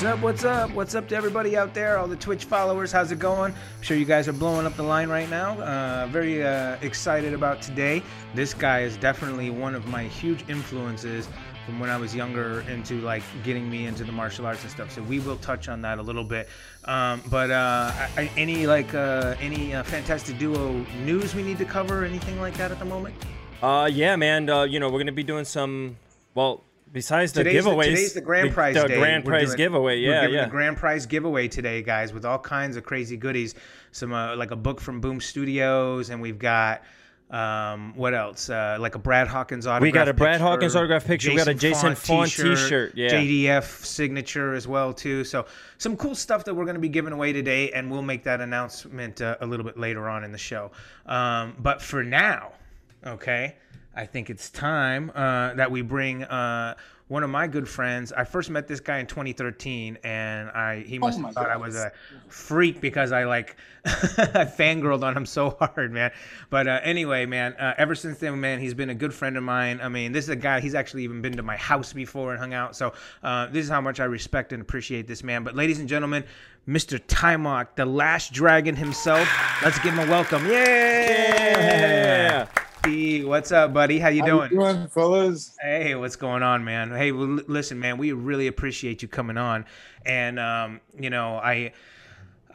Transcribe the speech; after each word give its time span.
What's 0.00 0.14
up? 0.14 0.22
What's 0.22 0.44
up? 0.44 0.70
What's 0.70 0.94
up 0.94 1.08
to 1.08 1.14
everybody 1.14 1.58
out 1.58 1.74
there, 1.74 1.98
all 1.98 2.06
the 2.06 2.16
Twitch 2.16 2.46
followers? 2.46 2.90
How's 2.90 3.12
it 3.12 3.18
going? 3.18 3.52
I'm 3.52 3.82
sure 3.82 3.98
you 3.98 4.06
guys 4.06 4.28
are 4.28 4.32
blowing 4.32 4.64
up 4.64 4.74
the 4.74 4.82
line 4.82 5.10
right 5.10 5.28
now. 5.28 5.60
Uh, 5.60 6.06
very 6.06 6.42
uh, 6.42 6.78
excited 6.80 7.34
about 7.34 7.60
today. 7.60 8.02
This 8.34 8.54
guy 8.54 8.80
is 8.80 8.96
definitely 8.96 9.50
one 9.50 9.74
of 9.74 9.88
my 9.88 10.04
huge 10.04 10.42
influences 10.48 11.28
from 11.66 11.78
when 11.78 11.90
I 11.90 11.98
was 11.98 12.14
younger 12.14 12.62
into 12.62 13.02
like 13.02 13.22
getting 13.44 13.68
me 13.68 13.84
into 13.84 14.02
the 14.04 14.10
martial 14.10 14.46
arts 14.46 14.62
and 14.62 14.70
stuff. 14.70 14.90
So 14.90 15.02
we 15.02 15.20
will 15.20 15.36
touch 15.36 15.68
on 15.68 15.82
that 15.82 15.98
a 15.98 16.02
little 16.02 16.24
bit. 16.24 16.48
Um, 16.86 17.20
but 17.28 17.50
uh, 17.50 17.92
I, 18.16 18.30
any 18.38 18.66
like 18.66 18.94
uh, 18.94 19.34
any 19.38 19.74
uh, 19.74 19.82
fantastic 19.82 20.38
duo 20.38 20.82
news 21.04 21.34
we 21.34 21.42
need 21.42 21.58
to 21.58 21.66
cover? 21.66 22.06
Anything 22.06 22.40
like 22.40 22.54
that 22.54 22.70
at 22.70 22.78
the 22.78 22.86
moment? 22.86 23.14
Uh, 23.62 23.86
yeah, 23.92 24.16
man. 24.16 24.48
You 24.70 24.80
know, 24.80 24.88
we're 24.88 25.00
gonna 25.00 25.12
be 25.12 25.24
doing 25.24 25.44
some. 25.44 25.98
Well, 26.34 26.64
besides 26.92 27.32
the 27.32 27.44
today's 27.44 27.64
giveaways, 27.64 27.84
the, 27.84 27.90
today's 27.90 28.12
the 28.14 28.20
grand 28.20 28.52
prize 28.52 28.74
the 28.74 28.88
day. 28.88 28.98
grand 28.98 29.24
We're 29.24 29.32
prize 29.32 29.46
doing- 29.48 29.56
giveaway. 29.56 29.98
Yeah, 30.00 30.22
giving 30.22 30.36
yeah. 30.36 30.44
the 30.44 30.50
grand 30.50 30.76
prize 30.76 31.06
giveaway 31.06 31.48
today, 31.48 31.82
guys, 31.82 32.12
with 32.12 32.24
all 32.24 32.38
kinds 32.38 32.76
of 32.76 32.84
crazy 32.84 33.16
goodies. 33.16 33.54
Some 33.92 34.12
uh, 34.12 34.36
like 34.36 34.50
a 34.50 34.56
book 34.56 34.80
from 34.80 35.00
Boom 35.00 35.20
Studios, 35.20 36.10
and 36.10 36.20
we've 36.20 36.38
got. 36.38 36.82
Um, 37.30 37.94
what 37.94 38.12
else? 38.12 38.50
Uh, 38.50 38.76
like 38.80 38.96
a 38.96 38.98
Brad 38.98 39.28
Hawkins 39.28 39.64
autograph. 39.64 39.82
We 39.82 39.92
got 39.92 40.08
a 40.08 40.12
Brad 40.12 40.32
picture, 40.32 40.44
Hawkins 40.44 40.74
autograph 40.74 41.04
picture. 41.04 41.30
We 41.30 41.36
got 41.36 41.46
a 41.46 41.54
Jason 41.54 41.94
Fawn 41.94 42.26
t-shirt, 42.26 42.94
yeah. 42.96 43.08
JDF 43.10 43.84
signature 43.84 44.52
as 44.54 44.66
well 44.66 44.92
too. 44.92 45.22
So 45.22 45.46
some 45.78 45.96
cool 45.96 46.16
stuff 46.16 46.44
that 46.46 46.54
we're 46.54 46.64
going 46.64 46.74
to 46.74 46.80
be 46.80 46.88
giving 46.88 47.12
away 47.12 47.32
today, 47.32 47.70
and 47.70 47.88
we'll 47.88 48.02
make 48.02 48.24
that 48.24 48.40
announcement 48.40 49.20
uh, 49.20 49.36
a 49.40 49.46
little 49.46 49.64
bit 49.64 49.78
later 49.78 50.08
on 50.08 50.24
in 50.24 50.32
the 50.32 50.38
show. 50.38 50.72
Um, 51.06 51.54
but 51.60 51.80
for 51.80 52.02
now, 52.02 52.50
okay, 53.06 53.54
I 53.94 54.06
think 54.06 54.30
it's 54.30 54.50
time 54.50 55.10
uh, 55.14 55.54
that 55.54 55.70
we 55.70 55.82
bring 55.82 56.22
uh, 56.24 56.76
one 57.08 57.24
of 57.24 57.30
my 57.30 57.48
good 57.48 57.68
friends. 57.68 58.12
I 58.12 58.22
first 58.22 58.50
met 58.50 58.68
this 58.68 58.78
guy 58.78 58.98
in 58.98 59.06
2013, 59.06 59.98
and 60.04 60.48
I 60.50 60.84
he 60.86 61.00
must 61.00 61.18
Oh 61.18 61.22
have 61.22 61.26
my 61.26 61.32
thought 61.32 61.50
I 61.50 61.56
was 61.56 61.74
a 61.74 61.90
freak 62.28 62.80
because 62.80 63.10
I 63.10 63.24
like 63.24 63.56
I 63.84 63.90
fangirled 64.58 65.02
on 65.02 65.16
him 65.16 65.26
so 65.26 65.50
hard, 65.50 65.90
man. 65.90 66.12
But 66.50 66.68
uh, 66.68 66.78
anyway, 66.84 67.26
man, 67.26 67.54
uh, 67.54 67.74
ever 67.78 67.96
since 67.96 68.18
then, 68.18 68.40
man, 68.40 68.60
he's 68.60 68.74
been 68.74 68.90
a 68.90 68.94
good 68.94 69.12
friend 69.12 69.36
of 69.36 69.42
mine. 69.42 69.80
I 69.82 69.88
mean, 69.88 70.12
this 70.12 70.26
is 70.26 70.30
a 70.30 70.36
guy. 70.36 70.60
He's 70.60 70.76
actually 70.76 71.02
even 71.02 71.20
been 71.20 71.36
to 71.36 71.42
my 71.42 71.56
house 71.56 71.92
before 71.92 72.30
and 72.30 72.38
hung 72.38 72.54
out. 72.54 72.76
So 72.76 72.92
uh, 73.24 73.46
this 73.46 73.64
is 73.64 73.70
how 73.70 73.80
much 73.80 73.98
I 73.98 74.04
respect 74.04 74.52
and 74.52 74.62
appreciate 74.62 75.08
this 75.08 75.24
man. 75.24 75.42
But 75.42 75.56
ladies 75.56 75.80
and 75.80 75.88
gentlemen, 75.88 76.22
Mr. 76.68 77.00
Taimak, 77.00 77.74
the 77.74 77.86
last 77.86 78.32
dragon 78.32 78.76
himself. 78.76 79.28
Let's 79.64 79.80
give 79.80 79.94
him 79.94 80.08
a 80.08 80.10
welcome. 80.10 80.46
Yeah. 80.46 82.46
What's 82.84 83.52
up, 83.52 83.74
buddy? 83.74 83.98
How 83.98 84.08
you 84.08 84.22
How 84.22 84.26
doing? 84.26 84.50
you 84.52 84.58
doing, 84.58 84.88
fellas? 84.88 85.54
Hey, 85.60 85.94
what's 85.94 86.16
going 86.16 86.42
on, 86.42 86.64
man? 86.64 86.90
Hey, 86.90 87.12
well, 87.12 87.26
listen, 87.46 87.78
man, 87.78 87.98
we 87.98 88.12
really 88.12 88.46
appreciate 88.46 89.02
you 89.02 89.08
coming 89.08 89.36
on, 89.36 89.66
and 90.06 90.38
um, 90.38 90.80
you 90.98 91.10
know, 91.10 91.36
I, 91.36 91.72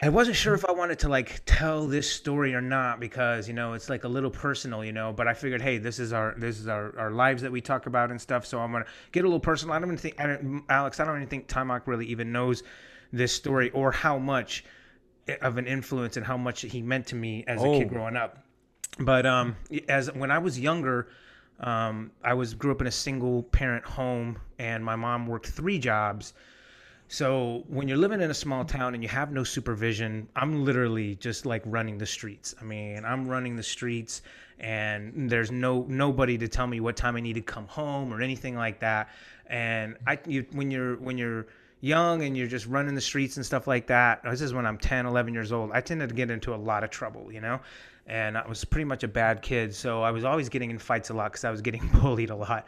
I 0.01 0.09
wasn't 0.09 0.35
sure 0.35 0.55
if 0.55 0.65
I 0.65 0.71
wanted 0.71 0.99
to 0.99 1.09
like 1.09 1.43
tell 1.45 1.85
this 1.87 2.09
story 2.11 2.55
or 2.55 2.61
not 2.61 2.99
because 2.99 3.47
you 3.47 3.53
know 3.53 3.73
it's 3.73 3.87
like 3.87 4.03
a 4.03 4.07
little 4.07 4.31
personal, 4.31 4.83
you 4.83 4.91
know. 4.91 5.13
But 5.13 5.27
I 5.27 5.33
figured, 5.35 5.61
hey, 5.61 5.77
this 5.77 5.99
is 5.99 6.11
our 6.11 6.33
this 6.37 6.59
is 6.59 6.67
our, 6.67 6.97
our 6.97 7.11
lives 7.11 7.43
that 7.43 7.51
we 7.51 7.61
talk 7.61 7.85
about 7.85 8.09
and 8.09 8.19
stuff. 8.19 8.47
So 8.47 8.59
I'm 8.59 8.71
gonna 8.71 8.85
get 9.11 9.21
a 9.25 9.27
little 9.27 9.39
personal. 9.39 9.75
I 9.75 9.79
don't 9.79 9.89
even 9.89 9.97
think, 9.97 10.19
I 10.19 10.25
don't, 10.27 10.63
Alex, 10.69 10.99
I 10.99 11.05
don't 11.05 11.17
even 11.17 11.27
think 11.29 11.47
Taimak 11.47 11.83
really 11.85 12.07
even 12.07 12.31
knows 12.31 12.63
this 13.13 13.31
story 13.31 13.69
or 13.71 13.91
how 13.91 14.17
much 14.17 14.65
of 15.41 15.57
an 15.57 15.67
influence 15.67 16.17
and 16.17 16.25
how 16.25 16.35
much 16.37 16.61
he 16.61 16.81
meant 16.81 17.05
to 17.07 17.15
me 17.15 17.43
as 17.47 17.63
a 17.63 17.69
kid 17.69 17.87
Oh. 17.87 17.89
growing 17.89 18.15
up 18.15 18.39
but 18.99 19.25
um 19.25 19.55
as 19.89 20.11
when 20.13 20.31
i 20.31 20.37
was 20.37 20.59
younger 20.59 21.07
um 21.59 22.11
i 22.23 22.33
was 22.33 22.53
grew 22.53 22.71
up 22.71 22.81
in 22.81 22.87
a 22.87 22.91
single 22.91 23.43
parent 23.43 23.83
home 23.83 24.37
and 24.59 24.83
my 24.83 24.95
mom 24.95 25.27
worked 25.27 25.47
three 25.47 25.79
jobs. 25.79 26.33
So 27.07 27.63
when 27.67 27.87
you're 27.87 27.99
living 27.99 28.19
in 28.19 28.31
a 28.31 28.33
small 28.33 28.65
town 28.65 28.95
and 28.95 29.03
you 29.03 29.09
have 29.09 29.31
no 29.31 29.43
supervision 29.43 30.27
i'm 30.35 30.65
literally 30.65 31.15
just 31.15 31.45
like 31.45 31.61
running 31.65 31.97
the 31.97 32.05
streets. 32.05 32.55
I 32.59 32.63
mean 32.63 33.05
i'm 33.05 33.27
running 33.27 33.55
the 33.55 33.63
streets 33.63 34.21
and 34.59 35.29
there's 35.29 35.51
no 35.51 35.85
nobody 35.87 36.37
to 36.37 36.47
tell 36.47 36.67
me 36.67 36.79
what 36.79 36.95
time 36.95 37.15
i 37.15 37.19
need 37.19 37.33
to 37.33 37.41
come 37.41 37.67
home 37.67 38.13
or 38.13 38.21
anything 38.21 38.55
like 38.55 38.79
that. 38.79 39.09
And 39.47 39.97
i 40.07 40.17
you, 40.25 40.45
when 40.53 40.71
you're 40.71 40.95
when 40.97 41.17
you're 41.17 41.47
young 41.81 42.23
and 42.23 42.35
you're 42.35 42.47
just 42.47 42.65
running 42.65 42.95
the 42.95 43.01
streets 43.01 43.35
and 43.35 43.45
stuff 43.45 43.67
like 43.67 43.85
that 43.85 44.23
this 44.23 44.41
is 44.41 44.53
when 44.53 44.65
i'm 44.65 44.77
10 44.77 45.05
11 45.05 45.33
years 45.33 45.51
old 45.51 45.69
i 45.71 45.81
tended 45.81 46.09
to 46.09 46.15
get 46.15 46.31
into 46.31 46.55
a 46.55 46.55
lot 46.55 46.83
of 46.83 46.89
trouble 46.89 47.31
you 47.31 47.41
know 47.41 47.59
and 48.07 48.37
i 48.37 48.47
was 48.47 48.63
pretty 48.63 48.85
much 48.85 49.03
a 49.03 49.07
bad 49.07 49.41
kid 49.41 49.73
so 49.73 50.01
i 50.01 50.11
was 50.11 50.23
always 50.23 50.49
getting 50.49 50.69
in 50.69 50.79
fights 50.79 51.09
a 51.09 51.13
lot 51.13 51.31
because 51.31 51.43
i 51.43 51.51
was 51.51 51.61
getting 51.61 51.87
bullied 52.01 52.29
a 52.29 52.35
lot 52.35 52.65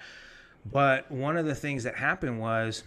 but 0.72 1.09
one 1.12 1.38
of 1.38 1.46
the 1.46 1.56
things 1.56 1.84
that 1.84 1.96
happened 1.96 2.40
was 2.40 2.84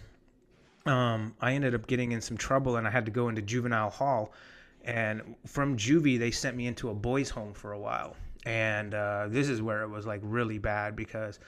um, 0.85 1.35
I 1.39 1.53
ended 1.53 1.75
up 1.75 1.87
getting 1.87 2.11
in 2.11 2.21
some 2.21 2.37
trouble 2.37 2.77
and 2.77 2.87
I 2.87 2.91
had 2.91 3.05
to 3.05 3.11
go 3.11 3.29
into 3.29 3.41
juvenile 3.41 3.89
hall. 3.89 4.33
And 4.83 5.35
from 5.45 5.77
juvie, 5.77 6.17
they 6.17 6.31
sent 6.31 6.57
me 6.57 6.67
into 6.67 6.89
a 6.89 6.93
boys' 6.93 7.29
home 7.29 7.53
for 7.53 7.73
a 7.73 7.79
while. 7.79 8.15
And 8.45 8.95
uh, 8.95 9.27
this 9.29 9.47
is 9.47 9.61
where 9.61 9.83
it 9.83 9.89
was 9.89 10.07
like 10.07 10.21
really 10.23 10.57
bad 10.57 10.95
because 10.95 11.39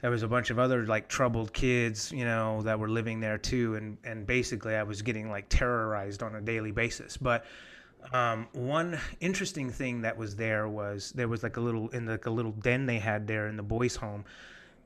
there 0.00 0.10
was 0.10 0.24
a 0.24 0.28
bunch 0.28 0.50
of 0.50 0.58
other 0.58 0.84
like 0.86 1.08
troubled 1.08 1.52
kids, 1.52 2.10
you 2.10 2.24
know, 2.24 2.62
that 2.62 2.78
were 2.78 2.88
living 2.88 3.20
there 3.20 3.38
too. 3.38 3.76
And, 3.76 3.96
and 4.02 4.26
basically, 4.26 4.74
I 4.74 4.82
was 4.82 5.02
getting 5.02 5.30
like 5.30 5.48
terrorized 5.48 6.22
on 6.24 6.34
a 6.34 6.40
daily 6.40 6.72
basis. 6.72 7.16
But 7.16 7.44
um, 8.12 8.48
one 8.52 8.98
interesting 9.20 9.70
thing 9.70 10.02
that 10.02 10.16
was 10.16 10.36
there 10.36 10.68
was 10.68 11.12
there 11.12 11.28
was 11.28 11.42
like 11.42 11.56
a 11.56 11.60
little 11.60 11.88
in 11.90 12.06
like 12.06 12.26
a 12.26 12.30
little 12.30 12.52
den 12.52 12.86
they 12.86 12.98
had 12.98 13.26
there 13.26 13.48
in 13.48 13.56
the 13.56 13.62
boys' 13.62 13.96
home 13.96 14.24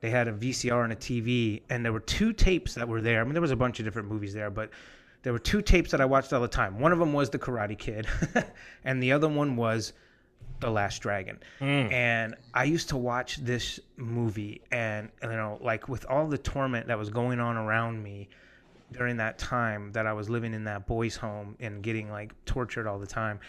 they 0.03 0.09
had 0.09 0.27
a 0.27 0.33
VCR 0.33 0.83
and 0.83 0.91
a 0.91 0.97
TV, 0.97 1.61
and 1.69 1.85
there 1.85 1.93
were 1.93 2.01
two 2.01 2.33
tapes 2.33 2.73
that 2.73 2.85
were 2.85 2.99
there. 2.99 3.21
I 3.21 3.23
mean, 3.23 3.31
there 3.31 3.41
was 3.41 3.51
a 3.51 3.55
bunch 3.55 3.79
of 3.79 3.85
different 3.85 4.09
movies 4.09 4.33
there, 4.33 4.49
but 4.49 4.69
there 5.21 5.31
were 5.31 5.39
two 5.39 5.61
tapes 5.61 5.91
that 5.91 6.01
I 6.01 6.05
watched 6.05 6.33
all 6.33 6.41
the 6.41 6.47
time. 6.49 6.77
One 6.77 6.91
of 6.91 6.99
them 6.99 7.13
was 7.13 7.29
The 7.29 7.39
Karate 7.39 7.77
Kid, 7.77 8.05
and 8.83 9.01
the 9.01 9.13
other 9.13 9.29
one 9.29 9.55
was 9.55 9.93
The 10.59 10.69
Last 10.69 10.99
Dragon. 10.99 11.39
And 11.89 12.35
I 12.53 12.65
used 12.65 12.89
to 12.89 12.97
watch 12.97 13.37
this 13.37 13.79
movie, 13.95 14.61
and 14.73 15.07
you 15.21 15.29
know, 15.29 15.57
like 15.61 15.87
with 15.87 16.05
all 16.09 16.27
the 16.27 16.37
torment 16.37 16.87
that 16.87 16.99
was 16.99 17.09
going 17.09 17.39
on 17.39 17.55
around 17.55 18.03
me 18.03 18.27
during 18.93 19.17
that 19.17 19.37
time 19.37 19.91
that 19.91 20.07
I 20.07 20.13
was 20.13 20.29
living 20.29 20.53
in 20.53 20.63
that 20.65 20.87
boys' 20.87 21.15
home 21.15 21.55
and 21.59 21.83
getting 21.83 22.09
like 22.09 22.33
tortured 22.45 22.87
all 22.87 22.99
the 22.99 23.07
time. 23.07 23.39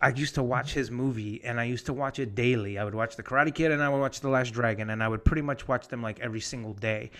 I 0.00 0.10
used 0.10 0.34
to 0.34 0.42
watch 0.42 0.74
his 0.74 0.90
movie 0.90 1.40
and 1.44 1.58
I 1.58 1.64
used 1.64 1.86
to 1.86 1.92
watch 1.92 2.18
it 2.18 2.34
daily. 2.34 2.78
I 2.78 2.84
would 2.84 2.94
watch 2.94 3.16
The 3.16 3.22
Karate 3.22 3.54
Kid 3.54 3.70
and 3.70 3.82
I 3.82 3.88
would 3.88 4.00
watch 4.00 4.20
The 4.20 4.28
Last 4.28 4.52
Dragon 4.52 4.90
and 4.90 5.02
I 5.02 5.08
would 5.08 5.24
pretty 5.24 5.42
much 5.42 5.66
watch 5.66 5.88
them 5.88 6.02
like 6.02 6.20
every 6.20 6.40
single 6.40 6.74
day. 6.74 7.10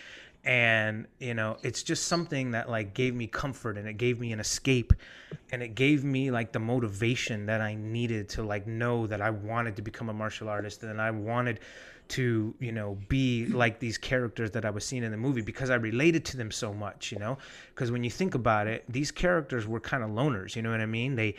And 0.45 1.07
you 1.19 1.35
know, 1.35 1.57
it's 1.63 1.83
just 1.83 2.09
something 2.09 2.51
that 2.51 2.69
like 2.69 2.95
gave 2.95 3.15
me 3.15 3.27
comfort 3.27 3.79
and 3.79 3.89
it 3.89 3.95
gave 3.95 4.19
me 4.19 4.33
an 4.33 4.41
escape 4.41 4.93
and 5.51 5.63
it 5.63 5.75
gave 5.75 6.05
me 6.05 6.31
like 6.31 6.53
the 6.53 6.59
motivation 6.59 7.47
that 7.47 7.61
I 7.61 7.75
needed 7.75 8.29
to 8.31 8.43
like 8.43 8.67
know 8.67 9.07
that 9.07 9.21
I 9.21 9.31
wanted 9.31 9.77
to 9.77 9.83
become 9.83 10.09
a 10.09 10.13
martial 10.13 10.49
artist 10.49 10.83
and 10.83 11.01
I 11.01 11.11
wanted 11.13 11.61
to, 12.09 12.55
you 12.59 12.73
know, 12.73 12.99
be 13.09 13.47
like 13.47 13.79
these 13.79 13.99
characters 13.99 14.51
that 14.53 14.65
I 14.65 14.71
was 14.71 14.85
seeing 14.85 15.03
in 15.03 15.11
the 15.11 15.17
movie 15.17 15.41
because 15.41 15.71
I 15.71 15.77
related 15.77 16.25
to 16.27 16.37
them 16.37 16.51
so 16.51 16.75
much, 16.75 17.13
you 17.13 17.19
know? 17.19 17.39
Because 17.75 17.91
when 17.91 18.05
you 18.05 18.11
think 18.11 18.35
about 18.35 18.67
it, 18.67 18.85
these 18.89 19.11
characters 19.11 19.67
were 19.67 19.81
kind 19.81 20.03
of 20.03 20.11
loners, 20.11 20.55
you 20.55 20.63
know 20.63 20.71
what 20.71 20.81
I 20.81 20.87
mean? 20.87 21.17
They 21.17 21.37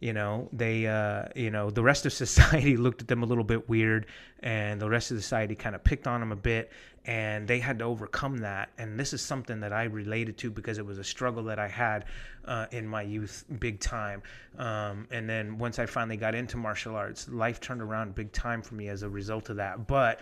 you 0.00 0.12
know 0.12 0.48
they 0.52 0.86
uh, 0.86 1.24
you 1.34 1.50
know 1.50 1.70
the 1.70 1.82
rest 1.82 2.06
of 2.06 2.12
society 2.12 2.76
looked 2.86 3.02
at 3.02 3.08
them 3.08 3.22
a 3.22 3.26
little 3.26 3.44
bit 3.44 3.68
weird 3.68 4.06
and 4.40 4.80
the 4.80 4.88
rest 4.88 5.10
of 5.10 5.16
society 5.16 5.54
kind 5.54 5.74
of 5.74 5.82
picked 5.82 6.06
on 6.06 6.20
them 6.20 6.32
a 6.32 6.36
bit 6.36 6.70
and 7.06 7.46
they 7.46 7.60
had 7.60 7.78
to 7.78 7.84
overcome 7.84 8.38
that. 8.38 8.70
And 8.78 8.98
this 8.98 9.12
is 9.12 9.22
something 9.22 9.60
that 9.60 9.72
i 9.72 9.84
related 9.84 10.36
to 10.38 10.50
because 10.50 10.78
it 10.78 10.84
was 10.84 10.98
a 10.98 11.04
struggle 11.04 11.44
that 11.44 11.58
i 11.58 11.68
had 11.68 12.04
uh, 12.44 12.66
in 12.72 12.86
my 12.86 13.02
youth 13.02 13.44
big 13.58 13.80
time. 13.80 14.22
Um, 14.58 15.06
and 15.10 15.28
then 15.28 15.58
once 15.58 15.78
i 15.78 15.86
finally 15.86 16.16
got 16.16 16.34
into 16.34 16.56
martial 16.56 16.96
arts 16.96 17.28
life 17.28 17.60
turned 17.60 17.80
around 17.80 18.14
big 18.14 18.32
time 18.32 18.60
for 18.60 18.74
me 18.74 18.88
as 18.88 19.02
a 19.02 19.08
result 19.08 19.48
of 19.50 19.56
that. 19.56 19.86
But 19.86 20.20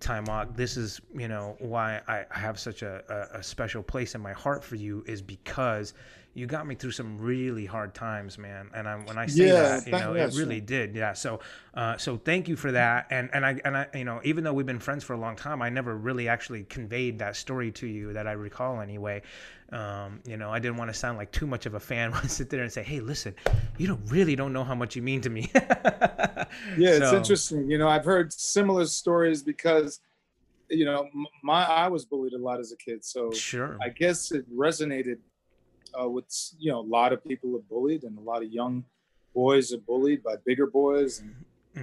Taimak, 0.00 0.54
this 0.54 0.76
is 0.76 1.00
you 1.14 1.28
know 1.28 1.56
why 1.58 2.00
I 2.06 2.26
have 2.30 2.58
such 2.58 2.82
a, 2.82 3.28
a 3.32 3.42
special 3.42 3.82
place 3.82 4.14
in 4.14 4.20
my 4.20 4.32
heart 4.32 4.62
for 4.62 4.76
you 4.76 5.02
is 5.06 5.22
because 5.22 5.94
you 6.36 6.46
got 6.46 6.66
me 6.66 6.74
through 6.74 6.90
some 6.90 7.18
really 7.18 7.64
hard 7.64 7.94
times, 7.94 8.36
man. 8.36 8.68
And 8.74 8.86
I, 8.86 8.96
when 8.96 9.16
I 9.16 9.24
say 9.26 9.46
Yeah, 9.46 9.80
that, 9.80 9.86
you 9.86 9.92
know, 9.92 10.12
it 10.12 10.34
really 10.34 10.60
did. 10.60 10.94
Yeah. 10.94 11.14
So, 11.14 11.40
uh, 11.72 11.96
so 11.96 12.18
thank 12.18 12.46
you 12.46 12.56
for 12.56 12.72
that. 12.72 13.06
And 13.10 13.30
and 13.32 13.46
I 13.46 13.58
and 13.64 13.74
I, 13.74 13.86
you 13.94 14.04
know, 14.04 14.20
even 14.22 14.44
though 14.44 14.52
we've 14.52 14.66
been 14.66 14.78
friends 14.78 15.02
for 15.02 15.14
a 15.14 15.18
long 15.18 15.34
time, 15.34 15.62
I 15.62 15.70
never 15.70 15.96
really 15.96 16.28
actually 16.28 16.64
conveyed 16.64 17.18
that 17.20 17.36
story 17.36 17.72
to 17.72 17.86
you 17.86 18.12
that 18.12 18.26
I 18.26 18.32
recall 18.32 18.82
anyway. 18.82 19.22
Um, 19.72 20.20
you 20.26 20.36
know, 20.36 20.50
I 20.50 20.58
didn't 20.58 20.76
want 20.76 20.90
to 20.92 20.94
sound 20.94 21.16
like 21.16 21.32
too 21.32 21.46
much 21.46 21.64
of 21.64 21.72
a 21.74 21.80
fan 21.80 22.10
when 22.12 22.20
I 22.20 22.26
sit 22.26 22.50
there 22.50 22.62
and 22.62 22.70
say, 22.70 22.82
"Hey, 22.82 23.00
listen, 23.00 23.34
you 23.78 23.86
don't 23.86 24.04
really 24.10 24.36
don't 24.36 24.52
know 24.52 24.62
how 24.62 24.74
much 24.74 24.94
you 24.94 25.00
mean 25.02 25.22
to 25.22 25.30
me." 25.30 25.50
Yeah, 26.78 26.90
it's 26.90 27.10
So- 27.10 27.16
interesting. 27.16 27.70
You 27.70 27.78
know, 27.78 27.88
I've 27.88 28.04
heard 28.04 28.32
similar 28.32 28.86
stories 28.86 29.42
because, 29.42 30.00
you 30.68 30.84
know, 30.84 31.08
my 31.42 31.64
I 31.64 31.88
was 31.88 32.04
bullied 32.04 32.32
a 32.34 32.38
lot 32.38 32.60
as 32.60 32.72
a 32.72 32.76
kid, 32.76 33.04
so 33.04 33.30
Sure. 33.32 33.76
I 33.82 33.88
guess 33.88 34.32
it 34.32 34.44
resonated 34.54 35.18
uh, 36.00 36.08
with 36.08 36.26
you 36.58 36.70
know 36.70 36.80
a 36.80 36.88
lot 36.98 37.12
of 37.12 37.22
people 37.24 37.54
are 37.56 37.62
bullied 37.70 38.04
and 38.04 38.16
a 38.18 38.20
lot 38.20 38.42
of 38.42 38.50
young 38.50 38.84
boys 39.34 39.72
are 39.72 39.78
bullied 39.78 40.22
by 40.22 40.34
bigger 40.44 40.66
boys, 40.66 41.20
and, 41.20 41.34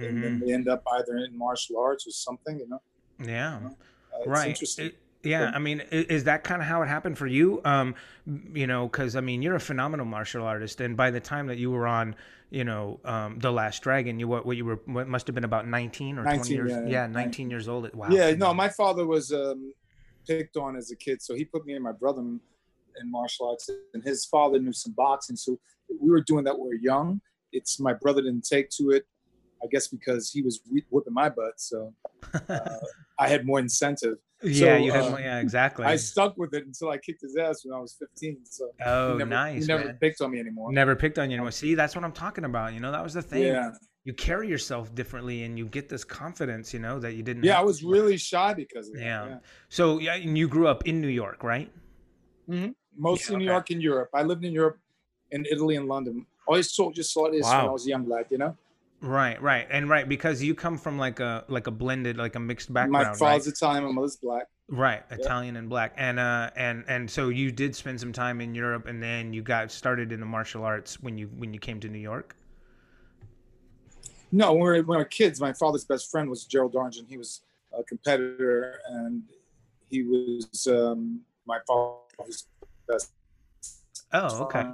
and 0.04 0.22
then 0.22 0.40
Mhm. 0.40 0.46
they 0.46 0.52
end 0.52 0.68
up 0.68 0.82
either 0.92 1.16
in 1.18 1.36
martial 1.36 1.78
arts 1.78 2.06
or 2.06 2.10
something. 2.10 2.58
You 2.58 2.68
know, 2.68 2.82
Yeah. 3.24 3.60
uh, 3.64 3.68
it's 4.18 4.26
right 4.28 4.48
interesting. 4.48 4.86
It- 4.86 4.98
Yeah, 5.24 5.50
I 5.54 5.58
mean, 5.58 5.80
is 5.90 6.24
that 6.24 6.44
kind 6.44 6.60
of 6.60 6.68
how 6.68 6.82
it 6.82 6.86
happened 6.86 7.16
for 7.16 7.26
you? 7.26 7.62
Um, 7.64 7.94
you 8.52 8.66
know, 8.66 8.88
because 8.88 9.16
I 9.16 9.22
mean, 9.22 9.40
you're 9.40 9.54
a 9.54 9.60
phenomenal 9.60 10.04
martial 10.04 10.44
artist, 10.44 10.82
and 10.82 10.98
by 10.98 11.10
the 11.10 11.20
time 11.20 11.46
that 11.46 11.56
you 11.56 11.70
were 11.70 11.86
on, 11.86 12.14
you 12.50 12.62
know, 12.62 13.00
um, 13.06 13.38
the 13.38 13.50
Last 13.50 13.82
Dragon, 13.82 14.18
you 14.20 14.28
what, 14.28 14.44
what 14.44 14.58
you 14.58 14.66
were 14.66 14.80
what 14.84 15.08
must 15.08 15.26
have 15.26 15.34
been 15.34 15.44
about 15.44 15.66
19 15.66 16.18
or 16.18 16.24
20 16.24 16.36
19, 16.36 16.56
years, 16.56 16.72
yeah, 16.72 16.82
yeah, 16.82 16.88
yeah, 16.88 17.06
19 17.06 17.48
years 17.48 17.68
old. 17.68 17.90
Wow. 17.94 18.08
Yeah, 18.10 18.34
no, 18.34 18.52
my 18.52 18.68
father 18.68 19.06
was 19.06 19.32
um, 19.32 19.72
picked 20.26 20.58
on 20.58 20.76
as 20.76 20.90
a 20.90 20.96
kid, 20.96 21.22
so 21.22 21.34
he 21.34 21.42
put 21.46 21.64
me 21.64 21.72
and 21.72 21.82
my 21.82 21.92
brother 21.92 22.22
in, 23.00 23.10
martial 23.10 23.50
arts, 23.50 23.68
and 23.92 24.02
his 24.02 24.24
father 24.26 24.58
knew 24.58 24.72
some 24.72 24.92
boxing, 24.92 25.36
so 25.36 25.58
we 26.00 26.10
were 26.10 26.22
doing 26.22 26.44
that 26.44 26.58
when 26.58 26.68
we 26.68 26.76
were 26.76 26.82
young. 26.82 27.20
It's 27.52 27.78
my 27.78 27.92
brother 27.94 28.22
didn't 28.22 28.46
take 28.46 28.70
to 28.70 28.90
it, 28.90 29.04
I 29.62 29.66
guess 29.70 29.88
because 29.88 30.30
he 30.30 30.42
was 30.42 30.60
whipping 30.90 31.14
my 31.14 31.28
butt, 31.28 31.54
so 31.58 31.94
uh, 32.48 32.58
I 33.18 33.28
had 33.28 33.46
more 33.46 33.58
incentive. 33.58 34.18
yeah, 34.42 34.76
so, 34.76 34.84
you 34.84 34.92
had, 34.92 35.04
uh, 35.04 35.10
mo- 35.10 35.18
yeah, 35.18 35.40
exactly. 35.40 35.86
I 35.86 35.96
stuck 35.96 36.36
with 36.36 36.54
it 36.54 36.66
until 36.66 36.90
I 36.90 36.98
kicked 36.98 37.22
his 37.22 37.36
ass 37.36 37.64
when 37.64 37.74
I 37.74 37.80
was 37.80 37.96
15. 37.98 38.38
So 38.44 38.70
oh, 38.84 39.12
he 39.12 39.18
never, 39.18 39.30
nice. 39.30 39.62
he 39.62 39.66
never 39.66 39.84
man. 39.86 39.98
picked 40.00 40.20
on 40.20 40.32
me 40.32 40.40
anymore. 40.40 40.70
Never 40.72 40.94
picked 40.94 41.18
on 41.18 41.30
you 41.30 41.36
anymore. 41.36 41.50
See, 41.50 41.74
that's 41.74 41.96
what 41.96 42.04
I'm 42.04 42.12
talking 42.12 42.44
about. 42.44 42.74
You 42.74 42.80
know, 42.80 42.92
that 42.92 43.02
was 43.02 43.14
the 43.14 43.22
thing. 43.22 43.44
Yeah, 43.44 43.70
You 44.04 44.12
carry 44.12 44.48
yourself 44.48 44.94
differently, 44.94 45.44
and 45.44 45.58
you 45.58 45.66
get 45.66 45.88
this 45.88 46.04
confidence. 46.04 46.74
You 46.74 46.80
know 46.80 46.98
that 46.98 47.14
you 47.14 47.22
didn't. 47.22 47.44
yeah, 47.44 47.58
I 47.58 47.62
was 47.62 47.82
really 47.82 48.18
shy 48.18 48.52
because 48.52 48.88
of 48.88 48.94
that. 48.96 49.02
Yeah. 49.02 49.26
Yeah. 49.26 49.38
So 49.70 49.98
yeah, 49.98 50.16
and 50.16 50.36
you 50.36 50.48
grew 50.48 50.68
up 50.68 50.86
in 50.86 51.00
New 51.00 51.08
York, 51.08 51.42
right? 51.42 51.72
Mostly 52.96 53.34
Yeah, 53.34 53.38
New. 53.38 53.44
York 53.46 53.70
and 53.70 53.82
Europe. 53.82 54.10
I 54.14 54.22
lived 54.22 54.44
in 54.44 54.52
Europe, 54.52 54.78
in 55.30 55.46
Italy 55.50 55.76
and 55.76 55.88
London. 55.88 56.26
I 56.46 56.52
always 56.52 56.70
saw 56.72 56.92
just 56.92 57.12
saw 57.12 57.30
this 57.30 57.44
when 57.44 57.54
I 57.54 57.70
was 57.70 57.86
a 57.86 57.88
young 57.88 58.08
lad. 58.08 58.26
You 58.30 58.38
know, 58.38 58.56
Right, 59.04 59.40
right, 59.42 59.66
and 59.70 59.86
right 59.90 60.08
because 60.08 60.42
you 60.42 60.54
come 60.54 60.78
from 60.78 60.98
like 60.98 61.20
a 61.20 61.44
like 61.48 61.66
a 61.66 61.70
blended, 61.70 62.16
like 62.16 62.36
a 62.36 62.40
mixed 62.40 62.72
background. 62.72 63.08
my 63.08 63.14
father's 63.14 63.46
right? 63.46 63.52
Italian, 63.54 63.84
my 63.84 63.92
mother's 63.92 64.16
black. 64.16 64.46
Right, 64.68 65.02
Italian 65.10 65.56
and 65.56 65.68
black, 65.68 65.92
and 65.98 66.18
uh, 66.18 66.50
and 66.56 66.84
and 66.88 67.10
so 67.10 67.28
you 67.28 67.52
did 67.52 67.76
spend 67.76 68.00
some 68.00 68.12
time 68.14 68.40
in 68.40 68.54
Europe, 68.54 68.86
and 68.86 69.02
then 69.02 69.34
you 69.34 69.42
got 69.42 69.70
started 69.70 70.10
in 70.10 70.20
the 70.20 70.26
martial 70.26 70.64
arts 70.64 71.02
when 71.02 71.18
you 71.18 71.26
when 71.36 71.52
you 71.52 71.60
came 71.60 71.80
to 71.80 71.88
New 71.88 71.98
York. 71.98 72.34
No, 74.32 74.52
when 74.52 74.62
we 74.62 74.68
were, 74.68 74.74
when 74.76 74.86
we 74.86 74.96
were 74.96 75.04
kids, 75.04 75.38
my 75.38 75.52
father's 75.52 75.84
best 75.84 76.10
friend 76.10 76.30
was 76.30 76.46
Gerald 76.46 76.72
Darngin. 76.72 77.06
He 77.06 77.18
was 77.18 77.42
a 77.78 77.84
competitor, 77.84 78.80
and 78.88 79.22
he 79.90 80.02
was 80.02 80.66
um, 80.66 81.20
my 81.46 81.58
father's 81.66 82.46
Oh, 84.12 84.42
okay, 84.44 84.66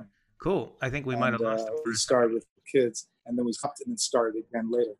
cool. 0.42 0.76
I 0.82 0.90
think 0.90 1.06
we 1.06 1.16
might 1.16 1.32
have 1.32 1.40
lost 1.40 1.68
uh, 1.68 1.72
we 1.84 1.94
started 1.94 2.32
with 2.32 2.46
kids, 2.70 3.08
and 3.26 3.36
then 3.38 3.44
we 3.44 3.52
stopped 3.52 3.80
and 3.80 3.92
then 3.92 3.98
started 3.98 4.44
again 4.50 4.70
later. 4.70 4.92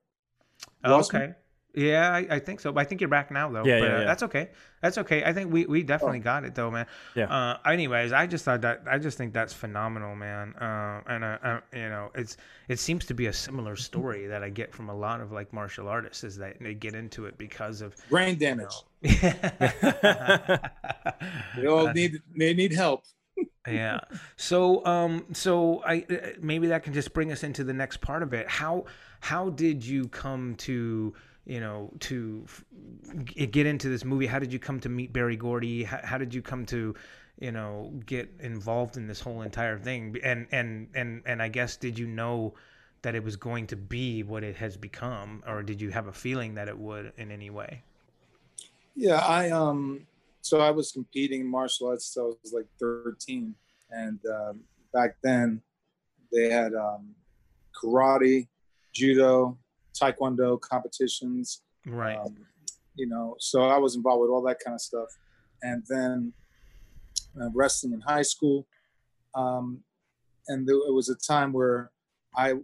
Oh, 0.84 0.90
lost 0.90 1.12
me? 1.12 1.28
Okay. 1.76 1.88
Yeah, 1.90 2.10
I, 2.12 2.26
I 2.36 2.38
think 2.38 2.60
so. 2.60 2.72
But 2.72 2.80
I 2.80 2.84
think 2.84 3.00
you're 3.00 3.08
back 3.08 3.30
now, 3.30 3.50
though. 3.50 3.64
Yeah, 3.64 3.80
but, 3.80 3.86
yeah, 3.86 3.94
uh, 3.96 3.98
yeah. 4.00 4.04
That's 4.06 4.22
okay. 4.24 4.48
That's 4.82 4.98
okay. 4.98 5.22
I 5.24 5.32
think 5.32 5.52
we, 5.52 5.66
we 5.66 5.82
definitely 5.82 6.18
Oh. 6.20 6.22
got 6.22 6.44
it, 6.44 6.54
though, 6.54 6.70
man. 6.70 6.86
Yeah. 7.14 7.26
Uh, 7.26 7.58
anyways, 7.70 8.12
I 8.12 8.26
just 8.26 8.44
thought 8.44 8.62
that 8.62 8.82
I 8.90 8.98
just 8.98 9.18
think 9.18 9.32
that's 9.32 9.52
phenomenal, 9.52 10.16
man. 10.16 10.54
Uh, 10.54 11.00
and 11.06 11.24
uh, 11.24 11.38
uh, 11.42 11.60
you 11.72 11.88
know, 11.88 12.10
it's 12.14 12.36
it 12.68 12.78
seems 12.78 13.04
to 13.06 13.14
be 13.14 13.26
a 13.26 13.32
similar 13.32 13.76
story 13.76 14.26
that 14.26 14.42
I 14.42 14.48
get 14.50 14.74
from 14.74 14.88
a 14.88 14.94
lot 14.94 15.20
of 15.20 15.32
like 15.32 15.52
martial 15.52 15.86
artists 15.88 16.24
is 16.24 16.36
that 16.38 16.56
they 16.60 16.74
get 16.74 16.94
into 16.94 17.26
it 17.26 17.36
because 17.38 17.80
of 17.82 17.94
Brain 18.08 18.30
you 18.34 18.36
damage. 18.36 18.74
know. 19.02 19.10
They 21.56 21.66
all 21.66 21.92
need 21.92 22.20
they 22.36 22.54
need 22.54 22.72
help. 22.72 23.04
yeah 23.66 24.00
so 24.36 24.84
um 24.84 25.24
so 25.32 25.80
i 25.86 26.04
uh, 26.10 26.16
maybe 26.40 26.66
that 26.66 26.82
can 26.82 26.92
just 26.92 27.12
bring 27.14 27.30
us 27.32 27.42
into 27.42 27.62
the 27.64 27.72
next 27.72 28.00
part 28.00 28.22
of 28.22 28.34
it 28.34 28.46
how 28.48 28.84
how 29.20 29.48
did 29.50 29.84
you 29.84 30.08
come 30.08 30.54
to 30.56 31.14
you 31.46 31.60
know 31.60 31.90
to 32.00 32.46
get 33.24 33.66
into 33.66 33.88
this 33.88 34.04
movie? 34.04 34.26
How 34.26 34.38
did 34.38 34.52
you 34.52 34.58
come 34.58 34.80
to 34.80 34.88
meet 34.88 35.12
berry 35.12 35.36
gordy? 35.36 35.84
How, 35.84 36.00
how 36.02 36.18
did 36.18 36.34
you 36.34 36.42
come 36.42 36.66
to 36.66 36.94
you 37.38 37.52
know 37.52 37.92
get 38.06 38.30
involved 38.40 38.96
in 38.96 39.06
this 39.06 39.20
whole 39.20 39.42
entire 39.42 39.78
thing? 39.78 40.16
And 40.22 40.46
and 40.52 40.88
and 40.94 41.22
and 41.24 41.42
i 41.42 41.48
guess 41.48 41.76
did 41.76 41.98
you 41.98 42.06
know 42.06 42.54
that 43.02 43.14
it 43.14 43.24
was 43.24 43.36
going 43.36 43.66
to 43.68 43.76
be 43.76 44.22
what 44.22 44.44
it 44.44 44.56
has 44.56 44.76
become 44.76 45.42
or 45.46 45.62
did 45.62 45.80
you 45.80 45.90
have 45.90 46.06
a 46.06 46.12
feeling 46.12 46.54
that 46.54 46.68
it 46.68 46.78
would 46.78 47.12
in 47.16 47.30
any 47.30 47.50
way? 47.50 47.82
Yeah, 48.94 49.18
I 49.18 49.50
um 49.50 50.06
so 50.42 50.60
I 50.60 50.70
was 50.70 50.92
competing 50.92 51.42
in 51.42 51.46
martial 51.46 51.88
arts 51.88 52.06
so 52.06 52.32
I 52.32 52.34
was 52.42 52.52
like 52.52 52.66
13 52.78 53.54
and 53.90 54.18
um, 54.26 54.60
back 54.92 55.16
then 55.22 55.62
they 56.32 56.48
had 56.48 56.74
um, 56.74 57.14
karate, 57.74 58.48
judo, 58.92 59.58
taekwondo 60.00 60.60
competitions. 60.60 61.62
right 61.86 62.18
Um, 62.18 62.36
you 62.94 63.06
know, 63.06 63.36
so 63.38 63.62
I 63.62 63.78
was 63.78 63.96
involved 63.96 64.22
with 64.22 64.30
all 64.30 64.42
that 64.42 64.58
kind 64.64 64.74
of 64.74 64.80
stuff. 64.80 65.08
And 65.62 65.82
then 65.88 66.32
uh, 67.40 67.48
wrestling 67.54 67.92
in 67.92 68.00
high 68.00 68.22
school. 68.22 68.66
Um, 69.34 69.80
and 70.48 70.66
there, 70.66 70.76
it 70.76 70.92
was 70.92 71.08
a 71.08 71.14
time 71.14 71.52
where 71.52 71.90
I 72.36 72.54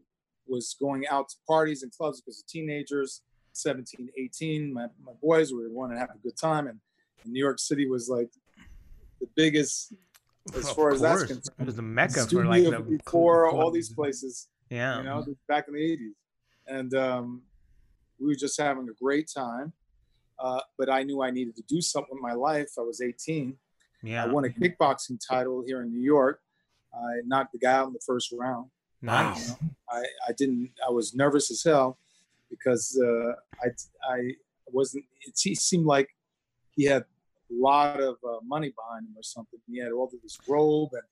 was 0.47 0.77
going 0.81 1.07
out 1.09 1.29
to 1.31 1.37
parties 1.47 1.83
and 1.83 1.93
clubs 1.93 2.21
because 2.21 2.41
of 2.41 2.47
teenagers, 2.47 3.23
17, 3.53 4.09
18. 4.19 4.73
My, 4.73 4.87
my 5.05 5.13
boys 5.23 5.53
were 5.53 5.69
wanting 5.71 5.97
to 5.97 6.01
have 6.01 6.11
a 6.11 6.19
good 6.19 6.37
time. 6.37 6.67
And, 6.67 6.79
and 7.25 7.33
New 7.33 7.41
York 7.41 7.59
City 7.59 7.89
was 7.89 8.09
like 8.09 8.31
the 9.21 9.29
biggest, 9.37 9.95
as 10.55 10.71
far 10.71 10.93
as 10.93 11.01
that's 11.01 11.25
concerned. 11.25 11.51
it 11.59 11.67
was 11.67 11.77
the 11.77 11.83
mecca 11.83 12.27
for 12.27 12.45
like 12.45 12.65
the 12.65 12.81
before 12.81 13.51
all 13.51 13.71
these 13.71 13.93
places 13.93 14.49
yeah 14.71 14.99
you 14.99 15.05
know, 15.05 15.25
back 15.49 15.67
in 15.69 15.75
the 15.75 15.81
80s. 15.81 16.13
And 16.67 16.95
um, 16.95 17.43
we 18.19 18.29
were 18.29 18.35
just 18.35 18.61
having 18.61 18.89
a 18.89 18.95
great 19.03 19.31
time. 19.35 19.73
Uh, 20.39 20.61
but 20.79 20.91
I 20.91 21.03
knew 21.03 21.23
I 21.23 21.31
needed 21.31 21.57
to 21.57 21.63
do 21.63 21.81
something 21.81 22.11
with 22.13 22.23
my 22.23 22.35
life. 22.35 22.69
I 22.79 22.83
was 22.83 23.01
18. 23.01 23.57
yeah 24.03 24.25
I 24.25 24.27
won 24.27 24.45
a 24.45 24.49
kickboxing 24.49 25.19
title 25.27 25.63
here 25.67 25.83
in 25.83 25.91
New 25.91 26.03
York. 26.03 26.41
I 26.95 27.21
knocked 27.27 27.53
the 27.53 27.59
guy 27.59 27.73
out 27.73 27.87
in 27.89 27.93
the 27.95 28.01
first 28.07 28.33
round. 28.33 28.67
nice 29.03 29.49
You 29.49 29.53
know, 29.53 29.59
I, 29.91 30.05
I 30.29 30.33
didn't, 30.37 30.71
I 30.87 30.91
was 30.91 31.15
nervous 31.15 31.51
as 31.51 31.63
hell 31.65 31.99
because 32.51 33.01
uh, 33.03 33.33
I, 33.63 33.69
I 34.13 34.19
wasn't, 34.67 35.05
it 35.23 35.35
he 35.43 35.55
seemed 35.55 35.87
like 35.87 36.09
he 36.75 36.85
had 36.85 37.03
a 37.03 37.07
lot 37.51 38.01
of 38.01 38.17
uh, 38.29 38.39
money 38.45 38.73
behind 38.77 39.07
him 39.07 39.15
or 39.17 39.23
something. 39.23 39.61
He 39.71 39.79
had 39.79 39.93
all 39.93 40.05
of 40.05 40.23
this 40.23 40.39
robe 40.49 40.91
and 40.93 41.03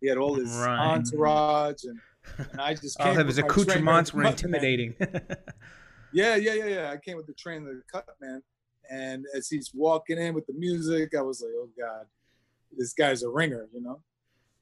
he 0.00 0.08
had 0.08 0.18
all 0.18 0.34
this 0.36 0.54
Right. 0.56 0.78
entourage 0.78 1.84
and, 1.84 2.00
and 2.38 2.60
I 2.60 2.74
just 2.74 2.98
came 3.00 3.08
All 3.08 3.20
of 3.20 3.26
his 3.26 3.36
with 3.36 3.46
my 3.46 3.48
trainer, 3.48 3.62
accoutrements 3.62 4.14
were 4.14 4.24
intimidating. 4.24 4.94
Yeah, 6.12 6.36
yeah, 6.36 6.54
yeah, 6.54 6.66
yeah. 6.66 6.90
I 6.90 6.96
came 6.96 7.16
with 7.16 7.26
the 7.26 7.34
trainer, 7.34 7.66
the 7.66 7.82
cut 7.92 8.06
man, 8.20 8.42
and 8.90 9.26
as 9.36 9.48
he's 9.48 9.72
walking 9.74 10.18
in 10.18 10.34
with 10.34 10.46
the 10.46 10.54
music, 10.54 11.14
I 11.14 11.20
was 11.20 11.42
like, 11.42 11.52
"Oh 11.54 11.68
God, 11.78 12.06
this 12.76 12.94
guy's 12.94 13.22
a 13.22 13.28
ringer," 13.28 13.68
you 13.74 13.82
know. 13.82 14.00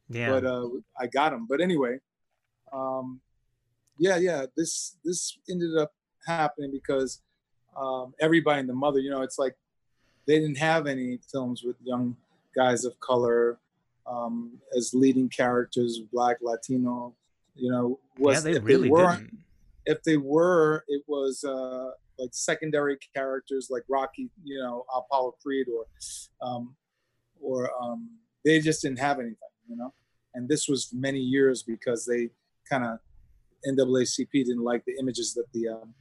yeah. 0.09 0.29
But 0.31 0.45
uh, 0.45 0.69
I 0.99 1.07
got 1.07 1.33
him. 1.33 1.47
But 1.49 1.61
anyway, 1.61 1.99
um, 2.73 3.21
yeah, 3.97 4.17
yeah. 4.17 4.47
This 4.57 4.97
this 5.05 5.39
ended 5.49 5.77
up 5.79 5.93
happening 6.27 6.73
because 6.73 7.23
um, 7.77 8.15
everybody 8.21 8.61
in 8.61 8.67
the 8.67 8.75
mother, 8.75 8.99
you 8.99 9.11
know, 9.11 9.23
it's 9.23 9.39
like 9.39 9.55
they 10.27 10.41
didn't 10.41 10.59
have 10.59 10.87
any 10.87 11.21
films 11.31 11.63
with 11.63 11.77
young 11.83 12.17
guys 12.57 12.85
of 12.85 12.99
color 12.99 13.59
um, 14.07 14.59
as 14.77 14.93
leading 14.95 15.29
characters, 15.29 16.01
black, 16.13 16.39
Latino. 16.43 17.15
You 17.57 17.71
know, 17.71 18.01
was 18.19 18.37
yeah, 18.45 18.53
they 18.53 18.59
if 18.59 18.65
really 18.65 18.91
were, 18.91 19.17
didn't. 19.17 19.39
if 19.87 20.03
they 20.03 20.17
were, 20.17 20.85
it 20.89 21.03
was 21.07 21.43
uh, 21.45 21.91
like 22.19 22.31
secondary 22.33 22.99
characters 23.15 23.69
like 23.71 23.83
Rocky, 23.89 24.31
you 24.45 24.59
know, 24.59 24.85
Apollo 24.95 25.37
Creed, 25.43 25.67
or 25.69 25.87
um, 26.47 26.77
or 27.41 27.71
um, 27.83 28.11
they 28.45 28.61
just 28.61 28.83
didn't 28.83 28.99
have 28.99 29.19
anything, 29.19 29.37
you 29.69 29.77
know. 29.77 29.93
And 30.35 30.49
this 30.49 30.69
was 30.69 30.91
many 30.93 31.21
years 31.21 31.63
because 31.63 32.05
they 32.05 32.29
kind 32.69 32.85
of 32.85 32.99
NAACP 33.67 34.31
didn't 34.33 34.65
like 34.65 34.85
the 34.85 34.95
images 35.01 35.35
that 35.35 35.47
the 35.53 35.69
um, 35.69 35.95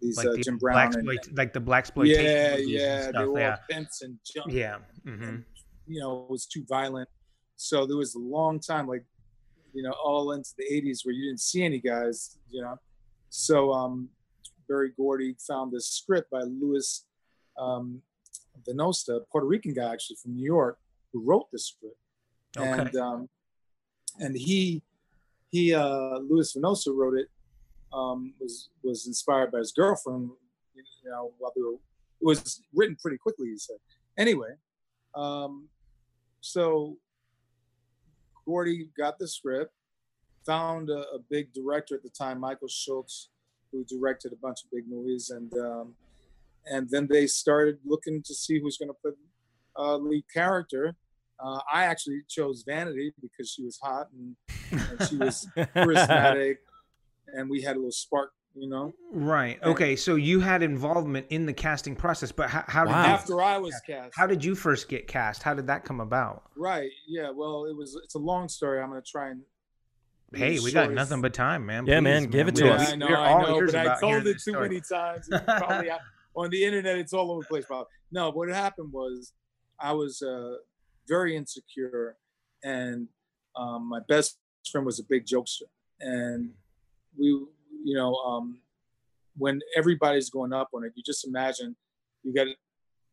these 0.00 0.16
Like 0.16 0.28
uh, 0.28 0.32
the 0.32 0.38
Jim 0.38 0.58
black 0.58 0.74
Brown 0.74 1.00
and 1.00 1.10
exploit, 1.10 1.36
like 1.36 1.52
the 1.52 1.60
black 1.60 1.84
exploitation. 1.84 2.24
yeah, 2.24 2.54
and 2.54 2.68
yeah, 2.68 3.10
they 3.12 3.24
were 3.26 3.40
yeah, 3.40 3.50
all 3.50 3.56
fence 3.70 4.02
and 4.02 4.18
jump 4.24 4.52
yeah. 4.52 4.76
hmm 5.04 5.22
and 5.22 5.44
you 5.86 6.00
know 6.00 6.24
it 6.24 6.30
was 6.30 6.46
too 6.46 6.64
violent 6.68 7.08
so 7.56 7.86
there 7.86 7.96
was 7.96 8.14
a 8.14 8.18
long 8.18 8.60
time 8.60 8.86
like 8.86 9.04
you 9.78 9.84
know 9.84 9.94
all 10.04 10.32
into 10.32 10.50
the 10.58 10.64
80s 10.64 11.04
where 11.04 11.14
you 11.14 11.24
didn't 11.28 11.40
see 11.40 11.62
any 11.62 11.78
guys 11.78 12.36
you 12.50 12.60
know? 12.62 12.76
So 13.30 13.72
um 13.72 14.08
berry 14.68 14.90
gordy 14.96 15.36
found 15.46 15.72
this 15.72 15.88
script 15.88 16.30
by 16.30 16.42
louis 16.42 17.04
um 17.56 18.02
venosta 18.66 19.20
puerto 19.30 19.46
rican 19.46 19.72
guy 19.72 19.92
actually 19.92 20.16
from 20.20 20.34
new 20.34 20.44
york 20.44 20.78
who 21.12 21.22
wrote 21.22 21.46
this 21.52 21.66
script. 21.66 21.96
Okay. 22.56 22.68
and 22.68 22.96
um 22.96 23.28
and 24.18 24.36
he 24.36 24.82
he 25.52 25.72
uh 25.72 26.18
louis 26.18 26.52
venosta 26.52 26.90
wrote 26.90 27.16
it 27.22 27.28
um 27.92 28.34
was 28.40 28.70
was 28.82 29.06
inspired 29.06 29.52
by 29.52 29.58
his 29.58 29.72
girlfriend 29.72 30.30
you 30.74 31.10
know 31.10 31.32
while 31.38 31.52
they 31.54 31.62
were 31.62 31.74
it 32.20 32.26
was 32.32 32.62
written 32.74 32.96
pretty 33.00 33.16
quickly 33.16 33.48
he 33.48 33.58
said. 33.58 33.76
Anyway 34.16 34.52
um 35.14 35.68
so 36.40 36.96
gordy 38.48 38.88
got 38.96 39.18
the 39.18 39.28
script 39.28 39.72
found 40.46 40.88
a, 40.88 41.00
a 41.16 41.18
big 41.30 41.52
director 41.52 41.94
at 41.94 42.02
the 42.02 42.14
time 42.24 42.40
michael 42.40 42.68
schultz 42.68 43.28
who 43.70 43.84
directed 43.84 44.32
a 44.32 44.36
bunch 44.36 44.58
of 44.64 44.70
big 44.70 44.84
movies 44.88 45.30
and 45.30 45.52
um 45.58 45.94
and 46.70 46.88
then 46.90 47.06
they 47.06 47.26
started 47.26 47.78
looking 47.84 48.22
to 48.22 48.34
see 48.34 48.60
who's 48.60 48.76
going 48.76 48.88
to 48.88 48.96
put 49.02 49.16
uh, 49.78 49.96
lead 49.96 50.24
character. 50.32 50.94
Uh, 51.40 51.60
I 51.72 51.84
actually 51.84 52.22
chose 52.28 52.64
Vanity 52.66 53.12
because 53.20 53.50
she 53.50 53.62
was 53.62 53.78
hot 53.80 54.08
and, 54.12 54.36
and 54.72 55.08
she 55.08 55.16
was 55.16 55.48
charismatic, 55.56 56.56
and 57.28 57.48
we 57.48 57.62
had 57.62 57.76
a 57.76 57.78
little 57.78 57.92
spark, 57.92 58.32
you 58.54 58.68
know. 58.68 58.92
Right. 59.12 59.58
Okay. 59.62 59.96
So 59.96 60.16
you 60.16 60.40
had 60.40 60.62
involvement 60.62 61.26
in 61.30 61.46
the 61.46 61.52
casting 61.52 61.94
process, 61.96 62.32
but 62.32 62.50
how, 62.50 62.64
how 62.66 62.84
did 62.84 62.90
Wow. 62.90 63.02
you, 63.04 63.08
After 63.10 63.42
I 63.42 63.58
was 63.58 63.80
cast, 63.86 64.14
how 64.16 64.26
did 64.26 64.44
you 64.44 64.54
first 64.54 64.88
get 64.88 65.06
cast? 65.06 65.42
How 65.42 65.54
did 65.54 65.66
that 65.68 65.84
come 65.84 66.00
about? 66.00 66.44
right? 66.56 66.90
Yeah. 67.06 67.30
Well, 67.30 67.66
it 67.66 67.76
was. 67.76 67.98
It's 68.04 68.14
a 68.14 68.18
long 68.20 68.48
story. 68.48 68.80
I'm 68.80 68.88
gonna 68.88 69.02
try 69.02 69.30
and. 69.30 69.42
Hey, 70.34 70.58
we 70.58 70.72
got 70.72 70.92
nothing 70.92 71.22
but 71.22 71.32
time, 71.32 71.64
man. 71.64 71.86
Yeah, 71.86 72.00
Please, 72.00 72.02
man, 72.04 72.24
give 72.24 72.48
it 72.48 72.54
to 72.56 72.66
Yeah, 72.66 72.72
us. 72.74 72.92
I 72.92 72.96
know, 72.96 73.08
we're 73.08 73.16
I 73.16 73.32
all 73.32 73.42
know, 73.46 73.56
ears 73.56 73.72
but 73.72 73.80
I 73.80 73.84
about 73.84 74.00
told 74.00 74.26
it 74.26 74.34
too 74.34 74.38
story. 74.52 74.68
many 74.68 74.82
times. 74.82 75.26
Probably 75.56 75.90
on 76.34 76.50
the 76.50 76.64
internet, 76.64 76.98
it's 76.98 77.14
all 77.14 77.30
over 77.32 77.40
the 77.40 77.46
place. 77.48 77.64
Probably. 77.64 77.86
No, 78.12 78.30
what 78.30 78.50
happened 78.50 78.92
was 78.92 79.32
I 79.80 79.92
was 79.92 80.20
uh, 80.20 80.56
very 81.08 81.34
insecure, 81.34 82.16
and 82.62 83.08
um, 83.56 83.88
my 83.88 84.00
best 84.06 84.38
friend 84.70 84.84
was 84.84 85.00
a 85.00 85.04
big 85.04 85.24
jokester, 85.24 85.62
and 86.00 86.50
we, 87.18 87.46
you 87.84 87.94
know, 87.94 88.14
um, 88.14 88.58
when 89.36 89.60
everybody's 89.76 90.30
going 90.30 90.52
up 90.52 90.68
on 90.74 90.84
it, 90.84 90.92
you 90.94 91.02
just 91.04 91.26
imagine 91.26 91.76
you 92.22 92.34
got 92.34 92.46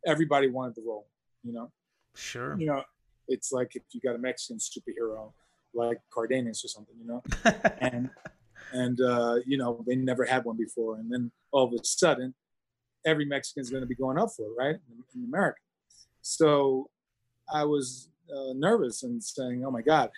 everybody 0.05 0.50
wanted 0.50 0.75
the 0.75 0.81
role, 0.86 1.07
you 1.43 1.53
know. 1.53 1.72
Sure. 2.15 2.57
You 2.60 2.67
know, 2.67 2.84
it's 3.27 3.51
like 3.51 3.75
if 3.75 3.84
you 3.91 4.00
got 4.01 4.15
a 4.15 4.17
Mexican 4.17 4.57
superhero 4.57 5.31
like 5.74 6.00
Cardenas 6.13 6.63
or 6.63 6.69
something, 6.69 6.95
you 7.00 7.07
know 7.07 7.24
and 7.81 8.10
and 8.72 9.01
uh, 9.01 9.38
you 9.45 9.57
know 9.57 9.84
they 9.88 9.95
never 9.95 10.25
had 10.25 10.45
one 10.45 10.57
before, 10.57 10.98
and 10.98 11.12
then 11.12 11.31
all 11.51 11.65
of 11.65 11.74
a 11.74 11.84
sudden, 11.84 12.34
every 13.05 13.25
Mexican 13.25 13.62
is 13.62 13.69
going 13.69 13.81
to 13.81 13.88
be 13.88 13.95
going 13.95 14.17
up 14.17 14.29
for 14.36 14.43
it, 14.43 14.55
right? 14.57 14.75
In, 14.89 15.22
in 15.22 15.25
America. 15.25 15.60
So 16.22 16.89
I 17.53 17.63
was 17.65 18.10
uh, 18.36 18.53
nervous 18.55 19.03
and 19.03 19.24
saying, 19.24 19.63
"Oh 19.65 19.72
my 19.72 19.81
God!" 19.81 20.10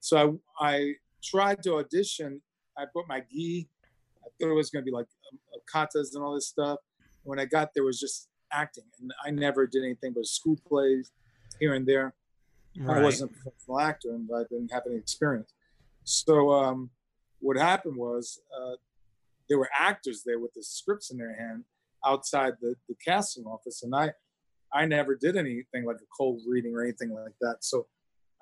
So 0.00 0.40
I 0.60 0.66
I 0.74 0.94
tried 1.22 1.62
to 1.64 1.76
audition. 1.76 2.42
I 2.76 2.84
put 2.92 3.08
my 3.08 3.22
gi. 3.32 3.68
I 4.24 4.28
thought 4.38 4.50
it 4.50 4.54
was 4.54 4.70
going 4.70 4.84
to 4.84 4.90
be 4.90 4.94
like 4.94 5.06
um, 5.32 5.38
uh, 5.54 5.58
katas 5.72 6.14
and 6.14 6.22
all 6.22 6.34
this 6.34 6.48
stuff. 6.48 6.78
When 7.22 7.38
I 7.38 7.44
got 7.44 7.70
there, 7.74 7.84
it 7.84 7.86
was 7.86 8.00
just 8.00 8.28
acting, 8.52 8.84
and 9.00 9.12
I 9.24 9.30
never 9.30 9.66
did 9.66 9.82
anything 9.82 10.12
but 10.14 10.26
school 10.26 10.58
plays 10.66 11.10
here 11.58 11.74
and 11.74 11.86
there. 11.86 12.14
I 12.88 13.00
wasn't 13.00 13.30
a 13.30 13.34
professional 13.34 13.80
actor 13.80 14.10
and 14.10 14.28
I 14.34 14.42
didn't 14.50 14.72
have 14.72 14.82
any 14.86 14.96
experience. 14.96 15.52
So 16.02 16.50
um, 16.50 16.90
what 17.38 17.56
happened 17.56 17.96
was 17.96 18.40
uh, 18.60 18.72
there 19.48 19.58
were 19.58 19.70
actors 19.78 20.22
there 20.26 20.40
with 20.40 20.52
the 20.54 20.62
scripts 20.62 21.10
in 21.10 21.18
their 21.18 21.36
hand 21.36 21.64
outside 22.04 22.54
the, 22.60 22.74
the 22.88 22.96
casting 23.04 23.44
office, 23.44 23.82
and 23.82 23.94
I 23.94 24.12
I 24.72 24.86
never 24.86 25.14
did 25.14 25.36
anything 25.36 25.84
like 25.84 25.96
a 25.96 26.08
cold 26.16 26.40
reading 26.48 26.74
or 26.74 26.82
anything 26.82 27.10
like 27.10 27.34
that. 27.40 27.58
So 27.60 27.86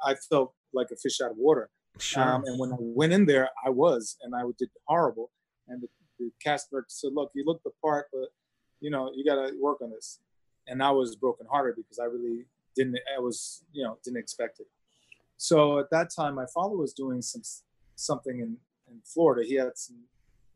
I 0.03 0.15
felt 0.15 0.55
like 0.73 0.89
a 0.91 0.97
fish 0.97 1.21
out 1.21 1.33
of 1.33 1.37
water. 1.37 1.69
Sure. 1.99 2.23
Um, 2.23 2.45
and 2.47 2.59
when 2.59 2.73
I 2.73 2.77
went 2.79 3.13
in 3.13 3.27
there, 3.27 3.51
I 3.65 3.69
was, 3.69 4.17
and 4.23 4.35
I 4.35 4.41
did 4.59 4.71
horrible. 4.87 5.31
And 5.73 5.83
the, 5.83 5.89
the 6.19 6.31
cast 6.45 6.71
director 6.71 6.91
said, 6.91 7.13
"Look, 7.15 7.31
you 7.35 7.45
look 7.47 7.63
the 7.63 7.71
part, 7.81 8.07
but 8.13 8.29
you 8.81 8.91
know 8.91 9.11
you 9.15 9.25
got 9.25 9.37
to 9.37 9.53
work 9.59 9.81
on 9.81 9.91
this." 9.91 10.21
And 10.69 10.83
I 10.83 10.91
was 10.91 11.17
brokenhearted 11.17 11.77
because 11.77 11.99
I 11.99 12.05
really 12.05 12.45
didn't. 12.77 12.99
I 13.17 13.21
was, 13.21 13.65
you 13.73 13.83
know, 13.85 13.97
didn't 14.05 14.19
expect 14.19 14.61
it. 14.61 14.67
So 15.39 15.79
at 15.79 15.91
that 15.91 16.11
time, 16.11 16.35
my 16.35 16.47
father 16.47 16.77
was 16.77 16.93
doing 16.93 17.23
some 17.23 17.43
something 17.97 18.39
in 18.39 18.59
in 18.91 19.01
Florida. 19.05 19.43
He 19.49 19.55
had 19.55 19.77
some. 19.77 19.97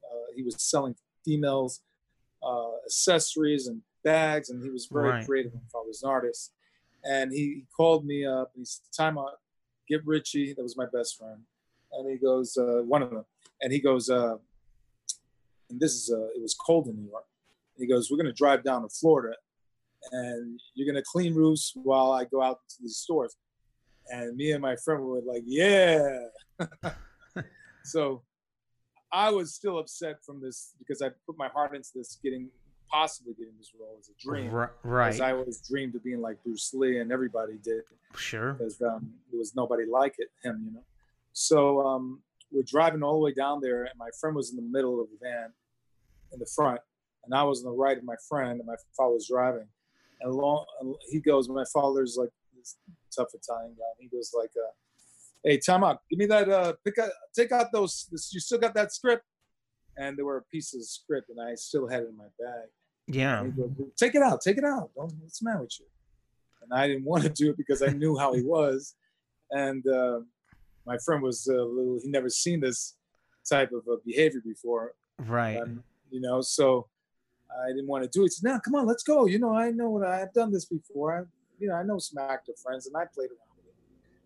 Uh, 0.05 0.27
he 0.37 0.43
was 0.43 0.55
selling 0.63 0.95
females 1.25 1.81
uh, 2.43 2.77
accessories 2.85 3.67
and 3.67 3.81
bags, 4.05 4.51
and 4.51 4.63
he 4.63 4.71
was 4.71 4.87
very 4.87 5.09
Right. 5.11 5.27
creative. 5.27 5.53
My 5.55 5.61
father 5.73 5.89
was 5.89 6.03
an 6.03 6.11
artist, 6.11 6.53
and 7.03 7.33
he, 7.33 7.39
he 7.39 7.65
called 7.77 8.05
me 8.07 8.25
up. 8.25 8.53
He 8.55 8.65
said, 8.65 8.85
"Taimak, 8.97 9.35
get 9.89 10.07
Richie." 10.07 10.53
That 10.55 10.63
was 10.63 10.77
my 10.77 10.87
best 10.93 11.19
friend, 11.19 11.41
and 11.93 12.09
he 12.11 12.17
goes, 12.19 12.57
uh, 12.57 12.83
one 12.87 13.03
of 13.03 13.11
them, 13.11 13.25
and 13.63 13.73
he 13.73 13.81
goes, 13.81 14.09
uh, 14.11 14.37
and 15.71 15.81
this 15.81 15.93
is 15.93 16.13
uh, 16.13 16.27
it 16.37 16.43
was 16.43 16.55
cold 16.55 16.89
in 16.89 16.97
New 16.97 17.09
York. 17.09 17.25
He 17.77 17.87
goes, 17.87 18.11
"We're 18.11 18.17
going 18.17 18.27
to 18.27 18.33
drive 18.33 18.63
down 18.65 18.83
to 18.83 18.89
Florida, 18.89 19.37
and 20.13 20.61
you're 20.75 20.91
going 20.91 21.03
to 21.03 21.09
clean 21.11 21.35
roofs 21.35 21.73
while 21.75 22.13
I 22.13 22.25
go 22.25 22.43
out 22.43 22.59
to 22.69 22.77
these 22.81 22.97
stores." 22.97 23.37
And 24.09 24.37
me 24.37 24.53
and 24.53 24.63
my 24.63 24.77
friend 24.77 25.03
were 25.03 25.21
like, 25.27 25.43
"Yeah." 25.45 26.19
so 27.85 28.23
I 29.13 29.31
was 29.31 29.55
still 29.55 29.79
upset 29.79 30.25
from 30.25 30.41
this 30.41 30.75
because 30.79 31.03
I 31.03 31.11
put 31.27 31.37
my 31.37 31.49
heart 31.49 31.75
into 31.75 31.89
this, 31.95 32.19
getting 32.23 32.49
possibly 32.89 33.35
getting 33.35 33.55
this 33.59 33.73
role 33.79 33.97
as 33.99 34.09
a 34.09 34.13
dream. 34.23 34.51
Right. 34.51 34.71
Because. 34.83 35.21
I 35.21 35.33
always 35.33 35.61
dreamed 35.61 35.95
of 35.95 36.05
being 36.05 36.21
like 36.21 36.43
Bruce 36.45 36.73
Lee, 36.75 36.99
and 36.99 37.11
everybody 37.11 37.55
did 37.63 37.83
Sure. 38.17 38.55
because 38.55 38.81
um, 38.81 39.13
there 39.31 39.39
was 39.39 39.55
nobody 39.55 39.85
like 39.91 40.15
it, 40.19 40.29
him, 40.43 40.63
you 40.65 40.73
know. 40.73 40.85
So 41.33 41.87
um, 41.87 42.23
we're 42.51 42.63
driving 42.63 43.03
all 43.03 43.15
the 43.15 43.25
way 43.25 43.33
down 43.33 43.61
there, 43.61 43.85
and 43.85 43.99
my 43.99 44.09
friend 44.21 44.37
was 44.37 44.51
in 44.51 44.57
the 44.57 44.63
middle 44.63 45.01
of 45.01 45.09
the 45.11 45.19
van, 45.21 45.53
in 46.33 46.39
the 46.39 46.47
front, 46.55 46.81
and 47.25 47.35
I 47.35 47.43
was 47.43 47.65
on 47.65 47.73
the 47.73 47.77
right 47.77 47.99
of 47.99 48.05
my 48.05 48.17
friend, 48.29 48.59
and 48.59 48.67
my 48.67 48.77
father 48.97 49.15
was 49.15 49.29
driving. 49.29 49.69
And 50.21 50.33
long, 50.33 50.65
he 51.11 51.21
goes, 51.21 51.49
my 51.49 51.65
father's 51.73 52.17
like 52.19 52.31
this 52.57 52.77
tough 53.15 53.29
Italian 53.35 53.75
guy. 53.77 53.85
And 53.99 54.09
he 54.11 54.17
goes 54.17 54.33
like, 54.37 54.51
uh, 54.57 54.73
"Hey, 55.45 55.59
time 55.59 55.85
out. 55.85 56.01
Give 56.11 56.19
me 56.19 56.27
that. 56.27 56.49
Uh, 56.49 56.75
pick 56.85 56.99
out, 56.99 57.11
take 57.35 57.53
out 57.53 57.73
those. 57.73 58.09
This, 58.11 58.33
you 58.33 58.41
still 58.41 58.59
got 58.59 58.75
that 58.75 58.93
script?" 58.93 59.25
And 59.97 60.17
there 60.17 60.25
were 60.25 60.45
pieces 60.51 60.87
of 60.87 60.89
script, 60.89 61.31
and 61.31 61.41
I 61.41 61.55
still 61.55 61.89
had 61.89 62.03
it 62.03 62.09
in 62.09 62.17
my 62.17 62.29
bag. 62.39 62.69
Yeah. 63.09 63.47
Goes, 63.57 63.71
take 63.97 64.15
it 64.15 64.23
out, 64.23 64.41
take 64.43 64.59
it 64.59 64.65
out. 64.65 64.91
Don't, 64.95 65.13
what's 65.21 65.39
the 65.39 65.49
matter 65.49 65.63
with 65.63 65.79
you? 65.81 65.87
And 66.63 66.79
I 66.79 66.87
didn't 66.87 67.05
want 67.11 67.23
to 67.23 67.31
do 67.31 67.51
it 67.51 67.57
because 67.57 67.83
I 67.83 67.89
knew 67.89 68.19
how 68.19 68.35
he 68.35 68.43
was. 68.43 68.95
And 69.51 69.87
uh, 69.87 70.21
my 70.87 70.97
friend 71.05 71.23
was 71.23 71.47
a 71.49 71.53
little, 71.53 71.99
he 72.03 72.09
never 72.09 72.29
seen 72.31 72.61
this 72.61 72.95
type 73.49 73.73
of 73.73 73.83
uh, 73.91 73.97
behavior 74.05 74.41
before, 74.45 74.93
Right. 75.19 75.59
um, 75.61 75.83
you 76.11 76.21
know, 76.21 76.41
so 76.41 76.89
I 77.51 77.69
didn't 77.69 77.87
want 77.89 78.05
to 78.05 78.11
do 78.11 78.23
it. 78.23 78.27
He 78.27 78.29
said, 78.31 78.45
no, 78.51 78.61
come 78.61 78.75
on, 78.75 78.87
let's 78.87 79.03
go. 79.03 79.27
You 79.27 79.39
know, 79.39 79.55
I 79.55 79.71
know 79.71 79.91
what 79.91 80.07
I, 80.07 80.23
I've 80.23 80.33
done 80.33 80.53
this 80.53 80.67
before. 80.67 81.19
I, 81.19 81.23
you 81.59 81.69
know, 81.69 81.75
I 81.75 81.83
know 81.83 81.99
some 81.99 82.23
actor 82.23 82.53
friends 82.63 82.87
and 82.87 82.97
I 82.97 83.05
played 83.15 83.31
around 83.31 83.57
with 83.57 83.67
it. 83.67 83.75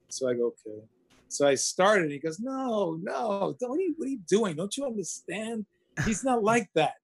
So 0.09 0.29
I 0.29 0.35
go, 0.35 0.47
okay. 0.67 0.83
So 1.29 1.47
I 1.47 1.55
started. 1.55 2.11
He 2.11 2.19
goes, 2.19 2.41
no, 2.41 2.99
no, 3.01 3.57
don't, 3.61 3.71
what, 3.71 3.79
are 3.79 3.83
you, 3.83 3.95
what 3.97 4.07
are 4.07 4.11
you 4.11 4.21
doing? 4.29 4.57
Don't 4.57 4.77
you 4.77 4.85
understand? 4.85 5.65
He's 6.05 6.25
not 6.25 6.43
like 6.43 6.69
that. 6.75 6.95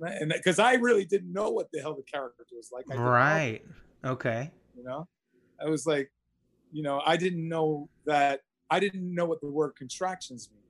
And 0.00 0.32
because 0.34 0.58
I, 0.58 0.74
really 0.74 1.04
didn't 1.04 1.32
know 1.32 1.50
what 1.50 1.68
the 1.72 1.80
hell 1.80 1.94
the 1.94 2.02
character 2.02 2.44
was 2.52 2.70
like. 2.72 2.84
I 2.90 2.94
didn't 2.94 3.04
know, 3.04 3.10
Right. 3.10 3.62
Okay. 4.04 4.50
you 4.76 4.84
know, 4.84 5.08
I 5.60 5.68
was 5.68 5.86
like, 5.86 6.10
you 6.72 6.82
know, 6.82 7.02
I 7.04 7.16
didn't 7.16 7.48
know 7.48 7.88
that. 8.06 8.40
I 8.70 8.80
didn't 8.80 9.14
know 9.14 9.26
what 9.26 9.40
the 9.40 9.46
word 9.46 9.76
contractions 9.76 10.50
mean. 10.52 10.62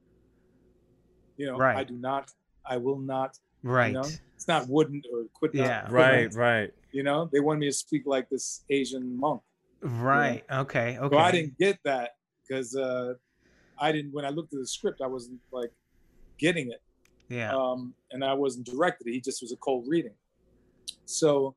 You 1.37 1.47
know, 1.47 1.59
Right. 1.59 1.77
I 1.77 1.85
do 1.85 1.95
not. 1.95 2.31
I 2.65 2.77
will 2.77 2.99
not. 2.99 3.39
Right. 3.63 3.89
You 3.89 3.95
know, 3.95 4.09
it's 4.35 4.49
not 4.49 4.69
wouldn't 4.69 5.07
or 5.13 5.25
could 5.39 5.55
not. 5.55 5.67
Yeah. 5.67 5.85
could 5.85 5.93
Right, 5.93 6.33
not. 6.33 6.35
right. 6.35 6.75
You 6.93 7.03
know, 7.03 7.29
they 7.33 7.41
wanted 7.41 7.61
me 7.61 7.67
to 7.67 7.73
speak 7.73 8.03
like 8.07 8.29
this 8.29 8.65
Asian 8.71 9.19
monk. 9.19 9.43
Right. 9.83 10.45
Okay. 10.51 10.99
Okay. 10.99 11.17
So 11.17 11.19
I 11.19 11.31
didn't 11.31 11.59
get 11.59 11.79
that 11.85 12.13
because 12.47 12.75
uh, 12.77 13.15
I 13.79 13.93
didn't. 13.93 14.13
When 14.13 14.25
I 14.25 14.31
looked 14.31 14.53
at 14.53 14.61
the 14.61 14.67
script, 14.67 15.01
I 15.03 15.07
wasn't 15.07 15.41
like 15.53 15.71
getting 16.39 16.71
it. 16.71 16.81
Yeah. 17.29 17.53
um, 17.57 17.93
and 18.13 18.25
I 18.25 18.35
wasn't 18.35 18.67
directed. 18.67 19.09
He 19.09 19.21
just 19.21 19.43
was 19.43 19.51
a 19.51 19.57
cold 19.57 19.87
reading. 19.89 20.13
So 21.07 21.57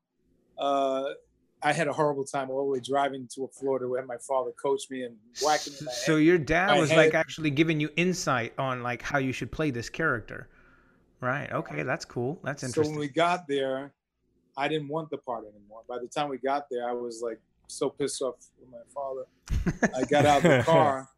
uh, 0.58 1.04
I 1.62 1.74
had 1.74 1.88
a 1.88 1.94
horrible 1.94 2.24
time 2.24 2.50
all 2.50 2.60
the 2.66 2.72
way 2.72 2.80
driving 2.80 3.28
to 3.36 3.50
Florida 3.60 3.88
where 3.88 4.06
my 4.06 4.16
father 4.18 4.52
coached 4.52 4.90
me 4.90 5.04
and 5.04 5.16
whacking 5.44 5.74
me 5.74 5.92
So 5.92 6.16
head. 6.16 6.24
your 6.26 6.38
dad 6.38 6.80
was 6.80 6.92
like 6.92 7.14
actually 7.14 7.50
giving 7.50 7.80
you 7.82 7.90
insight 7.98 8.54
on 8.58 8.82
like 8.82 9.02
how 9.02 9.18
you 9.18 9.32
should 9.34 9.52
play 9.52 9.70
this 9.72 9.90
character. 9.90 10.48
Right. 11.22 11.52
Okay. 11.52 11.84
That's 11.84 12.06
cool. 12.06 12.40
That's 12.46 12.64
interesting. 12.64 12.86
So 12.86 12.90
when 12.92 13.00
we 13.00 13.10
got 13.10 13.46
there, 13.48 13.92
I 14.58 14.70
didn't 14.70 14.88
want 14.88 15.10
the 15.10 15.18
part 15.18 15.44
anymore. 15.44 15.82
By 15.88 16.00
the 16.00 16.08
time 16.08 16.30
we 16.30 16.38
got 16.38 16.68
there, 16.72 16.88
I 16.90 16.94
was 16.94 17.22
like 17.22 17.42
so 17.68 17.90
pissed 17.90 18.22
off 18.22 18.36
with 18.60 18.70
my 18.72 18.78
father. 18.94 19.26
I 19.96 20.04
got 20.06 20.26
out 20.26 20.38
of 20.38 20.44
the 20.44 20.64
car, 20.66 21.10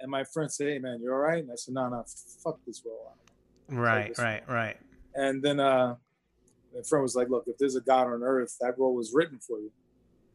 and 0.00 0.10
my 0.10 0.24
friend 0.24 0.50
said, 0.50 0.68
"Hey 0.68 0.78
man, 0.78 1.00
you're 1.02 1.14
all 1.14 1.20
right?" 1.20 1.42
And 1.42 1.52
I 1.52 1.54
said, 1.56 1.74
"No, 1.74 1.88
no, 1.88 2.02
fuck 2.42 2.58
this 2.66 2.82
role." 2.84 3.14
right. 3.68 4.08
this- 4.08 4.18
Right. 4.18 4.42
Right. 4.48 4.76
And 5.14 5.42
then 5.42 5.60
uh, 5.60 5.96
my 6.74 6.82
friend 6.82 7.02
was 7.02 7.14
like, 7.14 7.28
"Look, 7.28 7.44
if 7.46 7.56
there's 7.58 7.76
a 7.76 7.80
God 7.82 8.06
on 8.08 8.22
earth, 8.22 8.56
that 8.62 8.78
role 8.78 8.94
was 8.94 9.12
written 9.14 9.38
for 9.38 9.58
you." 9.60 9.70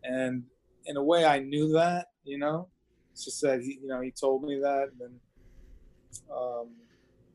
And 0.08 0.44
in 0.86 0.98
a 0.98 1.04
way, 1.04 1.26
I 1.26 1.40
knew 1.40 1.74
that. 1.74 2.08
You 2.24 2.38
know, 2.38 2.68
it's 3.12 3.26
just 3.26 3.42
that 3.42 3.62
he, 3.62 3.80
you 3.82 3.88
know, 3.88 4.02
he 4.02 4.12
told 4.12 4.44
me 4.44 4.60
that, 4.60 4.90
and 4.92 5.00
then, 5.00 5.20
um, 6.36 6.68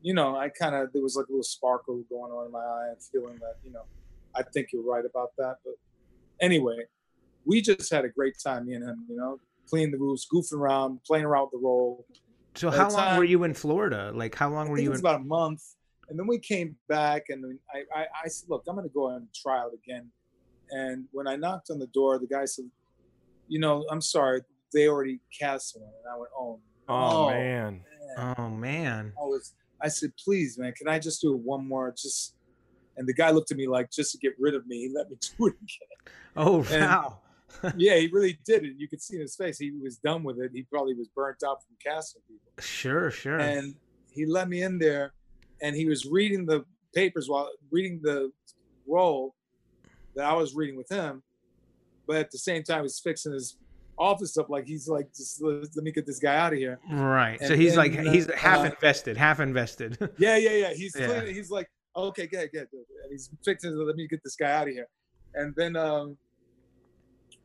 you 0.01 0.13
know, 0.13 0.35
I 0.35 0.49
kind 0.49 0.75
of 0.75 0.93
there 0.93 1.01
was 1.01 1.15
like 1.15 1.27
a 1.27 1.31
little 1.31 1.43
sparkle 1.43 2.03
going 2.09 2.31
on 2.31 2.45
in 2.45 2.51
my 2.51 2.59
eye, 2.59 2.89
and 2.89 3.01
feeling 3.01 3.37
that, 3.39 3.55
you 3.65 3.71
know, 3.71 3.83
I 4.35 4.43
think 4.43 4.69
you're 4.71 4.83
right 4.83 5.05
about 5.05 5.31
that. 5.37 5.57
But 5.63 5.75
anyway, 6.41 6.85
we 7.45 7.61
just 7.61 7.91
had 7.91 8.05
a 8.05 8.09
great 8.09 8.35
time, 8.43 8.67
me 8.67 8.73
and 8.75 8.83
him. 8.83 9.05
You 9.09 9.17
know, 9.17 9.39
cleaning 9.69 9.91
the 9.91 9.97
roofs, 9.97 10.27
goofing 10.31 10.59
around, 10.59 10.99
playing 11.05 11.25
around 11.25 11.49
with 11.51 11.61
the 11.61 11.65
role. 11.65 12.05
So 12.55 12.69
By 12.69 12.77
how 12.77 12.89
long 12.89 13.17
were 13.17 13.23
you 13.23 13.43
in 13.43 13.53
Florida? 13.53 14.11
Like 14.13 14.35
how 14.35 14.49
long 14.49 14.69
were 14.69 14.77
you 14.77 14.87
it 14.87 14.89
was 14.89 14.99
in? 14.99 15.05
about 15.05 15.21
a 15.21 15.23
month, 15.23 15.63
and 16.09 16.19
then 16.19 16.27
we 16.27 16.37
came 16.37 16.75
back, 16.87 17.23
and 17.29 17.57
I, 17.73 17.79
I, 17.99 18.05
I 18.25 18.27
said, 18.27 18.49
"Look, 18.49 18.63
I'm 18.67 18.75
going 18.75 18.87
to 18.87 18.93
go 18.93 19.09
and 19.09 19.27
try 19.33 19.59
out 19.59 19.71
again." 19.73 20.11
And 20.71 21.05
when 21.11 21.27
I 21.27 21.35
knocked 21.35 21.69
on 21.69 21.79
the 21.79 21.87
door, 21.87 22.17
the 22.19 22.27
guy 22.27 22.45
said, 22.45 22.65
you 23.47 23.59
know, 23.59 23.85
I'm 23.91 24.01
sorry, 24.01 24.41
they 24.73 24.87
already 24.87 25.19
cast 25.37 25.77
one. 25.79 25.89
And 26.03 26.13
I 26.13 26.17
went, 26.17 26.31
oh, 26.37 26.59
Oh, 26.89 27.09
no, 27.09 27.29
man. 27.29 27.81
man. 28.17 28.35
Oh 28.37 28.49
man. 28.49 29.13
I 29.17 29.23
was, 29.23 29.53
I 29.81 29.87
said, 29.87 30.11
please, 30.23 30.57
man, 30.57 30.73
can 30.73 30.87
I 30.89 30.99
just 30.99 31.21
do 31.21 31.33
it 31.33 31.39
one 31.39 31.67
more? 31.67 31.91
Just, 31.91 32.35
and 32.97 33.07
the 33.07 33.13
guy 33.13 33.31
looked 33.31 33.51
at 33.51 33.57
me 33.57 33.67
like, 33.67 33.89
just 33.91 34.11
to 34.11 34.17
get 34.17 34.33
rid 34.39 34.53
of 34.53 34.67
me, 34.67 34.87
he 34.87 34.93
let 34.93 35.09
me 35.09 35.15
do 35.37 35.47
it 35.47 35.53
again. 35.53 36.13
Oh 36.35 36.57
And- 36.71 36.81
wow. 36.85 37.19
yeah, 37.77 37.95
he 37.97 38.07
really 38.11 38.37
did 38.45 38.65
it. 38.65 38.73
You 38.77 38.87
could 38.87 38.99
see 39.01 39.15
in 39.15 39.21
his 39.21 39.35
face, 39.35 39.59
he 39.59 39.71
was 39.71 39.97
done 39.97 40.23
with 40.23 40.39
it. 40.39 40.49
He 40.53 40.63
probably 40.63 40.95
was 40.95 41.07
burnt 41.15 41.43
out 41.45 41.59
from 41.63 41.75
casting 41.85 42.21
people. 42.27 42.51
Sure, 42.59 43.11
sure. 43.11 43.37
And 43.37 43.75
he 44.11 44.25
let 44.25 44.49
me 44.49 44.63
in 44.63 44.79
there, 44.79 45.13
and 45.61 45.75
he 45.75 45.85
was 45.85 46.05
reading 46.07 46.47
the 46.47 46.65
papers 46.95 47.29
while 47.29 47.49
reading 47.71 47.99
the 48.01 48.31
role 48.87 49.35
that 50.15 50.25
I 50.25 50.33
was 50.33 50.55
reading 50.55 50.77
with 50.77 50.89
him, 50.89 51.23
but 52.07 52.17
at 52.17 52.31
the 52.31 52.37
same 52.37 52.63
time, 52.63 52.83
he's 52.83 52.99
fixing 52.99 53.33
his 53.33 53.57
office 53.97 54.37
up 54.37 54.49
like 54.49 54.65
he's 54.65 54.87
like, 54.87 55.13
just 55.15 55.41
let, 55.43 55.75
me 55.75 55.91
get 55.91 56.05
this 56.05 56.19
guy 56.19 56.35
out 56.35 56.53
of 56.53 56.59
here. 56.59 56.79
right. 56.91 57.39
So 57.39 57.53
and 57.53 57.61
he's 57.61 57.77
like 57.77 57.93
then, 57.93 58.07
he's 58.07 58.27
uh, 58.27 58.35
half 58.35 58.59
uh, 58.59 58.63
invested, 58.63 59.17
half 59.17 59.39
invested. 59.39 59.97
Yeah, 60.17 60.37
yeah, 60.37 60.51
yeah. 60.51 60.73
He's 60.73 60.95
Yeah. 60.97 61.07
cleaning, 61.07 61.35
he's 61.35 61.51
like, 61.51 61.69
okay, 61.95 62.27
good, 62.27 62.51
good. 62.51 62.67
And 62.71 63.11
he's 63.11 63.29
fixing. 63.45 63.75
Let 63.75 63.95
me 63.95 64.07
get 64.07 64.21
this 64.23 64.35
guy 64.35 64.51
out 64.51 64.67
of 64.67 64.73
here. 64.73 64.87
And 65.35 65.53
then 65.55 65.75
um, 65.75 66.17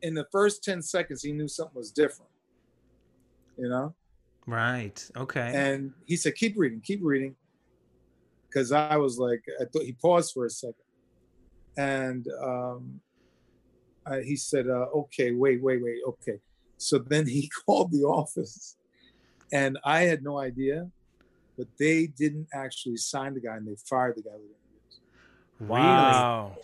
in 0.03 0.15
the 0.15 0.27
first 0.33 0.65
10 0.65 0.83
seconds, 0.83 1.23
he 1.23 1.33
knew 1.33 1.49
something 1.49 1.77
was 1.77 1.91
different, 1.91 2.31
you 3.57 3.69
know? 3.69 3.95
right. 4.47 5.11
Okay. 5.17 5.53
And 5.55 5.93
he 6.07 6.17
said, 6.17 6.35
keep 6.35 6.55
reading, 6.57 6.81
keep 6.81 7.01
reading. 7.03 7.35
Because 8.49 8.73
I 8.73 8.97
was 8.97 9.19
like, 9.19 9.43
I 9.61 9.65
thought 9.67 9.83
he 9.83 9.93
paused 9.93 10.33
for 10.33 10.47
a 10.47 10.51
second. 10.51 10.77
And 11.79 12.27
um, 12.43 13.01
I, 14.05 14.21
he 14.21 14.37
said, 14.37 14.67
uh, 14.69 14.87
okay, 14.95 15.31
wait, 15.31 15.63
wait, 15.63 15.83
wait, 15.83 15.99
okay. 16.07 16.41
So 16.77 16.99
then 16.99 17.27
he 17.27 17.49
called 17.67 17.93
the 17.93 18.03
office. 18.03 18.77
And 19.53 19.79
I 19.85 20.01
had 20.01 20.23
no 20.23 20.39
idea, 20.39 20.91
but 21.57 21.69
they 21.79 22.09
didn't 22.09 22.49
actually 22.53 22.97
sign 22.97 23.35
the 23.35 23.41
guy 23.41 23.57
and 23.57 23.67
they 23.67 23.77
fired 23.89 24.17
the 24.17 24.23
guy 24.23 24.33
within 24.35 24.49
years. 24.73 25.01
Wow. 25.61 26.57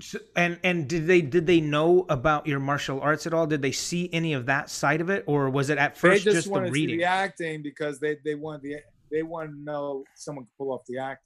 So, 0.00 0.18
and 0.34 0.58
and 0.64 0.88
did 0.88 1.06
they 1.06 1.22
did 1.22 1.46
they 1.46 1.60
know 1.60 2.04
about 2.08 2.46
your 2.46 2.58
martial 2.58 3.00
arts 3.00 3.26
at 3.26 3.32
all? 3.32 3.46
Did 3.46 3.62
they 3.62 3.72
see 3.72 4.10
any 4.12 4.32
of 4.32 4.46
that 4.46 4.68
side 4.68 5.00
of 5.00 5.08
it, 5.08 5.24
or 5.26 5.48
was 5.48 5.70
it 5.70 5.78
at 5.78 5.94
They 5.94 6.00
first 6.00 6.24
just, 6.24 6.34
just, 6.34 6.46
the 6.46 6.52
wanted 6.52 6.66
to 6.66 6.74
see 6.74 6.80
reading? 6.80 6.98
the 6.98 7.04
acting 7.04 7.62
because 7.62 8.00
they, 8.00 8.16
they 8.24 8.34
wanted 8.34 8.62
the 8.62 8.76
they 9.10 9.22
wanted 9.22 9.52
to 9.52 9.60
know 9.62 10.04
someone 10.16 10.44
could 10.44 10.58
pull 10.58 10.72
off 10.72 10.82
the 10.86 10.98
act. 10.98 11.22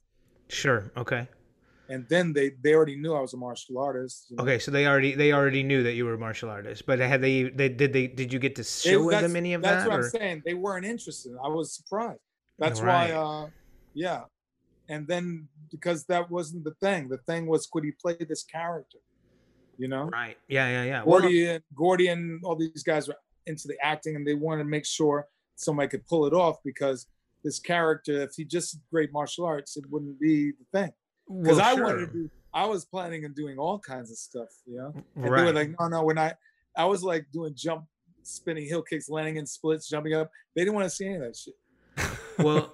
Sure. 0.49 0.91
Okay. 0.95 1.27
And 1.89 2.05
then 2.09 2.33
they, 2.33 2.51
they 2.61 2.73
already 2.73 2.97
knew 2.97 3.13
I 3.13 3.21
was 3.21 3.33
a 3.33 3.37
martial 3.37 3.77
artist. 3.79 4.27
you 4.29 4.35
know. 4.35 4.43
Okay. 4.43 4.59
So 4.59 4.71
they 4.71 4.85
already 4.87 5.15
they 5.15 5.31
already 5.31 5.63
knew 5.63 5.83
that 5.83 5.93
you 5.93 6.05
were 6.05 6.15
a 6.15 6.17
martial 6.17 6.49
artist, 6.49 6.85
but 6.85 6.99
had 6.99 7.21
they 7.21 7.43
they 7.43 7.69
did 7.69 7.93
they 7.93 8.07
did 8.07 8.33
you 8.33 8.39
get 8.39 8.55
to 8.55 8.61
It- 8.61 8.67
show 8.67 9.09
that's, 9.09 9.21
them 9.23 9.35
any 9.35 9.53
of 9.53 9.61
that's 9.61 9.83
that? 9.85 9.89
That's 9.89 9.89
what 9.89 9.99
or- 9.99 10.03
I'm 10.03 10.09
saying. 10.29 10.43
They 10.45 10.53
weren't 10.53 10.85
interested. 10.85 11.33
I 11.43 11.47
was 11.47 11.73
surprised. 11.73 12.19
That's 12.59 12.81
Right. 12.81 13.13
why, 13.13 13.43
uh, 13.45 13.49
yeah. 13.93 14.23
And 14.89 15.07
then 15.07 15.47
because 15.71 16.05
that 16.05 16.29
wasn't 16.31 16.63
the 16.63 16.73
thing. 16.81 17.07
The 17.09 17.17
thing 17.19 17.45
was, 17.45 17.67
could 17.67 17.83
he 17.83 17.91
play 17.91 18.15
this 18.19 18.43
character? 18.43 18.99
You 19.77 19.87
know, 19.87 20.05
Right. 20.05 20.37
Yeah. 20.47 20.67
Yeah. 20.69 20.83
Yeah. 20.83 21.03
Well, 21.05 21.21
Gordy 21.21 21.47
and 21.47 21.63
Gordy 21.75 22.07
and 22.07 22.43
all 22.43 22.55
these 22.55 22.83
guys 22.83 23.07
were 23.07 23.15
into 23.45 23.67
the 23.67 23.77
acting, 23.81 24.15
and 24.15 24.25
they 24.27 24.33
wanted 24.33 24.63
to 24.63 24.69
make 24.69 24.85
sure 24.85 25.27
somebody 25.55 25.87
could 25.87 26.05
pull 26.07 26.25
it 26.25 26.33
off 26.33 26.57
because 26.63 27.05
this 27.43 27.59
character, 27.59 28.21
if 28.23 28.31
he 28.35 28.43
just 28.43 28.73
did 28.73 28.81
great 28.91 29.13
martial 29.13 29.45
arts, 29.45 29.77
it 29.77 29.85
wouldn't 29.89 30.19
be 30.19 30.51
the 30.51 30.65
thing. 30.73 30.91
Because 31.29 31.57
well, 31.57 31.65
I 31.65 31.75
sure. 31.75 31.83
wanted 31.83 32.05
to 32.07 32.13
do, 32.13 32.29
I 32.53 32.65
was 32.65 32.85
planning 32.85 33.25
on 33.25 33.33
doing 33.33 33.57
all 33.57 33.79
kinds 33.79 34.11
of 34.11 34.17
stuff. 34.17 34.49
You 34.65 34.77
know. 34.77 34.93
And 35.15 35.25
they 35.25 35.29
were 35.29 35.53
like, 35.53 35.71
no, 35.79 35.87
no, 35.87 36.03
we're 36.03 36.13
not. 36.13 36.37
I 36.75 36.85
was 36.85 37.03
like 37.03 37.25
doing 37.33 37.53
jump, 37.55 37.85
spinning 38.23 38.65
heel 38.65 38.81
kicks, 38.81 39.09
landing 39.09 39.37
in 39.37 39.45
splits, 39.45 39.89
jumping 39.89 40.13
up. 40.13 40.29
They 40.55 40.61
didn't 40.61 40.75
want 40.75 40.85
to 40.85 40.95
see 40.95 41.05
any 41.05 41.15
of 41.15 41.21
that 41.21 41.35
shit. 41.35 41.55
well, 42.37 42.73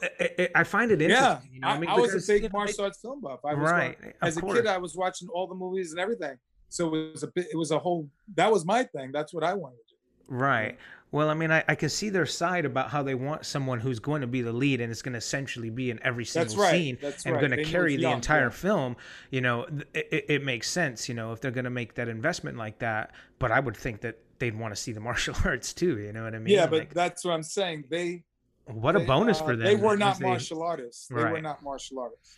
I, 0.56 0.64
find 0.64 0.92
it 0.92 1.00
Yeah, 1.00 1.08
interesting. 1.08 1.54
you 1.54 1.60
know, 1.62 1.68
I, 1.70 1.80
mean, 1.80 1.90
I 1.90 1.98
was 1.98 2.30
a 2.30 2.34
big 2.34 2.52
martial 2.52 2.84
arts 2.84 3.00
film 3.00 3.22
buff. 3.22 3.40
I 3.46 3.54
was 3.54 3.72
right. 3.72 3.98
of 4.04 4.14
as 4.22 4.38
a 4.38 4.42
course. 4.42 4.58
kid, 4.58 4.68
I 4.68 4.78
was 4.78 4.96
watching 4.96 5.30
all 5.30 5.48
the 5.48 5.56
movies 5.56 5.92
and 5.92 6.00
everything. 6.00 6.38
So 6.68 6.94
it 6.94 7.12
was 7.14 7.24
a 7.24 7.28
bit. 7.28 7.48
It 7.52 7.58
was 7.58 7.72
a 7.72 7.80
whole. 7.80 8.10
That 8.36 8.52
was 8.52 8.66
my 8.66 8.84
thing. 8.84 9.12
That's 9.14 9.34
what 9.34 9.44
I 9.44 9.54
wanted 9.54 9.78
to 9.78 9.94
do. 9.94 10.36
Right. 10.36 10.78
Well, 11.14 11.30
I 11.30 11.36
mean, 11.36 11.52
I, 11.52 11.64
I 11.68 11.76
can 11.76 11.90
see 11.90 12.10
their 12.10 12.26
side 12.26 12.66
about 12.66 12.90
how 12.90 13.04
they 13.04 13.14
want 13.14 13.46
someone 13.46 13.80
who's 13.80 14.00
going 14.00 14.22
to 14.22 14.28
be 14.28 14.42
the 14.42 14.52
lead 14.52 14.82
and 14.82 14.92
it's 14.92 15.04
going 15.04 15.14
to 15.14 15.20
essentially 15.20 15.70
be 15.70 15.92
in 15.92 16.00
every 16.04 16.26
single 16.26 16.58
right. 16.58 16.72
scene 16.72 16.98
That's 17.00 17.24
and 17.26 17.36
right. 17.36 17.40
going 17.40 17.52
to 17.52 17.58
knew 17.58 17.66
carry 17.66 17.96
the 17.96 18.02
young, 18.02 18.14
entire 18.16 18.46
yeah. 18.46 18.50
film. 18.50 18.98
You 19.30 19.42
know, 19.42 19.64
it, 19.94 20.08
it- 20.12 20.26
it 20.28 20.44
makes 20.44 20.68
sense, 20.70 21.08
you 21.08 21.14
know, 21.14 21.32
if 21.32 21.40
they're 21.40 21.52
going 21.52 21.66
to 21.66 21.70
make 21.70 21.94
that 21.96 22.08
investment 22.10 22.58
like 22.58 22.80
that. 22.80 23.12
But 23.38 23.52
I 23.52 23.60
would 23.60 23.78
think 23.78 24.02
that 24.02 24.18
they'd 24.40 24.58
want 24.58 24.76
to 24.76 24.82
see 24.82 24.92
the 24.92 25.00
martial 25.02 25.36
arts 25.46 25.72
too. 25.72 26.00
You 26.00 26.14
know 26.14 26.24
what 26.24 26.34
I 26.34 26.40
mean? 26.40 26.52
yeah, 26.56 26.66
but 26.66 26.80
Like, 26.80 26.94
that's 26.96 27.24
what 27.24 27.34
I'm 27.34 27.44
saying. 27.44 27.84
They. 27.92 28.24
what 28.66 28.96
a 28.96 29.02
bonus 29.02 29.40
uh, 29.40 29.46
for 29.46 29.56
them. 29.56 29.66
They 29.68 29.76
were 29.76 29.96
not 29.96 30.18
they- 30.18 30.26
martial 30.26 30.64
artists. 30.64 31.08
They 31.10 31.16
were 31.24 31.42
not 31.42 31.62
martial 31.62 32.00
artists. 32.00 32.38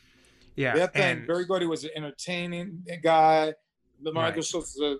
Yeah. 0.58 0.76
Their 0.76 0.88
thing. 0.88 1.02
and- 1.20 1.28
Berry 1.28 1.46
Gordy 1.46 1.66
was 1.66 1.86
an 1.86 1.92
entertaining 1.96 2.84
guy. 3.02 3.54
Michael 4.02 4.22
Right. 4.22 4.44
Schultz 4.44 4.78
was 4.78 5.00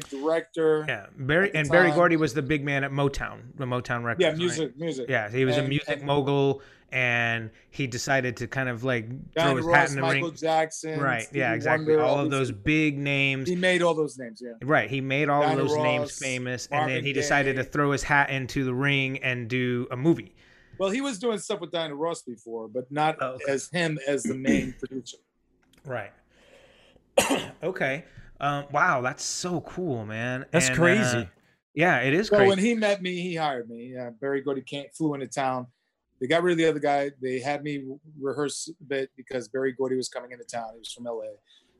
big 0.00 0.08
director. 0.08 0.84
yeah. 0.88 1.06
Berry 1.16 1.50
and 1.54 1.68
Berry. 1.68 1.90
Gordy 1.92 2.16
was 2.16 2.34
the 2.34 2.42
big 2.42 2.64
man 2.64 2.84
at 2.84 2.90
Motown, 2.90 3.40
the 3.56 3.64
Motown 3.66 4.02
Records. 4.04 4.22
Yeah, 4.22 4.28
right? 4.28 4.36
music, 4.38 4.76
music. 4.78 5.06
Yeah, 5.08 5.28
he 5.30 5.44
was 5.44 5.56
a 5.56 5.62
music 5.62 5.88
and- 5.98 6.02
mogul, 6.02 6.62
and 6.92 7.50
he 7.70 7.86
decided 7.86 8.36
to 8.38 8.46
kind 8.46 8.68
of 8.68 8.84
like 8.84 9.08
throw 9.34 9.56
his 9.56 9.64
Ross, 9.66 9.76
hat 9.76 9.88
in 9.90 9.96
the 9.96 10.00
Michael 10.02 10.28
ring. 10.28 10.36
Jackson. 10.36 11.00
Right. 11.00 11.22
Stevie 11.24 11.38
Yeah. 11.40 11.52
Exactly. 11.54 11.96
Wonder, 11.96 12.04
all 12.04 12.20
of 12.20 12.30
those 12.30 12.52
big 12.52 12.98
names. 12.98 13.48
He 13.48 13.56
made 13.56 13.82
all 13.82 13.94
those 13.94 14.16
names. 14.18 14.40
Yeah. 14.44 14.52
Right. 14.62 14.88
He 14.88 15.00
made 15.00 15.28
all 15.28 15.42
Diana 15.42 15.56
those 15.62 15.74
names 15.76 16.00
Ross, 16.02 16.18
famous, 16.18 16.66
and 16.66 16.80
then 16.82 16.88
Marvin 16.88 17.04
he 17.04 17.12
decided 17.12 17.56
to 17.56 17.64
throw 17.64 17.90
his 17.92 18.02
hat 18.04 18.30
into 18.30 18.64
the 18.64 18.74
ring 18.74 19.18
and 19.24 19.48
do 19.48 19.88
a 19.90 19.96
movie. 19.96 20.34
Well, 20.78 20.90
he 20.90 21.00
was 21.00 21.18
doing 21.20 21.38
stuff 21.38 21.60
with 21.60 21.70
Diana 21.72 21.94
Ross 21.94 22.22
before, 22.22 22.68
but 22.68 22.90
not 22.90 23.16
Oh, 23.20 23.34
okay. 23.34 23.44
as 23.52 23.68
him 23.70 23.98
as 24.08 24.22
the 24.24 24.34
main 24.34 24.74
producer. 24.78 25.18
Right. 25.86 26.12
okay. 27.62 28.04
Um, 28.40 28.64
wow, 28.72 29.00
that's 29.00 29.24
so 29.24 29.60
cool, 29.62 30.04
man. 30.04 30.44
That's 30.50 30.68
And, 30.68 30.76
crazy. 30.76 31.18
uh, 31.18 31.24
yeah, 31.74 32.00
it 32.00 32.12
is 32.14 32.28
So 32.28 32.36
crazy. 32.36 32.48
when 32.48 32.58
he 32.58 32.74
met 32.74 33.00
me, 33.02 33.20
he 33.20 33.34
hired 33.36 33.68
me. 33.68 33.92
Yeah, 33.94 34.10
Berry 34.20 34.40
Gordy 34.42 34.62
came, 34.62 34.86
flew 34.96 35.14
into 35.14 35.26
town. 35.26 35.66
They 36.20 36.26
got 36.26 36.42
rid 36.42 36.52
of 36.52 36.58
the 36.58 36.66
other 36.68 36.78
guy. 36.80 37.10
They 37.20 37.40
had 37.40 37.62
me 37.62 37.84
rehearse 38.20 38.68
a 38.80 38.84
bit 38.84 39.10
because 39.16 39.48
Berry 39.48 39.72
Gordy 39.72 39.96
was 39.96 40.08
coming 40.08 40.32
into 40.32 40.44
town. 40.44 40.68
He 40.74 40.78
was 40.78 40.92
from 40.92 41.04
LA. 41.04 41.24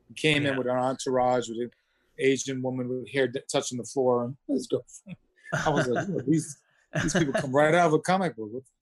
He 0.07 0.13
came 0.13 0.43
Yeah. 0.43 0.51
in 0.51 0.57
with 0.57 0.67
an 0.67 0.75
entourage 0.75 1.47
with 1.49 1.57
an 1.59 1.71
Asian 2.19 2.61
woman 2.61 2.87
with 2.89 3.09
hair 3.11 3.31
touching 3.51 3.77
the 3.77 3.83
floor. 3.85 4.25
And 4.25 4.35
his 4.47 4.67
girlfriend. 4.67 5.17
I 5.65 5.69
was 5.69 5.87
like, 5.87 6.07
"Yo, 6.07 6.19
these 6.27 6.57
these 7.01 7.13
people 7.13 7.33
come 7.33 7.55
right 7.55 7.73
out 7.73 7.87
of 7.87 7.93
a 7.93 7.99
comic 7.99 8.35
book. 8.35 8.63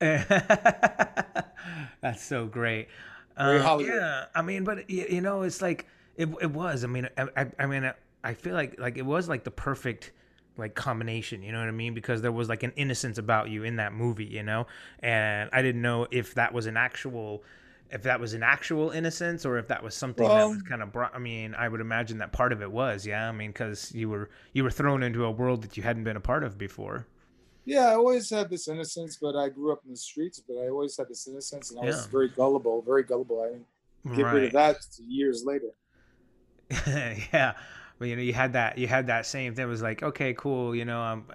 That's 2.00 2.22
so 2.22 2.46
great. 2.46 2.88
Very 3.36 3.58
Um, 3.58 3.62
Hollywood. 3.62 3.94
yeah, 3.94 4.24
I 4.34 4.42
mean, 4.42 4.64
but 4.64 4.78
y- 4.88 5.06
you 5.08 5.20
know, 5.20 5.42
it's 5.42 5.62
like 5.62 5.86
it, 6.16 6.28
it 6.40 6.50
was. 6.50 6.84
I 6.84 6.86
mean, 6.86 7.08
I, 7.16 7.28
I, 7.36 7.46
I 7.58 7.66
mean, 7.66 7.90
I 8.22 8.34
feel 8.34 8.54
like 8.54 8.78
like 8.78 8.96
it 8.98 9.06
was 9.06 9.28
like 9.28 9.44
the 9.44 9.50
perfect 9.50 10.12
like 10.56 10.74
combination. 10.74 11.42
You 11.42 11.52
know 11.52 11.58
what 11.58 11.68
I 11.68 11.72
mean? 11.72 11.94
Because 11.94 12.22
there 12.22 12.32
was 12.32 12.48
like 12.48 12.62
an 12.62 12.72
innocence 12.76 13.18
about 13.18 13.50
you 13.50 13.64
in 13.64 13.76
that 13.76 13.92
movie. 13.92 14.24
You 14.24 14.42
know, 14.42 14.66
and 15.00 15.50
I 15.52 15.62
didn't 15.62 15.82
know 15.82 16.06
if 16.10 16.34
that 16.34 16.52
was 16.52 16.66
an 16.66 16.76
actual. 16.76 17.42
If 17.90 18.02
that 18.04 18.18
was 18.18 18.34
an 18.34 18.42
actual 18.42 18.90
innocence, 18.90 19.44
or 19.44 19.58
if 19.58 19.68
that 19.68 19.82
was 19.84 19.94
something 19.94 20.26
that 20.26 20.48
was 20.48 20.62
kind 20.62 20.82
of 20.82 20.90
brought, 20.90 21.14
I 21.14 21.18
mean, 21.18 21.54
I 21.54 21.68
would 21.68 21.82
imagine 21.82 22.18
that 22.18 22.32
part 22.32 22.52
of 22.52 22.60
it 22.60 22.72
was, 22.72 23.06
yeah. 23.06 23.28
I 23.28 23.32
mean, 23.32 23.50
because 23.50 23.94
you 23.94 24.08
were 24.08 24.30
you 24.52 24.64
were 24.64 24.70
thrown 24.70 25.02
into 25.02 25.24
a 25.24 25.30
world 25.30 25.62
that 25.62 25.76
you 25.76 25.82
hadn't 25.82 26.02
been 26.02 26.16
a 26.16 26.20
part 26.20 26.42
of 26.42 26.58
before. 26.58 27.06
Yeah, 27.66 27.90
I 27.90 27.94
always 27.94 28.28
had 28.30 28.50
this 28.50 28.66
innocence, 28.68 29.18
but 29.20 29.36
I 29.36 29.48
grew 29.48 29.70
up 29.70 29.82
in 29.84 29.92
the 29.92 29.96
streets. 29.96 30.40
But 30.40 30.54
I 30.54 30.70
always 30.70 30.96
had 30.96 31.08
this 31.08 31.28
innocence, 31.28 31.70
and 31.70 31.78
I 31.78 31.84
was 31.84 32.06
very 32.06 32.30
gullible, 32.30 32.82
very 32.82 33.04
gullible. 33.04 33.42
I 33.42 33.48
didn't 33.50 34.16
get 34.16 34.32
rid 34.32 34.44
of 34.44 34.52
that 34.52 34.78
years 34.98 35.44
later. 35.44 35.68
yeah. 37.32 37.54
But 37.98 38.08
you 38.08 38.16
know 38.16 38.22
you 38.22 38.32
had 38.32 38.54
that 38.54 38.76
you 38.78 38.88
had 38.88 39.06
that 39.06 39.26
same 39.26 39.54
thing. 39.54 39.64
It 39.64 39.68
was 39.68 39.82
like 39.82 40.02
okay 40.02 40.34
cool 40.34 40.74
you 40.74 40.84
know 40.84 41.00
um 41.00 41.26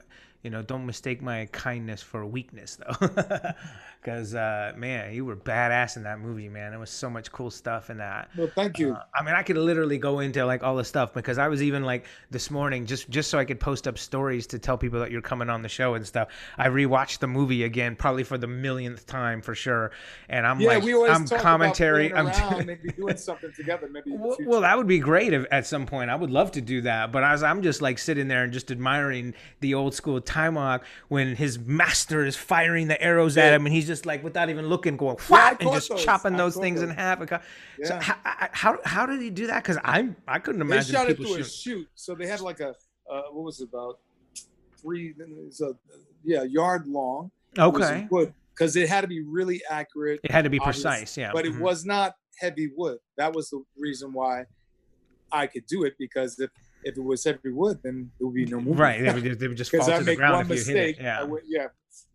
you 0.43 0.49
know 0.49 0.62
don't 0.62 0.86
mistake 0.86 1.21
my 1.21 1.45
kindness 1.52 2.02
for 2.02 2.25
weakness 2.25 2.78
though 2.78 3.08
because 4.02 4.34
uh 4.36 4.71
man 4.78 5.13
you 5.13 5.25
were 5.25 5.36
badass 5.36 5.97
in 5.97 6.04
that 6.04 6.19
movie 6.19 6.47
man 6.47 6.71
there 6.71 6.80
was 6.80 6.89
so 6.89 7.10
much 7.10 7.32
cool 7.32 7.52
stuff 7.52 7.89
in 7.89 7.97
that 7.97 8.30
Well, 8.38 8.49
thank 8.56 8.80
you. 8.80 8.93
uh, 8.93 9.04
I 9.13 9.23
mean, 9.23 9.36
I 9.36 9.43
could 9.43 9.58
literally 9.58 9.97
go 9.97 10.19
into 10.19 10.45
like 10.45 10.63
all 10.63 10.75
the 10.75 10.84
stuff 10.86 11.13
because 11.13 11.38
I 11.38 11.47
was 11.49 11.62
even 11.62 11.84
like 11.84 12.06
this 12.32 12.49
morning 12.49 12.86
just 12.86 13.10
just 13.10 13.30
so 13.30 13.38
I 13.38 13.45
could 13.45 13.60
post 13.60 13.88
up 13.88 13.97
stories 13.97 14.47
to 14.47 14.60
tell 14.60 14.78
people 14.78 14.99
that 14.99 15.12
you're 15.12 15.21
coming 15.21 15.49
on 15.49 15.62
the 15.62 15.67
show 15.69 15.95
and 15.95 16.06
stuff. 16.08 16.30
I 16.58 16.67
rewatched 16.67 17.19
the 17.19 17.28
movie 17.28 17.63
again, 17.63 17.95
probably 17.95 18.23
for 18.23 18.38
the 18.38 18.47
millionth 18.47 19.06
time 19.08 19.41
for 19.41 19.56
sure. 19.56 19.91
And 20.30 20.47
I'm 20.47 20.60
yeah, 20.62 20.69
like, 20.69 20.84
we 20.84 20.93
I'm 21.08 21.28
commentary. 21.28 22.13
I'm 22.13 22.28
around, 22.28 22.65
maybe 22.67 22.89
doing 22.89 23.17
something 23.17 23.52
together. 23.54 23.89
Maybe. 23.91 24.12
Well, 24.12 24.38
well, 24.45 24.62
that 24.62 24.78
would 24.78 24.88
be 24.88 24.99
great 24.99 25.34
if, 25.34 25.45
at 25.52 25.67
some 25.67 25.86
point. 25.86 26.10
I 26.10 26.15
would 26.15 26.32
love 26.32 26.52
to 26.54 26.62
do 26.62 26.82
that. 26.82 27.12
But 27.12 27.23
as 27.23 27.43
I'm 27.43 27.62
just 27.62 27.82
like 27.82 27.99
sitting 27.99 28.28
there 28.28 28.43
and 28.43 28.54
just 28.54 28.71
admiring 28.71 29.34
the 29.60 29.73
old 29.73 29.93
school 29.93 30.21
Taimak 30.30 30.82
when 31.08 31.36
his 31.36 31.58
master 31.60 32.26
is 32.26 32.36
firing 32.36 32.88
the 32.88 33.02
arrows 33.02 33.38
at 33.38 33.54
him 33.54 33.65
and 33.65 33.74
he's 33.74 33.88
just 33.88 34.06
like 34.06 34.24
without 34.24 34.50
even 34.50 34.68
looking, 34.68 34.98
going 34.98 35.18
Yeah, 35.30 35.56
and 35.60 35.72
just 35.72 35.89
those. 35.89 36.04
chopping 36.04 36.38
those 36.38 36.56
things 36.56 36.82
in 36.82 36.89
those. 36.89 36.98
half. 36.98 37.20
So 37.84 38.00
how, 38.00 38.15
how 38.52 38.78
how 38.86 39.06
did 39.06 39.22
he 39.22 39.30
do 39.30 39.48
that? 39.48 39.63
Because 39.63 39.78
I'm 39.84 40.15
I 40.28 40.39
couldn't 40.39 40.62
imagine. 40.62 40.94
they 40.94 41.00
shot 41.00 41.10
it 41.10 41.18
through 41.18 41.36
a 41.36 41.44
shoot. 41.44 41.88
so 41.96 42.15
they 42.15 42.28
had 42.28 42.42
like 42.42 42.60
a 42.60 42.76
uh, 43.12 43.22
what 43.32 43.44
was 43.44 43.60
it 43.60 43.70
about 43.70 44.00
three, 44.82 45.13
a 45.62 45.65
yeah 46.24 46.44
yard 46.44 46.88
long. 46.88 47.32
Okay. 47.58 48.08
wood 48.12 48.34
because 48.60 48.76
it 48.76 48.89
had 48.89 49.02
to 49.02 49.08
be 49.08 49.22
really 49.22 49.62
accurate, 49.70 50.20
It 50.24 50.32
had 50.32 50.44
to 50.44 50.50
be 50.50 50.60
obvious, 50.60 50.84
precise. 50.84 51.18
Yeah. 51.18 51.32
but 51.34 51.46
it 51.46 51.54
mhm. 51.54 51.62
was 51.62 51.86
not 51.86 52.15
heavy 52.39 52.70
wood. 52.76 52.98
That 53.18 53.34
was 53.34 53.50
the 53.50 53.63
reason 53.78 54.12
why 54.12 54.46
I 55.32 55.48
could 55.48 55.65
do 55.65 55.84
it 55.86 55.94
because 55.98 56.39
if 56.39 56.50
if 56.84 56.98
it 56.98 57.04
was 57.04 57.24
heavy 57.24 57.50
wood, 57.52 57.80
then 57.84 58.12
it 58.20 58.24
would 58.24 58.34
be 58.34 58.46
no 58.46 58.60
movie. 58.62 58.80
right. 58.80 59.02
They 59.04 59.13
would 59.13 59.24
just, 59.24 59.39
they 59.39 59.48
would 59.48 59.58
just 59.58 59.72
fall 59.76 59.80
Because 59.82 59.89
I 59.94 59.98
to 60.00 60.04
the 60.06 60.15
ground 60.15 60.34
one 60.34 60.42
if 60.44 60.50
you 60.50 60.56
mistake. 60.56 60.96
hit 60.98 61.00
it. 61.00 61.04
Yeah. 61.04 61.24
Would, 61.24 61.44
yeah. 61.48 61.68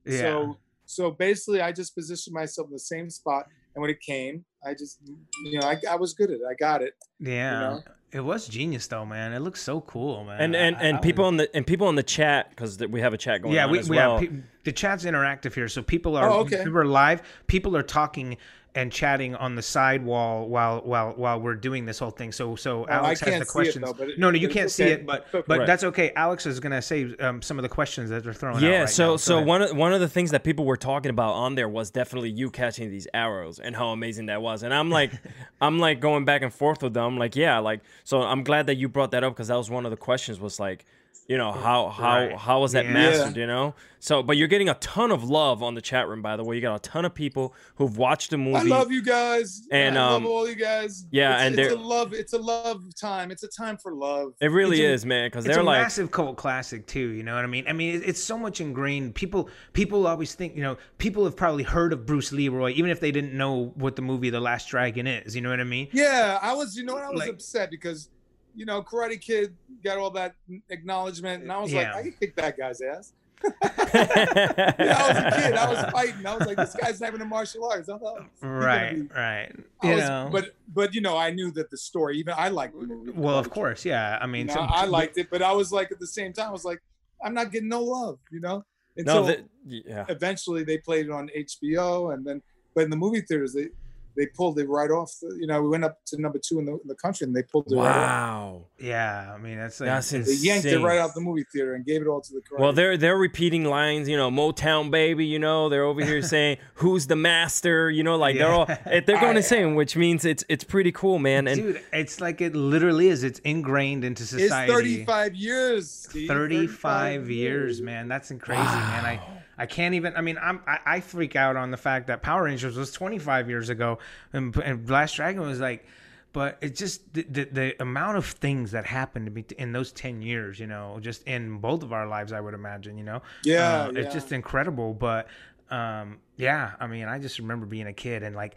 Yeah. 0.06 0.18
So 0.20 0.58
so 0.86 1.10
basically, 1.10 1.60
I 1.62 1.72
just 1.72 1.94
positioned 1.94 2.34
myself 2.34 2.66
in 2.68 2.72
the 2.74 2.78
same 2.78 3.08
spot, 3.08 3.46
and 3.74 3.80
when 3.80 3.90
it 3.90 4.00
came, 4.00 4.44
I 4.64 4.74
just 4.74 5.00
you 5.44 5.58
know 5.58 5.66
I, 5.66 5.78
I 5.90 5.96
was 5.96 6.12
good 6.14 6.30
at 6.30 6.36
it. 6.36 6.42
I 6.48 6.54
got 6.54 6.82
it. 6.82 6.92
Yeah. 7.18 7.60
know? 7.60 7.80
It 8.12 8.20
was 8.20 8.46
genius 8.46 8.86
though, 8.86 9.04
man. 9.04 9.32
It 9.32 9.40
looks 9.40 9.60
so 9.62 9.80
cool, 9.80 10.24
man. 10.24 10.40
And 10.40 10.54
and 10.54 10.76
I- 10.76 10.80
and 10.82 10.96
I 10.98 11.00
people 11.00 11.24
was- 11.24 11.32
in 11.32 11.36
the 11.38 11.56
and 11.56 11.66
people 11.66 11.88
in 11.88 11.94
the 11.96 12.02
chat 12.02 12.50
because 12.50 12.78
we 12.78 13.00
have 13.00 13.12
a 13.14 13.18
chat 13.18 13.42
going 13.42 13.54
yeah, 13.54 13.64
on 13.64 13.70
we, 13.72 13.78
as 13.80 13.88
we 13.88 13.96
well. 13.96 14.18
have 14.18 14.28
pe- 14.30 14.36
the 14.64 14.72
chat's 14.72 15.04
interactive 15.04 15.54
here, 15.54 15.68
so 15.68 15.82
people 15.82 16.16
are 16.16 16.30
Oh, 16.30 16.40
okay. 16.40 16.64
we're 16.68 16.84
live. 16.84 17.22
People 17.48 17.76
are 17.76 17.82
talking 17.82 18.36
and 18.76 18.90
chatting 18.90 19.36
on 19.36 19.54
the 19.54 19.62
side 19.62 20.04
wall 20.04 20.48
while 20.48 20.80
while 20.80 21.12
while 21.12 21.40
we're 21.40 21.54
doing 21.54 21.84
this 21.86 21.98
whole 22.00 22.10
thing. 22.10 22.32
So 22.32 22.56
so 22.56 22.84
I 22.86 22.94
Alex 22.94 23.20
has 23.20 23.28
the 23.28 23.36
see 23.36 23.40
it, 23.42 23.48
questions. 23.48 23.92
though, 23.92 24.04
it- 24.04 24.18
no, 24.18 24.30
no, 24.30 24.36
you 24.38 24.48
can't 24.48 24.70
see 24.70 24.84
it, 24.84 25.06
but 25.06 25.22
It's 25.26 25.34
okay. 25.36 25.44
but 25.46 25.66
that's 25.66 25.84
okay. 25.84 26.12
Alex 26.16 26.44
is 26.44 26.58
gonna 26.58 26.82
say 26.82 27.14
um, 27.20 27.40
some 27.40 27.56
of 27.58 27.62
the 27.62 27.68
questions 27.68 28.10
that 28.10 28.24
they're 28.24 28.32
throwing 28.32 28.56
out. 28.56 28.62
yeah, 28.62 28.80
right 28.80 28.88
so 28.88 29.12
now. 29.12 29.16
so 29.16 29.36
ahead. 29.36 29.46
one 29.46 29.62
of 29.62 29.76
one 29.76 29.92
of 29.92 30.00
the 30.00 30.08
things 30.08 30.32
that 30.32 30.42
people 30.42 30.64
were 30.64 30.76
talking 30.76 31.10
about 31.10 31.34
on 31.34 31.54
there 31.54 31.68
was 31.68 31.90
definitely 31.90 32.30
you 32.30 32.50
catching 32.50 32.90
these 32.90 33.06
arrows 33.14 33.60
and 33.60 33.76
how 33.76 33.88
amazing 33.90 34.26
that 34.26 34.42
was. 34.42 34.62
And 34.64 34.74
I'm 34.74 34.90
like, 34.90 35.12
I'm 35.60 35.78
like 35.78 36.00
going 36.00 36.24
back 36.24 36.42
and 36.42 36.52
forth 36.52 36.82
with 36.82 36.94
them. 36.94 37.16
like, 37.16 37.36
yeah, 37.36 37.58
like 37.60 37.80
so. 38.02 38.22
I'm 38.22 38.42
glad 38.42 38.66
that 38.66 38.74
you 38.76 38.88
brought 38.88 39.12
that 39.12 39.22
up 39.22 39.34
because 39.34 39.48
that 39.48 39.56
was 39.56 39.70
one 39.70 39.84
of 39.84 39.90
the 39.92 39.96
questions. 39.96 40.40
Was 40.40 40.58
like, 40.58 40.84
you 41.28 41.38
know, 41.38 41.52
how 41.52 41.88
how 41.88 42.16
Right. 42.26 42.36
how 42.36 42.60
was 42.60 42.72
that 42.72 42.84
Yeah. 42.86 42.92
mastered? 42.92 43.36
You 43.36 43.46
know. 43.46 43.74
So, 44.00 44.22
but 44.22 44.36
you're 44.36 44.48
getting 44.48 44.68
a 44.68 44.74
ton 44.74 45.10
of 45.10 45.24
love 45.24 45.62
on 45.62 45.74
the 45.74 45.80
chat 45.80 46.06
room. 46.08 46.20
By 46.20 46.36
the 46.36 46.44
way, 46.44 46.56
you 46.56 46.60
got 46.60 46.74
a 46.76 46.78
ton 46.78 47.06
of 47.06 47.14
people 47.14 47.54
who've 47.76 47.96
watched 47.96 48.28
the 48.28 48.36
movie. 48.36 48.56
I 48.58 48.62
love 48.76 48.92
you 48.92 49.02
guys, 49.02 49.62
And, 49.70 49.96
I 49.98 50.06
um, 50.16 50.24
love 50.24 50.30
all 50.30 50.46
you 50.46 50.56
guys. 50.56 51.06
yeah, 51.10 51.36
it's, 51.36 51.42
and 51.46 51.58
it's 51.58 51.72
a 51.72 51.76
love. 51.78 52.12
It's 52.12 52.34
a 52.34 52.38
love 52.38 52.82
time. 53.00 53.30
It's 53.30 53.44
a 53.44 53.48
time 53.48 53.78
for 53.78 53.94
love. 53.94 54.34
it 54.42 54.48
really 54.48 54.82
It's 54.82 54.90
a- 54.90 54.92
is, 54.92 55.06
man, 55.06 55.28
because 55.28 55.46
it's 55.46 55.54
they're 55.54 55.62
a 55.62 55.66
like, 55.66 55.80
massive 55.80 56.10
cult 56.10 56.36
classic 56.36 56.86
too. 56.86 57.08
You 57.12 57.22
know 57.22 57.34
what 57.34 57.44
I 57.44 57.46
mean? 57.46 57.64
I 57.66 57.72
mean, 57.72 57.94
it- 57.94 58.06
it's 58.06 58.22
so 58.22 58.36
much 58.36 58.60
ingrained. 58.60 59.14
People, 59.14 59.48
people 59.72 60.06
always 60.06 60.34
think, 60.34 60.54
you 60.54 60.62
know, 60.62 60.76
people 60.98 61.24
have 61.24 61.34
probably 61.34 61.64
heard 61.64 61.94
of 61.94 62.04
Bruce 62.04 62.30
Leroy, 62.30 62.72
even 62.76 62.90
if 62.90 63.00
they 63.00 63.10
didn't 63.10 63.32
know 63.32 63.72
what 63.76 63.96
the 63.96 64.02
movie 64.02 64.28
The 64.28 64.38
Last 64.40 64.68
Dragon 64.68 65.06
is. 65.06 65.34
You 65.34 65.40
know 65.40 65.48
what 65.48 65.60
I 65.60 65.64
mean? 65.64 65.88
Yeah, 65.94 66.38
I 66.42 66.52
was. 66.52 66.76
You 66.76 66.84
know, 66.84 66.92
what? 66.92 67.04
I 67.04 67.08
was 67.10 67.20
Like- 67.20 67.30
upset 67.30 67.70
because, 67.70 68.10
you 68.54 68.66
know, 68.66 68.82
Karate 68.82 69.20
Kid 69.20 69.54
got 69.82 69.98
all 69.98 70.10
that 70.12 70.34
acknowledgement, 70.70 71.42
and 71.42 71.52
I 71.52 71.60
was 71.60 71.72
like, 71.72 71.88
I 71.88 72.02
could 72.02 72.20
kick 72.20 72.36
that 72.36 72.56
guy's 72.56 72.80
ass. 72.80 73.12
yeah, 73.42 73.50
Yeah, 74.78 74.96
I 74.98 75.08
was 75.08 75.16
a 75.18 75.40
kid. 75.42 75.54
I 75.54 75.68
was 75.70 75.92
fighting. 75.92 76.26
I 76.26 76.36
was 76.36 76.46
like, 76.46 76.56
this 76.56 76.74
guy's 76.76 77.00
not 77.00 77.08
even 77.08 77.20
in 77.22 77.28
martial 77.28 77.68
arts. 77.68 77.88
I 77.88 77.98
thought, 77.98 78.24
Right, 78.40 78.94
be- 79.08 79.14
right. 79.14 79.52
I 79.82 79.86
You 79.88 79.94
was- 79.96 80.04
know, 80.04 80.28
but 80.32 80.54
but 80.72 80.94
you 80.94 81.00
know, 81.00 81.16
I 81.16 81.30
knew 81.30 81.50
that 81.52 81.70
the 81.70 81.76
story. 81.76 82.18
Even 82.18 82.34
I 82.36 82.48
liked 82.48 82.78
the 82.80 82.86
movie. 82.86 83.10
well, 83.10 83.38
of 83.38 83.50
course, 83.50 83.84
yeah. 83.84 84.18
I 84.20 84.24
You 84.26 84.32
mean, 84.32 84.46
know, 84.46 84.54
some- 84.54 84.68
I 84.70 84.86
liked 84.86 85.18
it, 85.18 85.28
but 85.30 85.42
I 85.42 85.52
was 85.52 85.72
like, 85.72 85.92
at 85.92 86.00
the 86.00 86.06
same 86.06 86.32
time, 86.32 86.48
I 86.48 86.52
was 86.52 86.64
like, 86.64 86.80
I'm 87.24 87.34
not 87.34 87.52
getting 87.52 87.68
no 87.68 87.82
love. 87.82 88.18
You 88.30 88.40
know, 88.40 88.64
no, 88.96 89.26
that, 89.26 89.40
yeah. 89.66 90.04
eventually 90.08 90.64
they 90.64 90.78
played 90.78 91.06
it 91.06 91.10
on 91.12 91.28
HBO, 91.36 92.14
and 92.14 92.24
then 92.24 92.40
but 92.74 92.84
in 92.84 92.90
the 92.90 92.96
movie 92.96 93.20
theaters 93.20 93.52
they 93.52 93.68
they 94.16 94.26
pulled 94.26 94.58
it 94.58 94.68
right 94.68 94.90
off. 94.90 95.12
The, 95.20 95.36
you 95.40 95.46
know, 95.46 95.60
we 95.62 95.68
went 95.68 95.84
up 95.84 95.98
to 96.06 96.20
number 96.20 96.38
two 96.38 96.58
in 96.58 96.66
the, 96.66 96.72
in 96.72 96.86
the 96.86 96.94
country, 96.94 97.26
and 97.26 97.34
they 97.34 97.42
pulled 97.42 97.70
it 97.72 97.76
right 97.76 97.86
off. 97.88 97.96
Wow, 97.96 98.64
yeah. 98.78 99.32
I 99.34 99.38
mean, 99.38 99.56
that's 99.56 99.80
like, 99.80 99.88
that's 99.88 100.10
They 100.10 100.18
insane. 100.18 100.38
yanked 100.44 100.66
it 100.66 100.78
right 100.80 100.98
out 100.98 101.14
the 101.14 101.20
movie 101.20 101.44
theater 101.52 101.74
and 101.74 101.84
gave 101.84 102.02
it 102.02 102.06
all 102.06 102.20
to 102.20 102.32
the 102.34 102.40
crowd. 102.40 102.60
Well, 102.60 102.72
they're 102.72 102.96
they're 102.96 103.16
repeating 103.16 103.64
lines, 103.64 104.08
you 104.08 104.16
know, 104.16 104.30
Motown 104.30 104.90
baby, 104.90 105.26
you 105.26 105.38
know, 105.38 105.68
they're 105.68 105.84
over 105.84 106.04
here 106.04 106.22
saying 106.34 106.58
who's 106.74 107.06
the 107.06 107.16
master, 107.16 107.90
you 107.90 108.02
know, 108.02 108.16
like 108.16 108.36
they're 108.38 108.52
all 108.52 108.66
eh, 108.68 109.00
they're 109.06 109.20
going 109.20 109.34
I- 109.34 109.38
insane, 109.38 109.72
uh, 109.72 109.74
which 109.74 109.96
means 109.96 110.24
it's 110.24 110.44
it's 110.48 110.64
pretty 110.64 110.92
cool, 110.92 111.18
man. 111.18 111.46
And 111.48 111.60
dude, 111.60 111.82
it's 111.92 112.20
like 112.20 112.40
it 112.40 112.54
literally 112.54 113.08
is. 113.08 113.24
It's 113.24 113.38
ingrained 113.40 114.04
into 114.04 114.24
society. 114.24 114.72
it's 114.72 114.80
35 114.80 115.34
years. 115.34 115.90
Steve. 115.90 116.28
35 116.28 117.30
years, 117.30 117.80
man. 117.82 118.08
That's 118.08 118.30
crazy, 118.38 118.62
man. 118.62 119.04
I 119.04 119.20
I 119.58 119.66
can't 119.66 119.94
even. 119.94 120.16
I 120.16 120.20
mean, 120.20 120.38
I'm 120.40 120.60
I, 120.66 120.78
I 120.86 121.00
freak 121.00 121.36
out 121.36 121.56
on 121.56 121.70
the 121.70 121.76
fact 121.76 122.06
that 122.08 122.22
Power 122.22 122.44
Rangers 122.44 122.76
was 122.76 122.90
25 122.92 123.48
years 123.48 123.68
ago, 123.68 123.98
and, 124.32 124.54
and 124.56 124.88
Last 124.90 125.16
Dragon 125.16 125.42
was 125.42 125.60
like. 125.60 125.86
But 126.32 126.58
it's 126.60 126.80
just 126.80 127.14
the, 127.14 127.22
the 127.30 127.44
the 127.44 127.76
amount 127.80 128.16
of 128.16 128.26
things 128.26 128.72
that 128.72 128.86
happened 128.86 129.26
to 129.26 129.30
me 129.30 129.44
in 129.56 129.70
those 129.70 129.92
10 129.92 130.20
years, 130.20 130.58
you 130.58 130.66
know, 130.66 130.98
just 131.00 131.22
in 131.28 131.58
both 131.58 131.84
of 131.84 131.92
our 131.92 132.08
lives, 132.08 132.32
I 132.32 132.40
would 132.40 132.54
imagine, 132.54 132.98
you 132.98 133.04
know. 133.04 133.22
Yeah, 133.44 133.82
Uh, 133.84 133.90
yeah. 133.92 134.00
it's 134.00 134.12
just 134.12 134.32
incredible. 134.32 134.94
But 134.94 135.28
um, 135.74 136.18
yeah, 136.36 136.72
I 136.78 136.86
mean, 136.86 137.06
I 137.06 137.18
just 137.18 137.38
remember 137.40 137.66
being 137.66 137.88
a 137.88 137.92
kid 137.92 138.22
and 138.22 138.36
like 138.36 138.54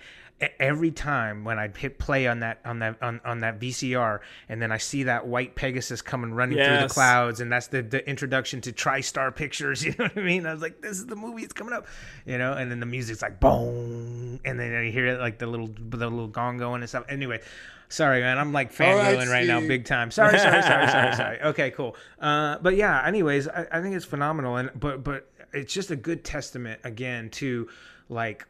every 0.60 0.92
time 0.92 1.44
when 1.44 1.58
I'd 1.58 1.76
hit 1.76 1.98
play 1.98 2.28
on 2.28 2.42
that 2.42 2.60
on 2.64 2.78
that 2.80 3.02
on, 3.02 3.20
on 3.26 3.40
that 3.40 3.60
VCR, 3.60 4.20
and 4.50 4.62
then 4.62 4.72
I 4.72 4.78
see 4.78 5.04
that 5.04 5.26
white 5.26 5.56
Pegasus 5.56 6.04
coming 6.04 6.32
running 6.34 6.58
through 6.58 6.88
the 6.88 6.94
clouds, 6.94 7.40
and 7.40 7.52
that's 7.52 7.68
the, 7.68 7.82
the 7.82 8.08
introduction 8.08 8.62
to 8.62 8.72
TriStar 8.72 9.36
Pictures. 9.36 9.84
You 9.88 9.96
know 9.98 10.06
what 10.06 10.18
I 10.18 10.22
mean? 10.22 10.46
I 10.46 10.54
was 10.54 10.62
like, 10.62 10.82
this 10.82 10.98
is 10.98 11.06
the 11.06 11.16
movie. 11.16 11.44
It's 11.44 11.54
coming 11.54 11.74
up, 11.74 11.88
you 12.26 12.38
know. 12.38 12.54
And 12.54 12.70
then 12.70 12.82
the 12.82 12.86
music's 12.86 13.22
like 13.22 13.40
boom, 13.40 14.40
and 14.44 14.60
then 14.60 14.86
you 14.86 14.92
hear 14.92 15.08
it 15.08 15.20
like 15.20 15.40
the 15.40 15.48
little 15.48 15.68
the 15.68 15.98
little 15.98 16.28
gong 16.28 16.58
going 16.58 16.82
and 16.82 16.90
stuff. 16.90 17.06
Anyway. 17.10 17.42
Sorry, 17.90 18.20
man. 18.20 18.38
I'm 18.38 18.52
like 18.52 18.78
All 18.82 18.98
right, 18.98 19.18
fangirling 19.18 19.32
right 19.32 19.48
now, 19.48 19.62
big 19.62 19.86
time. 19.86 20.12
Sorry, 20.12 20.38
sorry, 20.38 20.62
sorry, 20.62 20.88
sorry, 20.90 21.16
sorry. 21.16 21.42
Okay, 21.42 21.72
cool. 21.72 21.96
Uh, 22.20 22.58
but 22.62 22.76
yeah, 22.76 23.02
anyways, 23.06 23.48
I, 23.48 23.66
I 23.72 23.82
think 23.82 23.96
it's 23.96 24.04
phenomenal, 24.04 24.58
and 24.58 24.72
but 24.78 25.06
but 25.06 25.30
it's 25.54 25.74
just 25.74 25.92
a 25.92 25.96
good 25.96 26.24
testament 26.24 26.80
again 26.84 27.30
to 27.30 27.68
like 28.10 28.46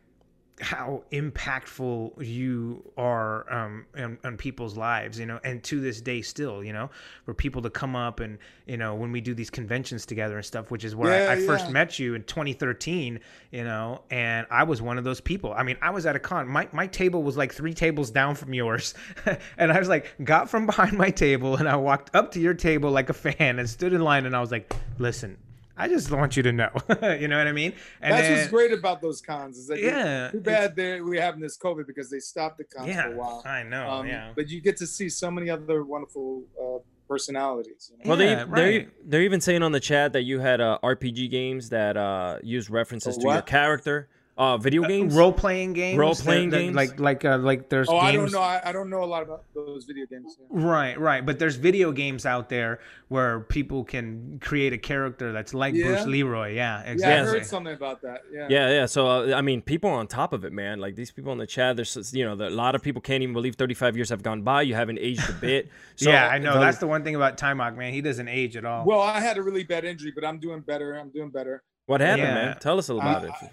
how 0.59 1.03
impactful 1.11 2.11
you 2.25 2.83
are 2.97 3.51
um 3.53 3.85
on, 3.95 4.17
on 4.23 4.35
people's 4.37 4.75
lives 4.75 5.19
you 5.19 5.25
know 5.27 5.39
and 5.43 5.63
to 5.63 5.79
this 5.79 6.01
day 6.01 6.19
still 6.19 6.63
you 6.63 6.73
know 6.73 6.89
for 7.25 7.35
people 7.35 7.61
to 7.61 7.69
come 7.69 7.95
up 7.95 8.19
and 8.21 8.39
you 8.65 8.75
know 8.75 8.95
when 8.95 9.11
we 9.11 9.21
do 9.21 9.35
these 9.35 9.51
conventions 9.51 10.03
together 10.03 10.35
and 10.35 10.43
stuff 10.43 10.71
which 10.71 10.83
is 10.83 10.95
where 10.95 11.11
I, 11.11 11.33
I 11.33 11.35
Yeah, 11.35 11.45
first 11.45 11.67
yeah. 11.67 11.73
met 11.73 11.99
you 11.99 12.15
in 12.15 12.23
2013 12.23 13.19
you 13.51 13.63
know 13.63 14.01
and 14.09 14.47
i 14.49 14.63
was 14.63 14.81
one 14.81 14.97
of 14.97 15.03
those 15.03 15.21
people 15.21 15.53
i 15.53 15.61
mean 15.61 15.77
i 15.79 15.91
was 15.91 16.07
at 16.07 16.15
a 16.15 16.19
con 16.19 16.47
my, 16.47 16.67
my 16.71 16.87
table 16.87 17.21
was 17.21 17.37
like 17.37 17.53
three 17.53 17.73
tables 17.75 18.09
down 18.09 18.33
from 18.33 18.51
yours 18.55 18.95
and 19.59 19.71
i 19.71 19.77
was 19.77 19.89
like 19.89 20.11
got 20.23 20.49
from 20.49 20.65
behind 20.65 20.97
my 20.97 21.11
table 21.11 21.55
and 21.57 21.69
i 21.69 21.75
walked 21.75 22.15
up 22.15 22.31
to 22.31 22.39
your 22.39 22.55
table 22.55 22.89
like 22.89 23.09
a 23.09 23.13
fan 23.13 23.59
and 23.59 23.69
stood 23.69 23.93
in 23.93 24.01
line 24.01 24.25
and 24.25 24.35
i 24.35 24.41
was 24.41 24.51
like 24.51 24.75
listen 24.97 25.37
I 25.77 25.87
just 25.87 26.09
want 26.11 26.35
you 26.35 26.43
to 26.43 26.51
know, 26.51 26.69
you 27.19 27.27
know 27.27 27.37
what 27.37 27.47
I 27.47 27.51
mean? 27.51 27.73
And 28.01 28.13
That's 28.13 28.27
then- 28.27 28.37
what's 28.37 28.49
great 28.49 28.73
about 28.73 29.01
those 29.01 29.21
cons. 29.21 29.57
Is 29.57 29.67
that 29.67 29.79
Yeah, 29.79 30.29
too 30.31 30.39
bad 30.41 30.75
they 30.75 31.01
we're 31.01 31.21
having 31.21 31.39
this 31.41 31.57
COVID 31.57 31.85
because 31.87 32.09
they 32.09 32.19
stopped 32.19 32.57
the 32.57 32.63
cons 32.63 32.87
Yeah, 32.87 33.03
for 33.03 33.13
a 33.13 33.17
while. 33.17 33.43
I 33.45 33.63
know. 33.63 33.89
Um, 33.89 34.07
yeah. 34.07 34.31
But 34.35 34.49
you 34.49 34.59
get 34.61 34.77
to 34.77 34.87
see 34.87 35.07
so 35.09 35.29
many 35.29 35.49
other 35.49 35.83
wonderful 35.83 36.43
uh, 36.61 36.79
personalities. 37.07 37.91
You 37.91 38.05
know? 38.05 38.09
well, 38.09 38.21
Yeah, 38.21 38.27
they 38.27 38.35
they're 38.35 38.79
right. 38.79 38.89
they're 39.09 39.21
even 39.23 39.41
saying 39.41 39.63
on 39.63 39.71
the 39.71 39.79
chat 39.79 40.13
that 40.13 40.23
you 40.23 40.39
had 40.39 40.61
uh, 40.61 40.79
RPG 40.83 41.29
games 41.29 41.69
that 41.69 41.97
uh, 41.97 42.39
use 42.43 42.69
references 42.69 43.17
to 43.17 43.27
your 43.27 43.41
character, 43.41 44.09
uh, 44.37 44.57
video 44.57 44.83
games. 44.83 45.15
role 45.15 45.33
playing 45.33 45.73
games, 45.73 45.97
Role-playing 45.97 46.51
that- 46.51 46.57
that- 46.57 46.63
games? 46.63 46.75
like 46.75 46.99
like 46.99 47.25
uh, 47.25 47.37
like 47.39 47.69
there's 47.69 47.89
Oh, 47.89 47.93
games. 47.99 48.03
I 48.07 48.11
don't 48.13 48.31
know. 48.31 48.41
I, 48.41 48.61
I 48.65 48.71
don't 48.71 48.89
know 48.89 49.03
a 49.03 49.05
lot 49.05 49.23
about 49.23 49.43
those 49.55 49.85
video 49.85 50.05
games. 50.05 50.37
Yeah. 50.39 50.45
Right, 50.49 50.99
right, 50.99 51.25
but 51.25 51.39
there's 51.39 51.55
video 51.55 51.91
games 51.91 52.25
out 52.25 52.49
there 52.49 52.79
where 53.07 53.39
people 53.41 53.83
can 53.83 54.37
create 54.41 54.73
a 54.73 54.77
character 54.77 55.31
that's 55.31 55.53
like 55.53 55.73
Yeah? 55.73 55.85
Bruce 55.87 56.05
Leroy. 56.05 56.53
Yeah, 56.53 56.81
exactly. 56.81 56.83
Yeah, 56.83 56.87
I 56.87 56.91
exactly. 56.91 57.39
heard 57.39 57.45
something 57.47 57.73
about 57.73 58.01
that. 58.03 58.21
Yeah. 58.31 58.47
Yeah, 58.49 58.69
yeah. 58.69 58.85
So 58.85 59.07
uh, 59.07 59.33
I 59.35 59.41
mean, 59.41 59.61
people 59.61 59.89
are 59.89 59.97
on 59.99 60.07
top 60.07 60.33
of 60.33 60.45
it, 60.45 60.53
man. 60.53 60.79
Like 60.79 60.95
these 60.95 61.09
people 61.11 61.31
in 61.31 61.37
the 61.39 61.47
chat, 61.47 61.75
there's 61.75 62.13
you 62.13 62.23
know, 62.25 62.35
the, 62.35 62.49
a 62.49 62.49
lot 62.49 62.75
of 62.75 62.83
people 62.83 63.01
can't 63.01 63.23
even 63.23 63.33
believe 63.33 63.55
35 63.55 63.95
years 63.95 64.09
have 64.09 64.21
gone 64.23 64.41
by. 64.43 64.61
You 64.63 64.75
haven't 64.75 64.99
aged 64.99 65.29
a 65.29 65.33
bit. 65.33 65.69
So, 65.99 66.11
yeah, 66.11 66.27
I 66.27 66.37
know. 66.37 66.53
the- 66.53 66.59
That's 66.59 66.77
the 66.77 66.85
one 66.85 67.03
thing 67.03 67.15
about 67.15 67.37
Taimak, 67.37 67.75
man. 67.75 67.91
He 67.91 68.01
doesn't 68.01 68.27
age 68.27 68.55
at 68.55 68.65
all. 68.65 68.85
Well, 68.85 68.99
I 69.01 69.19
had 69.19 69.39
a 69.39 69.41
really 69.41 69.63
bad 69.63 69.83
injury, 69.83 70.11
but 70.13 70.23
I'm 70.23 70.37
doing 70.37 70.59
better. 70.59 70.93
I'm 70.93 71.09
doing 71.09 71.31
better. 71.31 71.63
what 71.87 72.01
happened, 72.01 72.27
Yeah. 72.27 72.33
man. 72.35 72.57
Tell 72.59 72.77
us 72.77 72.87
all 72.91 72.99
about 72.99 73.23
Uh, 73.23 73.27
it. 73.41 73.49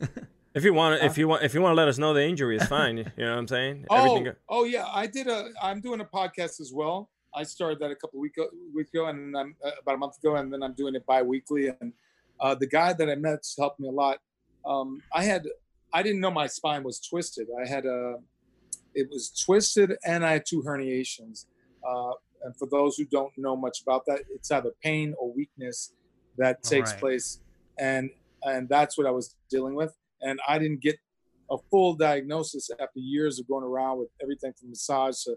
If 0.54 0.64
you 0.64 0.74
want, 0.74 1.00
if 1.04 1.16
you 1.18 1.28
want, 1.28 1.44
if 1.44 1.54
you 1.54 1.60
want 1.60 1.72
to 1.72 1.76
let 1.76 1.86
us 1.88 1.98
know 1.98 2.12
the 2.14 2.24
injury, 2.24 2.56
it's 2.56 2.66
fine. 2.66 2.96
You 2.96 3.04
know 3.18 3.30
what 3.30 3.38
I'm 3.38 3.46
saying? 3.46 3.86
Oh, 3.90 3.96
Everything. 3.96 4.32
oh 4.48 4.64
yeah. 4.64 4.86
I 4.92 5.06
did 5.06 5.28
a. 5.28 5.50
I'm 5.62 5.80
doing 5.80 6.00
a 6.00 6.04
podcast 6.04 6.58
as 6.60 6.72
well. 6.74 7.10
I 7.32 7.44
started 7.44 7.78
that 7.80 7.90
a 7.92 7.94
couple 7.94 8.18
week 8.18 8.34
weeks 8.74 8.90
ago, 8.92 9.06
and 9.06 9.36
I'm 9.36 9.54
uh, 9.64 9.70
about 9.80 9.94
a 9.94 9.98
month 9.98 10.16
ago, 10.18 10.34
and 10.36 10.52
then 10.52 10.62
I'm 10.64 10.72
doing 10.72 10.94
it 10.96 11.06
bi-weekly. 11.06 11.68
And 11.80 11.92
uh, 12.40 12.54
the 12.56 12.66
guy 12.66 12.92
that 12.94 13.08
I 13.08 13.14
met's 13.14 13.54
helped 13.56 13.78
me 13.78 13.88
a 13.88 13.92
lot. 13.92 14.18
Um, 14.66 15.00
I 15.14 15.22
had, 15.22 15.46
I 15.92 16.02
didn't 16.02 16.20
know 16.20 16.30
my 16.30 16.46
spine 16.48 16.82
was 16.82 16.98
twisted. 16.98 17.46
I 17.62 17.68
had 17.68 17.84
a, 17.86 18.16
it 18.94 19.08
was 19.10 19.30
twisted, 19.30 19.96
and 20.04 20.24
I 20.26 20.32
had 20.32 20.46
two 20.46 20.62
herniations. 20.62 21.44
Uh, 21.88 22.12
and 22.42 22.56
for 22.56 22.66
those 22.66 22.96
who 22.96 23.04
don't 23.04 23.32
know 23.36 23.54
much 23.54 23.82
about 23.82 24.06
that, 24.06 24.20
it's 24.34 24.50
either 24.50 24.72
pain 24.82 25.14
or 25.20 25.32
weakness 25.32 25.92
that 26.36 26.62
takes 26.64 26.90
Right. 26.92 27.00
place, 27.00 27.40
and 27.78 28.10
and 28.42 28.68
that's 28.68 28.96
what 28.96 29.06
I 29.06 29.10
was 29.10 29.36
dealing 29.50 29.74
with. 29.74 29.94
And 30.20 30.40
I 30.48 30.58
didn't 30.58 30.80
get 30.80 30.96
a 31.50 31.56
full 31.70 31.94
diagnosis 31.94 32.70
after 32.72 32.98
years 32.98 33.38
of 33.38 33.48
going 33.48 33.64
around 33.64 33.98
with 33.98 34.08
everything 34.22 34.52
from 34.58 34.70
massage 34.70 35.22
to 35.22 35.36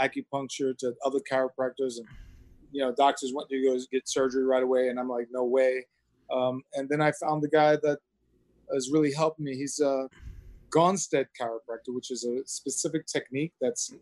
acupuncture 0.00 0.76
to 0.78 0.94
other 1.04 1.20
chiropractors 1.30 1.98
and 1.98 2.06
you 2.72 2.82
know, 2.82 2.92
doctors 2.92 3.32
want 3.32 3.48
you 3.50 3.62
to 3.62 3.76
go 3.78 3.84
get 3.92 4.08
surgery 4.08 4.44
right 4.44 4.62
away, 4.62 4.88
and 4.88 4.98
I'm 4.98 5.08
like, 5.08 5.28
no 5.30 5.44
way. 5.44 5.86
Um, 6.32 6.62
and 6.74 6.88
then 6.88 7.00
I 7.00 7.12
found 7.12 7.42
the 7.42 7.48
guy 7.48 7.76
that 7.76 7.98
has 8.72 8.90
really 8.90 9.12
helped 9.12 9.38
me. 9.38 9.54
He's 9.54 9.78
a 9.80 10.08
Gonstead 10.70 11.26
chiropractor, 11.38 11.94
which 11.94 12.10
is 12.10 12.24
a 12.24 12.40
specific 12.46 13.06
technique 13.06 13.52
that's 13.60 13.92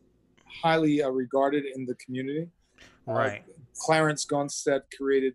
highly 0.47 1.03
uh, 1.03 1.09
regarded 1.09 1.65
in 1.75 1.85
the 1.85 1.97
community. 1.97 2.49
Uh, 3.09 3.13
Right. 3.13 3.45
Clarence 3.81 4.25
Gonstead 4.25 4.83
created 4.97 5.35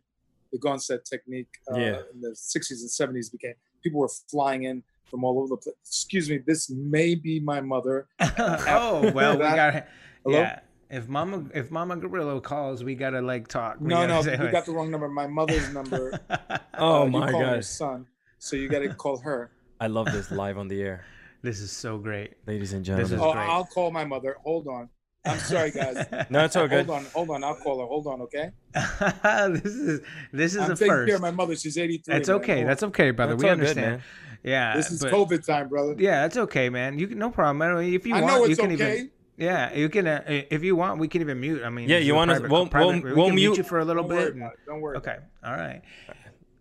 the 0.52 0.60
Gonstead 0.60 1.04
technique 1.04 1.48
uh, 1.72 1.78
Yeah. 1.78 2.02
in 2.14 2.22
the 2.22 2.30
60s 2.30 2.82
and 2.82 3.16
70s. 3.16 3.32
Became 3.32 3.54
people 3.84 4.00
were 4.00 4.10
flying 4.30 4.64
in 4.64 4.84
from 5.10 5.24
all 5.24 5.38
over 5.40 5.48
the 5.50 5.58
place. 5.58 5.76
Excuse 5.86 6.30
me, 6.30 6.40
this 6.40 6.70
may 6.70 7.16
be 7.16 7.40
my 7.40 7.62
mother. 7.62 8.08
oh 8.20 9.12
well, 9.14 9.34
we 9.38 9.44
That- 9.44 9.56
got 9.74 9.88
Hello? 10.24 10.40
yeah. 10.40 10.60
If 10.90 11.08
Mama 11.08 11.46
if 11.54 11.72
Mama 11.72 11.96
Gorilla 11.98 12.40
calls, 12.42 12.84
we 12.84 12.94
gotta 12.96 13.20
like 13.22 13.48
talk. 13.48 13.78
We 13.80 13.88
No, 13.88 14.06
no, 14.06 14.22
say, 14.22 14.38
you 14.42 14.52
got 14.52 14.66
the 14.66 14.72
wrong 14.72 14.92
number. 14.92 15.08
My 15.10 15.28
mother's 15.28 15.74
number. 15.74 16.20
Oh 16.78 17.02
uh, 17.02 17.06
you 17.06 17.12
my 17.12 17.32
call 17.32 17.40
her 17.40 17.56
god. 17.56 17.66
son. 17.66 18.06
So 18.38 18.56
you 18.58 18.68
got 18.70 18.80
to 18.80 18.94
call 18.94 19.18
her. 19.20 19.50
I 19.80 19.88
love 19.88 20.08
this 20.12 20.30
live 20.30 20.58
on 20.58 20.68
the 20.68 20.82
air. 20.82 21.06
this 21.42 21.60
is 21.62 21.72
so 21.72 21.98
great. 21.98 22.34
Ladies 22.46 22.74
and 22.74 22.82
This 22.84 22.88
gentlemen. 22.88 23.14
is 23.18 23.22
Oh, 23.22 23.32
great. 23.34 23.48
I'll 23.50 23.64
call 23.66 23.92
my 23.92 24.04
mother. 24.04 24.36
Hold 24.44 24.68
on. 24.68 24.90
I'm 25.26 25.40
sorry, 25.40 25.72
guys. 25.72 26.06
No, 26.30 26.46
it's 26.46 26.56
all 26.56 26.68
good. 26.68 26.86
Hold 26.86 27.00
on, 27.00 27.06
hold 27.14 27.30
on. 27.32 27.44
I'll 27.44 27.56
call 27.56 27.80
her. 27.80 27.86
Hold 27.86 28.08
on, 28.08 28.22
okay? 28.22 28.52
this 28.74 29.74
is 29.74 30.02
this 30.32 30.56
is 30.56 30.62
I'm 30.62 30.72
a 30.72 30.76
taking 30.76 30.88
first. 30.88 31.08
care 31.08 31.16
of 31.16 31.22
my 31.22 31.32
mother. 31.32 31.56
She's 31.56 31.78
83. 31.78 32.14
That's 32.14 32.30
okay. 32.30 32.56
Hold. 32.58 32.68
That's 32.68 32.84
okay, 32.84 33.12
brother. 33.12 33.34
That's 33.34 33.44
we 33.44 33.50
all 33.50 33.56
good, 33.56 33.62
understand. 33.62 33.92
man. 33.92 34.04
Yeah. 34.44 34.76
This 34.76 34.92
is 34.92 35.02
but- 35.02 35.12
COVID 35.12 35.46
time, 35.46 35.70
brother. 35.70 35.96
Yeah, 35.98 36.22
that's 36.22 36.38
okay, 36.38 36.70
man. 36.70 37.00
You 37.00 37.08
can 37.08 37.18
no 37.18 37.32
problem. 37.32 37.62
I 37.62 37.82
mean, 37.82 37.94
if 37.94 38.06
you 38.06 38.16
I 38.16 38.22
want, 38.22 38.34
know 38.34 38.46
you 38.46 38.52
it's 38.52 38.60
can 38.60 38.72
okay. 38.72 38.94
even. 38.98 39.12
Yeah, 39.38 39.74
you 39.74 39.90
can. 39.90 40.08
Uh, 40.08 40.24
if 40.28 40.64
you 40.64 40.76
want, 40.78 41.00
we 41.00 41.08
can 41.10 41.22
even 41.22 41.40
mute. 41.42 41.62
I 41.64 41.70
mean, 41.70 41.90
Yeah, 41.90 41.98
you 41.98 42.16
want 42.16 42.30
to? 42.30 42.36
private- 42.36 42.52
we'll- 42.52 42.68
private- 42.68 42.88
we'll- 42.88 43.02
we 43.04 43.14
we'll 43.14 43.26
can 43.28 43.36
mute 43.36 43.48
mute- 43.50 43.58
you 43.58 43.64
for 43.64 43.80
a 43.80 43.86
little 43.86 44.04
Don't 44.04 44.16
worry 44.16 44.26
bit. 44.32 44.36
about 44.38 44.54
it. 44.54 44.60
Don't 44.66 44.82
worry. 44.82 44.98
Okay, 44.98 45.18
all 45.44 45.52
right. 45.56 45.82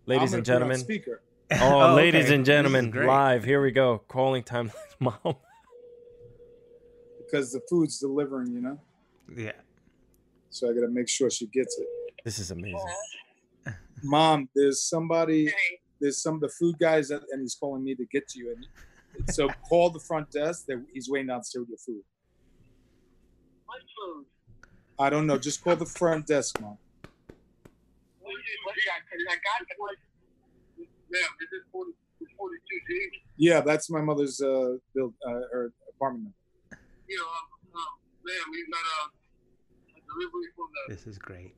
Ladies 0.07 0.33
I'm 0.33 0.39
and 0.39 0.45
gonna 0.45 0.59
put 0.59 0.65
it 0.65 0.71
on 0.71 0.75
gentlemen. 0.75 0.77
speaker 0.79 1.21
Oh, 1.51 1.81
okay. 1.81 1.93
ladies 1.95 2.29
and 2.31 2.45
gentlemen, 2.45 2.91
live. 2.91 3.43
Here 3.43 3.61
we 3.61 3.71
go. 3.71 3.99
Calling 4.07 4.43
time. 4.43 4.71
Mom. 4.99 5.35
Because 7.35 7.51
the 7.51 7.61
food's 7.69 7.99
delivering, 7.99 8.51
you 8.53 8.61
know. 8.61 8.79
Yeah. 9.35 9.51
So 10.49 10.69
I 10.69 10.73
got 10.73 10.81
to 10.81 10.87
make 10.87 11.09
sure 11.09 11.29
she 11.29 11.47
gets 11.47 11.77
it. 11.77 11.87
This 12.23 12.39
is 12.39 12.51
amazing. 12.51 12.79
Mom, 14.03 14.47
there's 14.55 14.81
somebody. 14.81 15.53
There's 15.99 16.21
some 16.21 16.35
of 16.35 16.41
the 16.41 16.49
food 16.49 16.77
guys, 16.79 17.09
that, 17.09 17.21
and 17.31 17.41
he's 17.41 17.55
calling 17.55 17.83
me 17.83 17.95
to 17.95 18.05
get 18.05 18.27
to 18.29 18.39
you. 18.39 18.55
And 19.17 19.33
so 19.33 19.49
call 19.67 19.89
the 19.89 19.99
front 19.99 20.31
desk. 20.31 20.65
That 20.67 20.83
he's 20.93 21.09
waiting 21.09 21.27
downstairs 21.27 21.61
with 21.63 21.69
your 21.69 21.77
food. 21.95 22.03
What 23.65 23.79
food? 23.79 24.25
I 24.99 25.09
don't 25.09 25.27
know. 25.27 25.37
Just 25.37 25.63
call 25.63 25.75
the 25.75 25.85
front 25.85 26.27
desk, 26.27 26.59
mom. 26.61 26.77
What 28.21 28.31
is 28.31 28.37
what 28.63 28.75
I, 28.93 29.33
I 29.33 29.35
got 29.35 29.67
one. 29.77 29.95
Ma'am, 30.77 31.21
is 31.41 31.47
this 31.51 31.61
40, 31.71 31.91
42 32.37 32.59
G? 32.87 33.09
Yeah, 33.37 33.61
that's 33.61 33.89
my 33.89 34.01
mother's 34.01 34.41
uh, 34.41 34.75
build 34.93 35.13
uh, 35.27 35.31
her 35.51 35.73
apartment. 35.89 36.25
number. 36.25 36.35
You 37.15 37.21
know, 37.21 37.27
um, 37.31 37.79
um, 37.79 37.95
ma'am, 38.27 38.43
we 38.51 38.59
got 38.67 38.83
a, 38.83 39.07
a 39.95 40.03
delivery 40.03 40.51
from 40.51 40.67
the, 40.67 40.93
This 40.93 41.07
is 41.07 41.17
great. 41.17 41.55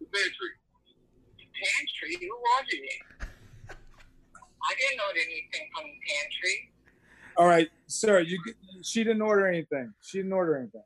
the 0.00 0.06
pantry. 0.10 0.58
Pantry? 1.38 2.26
Who 2.26 2.34
ordered 2.34 2.82
it? 2.82 3.06
I 3.70 4.74
didn't 4.74 5.00
order 5.06 5.20
anything 5.22 5.70
from 5.72 5.84
the 5.86 5.98
pantry. 6.02 6.72
All 7.36 7.46
right, 7.46 7.68
sir. 7.86 8.18
You 8.18 8.42
she 8.82 9.04
didn't 9.04 9.22
order 9.22 9.46
anything. 9.46 9.94
She 10.02 10.18
didn't 10.18 10.32
order 10.32 10.56
anything. 10.56 10.82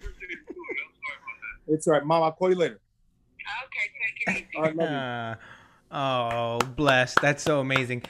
Where's 0.00 0.14
the 0.14 0.26
food? 0.26 0.56
I'm 0.56 0.88
sorry 1.04 1.18
about 1.20 1.36
that. 1.66 1.74
It's 1.74 1.86
all 1.86 1.92
right, 1.92 2.06
mom. 2.06 2.22
I'll 2.22 2.32
call 2.32 2.48
you 2.48 2.56
later. 2.56 2.80
Okay, 3.66 3.90
take 4.26 4.38
it 4.38 4.48
easy. 4.48 4.56
All 4.56 4.62
right, 4.62 4.74
love 4.74 4.90
you. 4.90 4.96
Uh, 4.96 6.60
oh, 6.64 6.66
bless. 6.76 7.14
That's 7.20 7.42
so 7.42 7.60
amazing. 7.60 8.04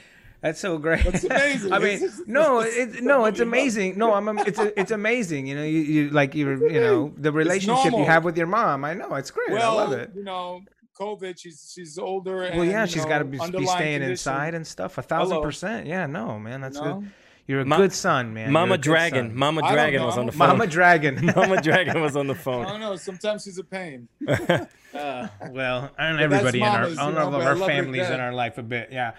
That's 0.47 0.61
so 0.61 0.77
great. 0.77 1.03
That's 1.03 1.25
amazing. 1.25 1.73
I 1.77 1.79
mean, 1.79 2.09
no, 2.25 2.59
it's 2.61 2.75
it's 2.77 3.01
no, 3.01 3.25
it's 3.25 3.41
amazing. 3.41 3.97
No, 3.97 4.13
I'm. 4.13 4.39
It's 4.39 4.57
a, 4.57 4.79
it's 4.79 4.91
amazing. 4.91 5.45
You 5.45 5.55
know, 5.57 5.63
you, 5.63 5.79
you 5.79 6.09
like 6.09 6.35
you 6.35 6.49
you 6.69 6.79
know 6.79 7.13
the 7.17 7.33
relationship 7.33 7.91
you 7.91 8.05
have 8.05 8.23
with 8.23 8.37
your 8.37 8.47
mom. 8.47 8.85
I 8.85 8.93
know 8.93 9.13
it's 9.15 9.29
great. 9.29 9.51
I 9.51 9.67
love 9.67 9.91
it. 9.91 10.11
you 10.15 10.23
know, 10.23 10.61
COVID. 10.97 11.37
She's 11.37 11.71
she's 11.75 11.97
older. 11.97 12.43
And, 12.43 12.57
Well, 12.57 12.65
yeah, 12.65 12.85
she's 12.85 13.03
got 13.03 13.19
to 13.19 13.25
be, 13.25 13.37
be 13.37 13.43
staying 13.43 13.65
condition, 13.65 14.03
inside 14.03 14.53
and 14.55 14.65
stuff. 14.65 14.97
A 14.97 15.01
thousand 15.01 15.35
Hello. 15.35 15.45
percent. 15.45 15.85
Yeah, 15.85 16.05
no, 16.05 16.39
man, 16.39 16.61
that's 16.61 16.79
know? 16.79 17.01
good. 17.01 17.11
You're 17.47 17.61
a 17.61 17.65
Ma- 17.65 17.77
good 17.77 17.93
son, 17.93 18.33
man. 18.33 18.51
Mama 18.51 18.77
Dragon. 18.77 19.33
Mama 19.33 19.61
I 19.63 19.67
don't 19.69 19.73
Dragon 19.73 19.99
know. 20.01 20.05
was 20.07 20.17
on 20.17 20.25
the 20.25 20.31
phone. 20.33 20.47
Mama 20.49 20.67
Dragon. 20.67 21.25
Mama 21.35 21.61
Dragon 21.61 22.01
was 22.01 22.15
on 22.17 22.27
the 22.27 22.33
I 22.33 22.37
phone. 22.37 22.65
don't 22.65 22.79
know. 22.81 22.95
Sometimes 22.97 23.43
she's 23.43 23.57
a 23.57 23.63
pain. 23.63 24.07
Uh, 24.93 25.27
well, 25.51 25.91
I 25.99 26.07
don't 26.07 26.15
know 26.17 26.23
everybody 26.23 26.59
in 26.59 26.65
our, 26.65 26.81
mamas, 26.83 26.97
I 26.97 27.01
don't 27.03 27.09
you 27.13 27.19
know 27.19 27.29
know, 27.29 27.37
of 27.37 27.43
our 27.45 27.55
love 27.55 27.59
her 27.59 27.67
to 27.67 27.71
families 27.71 28.09
in 28.09 28.19
our 28.19 28.33
life 28.33 28.57
a 28.57 28.63
bit. 28.63 28.87
Yeah. 28.91 29.11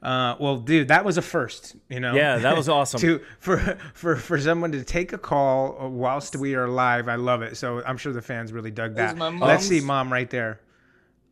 Uh, 0.00 0.36
well, 0.38 0.58
dude, 0.58 0.88
that 0.88 1.04
was 1.04 1.16
a 1.16 1.22
first. 1.22 1.74
You 1.88 1.98
know. 1.98 2.14
Yeah, 2.14 2.36
that 2.36 2.56
was 2.56 2.68
awesome. 2.78 3.00
to 3.00 3.20
for 3.40 3.58
for 3.94 4.16
for 4.16 4.38
someone 4.38 4.70
to 4.72 4.84
take 4.84 5.12
a 5.12 5.18
call 5.18 5.88
whilst 5.90 6.36
we 6.36 6.54
are 6.54 6.68
live, 6.68 7.08
I 7.08 7.16
love 7.16 7.40
it. 7.42 7.56
So 7.56 7.82
I'm 7.84 7.96
sure 7.96 8.12
the 8.12 8.22
fans 8.22 8.52
really 8.52 8.70
dug 8.70 8.92
This 8.94 9.12
that. 9.12 9.14
is 9.14 9.18
my 9.18 9.30
Let's 9.46 9.66
see, 9.66 9.80
mom, 9.80 10.12
right 10.12 10.28
there. 10.30 10.60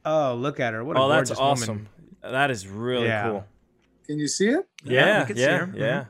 Oh, 0.07 0.35
look 0.35 0.59
at 0.59 0.73
her! 0.73 0.83
What 0.83 0.97
a 0.97 1.01
Oh, 1.01 1.09
that's 1.11 1.31
awesome. 1.31 1.87
woman. 2.23 2.33
That 2.33 2.51
is 2.51 2.67
really 2.67 3.07
Yeah. 3.07 3.29
cool. 3.29 3.45
Can 4.07 4.19
you 4.19 4.27
see 4.27 4.49
it? 4.49 4.67
Yeah, 4.83 4.91
we 4.91 4.97
Yeah, 4.97 5.25
can 5.27 5.37
see 5.37 5.43
yeah, 5.43 5.59
her. 5.59 5.67
Mhm. 5.67 5.79
yeah. 5.79 6.05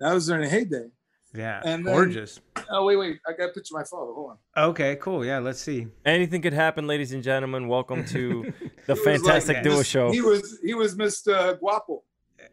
That 0.00 0.12
was 0.14 0.26
during 0.26 0.44
a 0.44 0.48
heyday. 0.48 0.88
Yeah, 1.34 1.60
And 1.64 1.84
then- 1.86 1.92
gorgeous. 1.94 2.40
Oh 2.70 2.84
wait, 2.84 2.96
wait. 2.96 3.18
I 3.26 3.32
got 3.32 3.46
a 3.50 3.52
picture 3.52 3.74
of 3.74 3.80
my 3.80 3.84
father. 3.84 4.12
Hold 4.12 4.38
on. 4.56 4.64
Okay, 4.70 4.96
cool. 5.00 5.24
Yeah, 5.24 5.40
let's 5.40 5.60
see. 5.60 5.88
Anything 6.04 6.40
could 6.42 6.52
happen, 6.52 6.86
ladies 6.86 7.12
and 7.12 7.22
gentlemen. 7.22 7.66
Welcome 7.68 8.04
to 8.06 8.52
the 8.86 8.94
He 8.94 9.00
was 9.00 9.06
like 9.06 9.20
Fantastic 9.22 9.62
Duo 9.64 9.78
Miss- 9.78 9.86
Show. 9.86 10.12
He 10.12 10.20
was 10.20 10.58
he 10.64 10.74
was 10.74 10.94
Mr. 10.96 11.58
Guapo. 11.58 12.02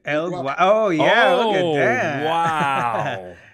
El 0.05 0.31
Wow. 0.31 0.41
Gua- 0.41 0.55
Oh 0.59 0.89
yeah, 0.89 1.33
look 1.35 1.55
Oh, 1.57 1.75
at 1.77 1.85
that. 1.85 2.25
Wow. 2.25 3.35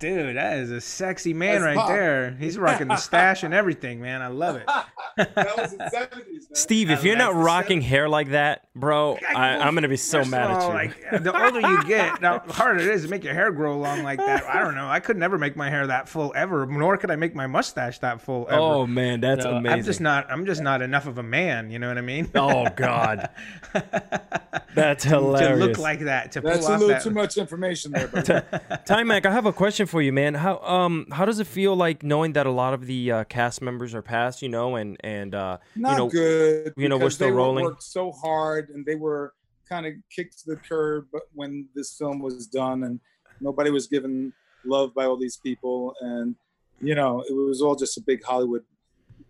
Dude, 0.00 0.36
that 0.36 0.58
is 0.58 0.70
a 0.70 0.80
sexy 0.80 1.34
man 1.34 1.60
That's 1.60 1.64
right 1.64 1.76
Pop. 1.76 1.88
there. 1.88 2.34
He's 2.40 2.58
rocking 2.58 2.88
the 2.88 2.96
stash 2.96 3.42
and 3.42 3.52
everything, 3.54 4.00
man. 4.00 4.22
I 4.22 4.28
love 4.28 4.56
it. 4.56 4.66
that 5.18 5.56
was 5.58 5.72
in 5.72 5.78
the 5.78 5.90
seventies, 5.90 6.48
man. 6.48 6.54
Steve, 6.56 6.90
if 6.90 7.00
Oh, 7.00 7.02
you're 7.02 7.16
not 7.16 7.32
that's 7.32 7.36
the 7.36 7.44
rocking 7.44 7.80
hair 7.82 8.08
like 8.08 8.30
that, 8.30 8.66
bro, 8.74 9.18
I, 9.28 9.58
I'm 9.58 9.74
gonna 9.74 9.88
be 9.88 9.96
so 9.98 10.20
First 10.20 10.30
mad 10.30 10.50
of 10.50 10.56
at 10.56 10.62
all, 10.62 10.68
you. 10.70 10.74
Like 10.74 11.22
the 11.22 11.44
older 11.44 11.60
you 11.60 11.84
get, 11.84 12.18
the 12.20 12.38
harder 12.52 12.80
it 12.80 12.86
is 12.88 13.02
to 13.02 13.08
make 13.08 13.22
your 13.24 13.34
hair 13.34 13.52
grow 13.52 13.78
long 13.78 14.02
like 14.02 14.18
that. 14.18 14.44
I 14.46 14.60
don't 14.64 14.74
know. 14.74 14.88
I 14.88 15.00
could 15.00 15.18
never 15.18 15.36
make 15.36 15.54
my 15.54 15.68
hair 15.68 15.86
that 15.86 16.08
full 16.08 16.32
ever, 16.34 16.64
nor 16.64 16.96
could 16.96 17.10
I 17.10 17.16
make 17.16 17.34
my 17.34 17.46
mustache 17.46 17.98
that 17.98 18.22
full 18.22 18.46
ever. 18.48 18.58
oh 18.58 18.86
man, 18.86 19.20
that's 19.20 19.42
So 19.44 19.50
amazing. 19.56 19.78
I'm 19.80 19.84
just 19.84 20.00
not. 20.00 20.30
I'm 20.30 20.46
just 20.46 20.62
not 20.62 20.80
enough 20.80 21.06
of 21.06 21.18
a 21.18 21.22
man. 21.22 21.70
You 21.70 21.78
know 21.78 21.88
what 21.88 21.98
I 21.98 22.02
mean? 22.02 22.30
Oh 22.34 22.66
God, 22.74 23.28
that's 24.74 25.04
hilarious. 25.04 25.58
to 25.60 25.66
look 25.66 25.78
like 25.78 26.00
that. 26.00 26.32
To 26.32 26.40
That's 26.40 26.60
pull 26.60 26.68
a 26.68 26.72
off 26.74 26.80
little 26.80 26.94
that. 26.94 27.02
too 27.02 27.10
much 27.10 27.36
information 27.36 27.92
there. 27.92 28.08
But 28.10 28.86
Taimak, 28.86 29.26
I 29.26 29.30
have 29.32 29.46
a 29.46 29.52
question 29.52 29.86
for 29.90 30.00
you, 30.00 30.12
man. 30.12 30.34
How 30.34 30.58
um 30.60 31.06
how 31.12 31.24
does 31.24 31.40
it 31.40 31.46
feel 31.46 31.74
like 31.76 32.02
knowing 32.02 32.32
that 32.34 32.46
a 32.46 32.50
lot 32.50 32.72
of 32.72 32.86
the 32.86 33.12
uh, 33.12 33.24
cast 33.24 33.60
members 33.60 33.94
are 33.94 34.02
passed, 34.02 34.40
you 34.40 34.48
know, 34.48 34.76
and 34.76 34.96
and 35.00 35.34
uh, 35.34 35.58
not 35.76 35.90
you 35.90 35.96
know, 35.98 36.08
good. 36.08 36.72
you 36.76 36.88
know, 36.88 36.96
we're 36.96 37.10
still 37.10 37.28
they 37.28 37.32
rolling. 37.32 37.64
Worked 37.64 37.82
so 37.82 38.12
hard, 38.12 38.70
and 38.70 38.86
they 38.86 38.94
were 38.94 39.34
kind 39.68 39.86
of 39.86 39.92
kicked 40.14 40.38
to 40.40 40.54
the 40.54 40.56
curb 40.56 41.06
when 41.34 41.68
this 41.74 41.94
film 41.96 42.20
was 42.20 42.46
done, 42.46 42.84
and 42.84 43.00
nobody 43.40 43.70
was 43.70 43.86
given 43.86 44.32
love 44.64 44.94
by 44.94 45.04
all 45.04 45.18
these 45.18 45.36
people, 45.36 45.94
and 46.00 46.34
you 46.80 46.94
know, 46.94 47.22
it 47.28 47.32
was 47.34 47.60
all 47.60 47.74
just 47.74 47.98
a 47.98 48.00
big 48.00 48.24
Hollywood 48.24 48.64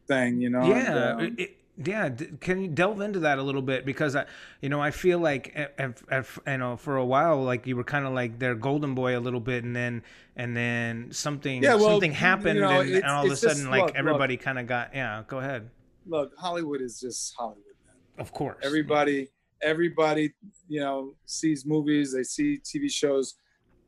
thing, 0.06 0.40
you 0.40 0.50
know. 0.50 0.60
and, 0.60 0.68
yeah 0.68 1.10
um, 1.14 1.36
it- 1.38 1.56
yeah 1.84 2.08
d- 2.08 2.28
can 2.40 2.60
you 2.60 2.68
delve 2.68 3.00
into 3.00 3.20
that 3.20 3.38
a 3.38 3.42
little 3.42 3.62
bit? 3.62 3.84
Because 3.86 4.14
i 4.16 4.24
you 4.60 4.68
know 4.68 4.80
i 4.80 4.90
feel 4.90 5.18
like 5.18 5.52
eh, 5.54 5.66
eh, 5.78 5.84
eh, 5.84 5.88
if, 5.88 6.02
if, 6.10 6.38
you 6.46 6.58
know 6.58 6.76
for 6.76 6.96
a 6.96 7.04
while 7.04 7.42
like 7.42 7.66
you 7.66 7.76
were 7.76 7.84
kind 7.84 8.06
of 8.06 8.12
like 8.12 8.38
their 8.38 8.54
golden 8.54 8.94
boy 8.94 9.18
a 9.18 9.20
little 9.20 9.40
bit 9.40 9.64
and 9.64 9.74
then 9.74 10.02
and 10.36 10.56
then 10.56 11.08
something 11.12 11.62
Yeah, 11.62 11.74
well, 11.74 11.90
something 11.90 12.10
you 12.12 12.16
happened 12.16 12.60
know, 12.60 12.80
and, 12.80 12.94
and 12.94 13.04
all 13.04 13.24
of 13.24 13.30
a 13.30 13.32
it's 13.32 13.40
just- 13.42 13.56
sudden 13.56 13.70
like 13.70 13.82
look, 13.86 13.96
everybody 13.96 14.36
kind 14.36 14.58
of 14.58 14.66
got 14.66 14.94
yeah 14.94 15.22
go 15.26 15.38
ahead. 15.38 15.70
Look, 16.06 16.32
Hollywood 16.38 16.80
is 16.80 16.98
just 16.98 17.34
Hollywood, 17.36 17.76
man. 17.86 17.96
of 18.18 18.32
course. 18.32 18.58
Everybody 18.62 19.28
everybody 19.62 20.32
you 20.68 20.80
know 20.80 21.14
sees 21.26 21.66
movies 21.66 22.12
they 22.14 22.22
see 22.22 22.58
tv 22.64 22.90
shows. 22.90 23.34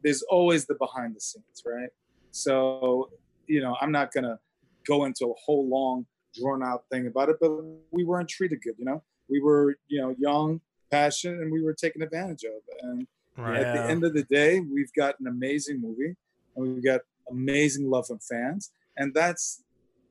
There's 0.02 0.22
always 0.22 0.66
the 0.66 0.74
behind 0.74 1.14
the 1.16 1.20
scenes 1.20 1.62
right? 1.66 1.88
So 2.30 3.10
you 3.46 3.60
know 3.60 3.76
i'm 3.80 3.90
not 3.92 4.12
gonna 4.12 4.38
go 4.86 5.04
into 5.04 5.26
a 5.26 5.34
whole 5.44 5.68
long 5.68 6.06
drawn 6.38 6.62
out 6.62 6.84
thing 6.90 7.06
about 7.06 7.28
it 7.28 7.36
but 7.40 7.50
we 7.90 8.04
weren't 8.04 8.28
treated 8.28 8.60
good 8.62 8.74
you 8.78 8.84
know? 8.84 9.02
We 9.28 9.40
were 9.40 9.76
you 9.88 10.00
know 10.00 10.14
young 10.18 10.60
passionate 10.90 11.40
and 11.40 11.50
we 11.50 11.62
were 11.62 11.72
taken 11.72 12.02
advantage 12.02 12.44
of. 12.44 12.62
And 12.82 13.06
right 13.36 13.62
at 13.62 13.74
the 13.74 13.90
end 13.90 14.04
of 14.04 14.12
the 14.14 14.24
day 14.24 14.60
we've 14.60 14.92
got 14.92 15.18
an 15.20 15.26
amazing 15.26 15.80
movie 15.80 16.14
and 16.54 16.74
we've 16.74 16.84
got 16.84 17.00
amazing 17.30 17.88
love 17.88 18.06
from 18.06 18.18
fans 18.18 18.72
and 18.96 19.14
that's 19.14 19.62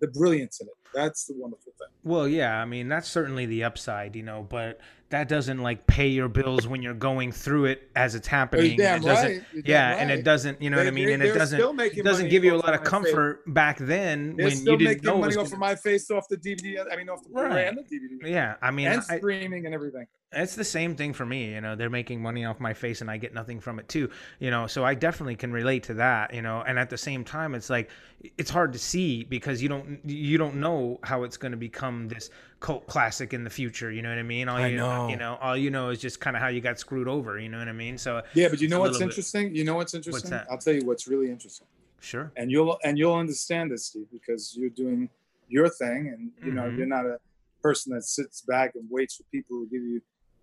the 0.02 0.08
brilliance 0.08 0.60
in 0.60 0.68
it. 0.68 0.74
That's 0.94 1.26
the 1.26 1.36
wonderful 1.38 1.72
thing. 1.80 1.88
Well, 2.04 2.28
yeah, 2.28 2.60
I 2.60 2.66
mean 2.66 2.90
that's 2.90 3.08
certainly 3.08 3.46
the 3.46 3.64
upside, 3.64 4.16
you 4.16 4.24
know. 4.24 4.46
But 4.48 4.80
that 5.12 5.28
doesn't 5.30 5.60
like 5.60 5.86
pay 5.88 6.08
your 6.08 6.28
bills 6.28 6.68
when 6.68 6.82
you're 6.82 6.94
going 6.94 7.32
through 7.32 7.66
it 7.66 7.90
as 7.96 8.16
it's 8.16 8.28
happening. 8.28 8.76
damn 8.78 9.02
it 9.02 9.06
doesn't, 9.06 9.26
right. 9.32 9.44
You're 9.54 9.64
yeah, 9.66 9.92
damn 9.92 10.00
and 10.00 10.12
it 10.12 10.24
doesn't, 10.24 10.62
you 10.62 10.70
know 10.70 10.78
what 10.78 10.88
I 10.88 10.92
mean, 10.92 11.10
and 11.10 11.22
it 11.22 11.34
doesn't 11.34 11.60
still 11.60 11.74
making 11.74 12.00
it 12.00 12.04
doesn't 12.04 12.30
give 12.30 12.44
you 12.44 12.56
a 12.56 12.58
lot 12.58 12.74
of 12.74 12.80
my 12.82 12.84
face. 12.84 12.90
comfort 12.90 13.54
back 13.54 13.78
then 13.78 14.36
They're 14.36 14.48
when 14.48 14.56
still 14.56 14.74
you 14.74 14.78
didn't 14.80 14.90
making 14.92 15.04
know. 15.06 15.16
it 15.18 15.20
money 15.22 15.38
was 15.38 15.48
off 15.48 15.54
of 15.54 15.60
my 15.60 15.76
face 15.76 16.10
off 16.12 16.28
the 16.30 16.38
DVD. 16.38 16.86
I 16.92 16.96
mean, 16.96 17.10
off 17.10 17.24
the 17.24 17.30
Right. 17.32 17.68
and 17.68 17.78
the 17.78 17.84
DVD, 17.84 18.30
yeah, 18.32 18.56
I 18.62 18.72
mean, 18.72 18.88
and 18.88 19.02
I, 19.10 19.18
streaming 19.18 19.66
and 19.66 19.76
everything. 19.76 20.08
It's 20.34 20.56
the 20.56 20.64
same 20.64 20.96
thing 20.96 21.12
for 21.14 21.26
me 21.26 21.54
you 21.54 21.60
know 21.62 21.76
they're 21.76 21.90
making 21.90 22.22
money 22.22 22.46
off 22.46 22.60
my 22.60 22.74
face 22.74 23.02
and 23.02 23.12
i 23.12 23.18
get 23.18 23.34
nothing 23.34 23.60
from 23.60 23.80
it 23.80 23.88
too 23.90 24.10
you 24.40 24.50
know 24.50 24.66
so 24.66 24.86
i 24.86 24.94
definitely 24.94 25.36
can 25.36 25.52
relate 25.52 25.84
to 25.84 25.94
that 25.94 26.34
you 26.34 26.42
know 26.42 26.64
and 26.66 26.80
at 26.80 26.90
the 26.90 26.98
same 26.98 27.24
time 27.24 27.54
it's 27.54 27.70
like 27.70 27.90
it's 28.38 28.50
hard 28.50 28.72
to 28.72 28.80
see 28.80 29.24
because 29.26 29.62
you 29.62 29.68
don't 29.68 30.00
you 30.06 30.38
don't 30.38 30.56
know 30.56 31.00
how 31.04 31.24
it's 31.24 31.36
going 31.36 31.52
to 31.52 31.58
become 31.58 32.08
this 32.08 32.30
cult 32.62 32.88
classic 32.88 33.34
in 33.34 33.44
the 33.44 33.50
future 33.50 33.92
you 33.92 34.02
know 34.02 34.10
what 34.10 34.18
i 34.20 34.24
mean 34.24 34.48
all 34.48 34.58
I 34.58 34.68
you 34.68 34.78
know. 34.78 35.10
you 35.10 35.18
know 35.18 35.38
all 35.42 35.58
you 35.58 35.70
know 35.70 35.90
is 35.90 36.00
just 36.00 36.22
kind 36.22 36.36
of 36.38 36.42
how 36.42 36.48
you 36.48 36.62
got 36.62 36.80
screwed 36.80 37.08
over 37.10 37.38
you 37.38 37.50
know 37.50 37.60
what 37.60 37.68
i 37.68 37.74
mean 37.74 37.98
so 37.98 38.22
Yeah, 38.34 38.48
but 38.48 38.62
you 38.62 38.70
know 38.70 38.80
what's 38.80 38.94
little 38.94 39.08
bit- 39.08 39.12
interesting? 39.18 39.54
You 39.56 39.66
know 39.66 39.76
what's 39.76 39.94
interesting? 39.94 40.30
that? 40.32 40.48
I'll 40.50 40.58
tell 40.60 40.74
you 40.74 40.86
what's 40.86 41.08
really 41.08 41.30
interesting, 41.30 41.68
sure 42.00 42.32
and 42.38 42.50
you'll 42.50 42.78
and 42.86 42.98
you'll 42.98 43.16
understand 43.16 43.72
this, 43.72 43.88
Steve, 43.88 44.06
because 44.14 44.56
you're 44.58 44.70
doing 44.70 45.10
your 45.50 45.68
thing, 45.68 46.08
and 46.14 46.32
you 46.42 46.54
know 46.54 46.64
Mhm. 46.70 46.78
you're 46.78 46.86
not 46.88 47.06
a 47.06 47.18
person 47.62 47.94
that 47.94 48.04
sits 48.04 48.42
back 48.42 48.76
and 48.76 48.86
waits 48.90 49.16
for 49.18 49.24
people 49.32 49.60
to 49.64 49.66
give 49.70 49.82
you, 49.84 50.02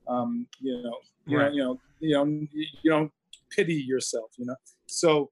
um, 0.09 0.47
you 0.61 0.83
know, 0.83 0.97
you 1.27 1.37
Right. 1.39 1.53
know, 1.53 1.81
you 2.01 2.15
know, 2.15 2.25
you 2.25 2.41
know, 2.41 2.47
you 2.53 2.67
you 2.83 2.91
don't 2.91 3.13
pity 3.55 3.75
yourself, 3.75 4.31
you 4.39 4.47
know. 4.47 4.57
So, 4.87 5.31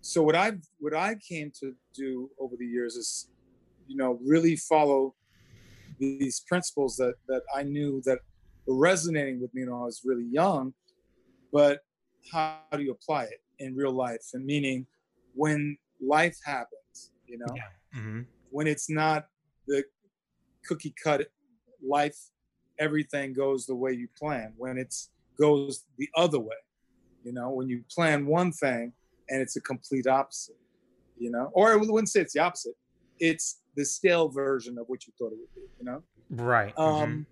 so 0.00 0.22
what 0.22 0.36
I 0.36 0.52
what 0.78 0.94
I 0.94 1.16
came 1.16 1.50
to 1.60 1.74
do 1.94 2.30
over 2.38 2.54
the 2.58 2.66
years 2.66 2.94
is, 2.96 3.28
you 3.86 3.96
know, 3.96 4.18
really 4.24 4.56
follow 4.56 5.14
these 5.98 6.40
principles 6.46 6.96
that 6.96 7.14
that 7.28 7.42
I 7.54 7.62
knew 7.62 8.02
that 8.04 8.18
were 8.66 8.78
resonating 8.78 9.40
with 9.40 9.52
me 9.54 9.64
when 9.64 9.72
I 9.74 9.84
was 9.84 10.02
really 10.04 10.26
young, 10.30 10.74
but 11.52 11.80
how 12.32 12.60
do 12.72 12.82
you 12.82 12.92
apply 12.92 13.24
it 13.24 13.40
in 13.58 13.74
real 13.74 13.92
life? 13.92 14.24
And 14.34 14.44
meaning 14.44 14.86
when 15.34 15.76
life 16.00 16.36
happens, 16.44 17.12
you 17.26 17.38
know, 17.38 17.54
yeah 17.54 17.62
hmm 17.92 18.20
when 18.50 18.66
it's 18.66 18.88
not 18.88 19.26
the 19.66 19.82
cookie 20.66 20.94
cut 21.02 21.26
life, 21.86 22.16
everything 22.78 23.32
goes 23.32 23.66
the 23.66 23.74
way 23.74 23.92
you 23.92 24.08
plan. 24.18 24.52
When 24.56 24.78
it's 24.78 25.10
goes 25.38 25.84
the 25.98 26.08
other 26.16 26.40
way, 26.40 26.56
you 27.24 27.32
know, 27.32 27.50
when 27.50 27.68
you 27.68 27.82
plan 27.90 28.26
one 28.26 28.52
thing 28.52 28.92
and 29.28 29.42
it's 29.42 29.56
a 29.56 29.60
complete 29.60 30.06
opposite, 30.06 30.56
you 31.18 31.30
know, 31.30 31.50
or 31.52 31.72
I 31.72 31.76
wouldn't 31.76 32.08
say 32.08 32.20
it's 32.20 32.34
the 32.34 32.40
opposite. 32.40 32.74
It's 33.18 33.60
the 33.76 33.84
stale 33.84 34.28
version 34.28 34.78
of 34.78 34.86
what 34.88 35.06
you 35.06 35.12
thought 35.18 35.32
it 35.32 35.38
would 35.38 35.54
be, 35.54 35.60
you 35.78 35.84
know 35.84 36.02
right 36.30 36.74
mhm. 36.74 37.02
um 37.02 37.26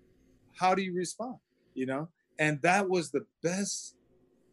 how 0.57 0.73
do 0.73 0.81
you 0.81 0.93
respond 0.93 1.35
you 1.73 1.85
know 1.85 2.07
and 2.39 2.61
that 2.61 2.87
was 2.87 3.11
the 3.11 3.25
best 3.43 3.95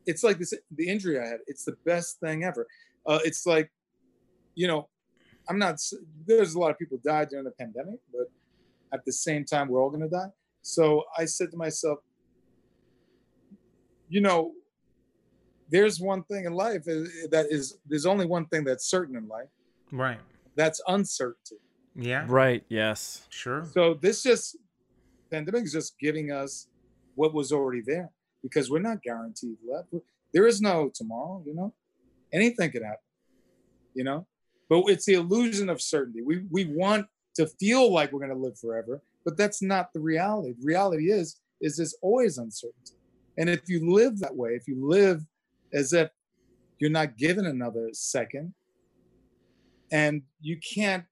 it's 0.07 0.25
like 0.25 0.39
this 0.39 0.53
the 0.77 0.89
injury 0.89 1.21
i 1.21 1.25
had 1.25 1.39
it's 1.47 1.65
the 1.65 1.77
best 1.85 2.19
thing 2.19 2.43
ever 2.43 2.67
uh 3.07 3.21
it's 3.25 3.47
like 3.47 3.71
you 4.55 4.67
know 4.67 4.89
i'm 5.49 5.59
not 5.59 5.79
there's 6.27 6.55
a 6.55 6.59
lot 6.59 6.71
of 6.71 6.79
people 6.79 6.99
died 7.05 7.29
during 7.29 7.45
the 7.45 7.53
pandemic 7.53 8.01
but 8.13 8.27
at 8.93 9.05
the 9.05 9.13
same 9.13 9.45
time 9.45 9.69
we're 9.69 9.81
all 9.81 9.91
going 9.91 10.03
to 10.03 10.09
die 10.09 10.31
so 10.62 11.05
i 11.18 11.25
said 11.25 11.51
to 11.51 11.57
myself 11.57 11.98
you 14.09 14.20
know 14.20 14.53
there's 15.70 16.01
one 16.01 16.22
thing 16.25 16.44
in 16.44 16.53
life 16.53 16.85
that 16.85 17.46
is 17.51 17.79
there's 17.87 18.07
only 18.07 18.27
one 18.27 18.46
thing 18.46 18.64
that's 18.64 18.87
certain 18.87 19.16
in 19.16 19.27
life 19.29 19.48
right 19.90 20.20
that's 20.57 20.81
uncertainty 20.88 21.57
yeah 21.94 22.25
Right. 22.27 22.64
Yes. 22.68 23.27
sure 23.29 23.64
so 23.72 23.94
this 23.94 24.22
just 24.22 24.57
pandemic 25.31 25.64
is 25.64 25.72
just 25.72 25.98
giving 25.98 26.31
us 26.31 26.68
what 27.14 27.35
was 27.35 27.53
already 27.53 27.83
there 27.85 28.11
because 28.42 28.70
we're 28.70 28.81
not 28.81 29.03
guaranteed 29.03 29.57
left. 29.66 29.94
There 30.33 30.46
is 30.46 30.61
no 30.61 30.90
tomorrow, 30.94 31.42
you 31.46 31.55
know. 31.55 31.72
Anything 32.33 32.70
could 32.70 32.83
happen, 32.83 32.98
you 33.94 34.05
know. 34.05 34.27
But 34.68 34.85
it's 34.88 35.05
the 35.05 35.14
illusion 35.14 35.68
of 35.68 35.81
certainty. 35.81 36.22
We 36.22 36.44
we 36.51 36.64
want 36.64 37.07
to 37.37 37.46
feel 37.46 37.92
like 37.92 38.12
we're 38.12 38.20
going 38.27 38.31
to 38.33 38.37
live 38.46 38.59
forever, 38.59 39.03
but 39.25 39.37
that's 39.37 39.63
not 39.63 39.93
the 39.93 40.01
reality. 40.01 40.53
The 40.59 40.67
reality 40.67 41.11
is 41.11 41.37
is 41.61 41.77
there's 41.77 41.95
always 42.03 42.39
uncertainty. 42.39 42.95
And 43.39 43.49
if 43.49 43.69
you 43.69 43.93
live 43.95 44.19
that 44.19 44.35
way, 44.37 44.51
if 44.51 44.67
you 44.67 44.87
live 44.87 45.25
as 45.73 45.93
if 45.93 46.11
you're 46.79 46.91
not 46.91 47.17
given 47.17 47.47
another 47.47 47.91
second, 47.93 48.53
and 49.93 50.23
you 50.41 50.59
can't 50.59 51.05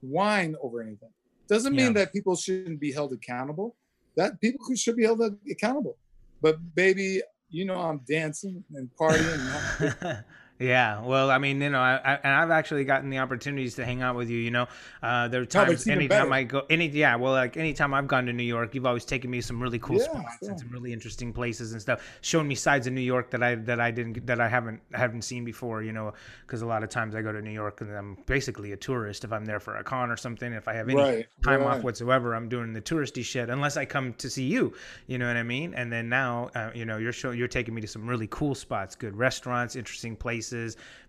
whine 0.00 0.54
over 0.62 0.80
anything. 0.82 1.10
Doesn't 1.48 1.74
mean 1.74 1.86
Yeah. 1.88 2.04
that 2.04 2.12
people 2.12 2.36
shouldn't 2.36 2.78
be 2.78 2.92
held 2.92 3.12
accountable. 3.12 3.76
That 4.16 4.40
people 4.40 4.64
should 4.76 4.96
be 4.96 5.04
held 5.04 5.20
accountable. 5.50 5.96
But 6.40 6.74
baby, 6.74 7.22
you 7.50 7.64
know 7.64 7.76
I'm 7.80 8.00
dancing 8.06 8.62
and 8.74 8.90
partying. 9.00 10.24
yeah, 10.58 11.02
well, 11.02 11.30
I 11.30 11.38
mean, 11.38 11.60
you 11.60 11.70
know, 11.70 11.78
I, 11.80 11.96
I 11.96 12.14
and 12.16 12.32
I've 12.34 12.50
actually 12.50 12.84
gotten 12.84 13.10
the 13.10 13.18
opportunities 13.18 13.76
to 13.76 13.84
hang 13.84 14.02
out 14.02 14.16
with 14.16 14.28
you. 14.28 14.38
You 14.38 14.50
know, 14.50 14.66
uh, 15.02 15.28
there 15.28 15.40
are 15.40 15.46
times 15.46 15.86
even 15.86 15.88
anytime. 15.88 16.32
I 16.32 16.42
go, 16.42 16.62
any 16.68 16.88
yeah, 16.88 17.14
well, 17.16 17.32
like 17.32 17.56
anytime 17.56 17.94
I've 17.94 18.08
gone 18.08 18.26
to 18.26 18.32
New 18.32 18.42
York, 18.42 18.74
you've 18.74 18.86
always 18.86 19.04
taken 19.04 19.30
me 19.30 19.40
some 19.40 19.62
really 19.62 19.78
cool 19.78 19.98
Yeah, 19.98 20.04
spots 20.10 20.36
yeah. 20.42 20.48
and 20.48 20.58
some 20.58 20.70
really 20.70 20.92
interesting 20.92 21.32
places 21.32 21.72
and 21.72 21.80
stuff. 21.80 22.02
showing 22.22 22.48
me 22.48 22.56
sides 22.56 22.88
of 22.88 22.92
New 22.92 23.00
York 23.00 23.30
that 23.30 23.42
I 23.42 23.54
that 23.54 23.80
I 23.80 23.90
didn't 23.92 24.26
that 24.26 24.40
I 24.40 24.48
haven't 24.48 24.80
haven't 24.92 25.22
seen 25.22 25.44
before. 25.44 25.82
You 25.82 25.92
know, 25.92 26.12
because 26.46 26.62
a 26.62 26.66
lot 26.66 26.82
of 26.82 26.88
times 26.90 27.14
I 27.14 27.22
go 27.22 27.32
to 27.32 27.40
New 27.40 27.50
York 27.52 27.80
and 27.80 27.90
I'm 27.96 28.18
basically 28.26 28.72
a 28.72 28.76
tourist 28.76 29.24
if 29.24 29.32
I'm 29.32 29.44
there 29.44 29.60
for 29.60 29.76
a 29.76 29.84
con 29.84 30.10
or 30.10 30.16
something. 30.16 30.52
If 30.52 30.66
I 30.66 30.74
have 30.74 30.88
any 30.88 31.06
Right, 31.06 31.28
time 31.42 31.66
off 31.66 31.84
whatsoever, 31.84 32.34
I'm 32.34 32.48
doing 32.48 32.72
the 32.72 32.80
touristy 32.82 33.24
shit 33.24 33.48
unless 33.48 33.76
I 33.76 33.84
come 33.84 34.14
to 34.14 34.28
see 34.28 34.44
you. 34.44 34.74
You 35.06 35.18
know 35.18 35.26
what 35.26 35.36
I 35.36 35.42
mean? 35.42 35.74
And 35.74 35.92
then 35.92 36.08
now, 36.08 36.50
uh, 36.54 36.70
you 36.74 36.84
know, 36.84 36.98
you're 36.98 37.12
show, 37.12 37.30
you're 37.30 37.48
taking 37.48 37.74
me 37.74 37.80
to 37.80 37.86
some 37.86 38.08
really 38.08 38.26
cool 38.28 38.54
spots, 38.54 38.94
good 38.94 39.16
restaurants, 39.16 39.76
interesting 39.76 40.16
places, 40.16 40.47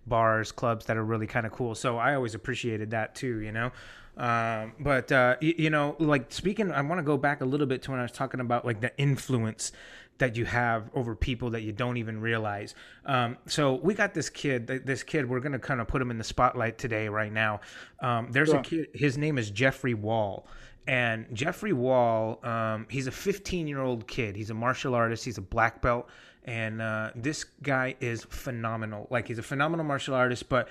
bars, 0.08 0.52
clubs 0.52 0.86
that 0.86 0.98
are 0.98 1.04
really 1.04 1.28
kind 1.28 1.46
of 1.46 1.52
cool. 1.52 1.76
So 1.76 1.98
I 1.98 2.16
always 2.16 2.36
appreciated 2.36 2.92
that 2.92 3.16
too. 3.16 3.40
You 3.40 3.52
know. 3.52 3.72
Um, 4.18 4.74
but 4.80 5.12
uh, 5.12 5.38
y- 5.42 5.56
you 5.58 5.70
know, 5.70 5.96
like 6.00 6.32
speaking, 6.32 6.72
I 6.72 6.82
want 6.82 7.00
to 7.00 7.04
go 7.04 7.18
back 7.18 7.42
a 7.42 7.46
little 7.46 7.68
bit 7.68 7.82
to 7.84 7.92
when 7.92 8.00
I 8.00 8.04
was 8.04 8.12
talking 8.12 8.40
about 8.42 8.66
like 8.66 8.82
the 8.82 8.92
influence 8.98 9.72
that 10.18 10.36
you 10.36 10.44
have 10.44 10.90
over 10.94 11.16
people 11.16 11.52
that 11.52 11.62
you 11.62 11.72
don't 11.72 11.96
even 11.96 12.20
realize. 12.20 12.76
Um, 13.06 13.38
so 13.48 13.76
we 13.76 13.94
got 13.94 14.14
this 14.14 14.30
kid. 14.30 14.68
th- 14.68 14.82
This 14.84 15.04
kid, 15.04 15.30
we're 15.30 15.40
gonna 15.40 15.60
kind 15.60 15.80
of 15.80 15.88
put 15.88 16.02
him 16.02 16.12
in 16.12 16.18
the 16.18 16.26
spotlight 16.26 16.78
today, 16.78 17.08
right 17.08 17.32
now. 17.32 17.62
Um, 18.02 18.30
there's 18.32 18.50
a 18.60 18.62
kid. 18.64 18.88
His 18.94 19.18
name 19.18 19.38
is 19.38 19.50
Jeffrey 19.52 19.94
Wall. 19.94 20.46
And 20.88 21.28
Jeffrey 21.34 21.72
Wall, 21.72 22.40
um, 22.44 22.88
he's 22.90 23.06
a 23.08 23.12
15 23.12 23.68
year 23.68 23.80
old 23.80 24.08
kid. 24.08 24.36
He's 24.36 24.50
a 24.50 24.54
martial 24.56 24.96
artist. 24.96 25.24
He's 25.24 25.38
a 25.38 25.42
black 25.42 25.82
belt. 25.82 26.10
And 26.46 26.82
uh, 26.82 27.12
this 27.16 27.44
guy 27.62 27.96
is 28.00 28.24
phenomenal. 28.24 29.08
Like, 29.10 29.28
he's 29.28 29.40
a 29.40 29.44
phenomenal 29.44 29.86
martial 29.86 30.16
artist, 30.16 30.50
but 30.50 30.68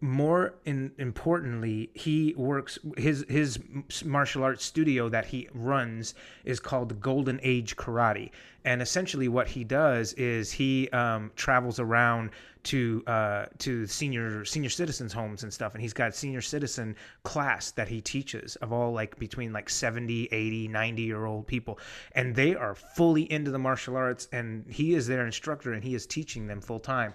more 0.00 0.54
in, 0.64 0.92
importantly, 0.98 1.90
he 1.94 2.34
works 2.36 2.78
his 2.96 3.24
his 3.28 3.58
martial 4.04 4.44
arts 4.44 4.64
studio 4.64 5.08
that 5.08 5.26
he 5.26 5.48
runs 5.52 6.14
is 6.44 6.60
called 6.60 7.00
Golden 7.00 7.40
Age 7.42 7.76
Karate, 7.76 8.30
and 8.64 8.80
essentially 8.80 9.28
what 9.28 9.48
he 9.48 9.64
does 9.64 10.12
is 10.12 10.52
he 10.52 10.88
um, 10.90 11.32
travels 11.34 11.80
around 11.80 12.30
to 12.68 13.02
uh, 13.06 13.46
to 13.56 13.86
senior 13.86 14.44
senior 14.44 14.68
citizens 14.68 15.10
homes 15.10 15.42
and 15.42 15.50
stuff 15.50 15.72
and 15.72 15.80
he's 15.80 15.94
got 15.94 16.14
senior 16.14 16.42
citizen 16.42 16.94
class 17.22 17.70
that 17.70 17.88
he 17.88 17.98
teaches 17.98 18.56
of 18.56 18.74
all 18.74 18.92
like 18.92 19.18
between 19.18 19.54
like 19.54 19.70
70 19.70 20.28
80 20.30 20.68
90 20.68 21.02
year 21.02 21.24
old 21.24 21.46
people 21.46 21.78
and 22.12 22.34
they 22.34 22.54
are 22.54 22.74
fully 22.74 23.30
into 23.32 23.50
the 23.50 23.58
martial 23.58 23.96
arts 23.96 24.28
and 24.32 24.66
he 24.68 24.92
is 24.92 25.06
their 25.06 25.24
instructor 25.24 25.72
and 25.72 25.82
he 25.82 25.94
is 25.94 26.06
teaching 26.06 26.46
them 26.46 26.60
full 26.60 26.78
time. 26.78 27.14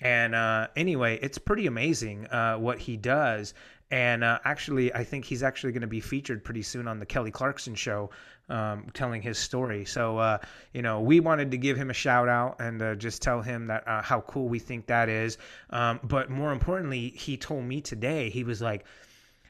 And 0.00 0.34
uh, 0.34 0.68
anyway 0.74 1.18
it's 1.20 1.36
pretty 1.36 1.66
amazing 1.66 2.26
uh, 2.28 2.56
what 2.56 2.78
he 2.78 2.96
does 2.96 3.52
and 3.90 4.24
uh, 4.24 4.38
actually 4.44 4.92
i 4.94 5.04
think 5.04 5.24
he's 5.24 5.42
actually 5.42 5.72
going 5.72 5.82
to 5.82 5.86
be 5.86 6.00
featured 6.00 6.44
pretty 6.44 6.62
soon 6.62 6.88
on 6.88 6.98
the 6.98 7.06
kelly 7.06 7.30
clarkson 7.30 7.74
show 7.74 8.10
um, 8.50 8.86
telling 8.92 9.22
his 9.22 9.38
story 9.38 9.84
so 9.84 10.18
uh, 10.18 10.38
you 10.72 10.82
know 10.82 11.00
we 11.00 11.20
wanted 11.20 11.50
to 11.50 11.56
give 11.56 11.76
him 11.76 11.90
a 11.90 11.94
shout 11.94 12.28
out 12.28 12.56
and 12.60 12.82
uh, 12.82 12.94
just 12.94 13.22
tell 13.22 13.40
him 13.40 13.66
that 13.66 13.86
uh, 13.88 14.02
how 14.02 14.20
cool 14.22 14.48
we 14.48 14.58
think 14.58 14.86
that 14.86 15.08
is 15.08 15.38
um, 15.70 16.00
but 16.02 16.30
more 16.30 16.52
importantly 16.52 17.10
he 17.10 17.36
told 17.36 17.64
me 17.64 17.80
today 17.80 18.30
he 18.30 18.44
was 18.44 18.60
like 18.60 18.84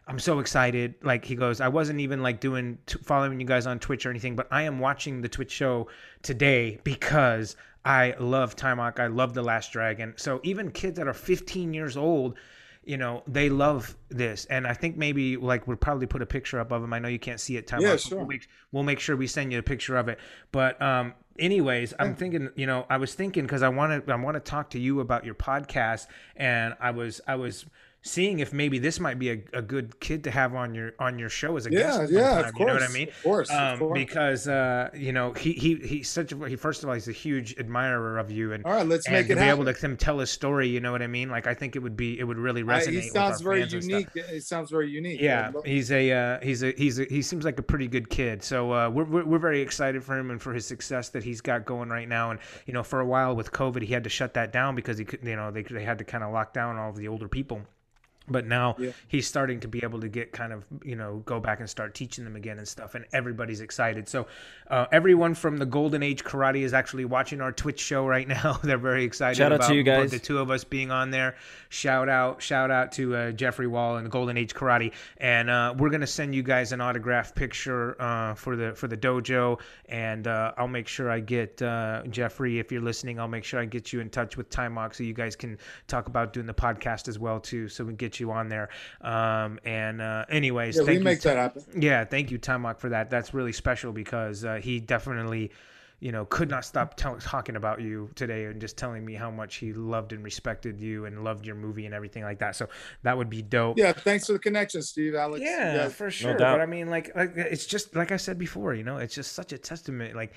I'm 0.06 0.18
so 0.18 0.38
excited. 0.38 0.96
Like 1.02 1.24
he 1.24 1.34
goes, 1.34 1.60
I 1.60 1.68
wasn't 1.68 2.00
even 2.00 2.22
like 2.22 2.40
doing 2.40 2.78
t- 2.86 2.98
following 3.02 3.40
you 3.40 3.46
guys 3.46 3.66
on 3.66 3.78
Twitch 3.78 4.04
or 4.04 4.10
anything, 4.10 4.36
but 4.36 4.46
I 4.50 4.62
am 4.62 4.78
watching 4.78 5.22
the 5.22 5.28
Twitch 5.28 5.50
show 5.50 5.88
today 6.22 6.78
because 6.84 7.56
I 7.84 8.14
love 8.18 8.54
Taimak. 8.54 8.98
I 8.98 9.06
love 9.06 9.32
The 9.34 9.42
Last 9.42 9.72
Dragon. 9.72 10.12
So 10.16 10.40
even 10.42 10.70
kids 10.70 10.98
that 10.98 11.08
are 11.08 11.14
15 11.14 11.72
years 11.72 11.96
old, 11.96 12.36
you 12.86 12.96
know, 12.96 13.22
they 13.26 13.48
love 13.48 13.96
this. 14.08 14.44
And 14.46 14.66
I 14.66 14.74
think 14.74 14.96
maybe 14.96 15.36
like 15.36 15.66
we'll 15.66 15.76
probably 15.76 16.06
put 16.06 16.22
a 16.22 16.26
picture 16.26 16.60
up 16.60 16.72
of 16.72 16.82
him. 16.82 16.92
I 16.92 16.98
know 16.98 17.08
you 17.08 17.18
can't 17.18 17.40
see 17.40 17.56
it, 17.56 17.66
Taimak. 17.66 17.80
Yeah, 17.82 17.96
sure. 17.96 18.18
We'll 18.18 18.26
make, 18.26 18.48
we'll 18.72 18.82
make 18.82 19.00
sure 19.00 19.16
we 19.16 19.26
send 19.26 19.52
you 19.52 19.58
a 19.58 19.62
picture 19.62 19.96
of 19.96 20.08
it. 20.08 20.18
But 20.52 20.80
um, 20.80 21.14
anyways, 21.38 21.94
I'm 21.98 22.14
thinking, 22.14 22.50
you 22.56 22.66
know, 22.66 22.86
I 22.88 22.96
was 22.98 23.14
thinking 23.14 23.44
because 23.44 23.62
I 23.62 23.68
want 23.68 24.06
to 24.06 24.12
I 24.12 24.16
want 24.16 24.34
to 24.36 24.40
talk 24.40 24.70
to 24.70 24.78
you 24.78 25.00
about 25.00 25.24
your 25.24 25.34
podcast, 25.34 26.06
and 26.36 26.74
I 26.80 26.90
was 26.90 27.20
I 27.26 27.36
was 27.36 27.66
seeing 28.06 28.40
if 28.40 28.52
maybe 28.52 28.78
this 28.78 29.00
might 29.00 29.18
be 29.18 29.30
a, 29.30 29.42
a 29.54 29.62
good 29.62 29.98
kid 29.98 30.22
to 30.24 30.30
have 30.30 30.54
on 30.54 30.74
your 30.74 30.92
on 30.98 31.18
your 31.18 31.30
show 31.30 31.56
as 31.56 31.64
a 31.64 31.70
Yeah, 31.72 31.78
guest. 32.00 32.12
yeah, 32.12 32.34
sometime, 32.42 32.44
of 32.54 32.60
You 32.60 32.66
know 32.66 32.74
what 32.74 32.82
I 32.82 32.88
mean? 32.92 33.08
of 33.08 33.22
course, 33.22 33.48
of 33.50 33.56
Um, 33.56 33.78
course. 33.78 33.98
because 33.98 34.46
uh, 34.46 34.90
you 34.92 35.10
know 35.12 35.32
he 35.32 35.54
he 35.54 35.76
he's 35.76 36.10
such 36.10 36.30
a 36.30 36.46
he 36.46 36.54
first 36.54 36.82
of 36.82 36.90
all 36.90 36.94
he's 36.94 37.08
a 37.08 37.12
huge 37.12 37.58
admirer 37.58 38.18
of 38.18 38.30
you 38.30 38.52
and 38.52 38.62
All 38.66 38.72
right, 38.72 38.86
let's 38.86 39.06
and 39.06 39.14
make 39.14 39.28
to 39.28 39.32
it 39.32 39.36
be 39.36 39.40
happen. 39.40 39.62
able 39.62 39.72
to 39.72 39.80
him 39.86 39.96
tell 39.96 40.18
his 40.18 40.28
story. 40.30 40.68
You 40.68 40.80
know 40.80 40.92
what 40.92 41.00
I 41.00 41.06
mean? 41.06 41.30
Like 41.30 41.46
I 41.46 41.54
think 41.54 41.76
it 41.76 41.78
would 41.78 41.96
be 41.96 42.20
it 42.20 42.24
would 42.24 42.36
really 42.36 42.60
I- 42.60 42.64
resonate. 42.64 42.90
he 42.90 42.96
with 42.96 43.10
sounds 43.12 43.40
very 43.40 43.64
unique. 43.64 44.08
He 44.30 44.40
sounds 44.40 44.70
very 44.70 44.90
unique. 44.90 45.22
Yeah, 45.22 45.50
he's 45.64 45.90
a 45.90 46.12
uh, 46.12 46.40
he's 46.42 46.62
a 46.62 46.72
he's 46.72 46.98
a 47.00 47.04
he 47.04 47.22
seems 47.22 47.46
like 47.46 47.58
a 47.58 47.62
pretty 47.62 47.88
good 47.88 48.10
kid. 48.10 48.42
So 48.42 48.70
uh, 48.70 48.90
we're, 48.90 49.04
we're 49.04 49.24
we're 49.24 49.38
very 49.38 49.62
excited 49.62 50.04
for 50.04 50.14
him 50.18 50.30
and 50.30 50.42
for 50.42 50.52
his 50.52 50.66
success 50.66 51.08
that 51.08 51.23
he's 51.24 51.40
got 51.40 51.64
going 51.64 51.88
right 51.88 52.08
now. 52.08 52.30
And 52.30 52.40
you 52.66 52.72
know, 52.72 52.82
for 52.82 53.00
a 53.00 53.06
while 53.06 53.34
with 53.34 53.52
COVID, 53.52 53.82
he 53.82 53.92
had 53.92 54.04
to 54.04 54.10
shut 54.10 54.34
that 54.34 54.52
down 54.52 54.74
because 54.74 54.98
he 54.98 55.04
could 55.04 55.24
you 55.24 55.36
know 55.36 55.50
they 55.50 55.62
they 55.62 55.84
had 55.84 55.98
to 55.98 56.04
kind 56.04 56.22
of 56.22 56.32
lock 56.32 56.52
down 56.52 56.76
all 56.76 56.90
of 56.90 56.96
the 56.96 57.08
older 57.08 57.28
people. 57.28 57.62
But 58.26 58.46
now 58.46 58.76
Yeah. 58.78 58.90
he's 59.08 59.26
starting 59.26 59.60
to 59.60 59.68
be 59.68 59.80
able 59.82 60.00
to 60.00 60.08
get 60.08 60.32
kind 60.32 60.52
of 60.52 60.64
you 60.82 60.96
know 60.96 61.22
go 61.26 61.40
back 61.40 61.60
and 61.60 61.68
start 61.68 61.94
teaching 61.94 62.24
them 62.24 62.36
again 62.36 62.58
and 62.58 62.66
stuff, 62.66 62.94
and 62.94 63.04
everybody's 63.12 63.60
excited. 63.60 64.08
So 64.08 64.26
uh, 64.70 64.86
everyone 64.92 65.34
from 65.34 65.58
the 65.58 65.66
Golden 65.66 66.02
Age 66.02 66.24
Karate 66.24 66.62
is 66.62 66.72
actually 66.72 67.04
watching 67.04 67.40
our 67.40 67.52
Twitch 67.52 67.80
show 67.80 68.06
right 68.06 68.26
now. 68.26 68.58
They're 68.64 68.78
very 68.78 69.04
excited. 69.04 69.36
Shout 69.36 69.52
out 69.52 69.60
to 69.60 69.64
about 69.66 69.74
you 69.74 69.84
both 69.84 70.02
guys. 70.04 70.10
The 70.10 70.18
two 70.18 70.38
of 70.38 70.50
us 70.50 70.64
being 70.64 70.90
on 70.90 71.10
there. 71.10 71.36
Shout 71.68 72.08
out, 72.08 72.40
shout 72.40 72.70
out 72.70 72.92
to 72.92 73.14
uh, 73.16 73.32
Jeffrey 73.32 73.66
Wall 73.66 73.96
and 73.96 74.06
the 74.06 74.10
Golden 74.10 74.36
Age 74.38 74.54
Karate, 74.54 74.92
and 75.18 75.50
uh, 75.50 75.74
we're 75.76 75.90
gonna 75.90 76.06
send 76.06 76.34
you 76.34 76.42
guys 76.42 76.72
an 76.72 76.80
autograph 76.80 77.34
picture 77.34 78.00
uh, 78.00 78.34
for 78.34 78.56
the 78.56 78.72
for 78.74 78.88
the 78.88 78.96
dojo, 78.96 79.60
and 79.88 80.26
uh, 80.26 80.52
I'll 80.56 80.68
make 80.68 80.88
sure 80.88 81.10
I 81.10 81.20
get 81.20 81.60
uh, 81.60 82.02
Jeffrey 82.08 82.58
if 82.58 82.72
you're 82.72 82.80
listening. 82.80 83.20
I'll 83.20 83.28
make 83.28 83.44
sure 83.44 83.60
I 83.60 83.64
get 83.66 83.92
you 83.92 84.00
in 84.00 84.08
touch 84.08 84.36
with 84.36 84.48
Taimak 84.50 84.94
so 84.94 85.02
you 85.02 85.12
guys 85.14 85.36
can 85.36 85.58
talk 85.88 86.06
about 86.06 86.32
doing 86.32 86.46
the 86.46 86.54
podcast 86.54 87.08
as 87.08 87.18
well 87.18 87.38
too, 87.40 87.68
so 87.68 87.84
we 87.84 87.90
can 87.90 87.96
get 87.96 88.13
you 88.20 88.30
on 88.32 88.48
there. 88.48 88.68
Um, 89.00 89.58
and 89.64 90.00
uh, 90.00 90.24
anyways, 90.28 90.76
yeah, 90.76 90.82
we 90.82 90.86
thank 90.86 90.98
you, 90.98 91.04
make 91.04 91.20
that 91.22 91.36
happen. 91.36 91.62
yeah, 91.80 92.04
thank 92.04 92.30
you, 92.30 92.38
Taimak, 92.38 92.78
for 92.78 92.88
that. 92.90 93.10
That's 93.10 93.34
really 93.34 93.52
special 93.52 93.92
because 93.92 94.44
uh, 94.44 94.56
he 94.56 94.80
definitely, 94.80 95.50
you 96.00 96.12
know, 96.12 96.24
could 96.26 96.50
not 96.50 96.64
stop 96.64 96.96
tell- 96.96 97.18
talking 97.18 97.56
about 97.56 97.80
you 97.80 98.10
today 98.14 98.44
and 98.46 98.60
just 98.60 98.76
telling 98.76 99.04
me 99.04 99.14
how 99.14 99.30
much 99.30 99.56
he 99.56 99.72
loved 99.72 100.12
and 100.12 100.22
respected 100.24 100.78
you 100.80 101.06
and 101.06 101.24
loved 101.24 101.46
your 101.46 101.54
movie 101.54 101.86
and 101.86 101.94
everything 101.94 102.22
like 102.22 102.38
that. 102.40 102.56
So 102.56 102.68
that 103.04 103.16
would 103.16 103.30
be 103.30 103.40
dope. 103.42 103.78
Yeah, 103.78 103.92
thanks 103.92 104.26
for 104.26 104.32
the 104.34 104.38
connection, 104.38 104.82
Steve, 104.82 105.14
Alex. 105.14 105.42
Yeah, 105.44 105.74
Yeah, 105.74 105.88
for 105.88 106.10
sure. 106.10 106.34
doubt. 106.36 106.54
but 106.58 106.60
I 106.60 106.66
mean, 106.66 106.90
like, 106.90 107.14
like, 107.16 107.32
it's 107.36 107.64
just 107.66 107.94
like 107.96 108.12
I 108.12 108.16
said 108.18 108.38
before, 108.38 108.74
you 108.74 108.82
know, 108.84 108.98
it's 108.98 109.14
just 109.14 109.32
such 109.32 109.52
a 109.52 109.58
testament. 109.58 110.14
Like, 110.14 110.32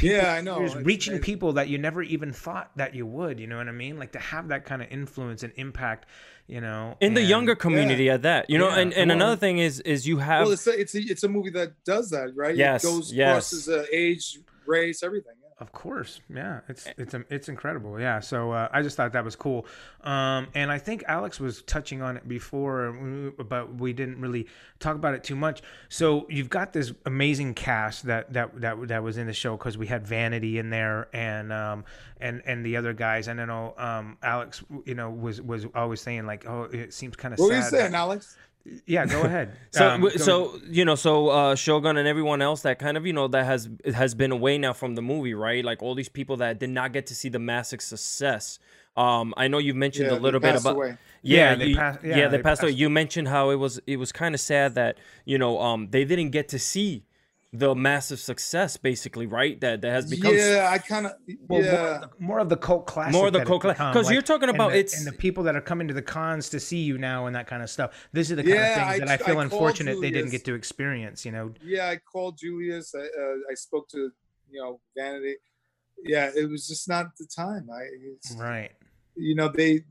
yeah, 0.00 0.32
I 0.32 0.40
know. 0.40 0.56
you're 0.58 0.66
It's 0.66 0.74
reaching 0.76 1.12
amazing. 1.14 1.24
people 1.24 1.52
that 1.54 1.68
you 1.68 1.78
never 1.78 2.02
even 2.02 2.32
thought 2.32 2.70
that 2.76 2.94
you 2.94 3.06
would. 3.06 3.38
You 3.40 3.46
know 3.46 3.56
what 3.58 3.68
I 3.68 3.72
mean? 3.72 3.98
Like 3.98 4.12
to 4.12 4.18
have 4.18 4.48
that 4.48 4.64
kind 4.64 4.82
of 4.82 4.88
influence 4.90 5.42
and 5.42 5.52
impact. 5.56 6.06
You 6.48 6.60
know, 6.60 6.96
in 7.00 7.14
the 7.14 7.22
younger 7.22 7.54
community 7.54 8.10
at 8.10 8.22
that 8.22 8.50
you 8.50 8.58
know 8.58 8.68
Yeah, 8.68 8.78
and, 8.80 8.92
and 8.92 9.08
well- 9.08 9.16
another 9.16 9.36
thing 9.36 9.58
is 9.58 9.80
is 9.80 10.06
you 10.06 10.18
have 10.18 10.42
Well, 10.44 10.52
it's 10.52 10.66
a, 10.66 10.78
it's 10.78 10.94
a, 10.94 11.00
it's 11.00 11.22
a 11.24 11.28
movie 11.28 11.50
that 11.50 11.72
does 11.84 12.10
that, 12.10 12.34
right? 12.36 12.54
Yes, 12.54 12.84
It 12.84 12.86
goes 12.88 13.12
yes. 13.12 13.32
crosses 13.32 13.68
uh, 13.68 13.84
age, 13.92 14.38
race, 14.66 15.02
everything. 15.02 15.32
Yeah. 15.62 15.68
Of 15.68 15.72
course, 15.72 16.20
yeah, 16.28 16.60
it's 16.68 16.88
it's 16.98 17.14
it's 17.30 17.48
incredible, 17.48 18.00
yeah. 18.00 18.20
So 18.20 18.50
uh, 18.52 18.68
I 18.72 18.82
just 18.82 18.96
thought 18.96 19.12
that 19.12 19.24
was 19.24 19.36
cool, 19.36 19.64
um, 20.02 20.48
and 20.54 20.72
I 20.72 20.78
think 20.78 21.04
Alex 21.06 21.38
was 21.38 21.62
touching 21.62 22.02
on 22.02 22.16
it 22.16 22.26
before, 22.26 22.88
uh, 23.38 23.42
but 23.44 23.74
we 23.76 23.92
didn't 23.92 24.20
really 24.20 24.46
talk 24.80 24.96
about 24.96 25.14
it 25.14 25.22
too 25.24 25.36
much. 25.36 25.62
So 25.88 26.26
you've 26.28 26.50
got 26.50 26.72
this 26.72 26.92
amazing 27.06 27.54
cast 27.54 28.06
that 28.06 28.32
that 28.32 28.60
that 28.60 28.88
that 28.88 29.02
was 29.02 29.16
in 29.18 29.26
the 29.26 29.32
show 29.32 29.56
because 29.56 29.78
we 29.78 29.86
had 29.86 30.06
Vanity 30.06 30.58
in 30.58 30.70
there 30.70 31.08
and 31.12 31.52
um 31.52 31.84
and 32.20 32.42
and 32.44 32.66
the 32.66 32.76
other 32.76 32.92
guys, 32.92 33.28
and 33.28 33.40
I 33.40 33.44
know 33.44 33.74
um 33.78 34.18
Alex, 34.22 34.64
you 34.84 34.94
know, 34.94 35.10
was 35.10 35.40
was 35.40 35.66
always 35.74 36.00
saying 36.00 36.26
like, 36.26 36.46
oh, 36.46 36.64
it 36.64 36.92
seems 36.92 37.16
kind 37.16 37.34
of 37.34 37.38
What 37.40 37.48
sad. 37.50 37.54
were 37.54 37.56
you 37.62 37.70
saying, 37.84 37.94
Alex? 37.94 38.36
Yeah, 38.86 39.06
go 39.06 39.22
ahead. 39.22 39.56
So, 39.72 39.88
Um, 39.88 40.00
go- 40.02 40.08
so 40.10 40.58
you 40.70 40.84
know, 40.84 40.94
so 40.94 41.28
uh, 41.28 41.54
Shogun 41.54 41.96
and 41.96 42.06
everyone 42.06 42.42
else 42.42 42.62
that 42.62 42.78
kind 42.78 42.96
of 42.96 43.06
you 43.06 43.12
know 43.12 43.26
that 43.28 43.44
has 43.46 43.68
has 43.94 44.14
been 44.14 44.30
away 44.32 44.58
now 44.58 44.72
from 44.72 44.94
the 44.94 45.02
movie, 45.02 45.34
right? 45.34 45.64
Like 45.64 45.82
all 45.82 45.94
these 45.94 46.08
people 46.10 46.36
that 46.38 46.58
did 46.60 46.70
not 46.70 46.92
get 46.92 47.06
to 47.06 47.14
see 47.14 47.28
the 47.28 47.38
massive 47.38 47.80
success. 47.80 48.58
Um, 48.96 49.32
I 49.38 49.48
know 49.48 49.58
you 49.58 49.72
mentioned 49.74 50.10
Yeah, 50.10 50.18
a 50.18 50.20
little 50.20 50.38
bit 50.40 50.54
about 50.54 50.76
away. 50.76 50.98
yeah, 51.22 51.52
Yeah, 51.52 51.54
they 51.56 51.66
you- 51.68 51.76
pass- 51.76 51.98
yeah, 52.04 52.16
yeah, 52.18 52.28
they, 52.28 52.36
they 52.36 52.42
passed 52.42 52.62
away. 52.62 52.72
passed- 52.72 52.78
You 52.80 52.90
mentioned 52.90 53.28
how 53.28 53.50
it 53.50 53.56
was 53.56 53.80
it 53.86 53.96
was 53.96 54.12
kind 54.12 54.34
of 54.34 54.40
sad 54.40 54.74
that 54.74 54.98
you 55.24 55.38
know 55.38 55.58
um 55.60 55.88
they 55.90 56.04
didn't 56.04 56.30
get 56.30 56.48
to 56.50 56.58
see 56.58 57.04
the 57.54 57.74
massive 57.74 58.18
success, 58.18 58.78
basically, 58.78 59.26
right? 59.26 59.60
That 59.60 59.82
that 59.82 59.90
has 59.92 60.08
become 60.08 60.34
yeah, 60.34 60.68
I 60.70 60.78
kind 60.78 61.04
of 61.06 61.12
Well, 61.48 61.62
yeah. 61.62 61.70
more, 61.70 61.80
of 61.94 62.00
the, 62.00 62.10
more 62.18 62.38
of 62.38 62.48
the 62.48 62.56
cult 62.56 62.86
classic. 62.86 63.12
More 63.12 63.26
of 63.26 63.34
the 63.34 63.44
cult 63.44 63.62
it's 63.64 63.72
because 63.72 63.74
become, 63.74 63.92
'cause 63.92 64.10
you're 64.10 64.22
talking 64.22 64.48
and 64.48 64.56
about 64.56 64.72
the- 64.72 64.78
it's- 64.78 64.96
and 64.96 65.06
the 65.06 65.12
people 65.12 65.44
that 65.44 65.54
are 65.54 65.60
coming 65.60 65.86
to 65.88 65.92
the 65.94 66.00
cons 66.02 66.48
to 66.48 66.58
see 66.60 66.78
you 66.82 66.96
now 66.96 67.26
and 67.26 67.36
that 67.36 67.46
kind 67.46 67.62
of 67.62 67.68
stuff. 67.68 68.08
These 68.14 68.32
are 68.32 68.36
the 68.36 68.42
kind 68.42 68.54
Yeah, 68.54 68.68
of 68.68 68.74
things 68.74 68.88
I- 68.88 68.98
that 69.00 69.08
I 69.08 69.14
I 69.14 69.16
feel 69.18 69.26
called 69.34 69.44
unfortunate 69.44 70.00
they 70.00 70.10
didn't 70.10 70.30
get 70.30 70.44
to 70.46 70.54
experience. 70.54 71.26
You 71.26 71.32
know, 71.32 71.54
yeah, 71.62 71.90
I 71.90 71.96
called 71.96 72.38
Julius. 72.38 72.94
I, 72.94 73.00
uh, 73.00 73.36
I 73.50 73.54
spoke 73.54 73.88
to 73.90 74.10
you 74.50 74.60
know 74.60 74.80
Vanity. 74.96 75.36
Yeah, 76.04 76.30
it 76.34 76.48
was 76.48 76.66
just 76.66 76.88
not 76.88 77.16
the 77.18 77.26
time. 77.26 77.68
I, 77.70 77.82
it's, 78.14 78.34
right? 78.36 78.72
you 79.14 79.34
know, 79.34 79.48
they 79.48 79.84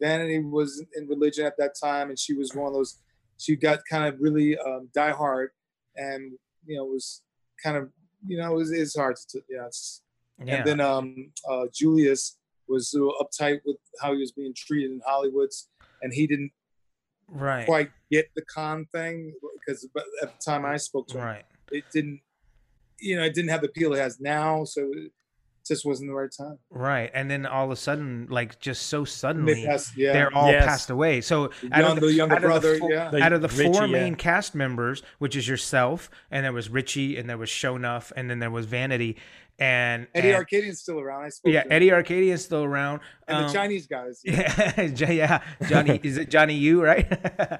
Vanity 0.00 0.38
was 0.38 0.84
in 0.94 1.08
religion 1.08 1.46
at 1.46 1.56
that 1.58 1.74
time, 1.80 2.10
and 2.10 2.18
she 2.18 2.34
was 2.34 2.54
one 2.54 2.66
of 2.68 2.74
those. 2.74 2.98
She 3.38 3.56
got 3.56 3.80
kind 3.90 4.04
of 4.04 4.20
really 4.20 4.56
um, 4.58 4.90
diehard, 4.94 5.48
and 5.96 6.32
you 6.66 6.76
know, 6.76 6.84
was 6.84 7.22
kind 7.62 7.76
of 7.76 7.90
you 8.26 8.36
know, 8.36 8.52
it 8.52 8.56
was 8.56 8.72
it's 8.72 8.96
hard 8.96 9.16
to 9.30 9.40
yeah. 9.48 9.66
Yeah. 10.42 10.56
And 10.56 10.66
then 10.66 10.80
um, 10.80 11.32
uh, 11.48 11.66
Julius 11.72 12.38
was 12.68 12.92
a 12.94 12.98
little 12.98 13.14
uptight 13.20 13.60
with 13.64 13.76
how 14.00 14.14
he 14.14 14.20
was 14.20 14.32
being 14.32 14.54
treated 14.56 14.90
in 14.90 15.00
Hollywood's, 15.06 15.68
and 16.02 16.12
he 16.12 16.26
didn't 16.26 16.52
right. 17.28 17.66
quite 17.66 17.90
get 18.10 18.30
the 18.34 18.42
con 18.42 18.86
thing 18.92 19.34
because 19.58 19.86
at 20.22 20.38
the 20.38 20.44
time 20.44 20.64
I 20.64 20.76
spoke 20.76 21.08
to 21.08 21.18
him, 21.18 21.24
Right. 21.24 21.44
it 21.70 21.84
didn't, 21.92 22.20
you 22.98 23.16
know, 23.16 23.24
it 23.24 23.34
didn't 23.34 23.50
have 23.50 23.60
the 23.60 23.68
appeal 23.68 23.92
it 23.92 23.98
has 23.98 24.20
now, 24.20 24.64
so 24.64 24.88
it 24.92 25.12
just 25.70 25.86
wasn't 25.86 26.10
the 26.10 26.14
right 26.14 26.30
time. 26.30 26.58
Right. 26.68 27.10
And 27.14 27.30
then 27.30 27.46
all 27.46 27.64
of 27.64 27.70
a 27.70 27.76
sudden, 27.76 28.26
like 28.28 28.60
just 28.60 28.88
so 28.88 29.04
suddenly, 29.06 29.54
they 29.54 29.64
passed, 29.66 29.96
yeah, 29.96 30.12
they're 30.12 30.34
all 30.34 30.50
Yes. 30.52 30.66
passed 30.66 30.90
away. 30.90 31.22
So 31.22 31.48
the, 31.62 31.74
out 31.74 31.96
of 31.96 32.00
the, 32.00 32.12
younger 32.12 32.34
out 32.36 32.42
of 32.44 32.48
brother, 32.48 32.76
four- 32.78 32.92
yeah. 32.92 33.10
The- 33.10 33.22
out 33.22 33.32
of 33.32 33.40
the 33.40 33.48
Richie, 33.48 33.72
four 33.72 33.86
yeah. 33.86 33.92
main 33.92 34.14
cast 34.16 34.54
members, 34.54 35.02
which 35.18 35.34
is 35.36 35.48
yourself, 35.48 36.10
and 36.30 36.44
there 36.44 36.52
was 36.52 36.68
Richie, 36.68 37.16
and 37.16 37.28
there 37.30 37.38
was 37.38 37.48
Shonuff, 37.48 38.12
and 38.14 38.28
then 38.28 38.38
there 38.38 38.50
was 38.50 38.66
Vanity, 38.66 39.16
and 39.58 40.06
Eddie 40.14 40.28
and- 40.28 40.36
Arcadian's 40.38 40.80
still 40.80 40.98
around. 41.00 41.24
I 41.24 41.28
spoke 41.28 41.52
yeah. 41.52 41.64
Eddie 41.70 41.92
Arcadian 41.92 42.34
is 42.34 42.44
still 42.44 42.64
around. 42.64 43.00
and 43.28 43.38
Um, 43.38 43.46
the 43.46 43.52
Chinese 43.52 43.86
guys. 43.86 44.20
Yeah, 44.24 45.10
yeah, 45.10 45.42
Johnny. 45.68 46.00
is 46.02 46.16
it 46.18 46.30
Johnny 46.30 46.54
Yu, 46.54 46.82
right? 46.82 47.06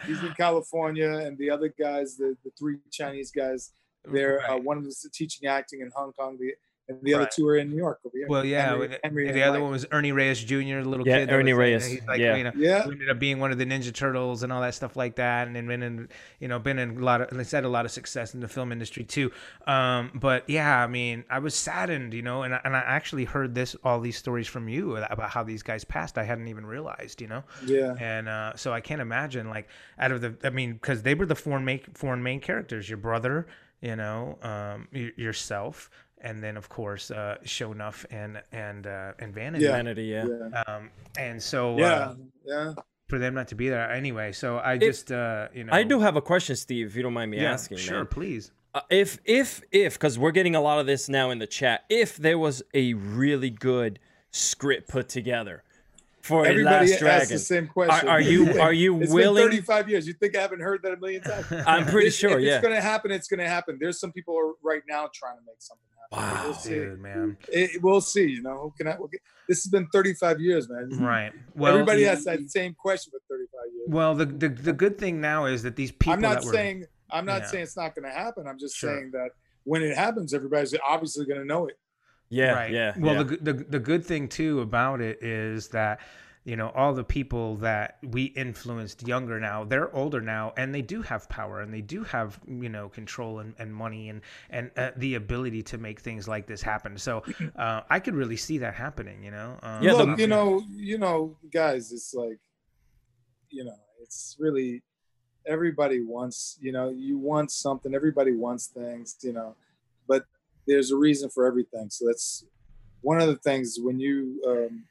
He's 0.06 0.22
in 0.22 0.32
California, 0.36 1.11
and 1.11 1.36
the 1.38 1.50
other 1.50 1.68
guys, 1.78 2.16
the, 2.16 2.36
the 2.44 2.50
three 2.58 2.78
Chinese 2.90 3.30
guys, 3.30 3.72
they're 4.11 4.40
uh, 4.48 4.54
Right. 4.54 4.64
one 4.64 4.82
was 4.82 5.06
teaching 5.12 5.46
acting 5.46 5.82
in 5.82 5.90
Hong 5.94 6.12
Kong, 6.12 6.38
the, 6.40 6.52
and 6.91 6.99
the 7.03 7.14
other 7.14 7.28
two 7.34 7.47
are 7.49 7.57
in 7.57 7.70
New 7.70 7.76
York 7.76 8.01
over 8.05 8.16
here. 8.16 8.26
Well, 8.28 8.45
yeah. 8.45 8.66
Henry- 8.70 8.78
with- 8.88 8.99
Henry 9.03 9.24
the 9.24 9.30
and 9.32 9.43
other 9.43 9.53
Mike. 9.59 9.62
one 9.62 9.70
was 9.72 9.86
Ernie 9.91 10.12
Reyes 10.12 10.43
Jr., 10.45 10.55
the 10.57 10.88
little 10.88 11.07
Yeah, 11.07 11.18
kid. 11.20 11.28
that 11.30 11.34
Ernie 11.34 11.53
was, 11.53 11.59
Reyes, 11.59 11.86
He's 11.86 12.07
like, 12.07 12.20
yeah. 12.20 12.36
you 12.36 12.45
know, 12.45 12.53
Yeah. 12.57 12.82
ended 12.84 13.09
up 13.11 13.18
being 13.18 13.38
one 13.41 13.53
of 13.53 13.59
the 13.59 13.64
Ninja 13.66 13.93
Turtles 13.95 14.43
and 14.43 14.53
all 14.53 14.61
that 14.61 14.74
stuff 14.74 14.97
like 14.97 15.16
that, 15.16 15.47
and 15.47 15.57
then 15.57 15.66
been 15.66 15.82
in, 15.82 16.09
you 16.38 16.49
know, 16.49 16.59
been 16.59 16.78
in 16.78 16.99
a 16.99 17.05
lot 17.05 17.20
of, 17.20 17.32
let's 17.32 17.49
said 17.51 17.64
a 17.64 17.68
lot 17.68 17.84
of 17.84 17.91
success 17.91 18.34
in 18.34 18.41
the 18.41 18.49
film 18.49 18.72
industry 18.72 19.05
too. 19.05 19.30
Um, 19.66 20.11
but 20.14 20.49
yeah, 20.49 20.82
I 20.82 20.86
mean, 20.86 21.24
I 21.30 21.38
was 21.41 21.55
saddened, 21.55 22.14
you 22.14 22.22
know, 22.22 22.43
and 22.43 22.55
I, 22.55 22.61
and 22.64 22.76
I 22.76 22.80
actually 22.80 23.24
heard 23.24 23.55
this 23.55 23.74
all 23.84 24.01
these 24.01 24.16
stories 24.16 24.47
from 24.47 24.68
you 24.68 24.97
about 24.97 25.30
how 25.30 25.43
these 25.43 25.62
guys 25.62 25.84
passed. 25.84 26.18
I 26.18 26.24
hadn't 26.24 26.49
even 26.49 26.64
realized, 26.66 27.20
you 27.20 27.26
know. 27.28 27.43
Yeah. 27.66 27.95
And 27.99 28.28
uh, 28.28 28.53
so 28.57 28.72
I 28.72 28.80
can't 28.80 29.01
imagine, 29.01 29.49
like, 29.49 29.68
out 29.99 30.12
of 30.12 30.20
the, 30.20 30.34
I 30.45 30.51
mean, 30.51 30.74
because 30.74 31.03
they 31.03 31.14
were 31.14 31.26
the 31.26 31.34
foreign 31.34 31.64
main, 31.64 31.80
foreign 31.95 32.22
main 32.22 32.41
characters. 32.41 32.88
Your 32.88 32.99
brother, 32.99 33.47
you 33.80 33.97
know, 33.97 34.38
um, 34.43 34.88
y- 34.93 35.12
yourself, 35.16 35.91
and 36.20 36.42
then 36.42 36.56
of 36.56 36.68
course 36.68 37.10
uh, 37.10 37.36
Shonuff 37.44 38.04
and 38.10 38.42
and 38.52 38.86
uh, 38.86 39.12
and 39.18 39.34
Vanity. 39.34 39.64
Yeah. 39.64 39.72
Vanity, 39.72 40.04
yeah. 40.04 40.26
Yeah. 40.26 40.62
Um, 40.66 40.90
and 41.18 41.42
so 41.42 41.78
Yeah. 41.78 41.86
uh, 41.86 42.14
yeah. 42.44 42.74
for 43.08 43.18
them 43.18 43.34
not 43.34 43.48
to 43.48 43.54
be 43.54 43.68
there 43.68 43.90
anyway, 43.90 44.32
so 44.32 44.58
I 44.58 44.78
just 44.78 45.10
uh, 45.12 45.48
you 45.54 45.64
know 45.64 45.72
I 45.72 45.82
do 45.82 46.00
have 46.00 46.16
a 46.16 46.22
question, 46.22 46.56
Steve, 46.56 46.86
if 46.86 46.96
you 46.96 47.02
don't 47.02 47.14
mind 47.14 47.30
me 47.30 47.40
yeah, 47.40 47.52
asking. 47.52 47.78
Sure, 47.78 47.98
man. 47.98 48.06
please. 48.06 48.52
Uh, 48.74 48.80
if 48.88 49.18
if 49.24 49.62
if 49.72 49.94
because 49.94 50.18
we're 50.18 50.30
getting 50.30 50.54
a 50.54 50.60
lot 50.60 50.78
of 50.78 50.86
this 50.86 51.08
now 51.08 51.30
in 51.30 51.40
the 51.40 51.46
chat 51.46 51.84
if 51.90 52.16
there 52.16 52.38
was 52.38 52.62
a 52.72 52.94
really 52.94 53.50
good 53.50 53.98
script 54.30 54.88
put 54.88 55.08
together 55.08 55.64
for 56.22 56.44
Everybody 56.46 56.64
last 56.86 56.90
asks 56.92 57.00
dragon 57.00 57.28
the 57.30 57.38
same 57.38 57.66
question. 57.66 58.08
are 58.08 58.20
you 58.20 58.60
are 58.60 58.72
you 58.72 59.00
It's 59.00 59.12
willing 59.12 59.42
been 59.44 59.50
35 59.52 59.88
years. 59.88 60.06
You 60.06 60.12
think 60.14 60.36
I 60.36 60.40
haven't 60.40 60.60
heard 60.60 60.82
that 60.82 60.92
a 60.92 60.96
million 60.98 61.22
times? 61.22 61.46
i'm 61.66 61.86
pretty 61.86 62.08
If- 62.08 62.14
sure 62.14 62.38
if 62.38 62.44
yeah 62.44 62.56
it's 62.56 62.62
going 62.62 62.74
to 62.74 62.80
happen, 62.82 63.10
it's 63.10 63.28
going 63.28 63.40
to 63.40 63.48
happen. 63.48 63.78
There's 63.80 63.98
some 63.98 64.12
people 64.12 64.36
are 64.38 64.52
right 64.62 64.82
now 64.88 65.08
trying 65.14 65.36
to 65.36 65.42
make 65.46 65.56
something 65.60 65.86
happen. 66.12 66.36
Wow. 66.36 66.44
We'll 66.44 66.54
see. 66.54 66.70
Dude, 66.74 67.00
man. 67.00 67.36
It- 67.52 67.82
we'll 67.82 68.00
see. 68.00 68.26
You 68.26 68.42
know, 68.42 68.58
who 68.58 68.74
can 68.76 68.88
I, 68.88 68.96
we'll 68.98 69.08
get- 69.08 69.20
this 69.48 69.62
has 69.64 69.70
been 69.70 69.86
35 69.88 70.40
years, 70.40 70.68
man. 70.68 70.90
Right. 71.00 71.32
Well, 71.54 71.72
Everybody 71.72 72.02
has 72.04 72.24
that 72.24 72.48
same 72.50 72.74
question 72.74 73.10
for 73.12 73.20
35 73.34 73.60
years. 73.74 73.88
Well, 73.88 74.14
the, 74.14 74.26
the 74.26 74.48
the 74.48 74.72
good 74.72 74.98
thing 74.98 75.20
now 75.20 75.46
is 75.46 75.62
that 75.62 75.74
these 75.76 75.90
people 75.90 76.12
I'm 76.12 76.20
not 76.20 76.40
that 76.40 76.44
were 76.46 76.52
saying 76.52 76.84
I'm 77.10 77.24
not 77.26 77.42
Yeah. 77.42 77.46
saying 77.48 77.62
it's 77.64 77.76
not 77.76 77.94
going 77.94 78.04
to 78.08 78.14
happen. 78.16 78.46
I'm 78.46 78.58
just 78.58 78.76
Sure. 78.76 78.94
saying 78.94 79.10
that 79.12 79.30
when 79.64 79.82
it 79.82 79.96
happens, 79.96 80.32
everybody's 80.34 80.74
obviously 80.86 81.26
going 81.26 81.40
to 81.40 81.46
know 81.46 81.66
it. 81.66 81.76
Yeah 82.30 82.52
right. 82.52 82.72
yeah 82.72 82.94
Well, 82.96 83.14
yeah. 83.16 83.22
the, 83.24 83.36
the 83.36 83.52
the 83.52 83.78
good 83.78 84.04
thing 84.04 84.28
too 84.28 84.60
about 84.60 85.00
it 85.00 85.22
is 85.22 85.68
that 85.68 86.00
you 86.44 86.56
know 86.56 86.70
all 86.74 86.94
the 86.94 87.04
people 87.04 87.56
that 87.56 87.98
we 88.02 88.24
influenced 88.24 89.06
younger 89.06 89.38
now 89.38 89.62
they're 89.62 89.94
older 89.94 90.22
now 90.22 90.54
and 90.56 90.74
they 90.74 90.80
do 90.80 91.02
have 91.02 91.28
power 91.28 91.60
and 91.60 91.72
they 91.72 91.82
do 91.82 92.02
have 92.04 92.40
you 92.48 92.70
know 92.70 92.88
control 92.88 93.40
and, 93.40 93.54
and 93.58 93.74
money 93.74 94.08
and 94.08 94.22
and 94.48 94.70
uh, 94.78 94.90
the 94.96 95.16
ability 95.16 95.62
to 95.62 95.76
make 95.76 96.00
things 96.00 96.26
like 96.26 96.46
this 96.46 96.62
happen 96.62 96.96
so 96.96 97.22
uh, 97.56 97.82
i 97.90 98.00
could 98.00 98.14
really 98.14 98.36
see 98.36 98.56
that 98.56 98.74
happening 98.74 99.22
you 99.22 99.30
know 99.30 99.58
um, 99.62 99.82
Yeah, 99.82 99.92
Look, 99.92 100.18
you 100.18 100.26
know, 100.26 100.62
you 100.70 100.98
know, 100.98 101.36
guys, 101.52 101.92
it's 101.92 102.14
like, 102.14 102.38
you 103.50 103.64
know, 103.64 103.76
it's 104.02 104.36
really 104.38 104.82
everybody 105.46 106.00
wants, 106.02 106.58
you 106.60 106.72
know, 106.72 106.88
you 106.88 107.18
want 107.18 107.50
something, 107.50 107.94
everybody 107.94 108.32
wants 108.32 108.66
things, 108.68 109.16
you 109.22 109.32
know, 109.32 109.56
but 110.08 110.24
there's 110.70 110.92
a 110.92 110.96
reason 110.96 111.28
for 111.28 111.46
everything. 111.46 111.90
So 111.90 112.06
that's 112.06 112.44
one 113.00 113.20
of 113.20 113.26
the 113.26 113.36
things 113.36 113.76
when 113.82 113.98
you, 113.98 114.40
um, 114.46 114.84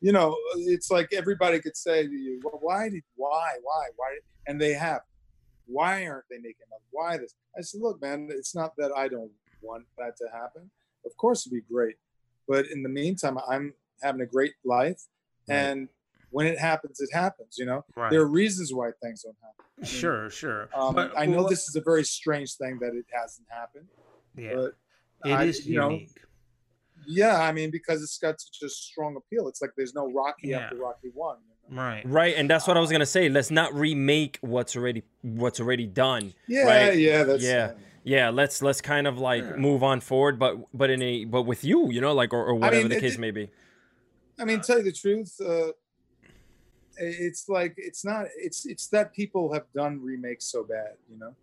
you 0.00 0.12
know, 0.12 0.36
it's 0.56 0.90
like 0.90 1.12
everybody 1.12 1.58
could 1.60 1.76
say 1.76 2.06
to 2.06 2.12
you, 2.12 2.40
well, 2.44 2.58
why 2.60 2.88
did, 2.88 3.02
why, 3.16 3.54
why, 3.62 3.86
why, 3.96 4.18
and 4.46 4.60
they 4.60 4.74
have, 4.74 5.00
why 5.66 6.06
aren't 6.06 6.26
they 6.30 6.36
making 6.36 6.66
enough? 6.68 6.82
Why 6.92 7.16
this? 7.16 7.34
I 7.58 7.62
said, 7.62 7.80
look, 7.80 8.00
man, 8.00 8.28
it's 8.30 8.54
not 8.54 8.74
that 8.76 8.92
I 8.96 9.08
don't 9.08 9.32
want 9.60 9.84
that 9.98 10.16
to 10.18 10.26
happen. 10.32 10.70
Of 11.04 11.16
course, 11.16 11.46
it'd 11.46 11.52
be 11.52 11.74
great, 11.74 11.96
but 12.46 12.66
in 12.66 12.82
the 12.84 12.88
meantime, 12.88 13.38
I'm 13.48 13.74
having 14.02 14.20
a 14.20 14.26
great 14.26 14.52
life, 14.64 15.00
Right. 15.48 15.56
and 15.56 15.88
when 16.30 16.46
it 16.46 16.58
happens, 16.58 17.00
it 17.00 17.10
happens. 17.12 17.56
You 17.58 17.66
know, 17.66 17.84
right. 17.96 18.10
there 18.10 18.20
are 18.20 18.26
reasons 18.28 18.72
why 18.74 18.90
things 19.02 19.22
don't 19.22 19.36
happen. 19.42 19.64
I 19.78 19.80
mean, 19.80 19.86
sure 20.00 20.30
sure 20.30 20.68
Um, 20.74 20.94
But- 20.94 21.12
I 21.18 21.24
know 21.26 21.38
well, 21.38 21.48
this 21.48 21.68
is 21.68 21.74
a 21.76 21.80
very 21.80 22.04
strange 22.04 22.54
thing 22.56 22.78
that 22.80 22.94
it 22.94 23.06
hasn't 23.12 23.48
happened, 23.50 23.88
yeah 24.36 24.54
but 24.54 24.72
it 25.30 25.48
is 25.48 25.60
I- 25.66 25.70
you 25.70 25.78
know, 25.78 25.90
unique 25.90 26.10
yeah, 27.08 27.40
I 27.40 27.52
mean, 27.52 27.70
because 27.70 28.02
it's 28.02 28.18
got 28.18 28.40
such 28.40 28.62
a 28.64 28.68
strong 28.68 29.14
appeal. 29.14 29.46
It's 29.46 29.62
like 29.62 29.70
there's 29.76 29.94
no 29.94 30.10
Rocky 30.10 30.48
Yeah. 30.48 30.58
after 30.60 30.76
Rocky 30.76 31.10
One. 31.14 31.36
You 31.70 31.76
know? 31.76 31.82
right 31.82 32.02
Right, 32.04 32.34
and 32.36 32.50
that's 32.50 32.66
what 32.66 32.76
I 32.76 32.80
was 32.80 32.90
gonna 32.90 33.06
say. 33.06 33.28
Let's 33.28 33.50
not 33.52 33.72
remake 33.74 34.38
what's 34.40 34.74
already 34.76 35.04
what's 35.22 35.60
already 35.60 35.86
done. 35.86 36.34
Yeah, 36.48 36.64
Right. 36.64 36.98
yeah, 36.98 37.22
that's 37.22 37.44
Yeah. 37.44 37.74
Yeah, 38.02 38.30
let's 38.30 38.60
let's 38.60 38.80
kind 38.80 39.06
of 39.06 39.18
like 39.18 39.44
Yeah. 39.44 39.54
move 39.56 39.84
on 39.84 40.00
forward, 40.00 40.38
but 40.40 40.56
but 40.76 40.90
in 40.90 41.00
a 41.00 41.24
but 41.26 41.42
with 41.42 41.62
you, 41.62 41.92
you 41.92 42.00
know, 42.00 42.12
like 42.12 42.32
or, 42.32 42.44
or 42.44 42.54
whatever 42.56 42.88
the 42.88 42.98
case 43.00 43.14
it- 43.14 43.20
may 43.20 43.30
be. 43.30 43.50
I 44.40 44.44
mean, 44.44 44.60
tell 44.60 44.78
you 44.78 44.84
the 44.84 44.92
truth, 44.92 45.40
uh, 45.40 45.70
it's 46.98 47.48
like 47.48 47.74
it's 47.76 48.04
not. 48.04 48.26
It's 48.36 48.66
it's 48.66 48.88
that 48.88 49.12
people 49.14 49.52
have 49.52 49.66
done 49.74 50.02
remakes 50.02 50.46
so 50.46 50.64
bad. 50.64 50.94
You 51.10 51.18
know, 51.18 51.34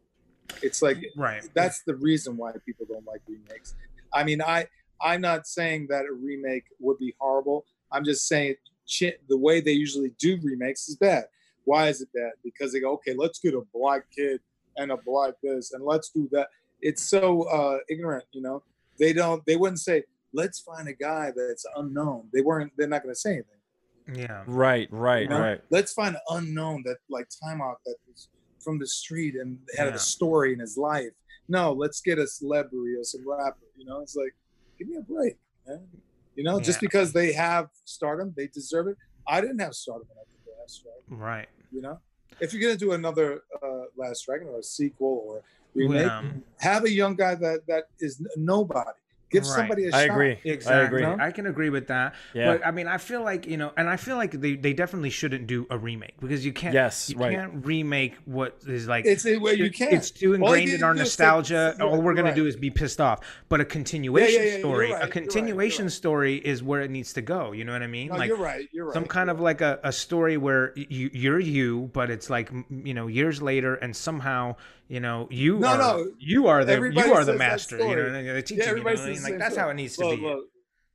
it's 0.61 0.81
like 0.81 0.97
right 1.15 1.43
that's 1.53 1.81
the 1.83 1.95
reason 1.95 2.37
why 2.37 2.51
people 2.65 2.85
don't 2.89 3.05
like 3.05 3.21
remakes. 3.27 3.75
I 4.13 4.23
mean, 4.23 4.41
I 4.41 4.67
I'm 5.01 5.21
not 5.21 5.47
saying 5.47 5.87
that 5.89 6.05
a 6.05 6.13
remake 6.13 6.65
would 6.79 6.97
be 6.99 7.13
horrible. 7.19 7.65
I'm 7.91 8.03
just 8.05 8.27
saying 8.27 8.55
chi- 8.87 9.17
the 9.27 9.37
way 9.37 9.59
they 9.61 9.71
usually 9.73 10.11
do 10.19 10.39
remakes 10.41 10.87
is 10.87 10.95
bad. 10.95 11.25
Why 11.65 11.87
is 11.87 12.01
it 12.01 12.09
bad? 12.13 12.33
Because 12.43 12.73
they 12.73 12.79
go, 12.79 12.91
okay, 12.93 13.13
let's 13.17 13.39
get 13.39 13.53
a 13.53 13.61
black 13.73 14.03
kid 14.15 14.39
and 14.77 14.91
a 14.91 14.97
black 14.97 15.33
this, 15.41 15.73
and 15.73 15.83
let's 15.83 16.09
do 16.09 16.27
that. 16.31 16.47
It's 16.81 17.03
so 17.03 17.43
uh, 17.43 17.77
ignorant, 17.89 18.25
you 18.31 18.41
know. 18.41 18.63
They 18.99 19.13
don't. 19.13 19.45
They 19.45 19.55
wouldn't 19.55 19.79
say, 19.79 20.03
let's 20.33 20.59
find 20.59 20.87
a 20.87 20.93
guy 20.93 21.31
that's 21.35 21.65
unknown. 21.75 22.27
They 22.33 22.41
weren't. 22.41 22.71
They're 22.77 22.87
not 22.87 23.03
going 23.03 23.13
to 23.15 23.19
say 23.19 23.31
anything. 23.33 24.19
yeah 24.21 24.43
Right, 24.47 24.89
right, 24.91 25.23
You 25.23 25.29
know? 25.29 25.39
right. 25.39 25.61
Let's 25.69 25.93
find 25.93 26.15
an 26.15 26.21
unknown 26.29 26.83
that 26.85 26.97
like 27.09 27.27
time 27.43 27.61
out 27.61 27.77
that 27.85 27.95
was 28.07 28.27
from 28.63 28.79
the 28.79 28.87
street 28.87 29.35
and 29.35 29.59
had 29.77 29.87
Yeah. 29.89 29.95
a 29.95 29.99
story 29.99 30.53
in 30.53 30.59
his 30.59 30.77
life. 30.77 31.11
No, 31.47 31.73
let's 31.73 31.99
get 32.01 32.17
a 32.19 32.27
celebrity 32.27 32.95
or 32.97 33.03
some 33.03 33.27
rapper. 33.27 33.67
You 33.75 33.85
know, 33.85 33.99
it's 34.01 34.15
like, 34.15 34.33
give 34.77 34.87
me 34.87 34.97
a 34.97 35.01
break, 35.01 35.37
man. 35.67 35.87
You 36.35 36.43
know, 36.43 36.59
just 36.59 36.79
because 36.81 37.13
they 37.13 37.31
have 37.33 37.69
stardom, 37.85 38.33
they 38.35 38.47
deserve 38.47 38.87
it. 38.87 38.97
I 39.27 39.41
didn't 39.41 39.59
have 39.59 39.73
stardom 39.75 40.07
when 40.09 40.17
I 40.17 40.25
did 40.31 40.39
the 40.45 40.51
Last 40.59 40.83
Dragon. 40.83 41.23
right 41.23 41.49
You 41.71 41.81
know, 41.81 41.99
if 42.39 42.53
you're 42.53 42.61
gonna 42.61 42.77
do 42.77 42.93
another 42.93 43.41
uh, 43.61 43.83
Last 43.95 44.25
Dragon 44.25 44.47
or 44.47 44.59
a 44.59 44.63
sequel 44.63 45.23
or 45.27 45.41
remake, 45.75 46.09
Um, 46.11 46.43
have 46.59 46.85
a 46.85 46.89
young 46.91 47.15
guy 47.15 47.35
that 47.35 47.67
that 47.67 47.83
is 47.99 48.21
nobody. 48.37 48.89
Give 49.33 49.43
Right. 49.43 49.51
somebody 49.51 49.87
a 49.87 49.95
I 49.95 50.05
shot. 50.07 50.11
agree. 50.13 50.37
Exactly. 50.45 50.73
I 50.73 50.83
agree. 50.85 51.01
No? 51.01 51.17
I 51.19 51.31
can 51.31 51.47
agree 51.47 51.69
with 51.69 51.87
that. 51.87 52.15
Yeah. 52.33 52.53
But 52.53 52.65
I 52.65 52.71
mean, 52.71 52.87
I 52.87 52.97
feel 52.97 53.21
like 53.23 53.45
you 53.45 53.57
know, 53.57 53.73
and 53.75 53.89
I 53.89 53.97
feel 53.97 54.15
like 54.15 54.31
they, 54.39 54.55
they 54.55 54.71
definitely 54.73 55.09
shouldn't 55.09 55.47
do 55.47 55.67
a 55.69 55.77
remake 55.77 56.13
because 56.21 56.45
you 56.45 56.53
can't. 56.53 56.73
Yes, 56.73 57.09
you 57.09 57.17
right. 57.17 57.35
can't 57.35 57.65
remake 57.65 58.15
what 58.25 58.59
is 58.67 58.87
like. 58.87 59.05
It's 59.05 59.25
a 59.25 59.37
way 59.37 59.53
you 59.55 59.69
can't. 59.71 59.91
It's 59.93 60.11
too 60.11 60.33
ingrained 60.35 60.69
in 60.71 60.83
our 60.83 60.93
do 60.93 61.01
is 61.01 61.09
take- 61.15 61.19
nostalgia. 61.27 61.75
yeah, 61.77 61.83
All 61.85 62.01
we're 62.01 62.13
gonna 62.13 62.29
right. 62.29 62.35
do 62.35 62.45
is 62.47 62.55
be 62.55 62.69
pissed 62.69 63.01
off. 63.01 63.19
But 63.49 63.59
a 63.59 63.65
continuation 63.65 64.33
yeah, 64.33 64.39
yeah, 64.45 64.49
you're 64.51 64.59
story, 64.59 64.91
right, 64.93 65.03
a 65.03 65.07
continuation 65.07 65.85
right. 65.85 65.91
story 65.91 66.35
is 66.37 66.61
where 66.63 66.81
it 66.81 66.91
needs 66.91 67.13
to 67.13 67.21
go. 67.21 67.51
You 67.51 67.65
know 67.65 67.73
what 67.73 67.83
I 67.83 67.87
mean? 67.87 68.07
no, 68.09 68.15
like 68.17 68.27
you're 68.27 68.37
right. 68.37 68.69
You're 68.71 68.85
right. 68.85 68.93
some 68.93 69.05
kind 69.05 69.29
of 69.29 69.39
like 69.39 69.61
a, 69.61 69.79
a 69.83 69.91
story 69.91 70.37
where 70.37 70.73
you 70.75 71.09
you're 71.13 71.39
you, 71.39 71.89
but 71.93 72.09
it's 72.11 72.29
like 72.29 72.51
you 72.69 72.93
know 72.93 73.07
years 73.07 73.41
later, 73.41 73.75
and 73.75 73.95
somehow 73.95 74.55
you 74.93 74.99
know 74.99 75.27
you 75.31 75.57
No, 75.59 75.67
are 75.69 75.77
no. 75.77 76.11
you 76.19 76.47
are 76.47 76.63
the 76.63 76.73
Everybody 76.73 77.07
you 77.07 77.13
are 77.15 77.25
the 77.25 77.33
master. 77.33 77.77
You 77.77 77.83
know, 77.83 77.91
story. 77.93 78.05
and 78.19 78.27
they're 78.27 78.41
teaching 78.41 78.57
Yeah, 78.63 78.69
you. 78.71 78.75
know 78.77 78.83
what 78.83 78.93
I 78.93 78.95
says 78.95 79.05
mean? 79.07 79.15
the 79.15 79.21
Like 79.23 79.29
same 79.31 79.39
that's 79.39 79.55
how 79.57 79.69
it 79.69 79.73
needs 79.73 79.97
to 79.97 80.05
look, 80.07 80.19
be. 80.19 80.25
Look, 80.25 80.45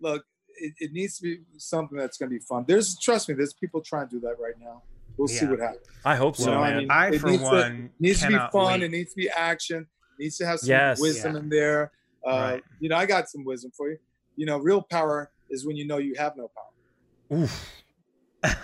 look 0.01 0.24
it, 0.61 0.72
it 0.78 0.92
needs 0.92 1.16
to 1.18 1.22
be 1.22 1.40
something 1.57 1.99
that's 1.99 2.16
going 2.18 2.30
to 2.30 2.36
be 2.38 2.44
fun. 2.44 2.64
There's 2.68 2.96
trust 2.99 3.28
me, 3.28 3.34
there's 3.34 3.53
people 3.55 3.80
trying 3.80 4.09
to 4.09 4.16
do 4.16 4.20
that 4.20 4.36
right 4.40 4.55
now. 4.61 4.82
We'll 5.16 5.26
see 5.28 5.46
what 5.46 5.59
happens. 5.59 5.84
I 6.05 6.14
hope 6.14 6.36
so, 6.36 6.44
You 6.44 6.51
know, 6.53 6.62
I 6.62 6.68
man. 6.70 6.78
mean, 6.78 6.90
I, 6.92 7.09
it 7.11 7.20
for 7.20 7.26
needs 7.30 7.42
to- 7.42 7.88
needs 7.99 8.20
to 8.22 8.28
be 8.28 8.38
fun. 8.53 8.80
wait. 8.80 8.82
It 8.84 8.90
needs 8.92 9.11
to 9.11 9.16
be 9.16 9.28
action. 9.30 9.86
needs 10.18 10.36
to 10.38 10.46
have 10.46 10.61
some 10.61 10.68
Yes. 10.70 11.01
wisdom 11.01 11.34
Yeah. 11.34 11.40
in 11.40 11.49
there. 11.49 11.92
Uh, 12.26 12.30
Right. 12.30 12.62
You 12.80 12.88
know, 12.88 12.96
I 12.96 13.07
got 13.07 13.28
some 13.28 13.44
wisdom 13.44 13.72
for 13.76 13.88
you. 13.90 13.99
You 14.36 14.46
know, 14.46 14.59
real 14.59 14.80
power 14.82 15.30
is 15.51 15.64
when 15.66 15.76
you 15.76 15.86
know 15.86 15.99
you 15.99 16.14
have 16.18 16.36
no 16.36 16.49
power. 16.57 17.38
Oof. 17.42 17.72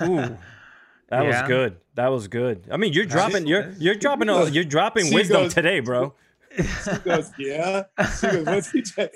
Ooh. 0.02 0.38
That 1.08 1.24
was 1.26 1.42
good. 1.48 1.76
That 1.94 2.08
was 2.08 2.28
good. 2.28 2.66
I 2.70 2.76
mean, 2.76 2.92
you're 2.92 3.04
dropping 3.04 3.46
you're 3.46 3.70
you're 3.78 3.94
dropping 3.94 4.28
a, 4.28 4.48
you're 4.48 4.64
dropping 4.64 5.06
She 5.06 5.14
wisdom 5.14 5.42
goes- 5.44 5.54
today, 5.54 5.80
bro. 5.80 6.14
She 6.56 6.98
goes, 7.04 7.32
yeah. 7.38 7.84
She 8.20 8.26
goes, 8.28 8.46
what's 8.46 8.70
he 8.70 8.84
say? 8.84 9.08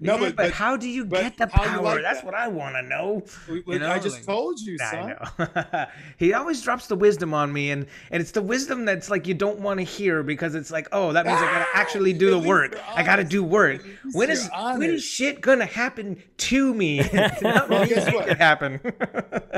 No, 0.00 0.14
Yeah, 0.14 0.20
but- 0.20 0.36
but, 0.36 0.50
how 0.52 0.76
do 0.76 0.88
you 0.88 1.04
get 1.04 1.36
the 1.36 1.46
power? 1.46 1.82
like 1.82 2.02
That's 2.02 2.18
that? 2.20 2.26
what 2.26 2.34
I 2.34 2.48
want 2.48 2.74
to 2.76 2.82
know. 2.82 3.22
We- 3.48 3.60
we- 3.66 3.74
You 3.74 3.78
know, 3.80 3.90
I 3.90 3.98
just 3.98 4.16
like- 4.16 4.26
told 4.26 4.58
you, 4.60 4.76
son. 4.78 5.14
I 5.38 5.44
know. 5.72 5.86
he 6.18 6.32
always 6.32 6.60
drops 6.62 6.86
the 6.88 6.96
wisdom 6.96 7.32
on 7.34 7.52
me, 7.52 7.70
and 7.70 7.86
and 8.10 8.20
it's 8.20 8.32
the 8.32 8.42
wisdom 8.42 8.84
that's 8.84 9.10
like 9.10 9.26
you 9.26 9.34
don't 9.34 9.60
want 9.60 9.78
to 9.78 9.84
hear 9.84 10.22
because 10.22 10.54
it's 10.54 10.70
like, 10.70 10.88
oh, 10.92 11.12
that 11.12 11.26
means 11.26 11.38
I 11.38 11.44
gotta 11.46 11.64
Ah, 11.74 11.80
actually 11.80 12.12
do 12.24 12.30
the 12.30 12.38
work. 12.38 12.76
I 12.94 13.02
gotta 13.02 13.24
do 13.24 13.42
work. 13.44 13.84
When 14.12 14.30
is 14.30 14.48
when 14.48 14.50
honest. 14.52 14.90
is 14.94 15.04
shit 15.04 15.40
gonna 15.40 15.66
happen 15.66 16.22
to 16.38 16.74
me? 16.74 16.98
Not 17.42 17.68
Well, 17.68 17.86
guess 17.86 18.12
what? 18.12 18.28
it 18.28 18.38
happen. 18.38 18.80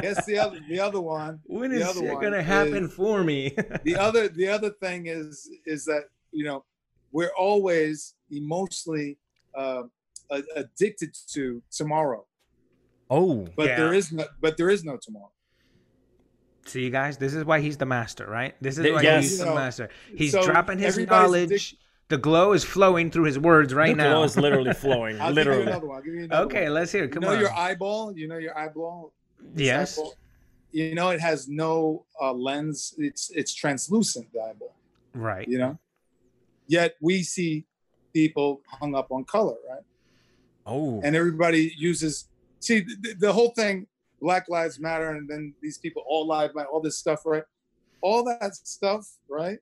Guess 0.02 0.26
the 0.26 0.38
other, 0.38 0.58
the 0.68 0.80
other 0.80 1.00
one. 1.00 1.40
when 1.46 1.72
is 1.72 1.86
shit 1.94 2.20
gonna 2.20 2.42
happen 2.42 2.84
is- 2.84 2.92
for 2.92 3.24
me? 3.24 3.56
the 3.84 3.96
other 3.96 4.28
the 4.28 4.48
other 4.48 4.70
thing 4.70 5.06
is 5.06 5.48
is 5.64 5.84
that 5.86 6.04
you 6.32 6.44
know 6.44 6.64
we're 7.12 7.32
always 7.38 8.14
emotionally 8.30 9.16
uh, 10.30 10.42
addicted 10.54 11.16
to 11.32 11.62
tomorrow 11.70 12.24
Oh. 13.10 13.46
but 13.56 13.66
Yeah. 13.66 13.76
there 13.76 13.94
is 13.94 14.12
no 14.12 14.24
but 14.40 14.56
there 14.56 14.70
is 14.70 14.84
no 14.84 14.96
tomorrow 14.96 15.30
See, 16.66 16.82
you 16.82 16.90
guys, 16.90 17.16
this 17.16 17.32
is 17.32 17.44
why 17.44 17.60
he's 17.60 17.76
the 17.76 17.86
master, 17.86 18.26
right? 18.26 18.56
This 18.60 18.76
is 18.76 18.92
why 18.92 19.00
yes. 19.00 19.22
he's 19.22 19.38
the 19.38 19.44
You 19.44 19.50
know, 19.50 19.54
master. 19.54 19.88
He's 20.12 20.32
so 20.32 20.42
dropping 20.42 20.80
his 20.80 20.98
knowledge. 20.98 21.50
addic- 21.50 21.76
the 22.08 22.18
glow 22.18 22.54
is 22.54 22.64
flowing 22.64 23.08
through 23.12 23.24
his 23.26 23.38
words 23.38 23.72
right 23.72 23.90
the 23.96 24.02
now. 24.02 24.14
glow 24.14 24.22
is 24.24 24.36
literally 24.36 24.74
flowing. 24.84 25.20
I'll 25.20 25.30
literally. 25.32 25.58
give 25.60 25.66
you 25.66 25.70
another 25.70 25.86
one. 25.86 25.96
I'll 25.98 26.02
give 26.02 26.14
you 26.14 26.24
another 26.24 26.44
okay, 26.46 26.64
one. 26.64 26.74
let's 26.74 26.90
hear. 26.90 27.04
it. 27.04 27.06
you 27.06 27.12
Come 27.12 27.22
know 27.22 27.34
on. 27.34 27.38
your 27.40 27.52
eyeball 27.52 28.16
you 28.18 28.26
know 28.26 28.38
your 28.38 28.58
eyeball 28.58 29.12
yes. 29.54 29.96
eyeball? 29.96 30.14
you 30.72 30.94
know 30.96 31.10
it 31.10 31.20
has 31.20 31.46
no 31.48 32.04
uh, 32.20 32.32
lens 32.32 32.94
it's 32.98 33.30
it's 33.30 33.54
translucent 33.54 34.26
the 34.32 34.40
eyeball 34.40 34.74
Right. 35.14 35.46
you 35.48 35.58
know 35.58 35.78
yet 36.66 36.96
we 37.00 37.22
see 37.22 37.64
people 38.12 38.60
hung 38.66 38.96
up 38.96 39.12
on 39.12 39.22
color 39.24 39.54
right 39.70 39.82
Oh. 40.66 41.00
and 41.04 41.14
everybody 41.14 41.72
uses 41.76 42.28
see 42.60 42.80
the, 42.80 43.14
the 43.18 43.32
whole 43.32 43.50
thing 43.50 43.86
black 44.20 44.48
lives 44.48 44.80
matter 44.80 45.10
and 45.10 45.28
then 45.28 45.54
these 45.62 45.78
people 45.78 46.02
all 46.08 46.26
live, 46.26 46.50
all 46.72 46.80
this 46.80 46.98
stuff 46.98 47.22
right? 47.24 47.44
All 48.02 48.24
that 48.24 48.54
stuff 48.54 49.06
right 49.28 49.58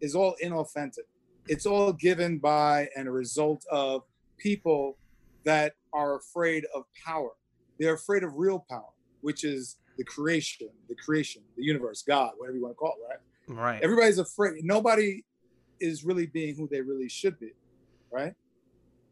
is 0.00 0.14
all 0.14 0.36
inauthentic. 0.42 1.08
It's 1.48 1.66
all 1.66 1.92
given 1.92 2.38
by 2.38 2.88
and 2.96 3.08
a 3.08 3.10
result 3.10 3.64
of 3.70 4.04
people 4.38 4.96
that 5.44 5.74
are 5.92 6.16
afraid 6.16 6.64
of 6.74 6.84
power. 7.04 7.30
They're 7.78 7.94
afraid 7.94 8.22
of 8.22 8.36
real 8.36 8.64
power 8.68 8.92
which 9.20 9.44
is 9.44 9.76
the 9.98 10.04
creation 10.04 10.68
the 10.88 10.94
creation 10.94 11.42
the 11.56 11.64
universe 11.64 12.02
god 12.06 12.32
whatever 12.38 12.56
you 12.56 12.62
want 12.62 12.72
to 12.72 12.76
call 12.76 12.94
it 12.98 13.52
right? 13.52 13.58
Right. 13.62 13.82
everybody's 13.82 14.18
afraid 14.18 14.64
nobody 14.64 15.22
is 15.80 16.04
really 16.04 16.26
being 16.26 16.56
who 16.56 16.68
they 16.68 16.80
really 16.80 17.08
should 17.08 17.38
be 17.38 17.52
right 18.12 18.34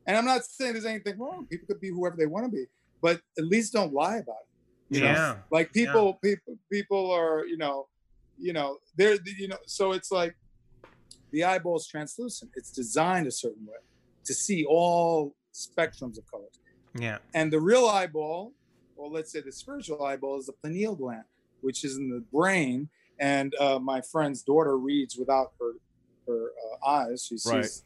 and 0.09 0.17
i'm 0.17 0.25
not 0.25 0.45
saying 0.45 0.73
there's 0.73 0.85
anything 0.85 1.17
wrong 1.19 1.47
people 1.47 1.67
could 1.69 1.81
be 1.81 1.89
whoever 1.91 2.17
they 2.17 2.27
want 2.27 2.45
to 2.45 2.51
be 2.51 2.65
but 3.01 3.21
at 3.39 3.45
least 3.45 3.73
don't 3.73 3.93
lie 3.93 4.17
about 4.17 4.37
it 4.43 4.97
you 4.97 5.01
know? 5.01 5.07
yeah. 5.07 5.37
like 5.53 5.73
people 5.73 6.15
people 6.15 6.57
people 6.73 7.11
are 7.13 7.47
you 7.47 7.57
know 7.57 7.87
you 8.37 8.53
know 8.53 8.79
they're 8.97 9.17
you 9.39 9.47
know 9.47 9.59
so 9.67 9.93
it's 9.93 10.11
like 10.11 10.35
the 11.31 11.45
eyeball's 11.45 11.87
translucent 11.87 12.51
it's 12.57 12.73
designed 12.73 13.27
a 13.29 13.31
certain 13.31 13.65
way 13.67 13.77
to 14.25 14.35
see 14.35 14.65
all 14.65 15.35
spectrums 15.55 16.19
of 16.19 16.29
colors 16.31 16.59
Yeah. 16.95 17.19
and 17.35 17.53
the 17.53 17.61
real 17.61 17.87
eyeball 17.87 18.53
well, 18.99 19.13
let's 19.13 19.31
say 19.31 19.41
the 19.41 19.53
spiritual 19.53 20.05
eyeball 20.05 20.39
is 20.39 20.47
the 20.47 20.53
pineal 20.53 20.97
gland, 20.97 21.23
which 21.61 21.85
is 21.85 21.97
in 21.97 22.11
the 22.11 22.21
brain. 22.33 22.89
And 23.21 23.55
uh, 23.61 23.79
my 23.79 24.01
friend's 24.01 24.43
daughter 24.43 24.77
reads 24.77 25.17
without 25.17 25.53
her 25.61 25.73
her 26.27 26.51
uh, 26.85 26.87
eyes. 26.87 27.25
She 27.25 27.39
sees 27.39 27.53
Right. 27.53 27.83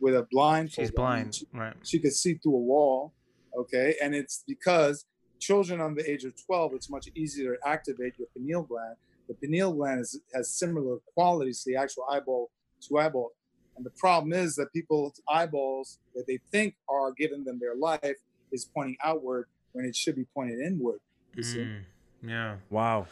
With 0.00 0.14
a 0.14 0.26
blind. 0.30 0.72
She's 0.72 0.90
blind, 0.90 1.40
right? 1.52 1.74
She 1.82 1.98
could 1.98 2.12
see 2.12 2.34
through 2.34 2.56
a 2.56 2.60
wall. 2.60 3.12
Okay, 3.56 3.94
and 4.02 4.14
it's 4.14 4.42
because 4.48 5.06
children 5.38 5.80
under 5.80 6.02
the 6.02 6.10
age 6.10 6.24
of 6.24 6.34
12, 6.46 6.74
it's 6.74 6.90
much 6.90 7.08
easier 7.14 7.56
to 7.56 7.68
activate 7.68 8.14
your 8.18 8.26
pineal 8.36 8.62
gland. 8.62 8.96
The 9.28 9.34
pineal 9.34 9.72
gland 9.72 10.00
is, 10.00 10.20
has 10.34 10.50
similar 10.50 10.98
qualities 11.14 11.62
to 11.62 11.70
the 11.70 11.76
actual 11.76 12.04
eyeball 12.10 12.50
to 12.88 12.98
eyeball. 12.98 13.32
And 13.76 13.84
the 13.84 13.90
problem 13.90 14.32
is 14.32 14.54
that 14.56 14.72
people's 14.72 15.20
eyeballs 15.28 15.98
that 16.14 16.26
they 16.26 16.38
think 16.50 16.76
are 16.88 17.12
giving 17.12 17.44
them 17.44 17.58
their 17.58 17.74
life 17.74 18.16
is 18.52 18.64
pointing 18.64 18.96
outward 19.02 19.46
when 19.72 19.84
it 19.84 19.96
should 19.96 20.16
be 20.16 20.26
pointed 20.34 20.60
inward. 20.60 21.00
You 21.34 21.42
see? 21.42 21.58
Mm, 21.58 21.82
yeah. 22.22 22.56
Wow. 22.70 23.06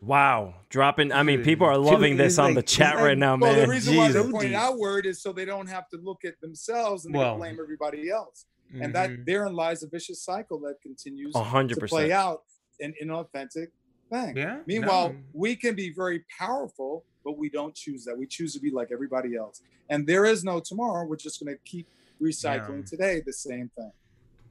Wow. 0.00 0.54
Dropping 0.68 1.12
I 1.12 1.22
mean 1.22 1.42
people 1.42 1.66
are 1.66 1.76
loving 1.76 2.12
Dude, 2.12 2.20
this 2.26 2.34
it's 2.34 2.38
on 2.38 2.54
the 2.54 2.62
chat 2.62 2.94
And- 2.96 3.04
right 3.04 3.18
now, 3.18 3.36
well, 3.36 3.52
man. 3.52 3.62
the 3.62 3.68
reason 3.68 3.96
why 3.96 4.12
they're 4.12 4.22
pointing 4.22 4.50
deep. 4.50 4.58
outward 4.58 5.06
is 5.06 5.20
so 5.20 5.32
they 5.32 5.44
don't 5.44 5.66
have 5.68 5.88
to 5.90 5.96
look 5.96 6.24
at 6.24 6.40
themselves 6.40 7.04
and 7.04 7.14
they 7.14 7.18
Well- 7.18 7.36
blame 7.36 7.58
everybody 7.60 8.08
else. 8.10 8.46
And 8.80 8.94
that 8.94 9.10
Mhm. 9.10 9.24
therein 9.26 9.54
lies 9.54 9.82
a 9.82 9.88
vicious 9.88 10.22
cycle 10.22 10.58
that 10.60 10.80
continues 10.82 11.34
A 11.34 11.42
hundred 11.42 11.80
to 11.80 11.86
play 11.86 12.12
out 12.12 12.44
an 12.80 12.94
inauthentic 13.02 13.68
thing. 14.10 14.36
Yeah. 14.36 14.60
Meanwhile, 14.66 15.14
no. 15.14 15.18
we 15.32 15.56
can 15.56 15.74
be 15.74 15.90
very 15.90 16.24
powerful, 16.38 17.04
but 17.24 17.38
we 17.38 17.48
don't 17.48 17.74
choose 17.74 18.04
that. 18.04 18.16
We 18.18 18.26
choose 18.26 18.52
to 18.54 18.60
be 18.60 18.70
like 18.70 18.88
everybody 18.92 19.36
else. 19.36 19.62
And 19.88 20.06
there 20.06 20.26
is 20.26 20.44
no 20.44 20.60
tomorrow. 20.60 21.06
We're 21.06 21.16
just 21.16 21.42
going 21.42 21.54
to 21.56 21.60
keep 21.64 21.88
recycling 22.20 22.80
Yeah. 22.80 22.86
today 22.90 23.22
the 23.24 23.32
same 23.32 23.70
thing. 23.74 23.92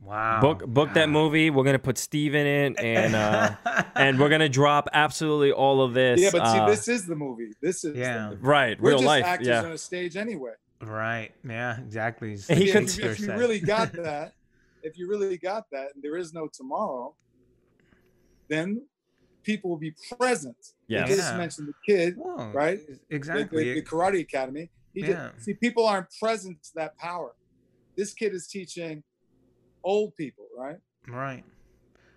Wow. 0.01 0.41
Book 0.41 0.65
book 0.67 0.93
that 0.93 1.09
movie. 1.09 1.49
We're 1.49 1.63
gonna 1.63 1.79
put 1.79 1.97
Steve 1.97 2.35
in 2.35 2.45
it 2.47 2.79
and 2.79 3.15
uh 3.15 3.55
and 3.95 4.19
we're 4.19 4.29
gonna 4.29 4.49
drop 4.49 4.87
absolutely 4.93 5.51
all 5.51 5.81
of 5.81 5.93
this. 5.93 6.19
yeah, 6.21 6.29
but 6.31 6.41
uh, 6.41 6.65
see, 6.65 6.71
this 6.71 6.87
is 6.87 7.05
the 7.05 7.15
movie. 7.15 7.51
This 7.61 7.83
is 7.83 7.93
the 7.93 7.99
Yeah. 7.99 8.29
movie. 8.29 8.41
right, 8.41 8.81
We're 8.81 8.89
real 8.91 8.97
just 8.99 9.07
life. 9.07 9.25
actors 9.25 9.47
Yeah. 9.47 9.63
on 9.63 9.71
a 9.71 9.77
stage 9.77 10.15
anyway. 10.17 10.53
right. 10.81 11.31
Yeah. 11.47 11.79
Exactly. 11.79 12.33
It's 12.33 12.47
he 12.47 12.55
like 12.55 12.71
could- 12.73 12.83
if, 12.83 12.89
Shakespeare 12.89 13.11
if 13.11 13.19
you 13.19 13.25
said. 13.27 13.39
really 13.39 13.59
got 13.59 13.91
that, 14.03 14.33
if 14.83 14.97
you 14.97 15.09
really 15.09 15.37
got 15.37 15.69
that, 15.71 15.89
and 15.95 16.03
there 16.03 16.17
is 16.17 16.33
no 16.33 16.47
tomorrow, 16.47 17.13
then 18.47 18.83
people 19.43 19.69
will 19.69 19.77
be 19.77 19.93
present. 20.19 20.55
Yes. 20.87 21.09
You 21.09 21.15
just 21.15 21.31
Yeah. 21.31 21.37
mentioned 21.37 21.67
the 21.69 21.73
kid, 21.93 22.15
Whoa, 22.17 22.51
right? 22.51 22.79
Exactly. 23.09 23.73
the, 23.73 23.81
the 23.81 23.81
karate 23.81 24.21
academy. 24.21 24.69
He 24.93 25.01
did- 25.01 25.09
Yeah. 25.11 25.31
see, 25.37 25.53
people 25.53 25.85
aren't 25.85 26.07
present 26.19 26.61
to 26.63 26.69
that 26.75 26.97
power. 26.97 27.33
This 27.95 28.13
kid 28.13 28.33
is 28.33 28.47
teaching 28.47 29.03
old 29.87 30.15
people, 30.15 30.45
right? 30.55 30.77
right. 31.07 31.43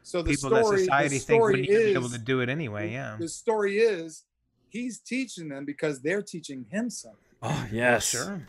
So 0.03 0.23
the 0.23 0.31
People 0.31 0.51
story, 0.51 0.77
that 0.77 0.85
society 0.85 1.09
the 1.09 1.19
thinks 1.19 1.25
story 1.25 1.53
wouldn't 1.53 1.69
even 1.69 1.81
is, 1.81 1.87
be 1.87 1.93
able 1.93 2.09
to 2.09 2.19
do 2.19 2.41
it 2.41 2.49
anyway. 2.49 2.91
Yeah. 2.93 3.17
the 3.19 3.29
story 3.29 3.79
is, 3.79 4.25
he's 4.69 4.99
teaching 4.99 5.49
them 5.49 5.65
because 5.65 6.01
they're 6.03 6.23
teaching 6.23 6.67
him 6.71 6.91
something. 6.91 7.19
Oh 7.43 7.67
yes. 7.73 8.09
Sure. 8.11 8.47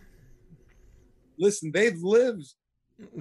Listen, 1.38 1.72
they've 1.72 2.02
lived 2.02 2.54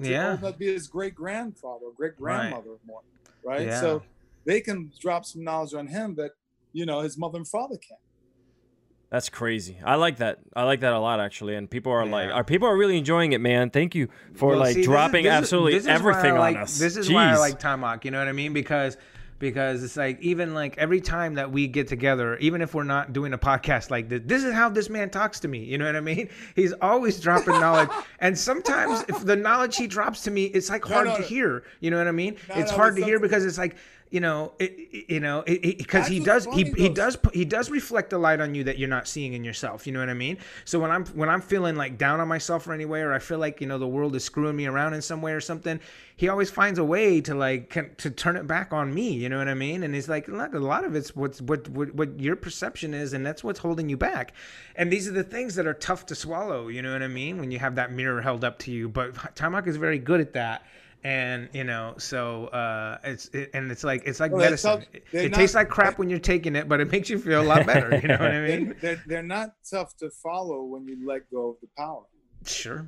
to 0.01 0.09
Yeah. 0.09 0.31
old 0.31 0.39
enough 0.39 0.53
to 0.53 0.59
be 0.59 0.73
his 0.73 0.87
great 0.87 1.13
grandfather, 1.15 1.85
great 1.95 2.17
grandmother, 2.17 2.71
more, 2.85 3.01
right? 3.43 3.67
Yeah. 3.67 3.79
So 3.79 4.03
they 4.45 4.61
can 4.61 4.91
drop 4.99 5.25
some 5.25 5.43
knowledge 5.43 5.73
on 5.73 5.87
him 5.87 6.15
that 6.15 6.31
you 6.73 6.85
know 6.85 7.01
his 7.01 7.17
mother 7.17 7.37
and 7.37 7.47
father 7.47 7.77
can't. 7.77 7.99
That's 9.11 9.27
crazy. 9.29 9.77
I 9.85 9.95
like 9.95 10.17
that. 10.17 10.39
I 10.55 10.63
like 10.63 10.79
that 10.79 10.93
a 10.93 10.99
lot 10.99 11.19
actually. 11.19 11.55
And 11.55 11.69
people 11.69 11.91
are 11.91 12.05
like, 12.05 12.29
Yeah. 12.29 12.33
are 12.35 12.43
people 12.45 12.67
are 12.69 12.77
really 12.77 12.97
enjoying 12.97 13.33
it, 13.33 13.41
man. 13.41 13.69
Thank 13.69 13.93
you 13.93 14.07
for 14.33 14.49
Well, 14.51 14.59
like 14.59 14.69
see, 14.69 14.73
this 14.75 14.79
is- 14.81 14.85
dropping 14.87 15.23
this 15.25 15.33
is- 15.33 15.37
absolutely 15.37 15.73
this 15.73 15.83
is 15.83 15.87
everything 15.89 16.35
like- 16.35 16.55
on 16.55 16.63
us. 16.63 16.79
This 16.79 16.95
is 16.95 17.11
why 17.11 17.25
I 17.29 17.35
like 17.37 17.59
Taimak. 17.59 18.05
You 18.05 18.11
know 18.11 18.19
what 18.19 18.29
I 18.29 18.31
mean? 18.31 18.53
Because 18.53 18.97
because 19.37 19.83
it's 19.83 19.97
like 19.97 20.21
even 20.21 20.53
like 20.53 20.77
every 20.77 21.01
time 21.01 21.33
that 21.33 21.51
we 21.51 21.65
get 21.67 21.87
together, 21.87 22.37
even 22.37 22.61
if 22.61 22.75
we're 22.75 22.83
not 22.83 23.11
doing 23.11 23.33
a 23.33 23.39
podcast 23.39 23.89
like 23.89 24.07
this, 24.07 24.21
this 24.23 24.43
is 24.43 24.53
how 24.53 24.69
this 24.69 24.87
man 24.87 25.09
talks 25.09 25.39
to 25.39 25.47
me. 25.47 25.63
You 25.63 25.79
know 25.79 25.85
what 25.87 25.95
I 25.95 25.99
mean? 25.99 26.29
He's 26.55 26.73
always 26.79 27.19
dropping 27.19 27.59
knowledge, 27.59 27.89
and 28.19 28.37
sometimes 28.37 29.03
if 29.09 29.25
the 29.25 29.35
knowledge 29.35 29.75
he 29.77 29.87
drops 29.87 30.21
to 30.25 30.31
me, 30.31 30.45
it's 30.45 30.69
like 30.69 30.87
No, 30.87 30.93
hard 30.93 31.07
no, 31.07 31.15
to 31.15 31.21
no. 31.21 31.27
hear. 31.27 31.63
You 31.79 31.89
know 31.89 31.97
what 31.97 32.07
I 32.07 32.11
mean? 32.11 32.37
No, 32.49 32.55
it's 32.55 32.69
no, 32.71 32.77
hard 32.77 32.93
but 32.93 32.99
to 33.01 33.05
hear 33.07 33.19
because 33.19 33.43
it's 33.43 33.57
like 33.57 33.75
you 34.11 34.19
know, 34.19 34.51
it, 34.59 35.09
you 35.09 35.21
know, 35.21 35.41
because 35.45 36.05
he 36.05 36.19
does, 36.19 36.45
he 36.53 36.65
he 36.71 36.89
does 36.89 37.17
he 37.33 37.45
does 37.45 37.69
reflect 37.69 38.11
a 38.11 38.17
light 38.17 38.41
on 38.41 38.53
you 38.53 38.65
that 38.65 38.77
you're 38.77 38.89
not 38.89 39.07
seeing 39.07 39.31
in 39.31 39.45
yourself. 39.45 39.87
You 39.87 39.93
know 39.93 39.99
what 39.99 40.09
I 40.09 40.13
mean? 40.13 40.37
So 40.65 40.79
when 40.79 40.91
I'm 40.91 41.05
when 41.07 41.29
I'm 41.29 41.39
feeling 41.39 41.77
like 41.77 41.97
down 41.97 42.19
on 42.19 42.27
myself 42.27 42.67
or 42.67 42.73
anyway, 42.73 42.99
or 42.99 43.13
I 43.13 43.19
feel 43.19 43.39
like 43.39 43.61
you 43.61 43.67
know 43.67 43.77
the 43.77 43.87
world 43.87 44.13
is 44.17 44.25
screwing 44.25 44.57
me 44.57 44.65
around 44.65 44.95
in 44.95 45.01
some 45.01 45.21
way 45.21 45.31
or 45.31 45.39
something, 45.39 45.79
he 46.17 46.27
always 46.27 46.51
finds 46.51 46.77
a 46.77 46.83
way 46.83 47.21
to 47.21 47.33
like 47.33 47.69
can, 47.69 47.95
to 47.95 48.11
turn 48.11 48.35
it 48.35 48.45
back 48.45 48.73
on 48.73 48.93
me. 48.93 49.13
You 49.13 49.29
know 49.29 49.37
what 49.37 49.47
I 49.47 49.53
mean? 49.53 49.81
And 49.81 49.95
he's 49.95 50.09
like, 50.09 50.27
look, 50.27 50.53
a 50.53 50.59
lot 50.59 50.83
of 50.83 50.93
it's 50.93 51.15
what's 51.15 51.41
what, 51.41 51.69
what 51.69 51.95
what 51.95 52.19
your 52.19 52.35
perception 52.35 52.93
is, 52.93 53.13
and 53.13 53.25
that's 53.25 53.45
what's 53.45 53.59
holding 53.59 53.87
you 53.87 53.95
back. 53.95 54.33
And 54.75 54.91
these 54.91 55.07
are 55.07 55.13
the 55.13 55.23
things 55.23 55.55
that 55.55 55.65
are 55.65 55.73
tough 55.73 56.05
to 56.07 56.15
swallow. 56.15 56.67
You 56.67 56.81
know 56.81 56.91
what 56.91 57.01
I 57.01 57.07
mean? 57.07 57.39
When 57.39 57.49
you 57.49 57.59
have 57.59 57.75
that 57.75 57.93
mirror 57.93 58.21
held 58.21 58.43
up 58.43 58.59
to 58.59 58.71
you, 58.71 58.89
but 58.89 59.13
Taimak 59.35 59.67
is 59.67 59.77
very 59.77 59.99
good 59.99 60.19
at 60.19 60.33
that. 60.33 60.65
And 61.03 61.49
you 61.51 61.63
know, 61.63 61.95
so 61.97 62.45
uh, 62.47 62.99
it's 63.03 63.27
it, 63.29 63.49
and 63.55 63.71
it's 63.71 63.83
like 63.83 64.03
it's 64.05 64.19
like 64.19 64.31
Well, 64.31 64.41
medicine. 64.41 64.81
tough. 64.81 64.87
It, 65.11 65.31
not- 65.31 65.37
tastes 65.37 65.55
like 65.55 65.67
crap 65.67 65.97
when 65.97 66.09
you're 66.09 66.19
taking 66.19 66.55
it, 66.55 66.69
but 66.69 66.79
it 66.79 66.91
makes 66.91 67.09
you 67.09 67.17
feel 67.17 67.41
a 67.41 67.43
lot 67.43 67.65
better. 67.65 67.95
You 67.99 68.07
know 68.07 68.17
what 68.19 68.31
I 68.31 68.41
mean? 68.47 68.75
they're, 68.81 69.01
they're 69.07 69.23
not 69.23 69.55
tough 69.69 69.97
to 69.97 70.11
follow 70.11 70.63
when 70.63 70.85
you 70.87 70.97
let 71.07 71.29
go 71.31 71.49
of 71.49 71.55
the 71.61 71.67
power. 71.75 72.03
Sure. 72.45 72.85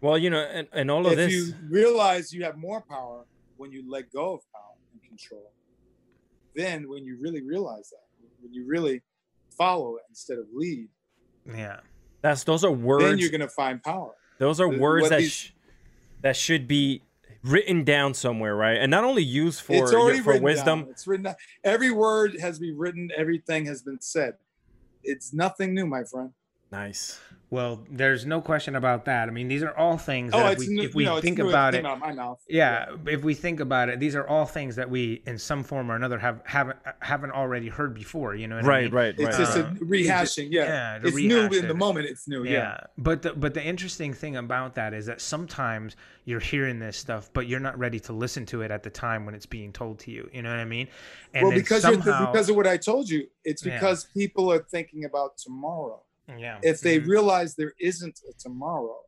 well, 0.00 0.16
you 0.16 0.30
know, 0.30 0.38
and, 0.40 0.68
and 0.72 0.90
all 0.92 1.06
of 1.06 1.12
if 1.12 1.18
this. 1.18 1.32
you 1.32 1.54
realize 1.68 2.32
you 2.32 2.44
have 2.44 2.56
more 2.56 2.80
power 2.82 3.24
when 3.56 3.72
you 3.72 3.82
let 3.90 4.12
go 4.12 4.34
of 4.34 4.40
power 4.52 4.76
and 4.92 5.02
control, 5.02 5.50
then 6.54 6.88
when 6.88 7.04
you 7.04 7.18
really 7.20 7.42
realize 7.42 7.90
that, 7.90 8.04
when 8.40 8.52
you 8.54 8.64
really 8.66 9.02
follow 9.56 9.96
it 9.96 10.02
instead 10.08 10.38
of 10.38 10.44
lead, 10.54 10.88
Yeah. 11.46 11.80
that's 12.22 12.44
those 12.44 12.64
are 12.64 12.70
words. 12.70 13.04
then 13.04 13.18
you're 13.18 13.30
gonna 13.30 13.48
find 13.48 13.82
power. 13.82 14.12
Those 14.38 14.60
are 14.60 14.70
The- 14.72 14.78
words 14.78 15.02
what 15.02 15.10
that 15.10 15.18
these- 15.18 15.32
sh- 15.32 15.50
that 16.22 16.36
should 16.36 16.68
be 16.68 17.02
written 17.42 17.84
down 17.84 18.14
somewhere, 18.14 18.54
right? 18.54 18.78
And 18.78 18.90
not 18.90 19.04
only 19.04 19.22
used 19.22 19.62
for 19.62 19.74
it's 19.74 19.92
already 19.92 20.20
for 20.20 20.38
wisdom. 20.40 20.82
Down. 20.82 20.90
It's 20.90 21.06
written. 21.06 21.24
Down. 21.24 21.36
Every 21.64 21.90
word 21.90 22.38
has 22.40 22.58
been 22.58 22.76
written. 22.76 23.10
Everything 23.16 23.66
has 23.66 23.82
been 23.82 24.00
said. 24.00 24.34
It's 25.02 25.32
nothing 25.32 25.74
new, 25.74 25.86
my 25.86 26.04
friend. 26.04 26.30
Nice. 26.72 27.18
Well, 27.50 27.84
there's 27.90 28.24
no 28.26 28.40
question 28.40 28.76
about 28.76 29.06
that. 29.06 29.26
I 29.28 29.32
mean, 29.32 29.48
these 29.48 29.64
are 29.64 29.76
all 29.76 29.98
things 29.98 30.30
Oh, 30.32 30.38
that 30.38 30.52
if 30.52 30.58
we, 30.60 30.68
new, 30.68 30.82
if 30.82 30.94
we 30.94 31.02
you 31.02 31.08
know, 31.08 31.16
it's 31.16 31.24
think 31.24 31.40
about 31.40 31.74
it, 31.74 31.84
out 31.84 31.94
of 31.94 31.98
my 31.98 32.12
mouth. 32.12 32.40
yeah, 32.48 32.94
if 33.06 33.24
we 33.24 33.34
think 33.34 33.58
about 33.58 33.88
it, 33.88 33.98
these 33.98 34.14
are 34.14 34.24
all 34.28 34.46
things 34.46 34.76
that 34.76 34.88
we, 34.88 35.20
in 35.26 35.36
some 35.36 35.64
form 35.64 35.90
or 35.90 35.96
another, 35.96 36.16
have 36.16 36.42
haven't 36.44 36.78
haven't 37.00 37.32
already 37.32 37.66
heard 37.68 37.92
before. 37.92 38.36
You 38.36 38.46
know 38.46 38.54
what 38.54 38.66
I 38.66 38.68
Right, 38.68 38.84
mean? 38.84 38.94
right, 38.94 39.14
It's 39.18 39.36
right. 39.36 39.36
just 39.36 39.56
a 39.58 39.62
rehashing. 39.84 40.46
Yeah, 40.52 40.62
yeah, 40.64 40.98
it's 41.02 41.16
new 41.16 41.42
rehash 41.42 41.56
in 41.56 41.66
the 41.66 41.74
moment. 41.74 42.06
It's 42.06 42.28
new. 42.28 42.44
Yeah. 42.44 42.52
Yeah. 42.52 42.80
but 42.98 43.22
the, 43.22 43.32
but 43.32 43.52
the 43.52 43.64
interesting 43.64 44.14
thing 44.14 44.36
about 44.36 44.76
that 44.76 44.94
is 44.94 45.06
that 45.06 45.20
sometimes 45.20 45.96
you're 46.26 46.38
hearing 46.38 46.78
this 46.78 46.96
stuff, 46.96 47.30
but 47.32 47.48
you're 47.48 47.58
not 47.58 47.76
ready 47.76 47.98
to 47.98 48.12
listen 48.12 48.46
to 48.46 48.62
it 48.62 48.70
at 48.70 48.84
the 48.84 48.90
time 48.90 49.26
when 49.26 49.34
it's 49.34 49.46
being 49.46 49.72
told 49.72 49.98
to 50.00 50.12
you. 50.12 50.30
You 50.32 50.42
know 50.42 50.50
what 50.50 50.60
I 50.60 50.64
mean? 50.66 50.86
And 51.34 51.48
well, 51.48 51.56
because 51.56 51.82
somehow, 51.82 52.16
you're, 52.20 52.26
because 52.28 52.48
of 52.48 52.54
what 52.54 52.68
I 52.68 52.76
told 52.76 53.10
you, 53.10 53.26
it's 53.44 53.66
Yeah. 53.66 53.74
because 53.74 54.04
people 54.14 54.52
are 54.52 54.62
thinking 54.70 55.04
about 55.04 55.36
tomorrow. 55.36 56.00
Yeah, 56.38 56.58
If 56.62 56.80
they 56.80 57.00
Mhm. 57.00 57.06
realize 57.08 57.54
there 57.56 57.72
isn't 57.80 58.20
a 58.28 58.32
tomorrow, 58.38 58.98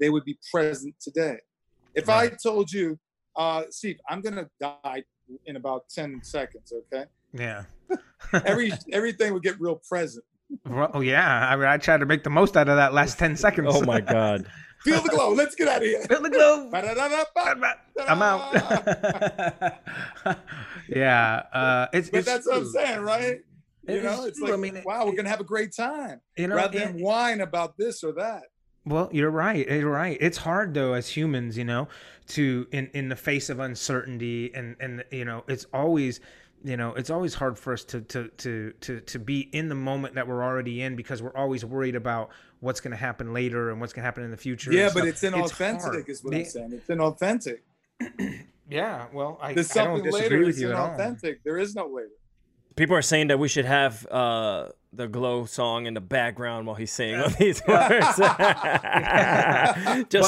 they 0.00 0.10
would 0.10 0.24
be 0.24 0.38
present 0.52 0.94
today. 1.00 1.38
If 1.94 2.08
I 2.08 2.28
told 2.28 2.70
you, 2.72 2.98
uh, 3.36 3.64
Steve, 3.70 3.98
I'm 4.08 4.20
gonna 4.20 4.48
die 4.60 5.04
in 5.46 5.56
about 5.56 5.88
ten 5.88 6.22
seconds, 6.22 6.72
okay? 6.72 7.06
yeah. 7.32 7.64
Every 8.44 8.72
everything 8.92 9.32
would 9.32 9.42
get 9.42 9.60
real 9.60 9.80
present. 9.88 10.24
Well, 10.64 10.90
oh 10.94 11.00
yeah, 11.00 11.48
I 11.50 11.56
mean, 11.56 11.66
I 11.66 11.76
tried 11.78 11.98
to 12.00 12.06
make 12.06 12.22
the 12.24 12.30
most 12.30 12.56
out 12.56 12.68
of 12.68 12.76
that 12.76 12.92
last 12.94 13.18
ten 13.18 13.36
seconds. 13.44 13.68
Oh 13.70 13.82
my 13.84 14.00
god. 14.00 14.46
Feel 14.84 15.00
the 15.00 15.08
glow. 15.08 15.32
Let's 15.32 15.54
get 15.56 15.66
out 15.68 15.78
of 15.78 15.82
here. 15.82 16.02
Feel 16.02 16.22
the 16.22 16.30
glow. 16.30 16.70
I'm 18.06 18.22
out. 18.22 18.54
yeah, 20.88 21.42
uh, 21.52 21.86
it's. 21.92 22.10
But 22.10 22.18
it's 22.18 22.26
that's 22.26 22.46
what 22.46 22.58
I'm 22.58 22.66
saying, 22.70 23.00
right? 23.00 23.40
You 23.88 24.02
know, 24.02 24.24
it's 24.24 24.40
like, 24.40 24.52
I 24.52 24.56
mean, 24.56 24.82
wow, 24.84 25.06
we're 25.06 25.14
gonna 25.14 25.28
have 25.28 25.40
a 25.40 25.44
great 25.44 25.74
time, 25.74 26.20
You 26.36 26.48
know, 26.48 26.56
rather 26.56 26.78
than 26.78 27.00
whine 27.00 27.40
about 27.40 27.76
this 27.76 28.02
or 28.02 28.12
that. 28.12 28.44
Well, 28.84 29.08
you're 29.12 29.30
right. 29.30 29.68
You're 29.68 29.90
right. 29.90 30.16
It's 30.20 30.38
hard 30.38 30.74
though 30.74 30.92
as 30.92 31.08
humans, 31.08 31.58
you 31.58 31.64
know, 31.64 31.88
to 32.28 32.66
in 32.72 32.88
in 32.94 33.08
the 33.08 33.16
face 33.16 33.50
of 33.50 33.60
uncertainty 33.60 34.52
and 34.54 34.76
and 34.80 35.04
you 35.10 35.24
know, 35.24 35.44
it's 35.48 35.66
always 35.72 36.20
you 36.64 36.76
know, 36.76 36.94
it's 36.94 37.10
always 37.10 37.34
hard 37.34 37.58
for 37.58 37.72
us 37.72 37.84
to 37.84 38.00
to 38.02 38.28
to 38.38 38.72
to 38.80 39.00
to 39.00 39.18
be 39.18 39.40
in 39.52 39.68
the 39.68 39.74
moment 39.74 40.14
that 40.14 40.26
we're 40.26 40.42
already 40.42 40.82
in 40.82 40.96
because 40.96 41.22
we're 41.22 41.36
always 41.36 41.64
worried 41.64 41.94
about 41.94 42.30
what's 42.60 42.80
going 42.80 42.92
to 42.92 42.96
happen 42.96 43.32
later 43.32 43.70
and 43.70 43.80
what's 43.80 43.92
going 43.92 44.02
to 44.02 44.06
happen 44.06 44.24
in 44.24 44.30
the 44.30 44.36
future. 44.36 44.72
Yeah, 44.72 44.90
but 44.92 45.06
it's 45.06 45.22
inauthentic, 45.22 45.80
hard. 45.82 46.08
is 46.08 46.24
what. 46.24 46.34
I'm 46.34 46.44
saying. 46.44 46.72
It's 46.72 46.88
inauthentic. 46.88 47.58
Yeah, 48.68 49.06
well, 49.12 49.38
I, 49.40 49.54
There's 49.54 49.70
I 49.76 49.84
don't 49.84 49.96
something 49.98 50.10
disagree 50.10 50.38
later. 50.38 50.38
with 50.40 50.48
It's 50.48 50.60
you 50.60 50.70
at 50.70 50.74
all. 50.76 51.16
There 51.44 51.58
is 51.58 51.74
no 51.76 51.86
later. 51.86 52.08
People 52.76 52.94
are 52.94 53.02
saying 53.02 53.28
that 53.28 53.38
we 53.38 53.48
should 53.48 53.64
have 53.64 54.06
uh, 54.06 54.68
the 54.92 55.08
glow 55.08 55.44
song 55.44 55.86
in 55.86 55.94
the 55.94 56.00
background 56.00 56.66
while 56.66 56.76
he's 56.76 56.92
saying 56.92 57.20
all 57.20 57.28
these 57.28 57.60
words. 57.66 58.06
Just 58.16 58.18
well, 58.18 58.34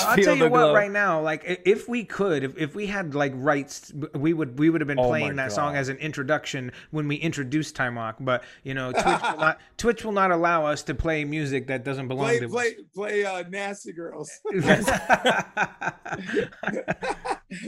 I'll 0.09 0.15
feel 0.17 0.25
tell 0.25 0.37
the 0.37 0.45
you 0.45 0.51
what. 0.51 0.59
glow. 0.59 0.75
Right 0.75 0.91
now, 0.91 1.21
like 1.21 1.43
if 1.65 1.89
we 1.89 2.05
could, 2.05 2.45
if, 2.45 2.57
if 2.57 2.75
we 2.75 2.87
had 2.87 3.15
like 3.15 3.33
rights, 3.35 3.93
we 4.15 4.33
would 4.33 4.59
we 4.59 4.71
would 4.71 4.81
have 4.81 4.89
been 4.89 4.99
Oh 4.99 5.09
playing 5.09 5.37
my 5.37 5.45
that 5.45 5.53
song 5.53 5.77
as 5.77 5.89
an 5.89 5.97
introduction 5.99 6.73
when 6.91 7.09
we 7.09 7.17
introduced 7.17 7.77
Taimak. 7.77 8.17
But 8.21 8.45
you 8.63 8.75
know, 8.75 8.93
Twitch 8.93 9.05
will 9.05 9.39
not 9.39 9.59
Twitch 9.79 10.05
will 10.05 10.13
not 10.13 10.31
allow 10.31 10.67
us 10.67 10.83
to 10.85 10.95
play 10.95 11.25
music 11.25 11.67
that 11.69 11.85
doesn't 11.85 12.09
belong 12.09 12.27
Play 12.27 12.41
to 12.41 12.49
play 12.49 12.77
play 12.95 13.25
uh, 13.25 13.45
nasty 13.49 13.93
girls. 13.93 14.31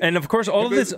and 0.02 0.16
of 0.16 0.28
course, 0.28 0.48
all 0.48 0.66
of 0.66 0.72
this, 0.72 0.92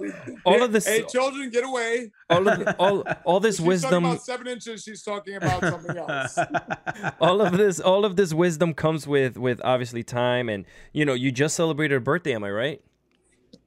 all 0.45 0.63
of 0.63 0.73
this, 0.73 0.87
Hey, 0.87 1.05
children, 1.11 1.51
get 1.51 1.65
away. 1.65 2.11
all 2.29 2.49
of 2.49 2.75
all, 2.79 3.05
all 3.25 3.41
this 3.41 3.57
She's 3.57 3.67
wisdom, 3.67 3.91
talking 4.03 4.07
about 4.07 4.23
seven 4.25 4.47
inches. 4.47 4.83
She's 4.83 5.03
talking 5.03 5.37
about 5.37 5.61
something 5.61 5.82
else. 5.91 6.39
all 7.21 7.41
of 7.41 7.57
this, 7.57 7.81
all 7.81 8.05
of 8.05 8.17
this 8.17 8.33
wisdom 8.33 8.75
comes 8.75 9.07
with 9.07 9.37
with 9.37 9.61
obviously 9.65 10.03
time, 10.03 10.49
and 10.49 10.65
you 10.93 11.05
know, 11.05 11.15
you 11.15 11.33
just 11.33 11.55
celebrated 11.57 11.97
a 11.97 12.01
birthday. 12.01 12.35
Am 12.35 12.45
I 12.45 12.51
right? 12.51 12.83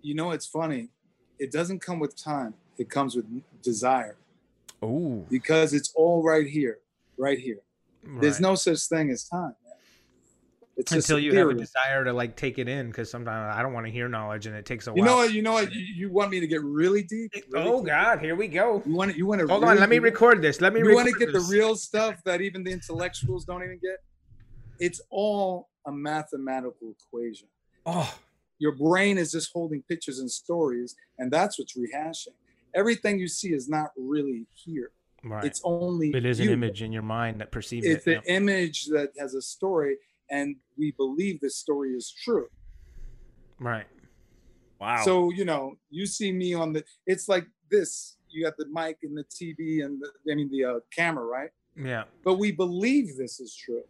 you 0.05 0.13
know, 0.13 0.31
it's 0.31 0.45
funny. 0.45 0.89
It 1.39 1.51
doesn't 1.51 1.79
come 1.81 1.99
with 1.99 2.15
time. 2.15 2.53
It 2.77 2.89
comes 2.89 3.15
with 3.15 3.25
desire 3.63 4.17
Oh, 4.81 5.25
because 5.29 5.73
it's 5.73 5.91
all 5.95 6.21
right 6.21 6.45
here, 6.45 6.79
right 7.17 7.39
here. 7.39 7.61
There's 8.19 8.39
no 8.39 8.53
such 8.53 8.81
thing 8.81 9.09
as 9.09 9.23
time. 9.23 9.55
Man. 10.75 10.81
It's 10.81 10.91
just 10.91 11.09
until 11.09 11.17
a 11.17 11.21
you 11.21 11.37
have 11.37 11.49
a 11.49 11.53
desire 11.53 12.03
to 12.03 12.13
like 12.13 12.35
take 12.35 12.59
it 12.59 12.67
in 12.67 12.87
because 12.87 13.09
sometimes 13.09 13.55
I 13.55 13.61
don't 13.61 13.73
want 13.73 13.85
to 13.85 13.91
hear 13.91 14.09
knowledge 14.09 14.45
and 14.45 14.55
it 14.55 14.65
takes 14.65 14.87
a 14.87 14.91
while. 14.91 14.97
You 14.97 15.03
know 15.05 15.15
what? 15.15 15.33
You 15.33 15.41
know 15.41 15.53
what? 15.53 15.73
You, 15.73 15.81
you 15.81 16.11
want 16.11 16.31
me 16.31 16.39
to 16.39 16.47
get 16.47 16.61
really 16.63 17.03
deep? 17.03 17.31
Really 17.49 17.69
Oh 17.69 17.77
deep? 17.79 17.87
God, 17.87 18.19
here 18.19 18.35
we 18.35 18.47
go. 18.47 18.83
You 18.85 18.93
want 18.93 19.11
to? 19.11 19.17
You 19.17 19.25
want 19.25 19.41
to? 19.41 19.47
Hold 19.47 19.63
on, 19.63 19.79
let 19.79 19.89
me 19.89 19.99
record 19.99 20.41
this. 20.41 20.61
Let 20.61 20.73
me. 20.73 20.79
You 20.79 20.93
want 20.93 21.07
to 21.07 21.13
record 21.13 21.33
get 21.33 21.39
the 21.39 21.47
real 21.49 21.75
stuff 21.75 22.21
that 22.25 22.41
even 22.41 22.63
the 22.63 22.71
intellectuals 22.71 23.45
don't 23.45 23.63
even 23.63 23.79
get? 23.81 23.97
It's 24.79 25.01
all 25.09 25.69
a 25.87 25.91
mathematical 25.91 26.93
equation. 26.99 27.47
oh, 27.85 28.13
Your 28.59 28.73
brain 28.73 29.17
is 29.17 29.31
just 29.31 29.51
holding 29.53 29.81
pictures 29.83 30.19
and 30.19 30.29
stories, 30.29 30.95
and 31.17 31.31
that's 31.31 31.57
what's 31.57 31.77
rehashing. 31.77 32.33
Everything 32.73 33.19
you 33.19 33.27
see 33.29 33.53
is 33.53 33.69
not 33.69 33.91
really 33.97 34.47
here. 34.53 34.91
Right. 35.23 35.45
It's 35.45 35.61
only 35.63 36.09
it 36.09 36.25
is 36.25 36.39
an 36.39 36.49
image 36.49 36.81
in 36.83 36.91
your 36.91 37.01
mind 37.01 37.39
that 37.41 37.51
perceives 37.51 37.85
It's 37.85 38.05
it. 38.05 38.17
It's 38.17 38.27
an 38.27 38.35
image 38.35 38.87
that 38.87 39.11
has 39.17 39.33
a 39.33 39.41
story, 39.41 39.95
and 40.29 40.55
we 40.77 40.91
believe 40.91 41.39
this 41.41 41.57
story 41.57 41.91
is 41.91 42.13
true. 42.23 42.47
Right. 43.59 43.85
wow. 44.79 45.03
So 45.03 45.29
you 45.31 45.45
know, 45.45 45.75
you 45.89 46.05
see 46.05 46.31
me 46.31 46.53
on 46.53 46.73
the. 46.73 46.83
It's 47.07 47.27
like 47.29 47.47
this. 47.71 48.17
You 48.29 48.43
got 48.43 48.57
the 48.57 48.65
mic 48.71 48.97
and 49.03 49.17
the 49.17 49.23
TV 49.23 49.83
and 49.85 50.01
the, 50.01 50.31
I 50.31 50.35
mean 50.35 50.49
the 50.51 50.65
uh, 50.65 50.79
camera, 50.95 51.25
right? 51.25 51.49
Yeah. 51.77 52.03
But 52.23 52.35
we 52.35 52.51
believe 52.51 53.15
this 53.17 53.39
is 53.39 53.55
true. 53.55 53.83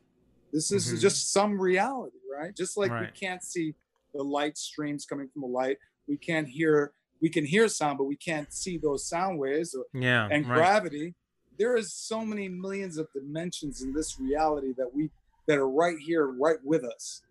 This 0.54 0.72
is 0.72 0.88
Mhm. 0.94 1.02
just 1.02 1.34
some 1.34 1.60
reality, 1.60 2.18
right? 2.32 2.56
Just 2.56 2.78
like 2.78 2.92
we 2.92 3.08
can't 3.20 3.44
see 3.44 3.76
the 4.14 4.24
light 4.24 4.58
streams 4.58 5.06
coming 5.06 5.28
from 5.28 5.42
the 5.42 5.48
light, 5.48 5.78
we 6.08 6.18
can't 6.18 6.48
hear. 6.48 6.94
We 7.22 7.30
can 7.30 7.46
hear 7.46 7.68
sound, 7.70 7.98
but 7.98 8.04
we 8.04 8.18
can't 8.18 8.52
see 8.54 8.78
those 8.78 9.08
sound 9.08 9.40
waves 9.40 9.74
or, 9.74 9.86
Yeah. 10.00 10.28
and 10.30 10.48
right. 10.48 10.56
gravity. 10.58 11.16
There 11.58 11.76
is 11.78 11.94
so 11.94 12.24
many 12.26 12.50
millions 12.50 12.98
of 12.98 13.08
dimensions 13.14 13.82
in 13.82 13.94
this 13.94 14.20
reality 14.20 14.74
that 14.78 14.94
we 14.94 15.10
that 15.48 15.58
are 15.58 15.70
right 15.70 15.98
here, 16.00 16.28
right 16.28 16.58
with 16.64 16.84
us 16.84 17.22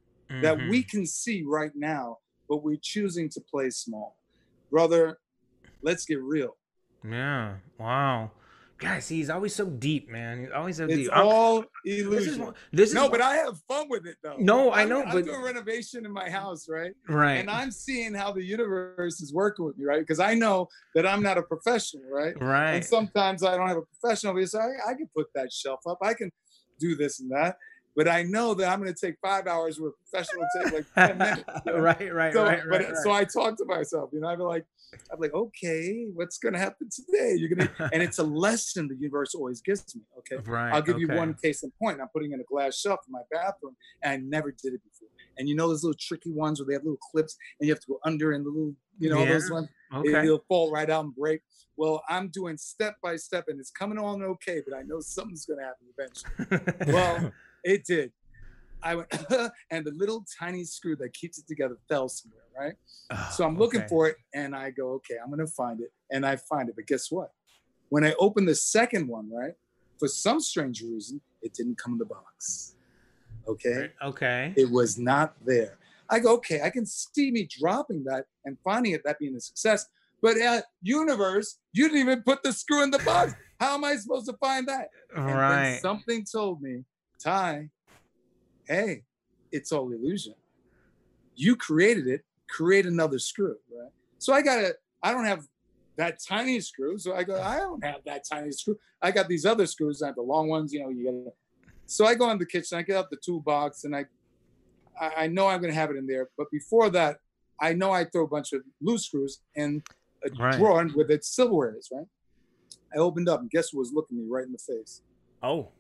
that 0.42 0.56
Mhm. 0.58 0.70
we 0.70 0.82
can 0.82 1.06
see 1.06 1.42
right 1.46 1.72
now, 1.74 2.18
but 2.48 2.58
we're 2.64 2.78
choosing 2.80 3.28
to 3.30 3.40
play 3.40 3.70
small. 3.70 4.16
Brother, 4.70 5.18
let's 5.82 6.04
get 6.06 6.20
real. 6.20 6.56
Yeah. 7.04 7.56
Wow. 7.78 8.30
Guys, 8.78 9.08
he's 9.08 9.30
always 9.30 9.54
so 9.54 9.66
deep, 9.66 10.08
man. 10.08 10.40
He's 10.40 10.50
always 10.50 10.76
so 10.78 10.84
It's 10.84 10.94
deep. 10.94 11.12
I'm- 11.12 11.26
all 11.26 11.60
this 11.84 12.00
is 12.00 12.06
illusion. 12.06 12.54
this 12.72 12.88
is 12.88 12.94
no, 12.94 13.08
but 13.08 13.20
I 13.20 13.36
have 13.36 13.58
fun 13.68 13.88
with 13.88 14.04
it 14.06 14.16
though. 14.22 14.36
No, 14.38 14.70
I 14.70 14.80
I'm- 14.80 14.88
know, 14.88 15.02
I'm 15.04 15.12
but- 15.12 15.24
doing 15.24 15.42
renovation 15.42 16.04
in 16.04 16.10
my 16.12 16.28
house, 16.28 16.68
right? 16.68 16.92
right. 17.08 17.34
And 17.34 17.48
I'm 17.50 17.70
seeing 17.70 18.14
how 18.14 18.32
the 18.32 18.42
universe 18.42 19.20
is 19.20 19.32
working 19.32 19.64
with 19.64 19.78
me, 19.78 19.84
right? 19.84 20.00
Because 20.00 20.18
I 20.18 20.34
know 20.34 20.68
that 20.94 21.06
I'm 21.06 21.22
not 21.22 21.38
a 21.38 21.42
professional, 21.42 22.04
right? 22.10 22.34
Right. 22.40 22.72
And 22.74 22.84
sometimes 22.84 23.44
I 23.44 23.56
don't 23.56 23.68
have 23.68 23.76
a 23.78 23.82
professional, 24.00 24.34
but 24.34 24.48
so 24.48 24.58
I, 24.58 24.90
I 24.90 24.94
can 24.94 25.08
put 25.14 25.28
that 25.34 25.52
shelf 25.52 25.80
up. 25.86 25.98
I 26.02 26.12
can 26.14 26.32
do 26.80 26.96
this 26.96 27.20
and 27.20 27.30
that. 27.30 27.56
But 27.96 28.08
I 28.08 28.22
know 28.24 28.54
that 28.54 28.68
I'm 28.68 28.80
going 28.80 28.92
to 28.92 29.06
take 29.06 29.16
five 29.22 29.46
hours 29.46 29.78
where 29.80 29.90
a 29.90 29.92
professional 29.92 30.46
take 30.54 30.72
like 30.72 30.86
10 30.96 31.18
minutes. 31.18 31.44
you 31.66 31.72
know? 31.72 31.78
right. 31.78 32.12
Right. 32.12 32.32
so, 32.32 32.44
right. 32.44 32.62
but 32.68 32.80
Right. 32.82 32.96
so 33.02 33.12
I 33.12 33.24
talk 33.24 33.56
to 33.58 33.64
myself, 33.66 34.10
you 34.12 34.20
know, 34.20 34.28
I'd 34.28 34.38
be 34.38 34.44
like, 34.44 34.64
I'm 35.12 35.20
like, 35.20 35.34
okay, 35.34 36.06
what's 36.14 36.38
gonna 36.38 36.58
happen 36.58 36.88
today? 36.90 37.34
You're 37.36 37.48
gonna, 37.54 37.68
and 37.92 38.02
it's 38.02 38.18
a 38.18 38.22
lesson 38.24 38.88
the 38.88 38.96
universe 38.96 39.34
always 39.34 39.60
gives 39.60 39.94
me. 39.94 40.02
Okay, 40.18 40.36
right. 40.48 40.72
I'll 40.72 40.82
give 40.82 40.98
you 40.98 41.08
one 41.08 41.34
case 41.34 41.62
in 41.62 41.72
point. 41.80 42.00
I'm 42.00 42.08
putting 42.08 42.32
in 42.32 42.40
a 42.40 42.44
glass 42.44 42.78
shelf 42.78 43.00
in 43.06 43.12
my 43.12 43.22
bathroom, 43.30 43.76
and 44.02 44.12
I 44.12 44.16
never 44.16 44.50
did 44.50 44.72
it 44.74 44.80
before. 44.84 45.08
And 45.36 45.48
you 45.48 45.56
know 45.56 45.68
those 45.68 45.82
little 45.82 45.98
tricky 46.00 46.30
ones 46.32 46.60
where 46.60 46.66
they 46.68 46.74
have 46.74 46.84
little 46.84 46.98
clips, 47.12 47.36
and 47.60 47.66
you 47.66 47.72
have 47.74 47.80
to 47.80 47.86
go 47.88 47.98
under 48.04 48.32
and 48.32 48.46
the 48.46 48.50
little, 48.50 48.74
you 48.98 49.10
know, 49.10 49.24
those 49.26 49.48
Yeah. 49.48 49.54
ones. 49.54 49.68
It, 50.04 50.14
Okay. 50.14 50.26
will 50.28 50.44
fall 50.48 50.70
right 50.72 50.88
out 50.90 51.04
and 51.04 51.14
break. 51.14 51.40
Well, 51.76 52.02
I'm 52.08 52.28
doing 52.28 52.56
step 52.56 52.96
by 53.02 53.16
step, 53.16 53.44
and 53.48 53.58
it's 53.60 53.70
coming 53.72 53.98
on 53.98 54.22
okay, 54.22 54.62
but 54.66 54.76
I 54.76 54.82
know 54.82 55.00
something's 55.00 55.44
gonna 55.46 55.62
happen 55.64 55.86
eventually. 55.98 56.92
Well, 56.92 57.32
it 57.64 57.84
did. 57.84 58.12
I 58.82 58.96
went, 58.96 59.08
and 59.70 59.84
the 59.84 59.92
little 59.92 60.24
tiny 60.38 60.64
screw 60.64 60.94
that 60.96 61.14
keeps 61.14 61.38
it 61.38 61.46
together 61.48 61.78
fell 61.88 62.08
somewhere, 62.08 62.42
right? 62.58 62.74
So 63.30 63.44
I'm 63.44 63.56
looking 63.58 63.80
Okay. 63.80 63.88
for 63.88 64.08
it 64.08 64.16
and 64.34 64.54
I 64.54 64.70
go, 64.70 64.92
okay, 64.94 65.14
I'm 65.22 65.30
gonna 65.30 65.46
find 65.46 65.80
it. 65.80 65.90
And 66.10 66.24
I 66.26 66.36
find 66.36 66.68
it. 66.68 66.76
But 66.76 66.86
guess 66.86 67.10
what? 67.10 67.30
When 67.88 68.04
I 68.04 68.14
open 68.18 68.44
the 68.44 68.54
second 68.54 69.08
one, 69.08 69.30
right? 69.32 69.54
For 69.98 70.08
some 70.08 70.40
strange 70.40 70.82
reason, 70.82 71.20
it 71.42 71.54
didn't 71.54 71.78
come 71.78 71.92
in 71.94 71.98
the 71.98 72.04
box. 72.04 72.74
Okay. 73.48 73.90
Okay. 74.02 74.52
It 74.56 74.70
was 74.70 74.98
not 74.98 75.34
there. 75.44 75.78
I 76.10 76.18
go, 76.18 76.34
okay, 76.34 76.60
I 76.62 76.70
can 76.70 76.84
see 76.86 77.30
me 77.30 77.48
dropping 77.50 78.04
that 78.04 78.26
and 78.44 78.58
finding 78.62 78.92
it, 78.92 79.02
that 79.04 79.18
being 79.18 79.34
a 79.36 79.40
success. 79.40 79.86
But 80.20 80.38
uh, 80.40 80.62
universe, 80.82 81.58
you 81.72 81.88
didn't 81.88 82.00
even 82.00 82.22
put 82.22 82.42
the 82.42 82.52
screw 82.52 82.82
in 82.82 82.90
the 82.90 82.98
box. 83.00 83.32
How 83.60 83.74
am 83.74 83.84
I 83.84 83.96
supposed 83.96 84.26
to 84.26 84.36
find 84.38 84.66
that? 84.68 84.88
And 85.16 85.36
Right. 85.38 85.78
something 85.80 86.24
told 86.30 86.60
me, 86.60 86.84
Ty, 87.22 87.70
hey, 88.66 89.02
it's 89.52 89.72
all 89.72 89.90
illusion. 89.92 90.34
You 91.34 91.56
created 91.56 92.06
it, 92.06 92.22
create 92.48 92.86
another 92.86 93.18
screw, 93.18 93.56
right? 93.72 93.90
So 94.18 94.32
I 94.32 94.42
got 94.42 94.56
to, 94.56 94.74
I 95.02 95.10
don't 95.12 95.24
have 95.24 95.44
that 95.96 96.18
tiny 96.26 96.60
screw. 96.60 96.98
So 96.98 97.14
I 97.14 97.24
go, 97.24 97.40
I 97.40 97.58
don't 97.58 97.84
have 97.84 98.00
that 98.06 98.22
tiny 98.30 98.52
screw. 98.52 98.76
I 99.02 99.10
got 99.10 99.28
these 99.28 99.44
other 99.44 99.66
screws. 99.66 100.02
I 100.02 100.06
have 100.06 100.16
the 100.16 100.22
long 100.22 100.48
ones, 100.48 100.72
you 100.72 100.80
know, 100.80 100.88
you 100.90 101.04
got 101.24 101.32
So 101.86 102.06
I 102.06 102.14
go 102.14 102.30
in 102.30 102.38
the 102.38 102.46
kitchen, 102.46 102.78
I 102.78 102.82
get 102.82 102.96
out 102.96 103.10
the 103.10 103.18
toolbox 103.24 103.84
and 103.84 103.94
I, 103.94 104.06
I 105.00 105.26
know 105.26 105.48
I'm 105.48 105.60
going 105.60 105.72
to 105.72 105.78
have 105.78 105.90
it 105.90 105.96
in 105.96 106.06
there. 106.06 106.28
But 106.38 106.50
before 106.50 106.90
that, 106.90 107.18
I 107.60 107.72
know 107.72 107.92
I 107.92 108.04
throw 108.04 108.24
a 108.24 108.28
bunch 108.28 108.52
of 108.52 108.62
loose 108.80 109.06
screws 109.06 109.40
in 109.54 109.82
a 110.24 110.30
Right. 110.30 110.56
drawer 110.56 110.86
with 110.94 111.10
its 111.10 111.34
silverware 111.34 111.76
is, 111.76 111.88
right? 111.92 112.06
I 112.94 112.98
opened 112.98 113.28
up 113.28 113.40
and 113.40 113.50
guess 113.50 113.70
who 113.70 113.78
was 113.78 113.92
looking 113.92 114.18
me 114.18 114.24
right 114.28 114.46
in 114.46 114.52
the 114.52 114.58
face? 114.58 115.02
oh, 115.42 115.72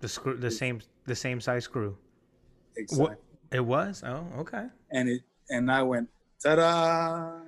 The 0.00 0.08
screw. 0.08 0.36
The 0.36 0.50
same. 0.50 0.80
The 1.06 1.14
same 1.14 1.40
size 1.40 1.64
screw. 1.64 1.96
Exactly. 2.76 3.02
What? 3.06 3.22
It 3.52 3.60
was. 3.64 4.02
Oh. 4.04 4.26
Okay. 4.38 4.66
and 4.90 5.08
it 5.08 5.22
and 5.50 5.70
I 5.70 5.82
went 5.82 6.08
ta-da, 6.42 7.40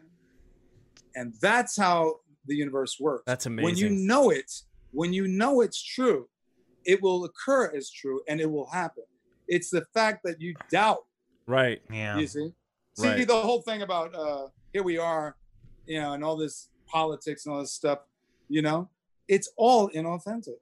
and 1.14 1.34
that's 1.40 1.76
how 1.76 2.20
the 2.46 2.54
universe 2.54 2.96
works. 3.00 3.24
that's 3.26 3.46
amazing. 3.46 3.64
when 3.64 3.76
you 3.76 3.90
know 3.90 4.30
it, 4.30 4.50
when 4.92 5.12
you 5.12 5.26
know 5.28 5.60
it's 5.60 5.82
true, 5.82 6.28
it 6.84 7.02
will 7.02 7.24
occur 7.24 7.70
as 7.76 7.90
true 7.90 8.22
and 8.28 8.40
it 8.40 8.50
will 8.50 8.66
happen. 8.70 9.04
It's 9.48 9.70
the 9.70 9.84
fact 9.92 10.20
that 10.24 10.40
you 10.40 10.54
doubt. 10.70 11.04
right. 11.46 11.82
Yeah. 11.92 12.16
You 12.18 12.26
see, 12.26 12.52
see 12.94 13.08
Right. 13.08 13.26
the 13.26 13.40
whole 13.40 13.62
thing 13.62 13.82
about 13.82 14.14
uh, 14.14 14.48
here 14.72 14.82
we 14.82 14.96
are, 14.98 15.36
you 15.86 16.00
know, 16.00 16.12
and 16.12 16.24
all 16.24 16.36
this 16.36 16.68
politics 16.86 17.44
and 17.44 17.54
all 17.54 17.60
this 17.60 17.72
stuff. 17.72 17.98
You 18.48 18.62
know, 18.62 18.88
it's 19.26 19.50
all 19.56 19.90
inauthentic. 19.90 20.60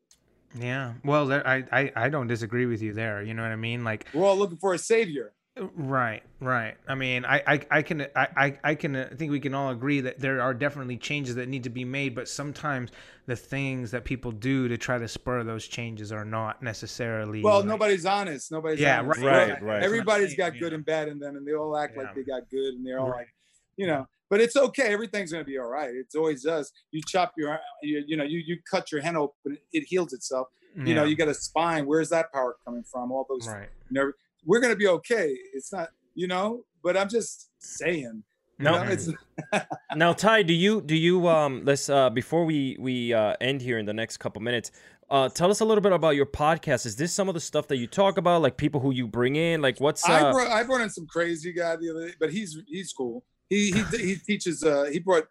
Yeah. 0.55 0.95
Well, 1.05 1.27
there, 1.27 1.47
I, 1.47 1.65
I 1.73 1.93
I 1.97 2.09
don't 2.09 2.27
disagree 2.27 2.67
with 2.67 2.83
you 2.83 2.93
there. 2.93 3.23
You 3.23 3.35
know 3.35 3.43
what 3.43 3.53
I 3.53 3.57
mean? 3.57 3.85
Like. 3.85 4.07
We're 4.15 4.27
all 4.27 4.37
looking 4.37 4.59
for 4.59 4.75
a 4.75 4.79
savior. 4.79 5.33
Right, 5.75 6.23
right. 6.39 6.77
I 6.87 6.95
mean, 6.95 7.25
I, 7.25 7.43
I, 7.47 7.61
I 7.71 7.81
can, 7.83 8.03
I, 8.15 8.29
I, 8.37 8.59
I 8.63 8.75
can, 8.75 8.95
I 8.95 9.07
think 9.07 9.31
we 9.33 9.41
can 9.41 9.55
all 9.55 9.71
agree 9.71 10.03
that 10.03 10.21
there 10.21 10.43
are 10.43 10.53
definitely 10.53 10.99
changes 10.99 11.35
that 11.37 11.49
need 11.49 11.65
to 11.65 11.71
be 11.71 11.83
made, 11.83 12.15
but 12.15 12.29
sometimes 12.29 12.91
the 13.25 13.37
things 13.37 13.91
that 13.93 14.05
people 14.05 14.33
do 14.33 14.69
to 14.69 14.77
try 14.77 14.99
to 14.99 15.09
spur 15.09 15.43
those 15.45 15.67
changes 15.67 16.13
are 16.13 16.27
not 16.27 16.63
necessarily. 16.63 17.43
Well, 17.43 17.61
like- 17.61 17.65
nobody's 17.69 18.05
honest. 18.05 18.53
Nobody's 18.53 18.81
Yeah, 18.81 19.01
honest. 19.01 19.21
right, 19.23 19.49
Right, 19.53 19.63
right. 19.63 19.83
Everybody's 19.83 20.37
got 20.37 20.53
Yeah. 20.55 20.61
good 20.61 20.73
and 20.75 20.85
bad 20.85 21.09
in 21.09 21.19
them, 21.19 21.37
and 21.37 21.47
they 21.47 21.55
all 21.55 21.75
act 21.75 21.95
Yeah. 21.97 22.03
like 22.03 22.15
they 22.15 22.23
got 22.25 22.51
good, 22.51 22.75
and 22.75 22.87
they're 22.87 23.01
all 23.01 23.09
Right. 23.11 23.21
like, 23.21 23.35
you 23.77 23.87
know. 23.87 24.07
But 24.29 24.41
it's 24.41 24.57
okay. 24.57 24.93
Everything's 24.93 25.31
gonna 25.31 25.45
be 25.45 25.59
all 25.59 25.69
right. 25.69 25.91
It 25.91 26.07
always 26.17 26.43
does. 26.43 26.73
You 26.91 27.01
chop 27.07 27.33
your, 27.37 27.59
you, 27.83 28.03
you 28.07 28.17
know, 28.17 28.25
you 28.25 28.43
you 28.45 28.59
cut 28.69 28.91
your 28.91 29.01
hand 29.01 29.17
open, 29.17 29.57
it 29.73 29.85
heals 29.85 30.13
itself. 30.13 30.49
You 30.85 30.95
know, 30.95 31.05
you 31.05 31.17
got 31.17 31.29
a 31.29 31.35
spine. 31.35 31.87
Where's 31.87 32.11
that 32.11 32.31
power 32.35 32.57
coming 32.63 32.83
from? 32.83 33.11
All 33.11 33.25
those 33.31 33.49
right. 33.49 33.71
nerve. 33.91 34.13
We're 34.45 34.61
gonna 34.61 34.77
be 34.77 34.89
okay. 34.89 35.35
It's 35.55 35.73
not, 35.73 35.89
you 36.15 36.27
know. 36.27 36.65
But 36.83 36.99
I'm 36.99 37.09
just 37.09 37.49
saying, 37.59 38.23
No. 38.59 38.75
You 38.75 38.85
know, 38.85 38.93
it's 38.93 39.11
Now, 39.97 40.13
Ty, 40.13 40.43
do 40.43 40.53
you 40.53 40.83
do 40.83 40.95
you 40.95 41.29
um 41.29 41.63
let's 41.65 41.89
uh 41.89 42.11
before 42.11 42.45
we 42.45 42.77
we 42.79 43.15
uh 43.15 43.35
end 43.41 43.63
here 43.63 43.79
in 43.79 43.87
the 43.87 43.95
next 43.95 44.19
couple 44.19 44.43
minutes, 44.43 44.71
uh 45.09 45.31
tell 45.31 45.51
us 45.51 45.61
a 45.61 45.65
little 45.65 45.81
bit 45.81 45.93
about 45.93 46.15
your 46.15 46.27
podcast. 46.27 46.85
Is 46.85 46.97
this 46.97 47.11
some 47.11 47.29
of 47.29 47.35
the 47.35 47.41
stuff 47.41 47.69
that 47.69 47.79
you 47.79 47.87
talk 47.87 48.19
about, 48.19 48.43
like 48.43 48.59
people 48.59 48.81
who 48.81 48.91
you 48.91 49.07
bring 49.07 49.37
in? 49.37 49.63
Like 49.63 49.81
what's 49.81 50.05
I 50.07 50.21
uh 50.21 50.33
brought 50.33 50.49
I 50.49 50.63
brought 50.63 50.83
in 50.83 50.91
some 50.91 51.07
crazy 51.07 51.55
guy 51.55 51.77
the 51.77 51.91
other 51.91 52.09
day, 52.09 52.15
but 52.21 52.31
he's 52.31 52.59
he's 52.69 52.93
cool. 52.93 53.25
He 53.49 53.71
he 53.73 53.83
he 53.99 54.17
teaches 54.17 54.63
uh 54.65 54.85
he 54.93 54.99
brought 54.99 55.25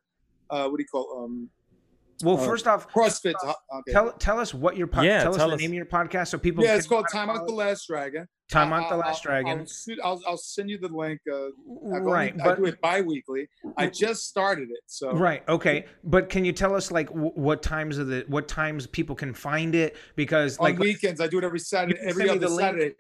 uh 0.50 0.68
what 0.70 0.78
do 0.78 0.84
you 0.84 0.88
call 0.88 1.24
um 1.24 1.50
Well, 2.24 2.40
Uh, 2.40 2.46
first 2.46 2.66
off, 2.68 2.88
CrossFit. 2.92 3.34
Okay. 3.44 3.92
tell 3.92 4.12
tell 4.14 4.40
us 4.40 4.54
what 4.54 4.78
your 4.78 4.88
pod, 4.88 5.04
Yeah, 5.06 5.22
tell 5.22 5.32
us 5.32 5.38
tell 5.38 5.50
the 5.50 5.58
name 5.58 5.72
of 5.72 5.76
your 5.76 5.86
podcast 5.86 6.28
so 6.30 6.38
people. 6.38 6.64
yeah, 6.64 6.76
it's 6.76 6.88
called 6.88 7.08
Time 7.12 7.30
Out 7.30 7.46
the. 7.46 7.54
Last 7.54 7.88
Dragon. 7.88 8.28
Time 8.50 8.72
Out 8.72 8.90
the 8.90 8.96
Last 8.96 9.24
Dragon. 9.24 9.66
I'll, 10.04 10.12
I'll, 10.12 10.22
I'll 10.28 10.38
send 10.38 10.70
you 10.70 10.78
the 10.78 10.88
link. 10.88 11.20
Uh, 11.30 11.48
I've 11.96 12.04
right, 12.04 12.32
only- 12.32 12.44
but 12.44 12.54
I 12.54 12.56
do 12.56 12.66
it 12.66 12.80
bi-weekly. 12.80 13.50
I 13.76 13.88
just 13.88 14.28
started 14.30 14.70
it, 14.70 14.80
so 14.86 15.12
Right. 15.14 15.44
Okay. 15.50 15.86
But 16.04 16.30
can 16.30 16.46
you 16.46 16.54
tell 16.54 16.76
us 16.76 16.92
like 16.92 17.08
w- 17.08 17.32
what 17.34 17.62
times 17.64 17.98
of 17.98 18.08
the 18.08 18.24
what 18.28 18.48
times 18.48 18.86
people 18.88 19.16
can 19.16 19.34
find 19.34 19.74
it? 19.76 19.98
Because 20.16 20.58
on 20.60 20.66
like 20.66 20.78
weekends 20.80 21.20
I 21.20 21.28
do 21.28 21.40
it 21.40 21.44
every 21.44 21.60
Saturday. 21.60 22.00
Every 22.00 22.28
send 22.28 22.30
me 22.30 22.30
other 22.30 22.40
the 22.48 22.54
link 22.54 22.62
Saturday. 22.62 22.96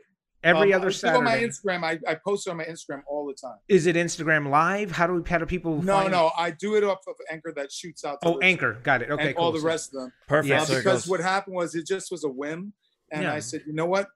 Every 0.46 0.74
Um, 0.74 0.80
other 0.82 0.88
it's 0.90 1.04
On 1.04 1.24
my 1.24 1.38
Instagram, 1.40 1.84
I, 1.84 2.00
I 2.10 2.16
post 2.16 2.48
it 2.48 2.52
on 2.52 2.58
my 2.58 2.64
Instagram 2.66 3.02
all 3.08 3.26
the 3.28 3.34
time. 3.34 3.58
Is 3.68 3.88
it 3.88 3.96
Instagram 3.98 4.50
Live? 4.50 4.92
How 4.92 5.08
do 5.08 5.14
we, 5.16 5.30
how 5.30 5.40
do 5.40 5.46
people? 5.46 5.82
No, 5.82 5.94
find 6.00 6.12
no, 6.12 6.32
I 6.38 6.52
do 6.52 6.76
it 6.76 6.84
off 6.84 7.00
of 7.08 7.16
Anchor 7.30 7.52
that 7.58 7.72
shoots 7.72 8.06
out. 8.06 8.20
Oh, 8.24 8.40
Anchor. 8.40 8.74
Got 8.84 9.02
it. 9.02 9.10
Okay. 9.12 9.28
and 9.30 9.36
cool. 9.36 9.46
all 9.46 9.52
the 9.52 9.60
So- 9.60 9.66
rest 9.68 9.94
of 9.96 10.02
them. 10.02 10.14
perfect? 10.28 10.50
Yeah, 10.50 10.62
Uh, 10.62 10.78
because 10.78 11.08
what 11.08 11.20
happened 11.20 11.56
was 11.56 11.76
it 11.76 11.86
just 11.86 12.12
was 12.12 12.24
a 12.24 12.30
whim, 12.30 12.74
and 13.12 13.24
Yeah. 13.24 13.34
I 13.34 13.40
said, 13.40 13.64
you 13.66 13.74
know 13.74 13.86
what? 13.88 14.08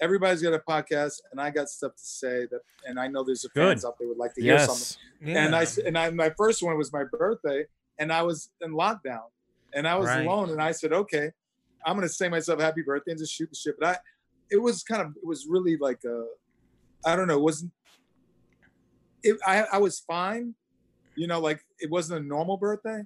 Everybody's 0.00 0.42
got 0.42 0.52
a 0.54 0.58
podcast, 0.58 1.20
and 1.30 1.40
I 1.40 1.50
got 1.50 1.68
stuff 1.68 1.92
to 1.94 2.02
say 2.04 2.46
that, 2.50 2.60
and 2.86 2.98
I 2.98 3.06
know 3.06 3.22
there's 3.22 3.44
a 3.44 3.48
Good. 3.50 3.68
fans 3.68 3.84
out 3.84 3.94
there 3.98 4.08
would 4.08 4.18
like 4.18 4.34
to 4.34 4.42
hear 4.42 4.58
something. 4.58 4.96
yes. 5.20 5.36
And 5.46 5.54
I 5.54 5.62
Yeah. 5.62 5.88
and 5.88 5.98
I 5.98 6.10
my 6.10 6.30
first 6.30 6.62
one 6.62 6.76
was 6.76 6.92
my 6.92 7.04
birthday, 7.04 7.66
and 7.98 8.12
I 8.12 8.22
was 8.22 8.50
in 8.60 8.72
lockdown, 8.72 9.26
and 9.72 9.86
I 9.86 9.94
was 9.96 10.08
Right. 10.08 10.26
alone, 10.26 10.50
and 10.50 10.60
I 10.60 10.72
said, 10.72 10.92
okay, 10.92 11.30
I'm 11.86 11.94
gonna 11.96 12.08
say 12.08 12.28
myself 12.28 12.60
happy 12.60 12.82
birthday 12.82 13.12
and 13.12 13.20
just 13.20 13.32
shoot 13.32 13.48
the 13.50 13.54
shit. 13.56 13.76
But 13.78 13.88
I, 13.88 13.98
it 14.50 14.60
was 14.60 14.82
kind 14.82 15.02
of, 15.02 15.08
it 15.16 15.26
was 15.26 15.46
really 15.48 15.76
like 15.76 16.00
a, 16.04 16.26
I 17.04 17.16
don't 17.16 17.28
know, 17.28 17.38
it 17.38 17.42
wasn't. 17.42 17.72
It, 19.22 19.36
I 19.46 19.64
I 19.72 19.78
was 19.78 20.00
fine, 20.00 20.54
you 21.16 21.26
know, 21.26 21.40
like 21.40 21.64
it 21.78 21.90
wasn't 21.90 22.20
a 22.20 22.26
normal 22.26 22.56
birthday. 22.56 23.02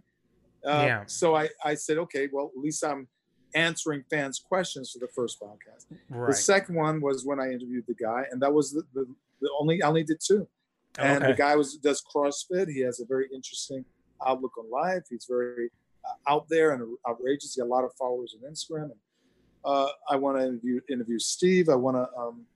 Uh, 0.66 0.84
Yeah. 0.86 1.02
So 1.06 1.36
I 1.36 1.48
I 1.64 1.74
said, 1.74 1.98
okay, 1.98 2.28
well 2.32 2.50
at 2.54 2.60
least 2.60 2.84
I'm 2.84 3.06
answering 3.54 4.04
fans' 4.10 4.38
questions 4.40 4.90
for 4.92 4.98
the 4.98 5.08
first 5.14 5.40
podcast. 5.40 5.86
The 6.10 6.34
second 6.34 6.74
one 6.74 7.00
was 7.00 7.24
when 7.24 7.40
I 7.40 7.46
interviewed 7.52 7.84
the 7.86 7.94
guy, 7.94 8.24
and 8.30 8.42
that 8.42 8.52
was 8.52 8.72
the, 8.72 8.82
the, 8.94 9.06
the 9.40 9.50
only 9.60 9.80
I 9.82 9.86
only 9.88 10.04
did 10.04 10.20
two. 10.20 10.48
And 10.98 11.22
Okay. 11.22 11.32
the 11.32 11.36
guy 11.38 11.54
was 11.54 11.76
does 11.76 12.02
CrossFit. 12.12 12.68
He 12.68 12.80
has 12.80 12.98
a 13.00 13.06
very 13.06 13.28
interesting 13.32 13.84
outlook 14.26 14.58
on 14.58 14.68
life. 14.70 15.04
He's 15.08 15.26
very 15.28 15.70
uh, 16.04 16.32
out 16.32 16.46
there 16.48 16.72
and 16.72 16.96
outrageous. 17.08 17.54
He 17.54 17.60
got 17.60 17.66
a 17.68 17.74
lot 17.76 17.84
of 17.84 17.92
followers 17.94 18.34
on 18.36 18.50
Instagram. 18.52 18.84
And, 18.90 19.00
uh, 19.64 19.88
I 20.08 20.16
want 20.16 20.38
to 20.38 20.44
interview 20.44 20.80
interview 20.88 21.18
Steve. 21.18 21.68
I 21.68 21.74
want 21.74 21.96
to 21.96 22.08
um, 22.18 22.46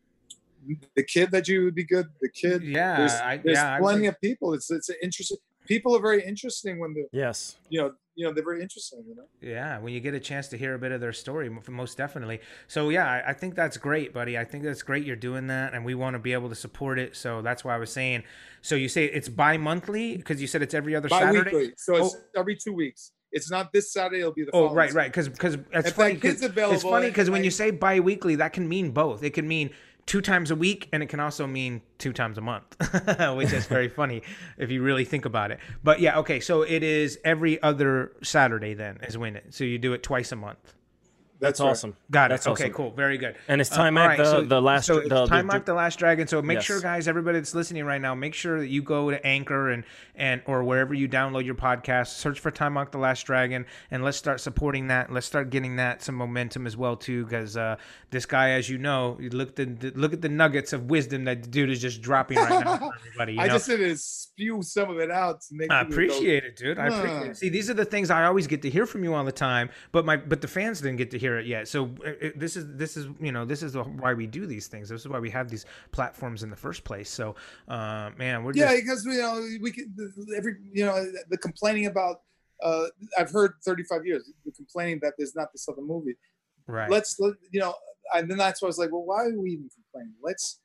the 0.95 1.03
kid 1.03 1.31
that 1.33 1.49
you 1.49 1.65
would 1.65 1.75
be 1.75 1.85
good. 1.85 2.07
The 2.21 2.29
kid. 2.29 2.63
Yeah. 2.63 2.97
There's, 2.97 3.13
I, 3.13 3.37
there's 3.39 3.59
yeah. 3.59 3.77
I 3.77 3.79
plenty 3.81 4.03
would- 4.03 4.11
of 4.11 4.21
people. 4.21 4.55
It's 4.55 4.71
it's 4.71 4.91
interesting. 5.03 5.39
People 5.67 5.97
are 5.97 6.01
very 6.01 6.25
interesting 6.25 6.81
when 6.81 6.93
the 6.93 7.07
yes. 7.13 7.57
you 7.69 7.81
know 7.81 7.93
you 8.17 8.27
know 8.27 8.33
they're 8.33 8.45
very 8.45 8.61
interesting. 8.61 9.05
You 9.07 9.15
know. 9.15 9.25
Yeah, 9.41 9.79
when 9.79 9.93
you 9.93 10.01
get 10.01 10.13
a 10.13 10.21
chance 10.21 10.49
to 10.49 10.59
hear 10.59 10.75
a 10.75 10.79
bit 10.79 10.91
of 10.91 11.01
their 11.01 11.13
story, 11.13 11.49
most 11.69 11.97
definitely. 11.97 12.41
So 12.67 12.89
yeah, 12.89 13.09
I, 13.09 13.31
I 13.31 13.33
think 13.33 13.55
that's 13.55 13.77
great, 13.77 14.13
buddy. 14.13 14.37
I 14.37 14.45
think 14.45 14.65
that's 14.65 14.83
great 14.83 15.07
you're 15.07 15.15
doing 15.15 15.47
that, 15.47 15.73
and 15.73 15.85
we 15.85 15.95
want 15.95 16.15
to 16.15 16.19
be 16.19 16.33
able 16.33 16.49
to 16.49 16.57
support 16.57 16.99
it. 16.99 17.15
So 17.15 17.43
that's 17.43 17.65
why 17.65 17.77
I 17.77 17.79
was 17.79 17.93
saying. 17.93 18.25
So 18.61 18.75
you 18.75 18.89
say 18.89 19.05
it's 19.05 19.29
bi-monthly 19.29 20.17
because 20.17 20.41
you 20.41 20.49
said 20.49 20.63
it's 20.63 20.75
every 20.75 20.97
other 20.97 21.09
Bi-weekly. 21.09 21.75
So 21.77 21.95
it's 21.97 22.17
every 22.37 22.57
two 22.57 22.73
weeks. 22.73 23.13
It's 23.33 23.51
not 23.51 23.73
this 23.73 23.93
Saturday. 23.93 24.21
It'll 24.21 24.33
be 24.33 24.45
the. 24.45 24.51
Oh, 24.53 24.73
right, 24.73 24.89
Saturday. 24.91 24.97
right. 24.99 25.11
Because 25.11 25.29
because 25.29 25.55
it's 25.73 25.91
funny. 25.93 26.17
'cause- 26.17 26.43
it's 26.43 26.83
funny 26.83 27.09
because 27.09 27.31
when 27.31 27.41
I- 27.43 27.45
you 27.45 27.51
say 27.51 27.71
bi-weekly, 27.71 28.37
that 28.37 28.53
can 28.53 28.69
mean 28.69 28.91
both. 28.91 29.23
It 29.23 29.31
can 29.31 29.49
mean 29.49 29.71
two 30.05 30.21
times 30.21 30.51
a 30.51 30.57
week, 30.57 30.89
and 30.93 31.03
it 31.03 31.07
can 31.07 31.21
also 31.21 31.47
mean 31.47 31.81
two 31.99 32.13
times 32.13 32.37
a 32.37 32.41
month, 32.41 32.77
which 33.37 33.53
is 33.53 33.67
very 33.67 33.89
funny 33.89 34.23
if 34.59 34.71
you 34.71 34.83
really 34.83 35.05
think 35.05 35.25
about 35.25 35.51
it. 35.53 35.61
But 35.85 36.01
yeah, 36.01 36.19
okay. 36.19 36.41
So 36.41 36.63
it 36.63 36.83
is 36.83 37.19
every 37.25 37.63
other 37.63 38.13
Saturday 38.23 38.75
then 38.75 38.99
is 39.07 39.17
when 39.17 39.37
it. 39.37 39.47
So 39.51 39.63
you 39.65 39.79
do 39.79 39.93
it 39.93 40.03
twice 40.03 40.33
a 40.33 40.37
month. 40.37 40.75
That's, 41.43 41.61
right. 41.61 41.69
awesome. 41.71 41.97
Got 42.11 42.31
it. 42.31 42.35
That's 42.35 42.47
okay, 42.47 42.65
awesome. 42.65 42.73
cool. 42.75 42.91
Very 42.93 43.19
good. 43.19 43.37
And 43.49 43.61
it's 43.61 43.71
Uh, 43.71 43.77
time 43.77 43.99
all 43.99 44.05
out 44.05 44.07
right, 44.09 44.19
the, 44.19 44.25
so- 44.25 44.43
the 44.45 44.63
last 44.63 44.87
So 44.87 44.99
it's 44.99 45.09
the, 45.09 45.27
time 45.27 45.49
the, 45.49 45.55
out 45.55 45.67
the 45.67 45.75
last 45.75 45.99
dragon. 45.99 46.27
So 46.27 46.41
make 46.41 46.61
sure, 46.63 46.81
guys, 46.81 47.09
everybody 47.09 47.39
that's 47.39 47.55
listening 47.55 47.85
right 47.85 48.01
now, 48.01 48.15
make 48.15 48.33
sure 48.35 48.61
that 48.61 48.69
you 48.69 48.83
go 48.83 49.11
to 49.11 49.25
Anchor 49.27 49.71
and 49.71 49.85
and 50.15 50.43
or 50.47 50.63
wherever 50.65 50.95
you 50.95 51.09
download 51.09 51.45
your 51.45 51.55
podcast, 51.55 52.09
search 52.09 52.39
for 52.41 52.51
Time 52.51 52.77
Out 52.79 52.93
the 52.93 52.99
Last 52.99 53.25
Dragon, 53.25 53.67
and 53.91 54.05
let's 54.05 54.17
start 54.17 54.41
supporting 54.41 54.89
that. 54.89 55.13
Let's 55.13 55.27
start 55.27 55.51
getting 55.51 55.77
that 55.77 56.03
some 56.03 56.15
momentum 56.15 56.67
as 56.67 56.77
well 56.77 56.97
too, 56.97 57.25
because 57.25 57.57
uh, 57.57 57.77
this 58.11 58.25
guy, 58.27 58.51
as 58.51 58.69
you 58.71 58.79
know, 58.79 59.17
you 59.21 59.31
look 59.31 59.57
the, 59.57 59.65
the 59.67 59.91
look 59.95 60.13
at 60.13 60.21
the 60.23 60.29
nuggets 60.29 60.73
of 60.73 60.91
wisdom 60.91 61.25
that 61.25 61.43
the 61.43 61.49
dude 61.49 61.71
is 61.71 61.81
just 61.81 62.03
dropping 62.03 62.39
right 62.39 62.65
now 62.65 62.91
everybody. 63.07 63.35
You 63.35 63.41
I 63.41 63.47
know? 63.49 63.55
just 63.55 63.67
said 63.67 63.79
to 63.79 63.97
spew 63.97 64.63
some 64.63 64.91
of 64.91 64.99
it 64.99 65.11
out 65.11 65.41
to 65.43 65.55
make. 65.55 65.71
I 65.71 65.85
people 65.85 65.89
go, 65.97 66.03
appreciate 66.05 66.45
it, 66.45 66.57
dude. 66.57 66.79
I 66.79 66.87
appreciate 66.89 67.31
it. 67.31 67.37
See, 67.39 67.49
these 67.49 67.71
are 67.71 67.75
the 67.75 67.85
things 67.85 68.11
I 68.11 68.25
always 68.25 68.47
get 68.47 68.63
to 68.63 68.71
hear 68.71 68.87
from 68.87 69.03
you 69.05 69.15
all 69.15 69.25
the 69.25 69.33
time, 69.33 69.71
but 69.93 70.05
my 70.05 70.17
but 70.17 70.41
the 70.41 70.49
fans 70.49 70.81
didn't 70.81 70.97
get 70.99 71.11
to 71.13 71.19
hear 71.19 71.32
it 71.39 71.47
yet. 71.47 71.69
So 71.69 71.91
uh, 72.05 72.11
uh, 72.11 72.31
this 72.37 72.57
is 72.57 72.67
this 72.77 72.97
is 72.97 73.09
you 73.21 73.33
know 73.33 73.45
this 73.45 73.63
is 73.63 73.77
why 73.77 74.15
we 74.15 74.27
do 74.27 74.47
these 74.47 74.67
things. 74.67 74.89
This 74.89 75.03
is 75.03 75.09
why 75.09 75.19
we 75.19 75.31
have 75.31 75.49
these 75.49 75.67
platforms 75.91 76.43
in 76.43 76.51
the 76.51 76.57
first 76.57 76.85
place. 76.85 77.11
So, 77.11 77.35
uh, 77.69 78.11
man, 78.17 78.45
we're 78.45 78.53
Yeah, 78.55 78.73
just 78.73 78.85
because 78.85 79.05
you 79.07 79.19
know 79.21 79.47
we 79.61 79.71
can 79.71 79.95
every 80.37 80.57
you 80.73 80.85
know 80.85 81.05
the 81.31 81.39
complaining 81.39 81.87
about. 81.87 82.23
Uh, 82.63 82.87
I've 83.19 83.33
heard 83.33 83.55
35 83.65 84.07
years 84.07 84.31
the 84.47 84.53
complaining 84.53 85.01
that 85.03 85.15
there's 85.19 85.35
not 85.35 85.49
this 85.53 85.69
other 85.69 85.83
movie. 85.83 86.15
right. 86.69 86.89
Let's 86.89 87.19
let 87.19 87.35
you 87.51 87.59
know, 87.59 87.75
and 88.15 88.31
then 88.31 88.39
that's 88.39 88.63
why 88.63 88.67
I 88.67 88.69
was 88.69 88.79
like, 88.79 88.93
well, 88.93 89.05
why 89.05 89.25
are 89.25 89.37
we 89.37 89.51
even 89.51 89.69
complaining? 89.75 90.15
Let's. 90.23 90.61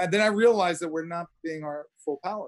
And 0.00 0.12
then 0.12 0.20
I 0.20 0.26
realized 0.26 0.80
that 0.82 0.88
we're 0.88 1.04
not 1.04 1.26
being 1.42 1.64
our 1.64 1.86
full 2.04 2.20
power. 2.22 2.46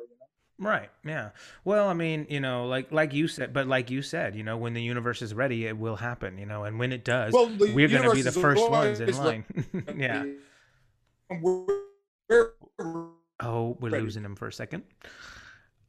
You 0.59 0.65
know? 0.65 0.71
Right. 0.71 0.91
Yeah. 1.05 1.31
Well, 1.65 1.89
I 1.89 1.95
mean, 1.95 2.27
you 2.31 2.41
know, 2.41 2.67
like 2.67 2.93
like 2.93 3.13
you 3.13 3.27
said, 3.29 3.53
but 3.53 3.67
like 3.67 3.91
you 3.91 4.03
said, 4.03 4.35
you 4.37 4.43
know, 4.45 4.57
when 4.57 4.73
the 4.75 4.83
universe 4.83 5.21
is 5.23 5.35
ready, 5.35 5.67
it 5.67 5.77
will 5.77 5.97
happen. 5.97 6.39
You 6.39 6.47
know, 6.47 6.65
and 6.65 6.79
when 6.79 6.93
it 6.93 7.05
does, 7.05 7.33
Well, 7.33 7.47
we're 7.59 7.89
going 7.89 8.03
to 8.03 8.13
be 8.13 8.23
the 8.23 8.29
is 8.29 8.37
first 8.37 8.71
ones 8.71 9.01
in 9.01 9.13
always 9.15 9.19
line. 9.19 9.45
yeah. 9.99 10.25
We're, 11.41 11.67
we're, 12.29 12.51
Oh, 13.41 13.77
we're 13.81 13.91
ready. 13.91 14.05
losing 14.05 14.25
him 14.25 14.37
for 14.37 14.47
a 14.47 14.53
second. 14.53 14.85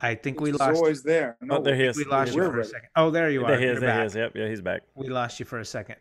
I 0.01 0.15
think 0.15 0.41
we 0.41 0.51
lost. 0.51 0.75
always 0.77 1.03
there. 1.03 1.37
No, 1.41 1.57
Oh, 1.57 1.61
there 1.61 1.75
he 1.75 1.83
is. 1.83 1.95
We 1.95 2.03
lost 2.05 2.33
you 2.33 2.41
We're 2.41 2.51
for 2.51 2.59
a 2.59 2.65
second. 2.65 2.89
Oh, 2.95 3.11
there 3.11 3.29
you 3.29 3.45
are. 3.45 3.51
There 3.51 3.59
he 3.59 3.65
is. 3.65 3.71
You're 3.73 3.79
There 3.81 3.99
he 3.99 4.05
is. 4.07 4.15
Yep. 4.15 4.31
Yeah, 4.35 4.47
he's 4.49 4.61
back. 4.61 4.81
We 4.95 5.07
lost 5.09 5.39
you 5.39 5.45
for 5.45 5.59
a 5.59 5.65
second. 5.65 5.97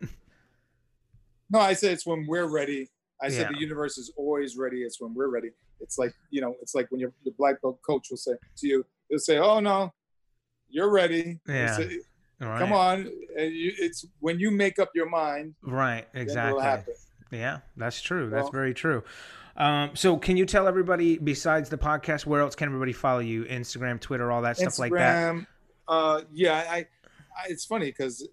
No, 1.51 1.61
I 1.61 1.75
said 1.75 1.93
it's 1.93 2.07
when 2.07 2.27
we're 2.27 2.47
ready. 2.47 2.89
I 3.23 3.29
said 3.29 3.43
Yeah. 3.51 3.53
the 3.53 3.61
universe 3.61 3.99
is 3.99 4.11
always 4.17 4.57
ready. 4.57 4.83
It's 4.83 5.01
when 5.01 5.15
we're 5.15 5.29
ready. 5.29 5.51
It's 5.81 5.99
like 5.99 6.15
you 6.31 6.41
know, 6.41 6.55
it's 6.63 6.75
like 6.75 6.91
when 6.91 7.01
your, 7.01 7.13
your 7.25 7.35
black 7.39 7.61
belt 7.63 7.79
coach 7.87 8.09
will 8.11 8.17
say 8.17 8.33
to 8.59 8.67
you, 8.67 8.87
he'll 9.09 9.19
say, 9.19 9.39
"Oh 9.39 9.61
no, 9.61 9.93
you're 10.69 10.91
ready." 10.91 11.41
Yeah. 11.47 11.77
say, 11.77 11.99
right. 12.41 12.59
Come 12.59 12.73
on, 12.73 13.11
and 13.39 13.53
you, 13.53 13.73
it's 13.79 14.07
when 14.21 14.39
you 14.39 14.51
make 14.51 14.79
up 14.79 14.91
your 14.95 15.09
mind. 15.09 15.55
Right. 15.63 16.07
Exactly. 16.15 16.95
Yeah, 17.31 17.61
that's 17.77 18.01
true. 18.01 18.31
That's 18.31 18.51
very 18.51 18.75
true. 18.75 19.03
Um, 19.57 19.91
so, 19.95 20.17
can 20.17 20.37
you 20.37 20.47
tell 20.47 20.67
everybody 20.67 21.17
besides 21.19 21.69
the 21.69 21.79
podcast, 21.79 22.27
where 22.27 22.41
else 22.41 22.55
can 22.55 22.67
everybody 22.67 22.93
follow 22.93 23.21
you? 23.21 23.45
Instagram, 23.45 24.01
Twitter, 24.01 24.33
all 24.33 24.43
that 24.43 24.57
stuff 24.57 24.79
like 24.79 24.93
that. 24.93 25.33
Instagram, 25.33 25.47
uh, 25.87 26.23
yeah, 26.33 26.65
I, 26.69 26.77
I 26.77 26.87
it's 27.49 27.65
funny 27.65 27.87
because 27.87 28.27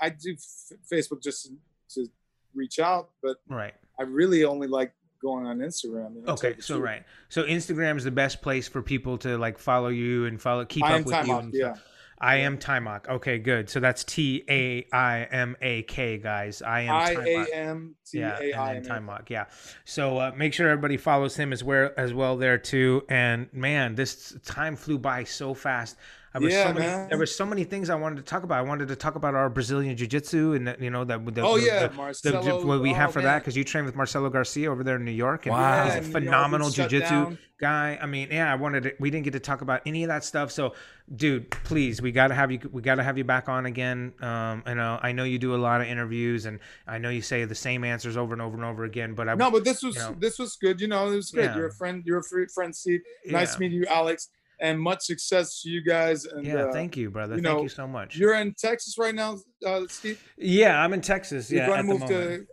I 0.00 0.10
do 0.10 0.34
f- 0.34 0.78
Facebook 0.92 1.22
just 1.22 1.50
to 1.90 2.06
reach 2.54 2.78
out, 2.78 3.10
but 3.22 3.38
Right. 3.48 3.74
I 3.98 4.04
really 4.04 4.44
only 4.44 4.68
like 4.68 4.92
going 5.20 5.46
on 5.46 5.58
Instagram. 5.58 6.14
You 6.16 6.22
know, 6.22 6.32
Okay. 6.34 6.56
So, 6.60 6.78
right. 6.78 7.04
So, 7.28 7.44
Instagram 7.44 7.96
is 7.96 8.04
the 8.04 8.10
best 8.10 8.42
place 8.42 8.68
for 8.68 8.82
people 8.82 9.18
to 9.18 9.36
like 9.38 9.58
follow 9.58 9.88
you 9.88 10.26
and 10.26 10.40
follow, 10.40 10.64
keep 10.64 10.84
I 10.84 10.98
up 11.00 11.06
with 11.06 11.26
you. 11.26 11.32
off. 11.32 11.44
Yeah. 11.52 11.74
I 12.20 12.36
am 12.38 12.58
Taimak. 12.58 13.08
Okay, 13.08 13.38
good. 13.38 13.70
So 13.70 13.78
that's 13.78 14.02
T 14.02 14.42
A 14.50 14.84
I 14.92 15.22
M 15.30 15.56
A 15.62 15.82
K, 15.82 16.18
guys. 16.18 16.62
I 16.62 16.80
am 16.80 16.94
I 16.94 17.14
Taimak. 17.14 17.46
A 17.48 17.56
M 17.56 17.94
T 18.04 18.18
yeah, 18.18 18.38
and 18.40 18.84
then 18.84 18.92
M. 18.92 19.06
Taimak, 19.06 19.30
yeah. 19.30 19.44
So 19.84 20.18
uh, 20.18 20.32
make 20.36 20.52
sure 20.52 20.68
everybody 20.68 20.96
follows 20.96 21.36
him 21.36 21.52
as 21.52 21.62
well 21.62 21.90
as 21.96 22.12
well 22.12 22.36
there 22.36 22.58
too. 22.58 23.04
And 23.08 23.48
man, 23.52 23.94
this 23.94 24.36
time 24.44 24.74
flew 24.74 24.98
by 24.98 25.22
so 25.24 25.54
fast. 25.54 25.96
I 26.34 26.38
was 26.38 26.52
Yeah, 26.52 26.68
so 26.68 26.72
many, 26.74 26.86
man. 26.86 27.08
there 27.08 27.18
were 27.18 27.26
so 27.26 27.46
many 27.46 27.64
things 27.64 27.88
I 27.88 27.94
wanted 27.94 28.16
to 28.16 28.22
talk 28.22 28.42
about. 28.42 28.58
I 28.58 28.62
wanted 28.62 28.88
to 28.88 28.96
talk 28.96 29.14
about 29.14 29.34
our 29.34 29.48
Brazilian 29.48 29.96
jiu-jitsu 29.96 30.52
and 30.52 30.68
that, 30.68 30.80
you 30.80 30.90
know 30.90 31.04
that 31.04 31.24
the, 31.34 31.40
Oh 31.42 31.58
the- 31.58 31.64
yeah, 31.66 31.82
the, 31.84 31.88
the, 31.88 31.94
Marcelo. 31.94 32.66
what 32.66 32.82
we 32.82 32.92
have 32.92 33.08
oh, 33.08 33.12
for 33.12 33.18
man. 33.20 33.26
that 33.26 33.38
because 33.40 33.56
you 33.56 33.64
train 33.64 33.84
with 33.86 33.96
Marcelo 33.96 34.28
Garcia 34.28 34.70
over 34.70 34.84
there 34.84 34.96
in 34.96 35.04
New 35.04 35.10
York 35.10 35.46
and 35.46 35.54
Wow. 35.54 35.84
he's 35.84 35.94
a 35.94 35.96
and, 35.98 36.06
you 36.06 36.12
know, 36.12 36.20
phenomenal 36.20 36.70
jiu-jitsu 36.70 37.38
guy. 37.58 37.98
I 38.00 38.06
mean, 38.06 38.28
yeah, 38.30 38.52
I 38.52 38.56
wanted 38.56 38.82
to, 38.84 38.92
we 39.00 39.10
didn't 39.10 39.24
get 39.24 39.32
to 39.32 39.40
talk 39.40 39.62
about 39.62 39.80
any 39.86 40.04
of 40.04 40.08
that 40.08 40.22
stuff. 40.22 40.52
So, 40.52 40.74
dude, 41.16 41.50
please, 41.50 42.02
we 42.02 42.12
got 42.12 42.28
to 42.28 42.34
have 42.34 42.52
you. 42.52 42.60
We 42.70 42.82
got 42.82 42.96
to 42.96 43.02
have 43.02 43.16
you 43.18 43.24
back 43.24 43.48
on 43.48 43.66
again. 43.66 44.12
Um, 44.20 44.62
I 44.66 44.74
know, 44.74 45.00
I 45.02 45.12
know 45.12 45.24
you 45.24 45.38
do 45.38 45.54
a 45.54 45.56
lot 45.56 45.80
of 45.80 45.86
interviews, 45.88 46.44
and 46.46 46.60
I 46.86 46.98
know 46.98 47.08
you 47.08 47.22
say 47.22 47.44
the 47.46 47.54
same 47.54 47.82
answers 47.84 48.16
over 48.16 48.32
and 48.34 48.42
over 48.42 48.54
and 48.54 48.64
over 48.64 48.84
again. 48.84 49.14
But 49.14 49.28
I 49.28 49.34
No, 49.34 49.50
but 49.50 49.64
this 49.64 49.82
was 49.82 49.96
you 49.96 50.02
know. 50.02 50.16
this 50.18 50.38
was 50.38 50.56
good. 50.56 50.80
You 50.80 50.88
know, 50.88 51.10
it 51.10 51.16
was 51.16 51.30
good. 51.30 51.44
Yeah. 51.46 51.56
You're 51.56 51.68
a 51.68 51.74
friend. 51.74 52.02
You're 52.04 52.18
a 52.20 52.48
friend, 52.54 52.76
Steve. 52.76 53.00
Nice 53.26 53.54
yeah. 53.54 53.58
meeting 53.58 53.78
you, 53.78 53.86
Alex. 53.86 54.28
And 54.60 54.80
much 54.80 55.02
success 55.02 55.62
to 55.62 55.70
you 55.70 55.82
guys. 55.84 56.24
And 56.24 56.44
Yeah, 56.44 56.64
uh, 56.64 56.72
thank 56.72 56.96
you, 56.96 57.10
brother. 57.10 57.36
you 57.36 57.42
thank 57.42 57.62
you 57.62 57.68
so 57.68 57.86
much. 57.86 58.16
You're 58.16 58.34
in 58.34 58.54
Texas 58.54 58.96
right 58.98 59.14
now, 59.14 59.38
uh, 59.66 59.82
Steve. 59.88 60.22
Yeah, 60.36 60.80
I'm 60.82 60.92
in 60.92 61.00
Texas. 61.00 61.50
You're 61.50 61.60
Yeah, 61.62 61.66
going 61.66 61.78
at 61.78 61.82
to 61.82 61.86
the 61.86 61.92
move 61.92 62.00
moment. 62.10 62.40
to 62.42 62.46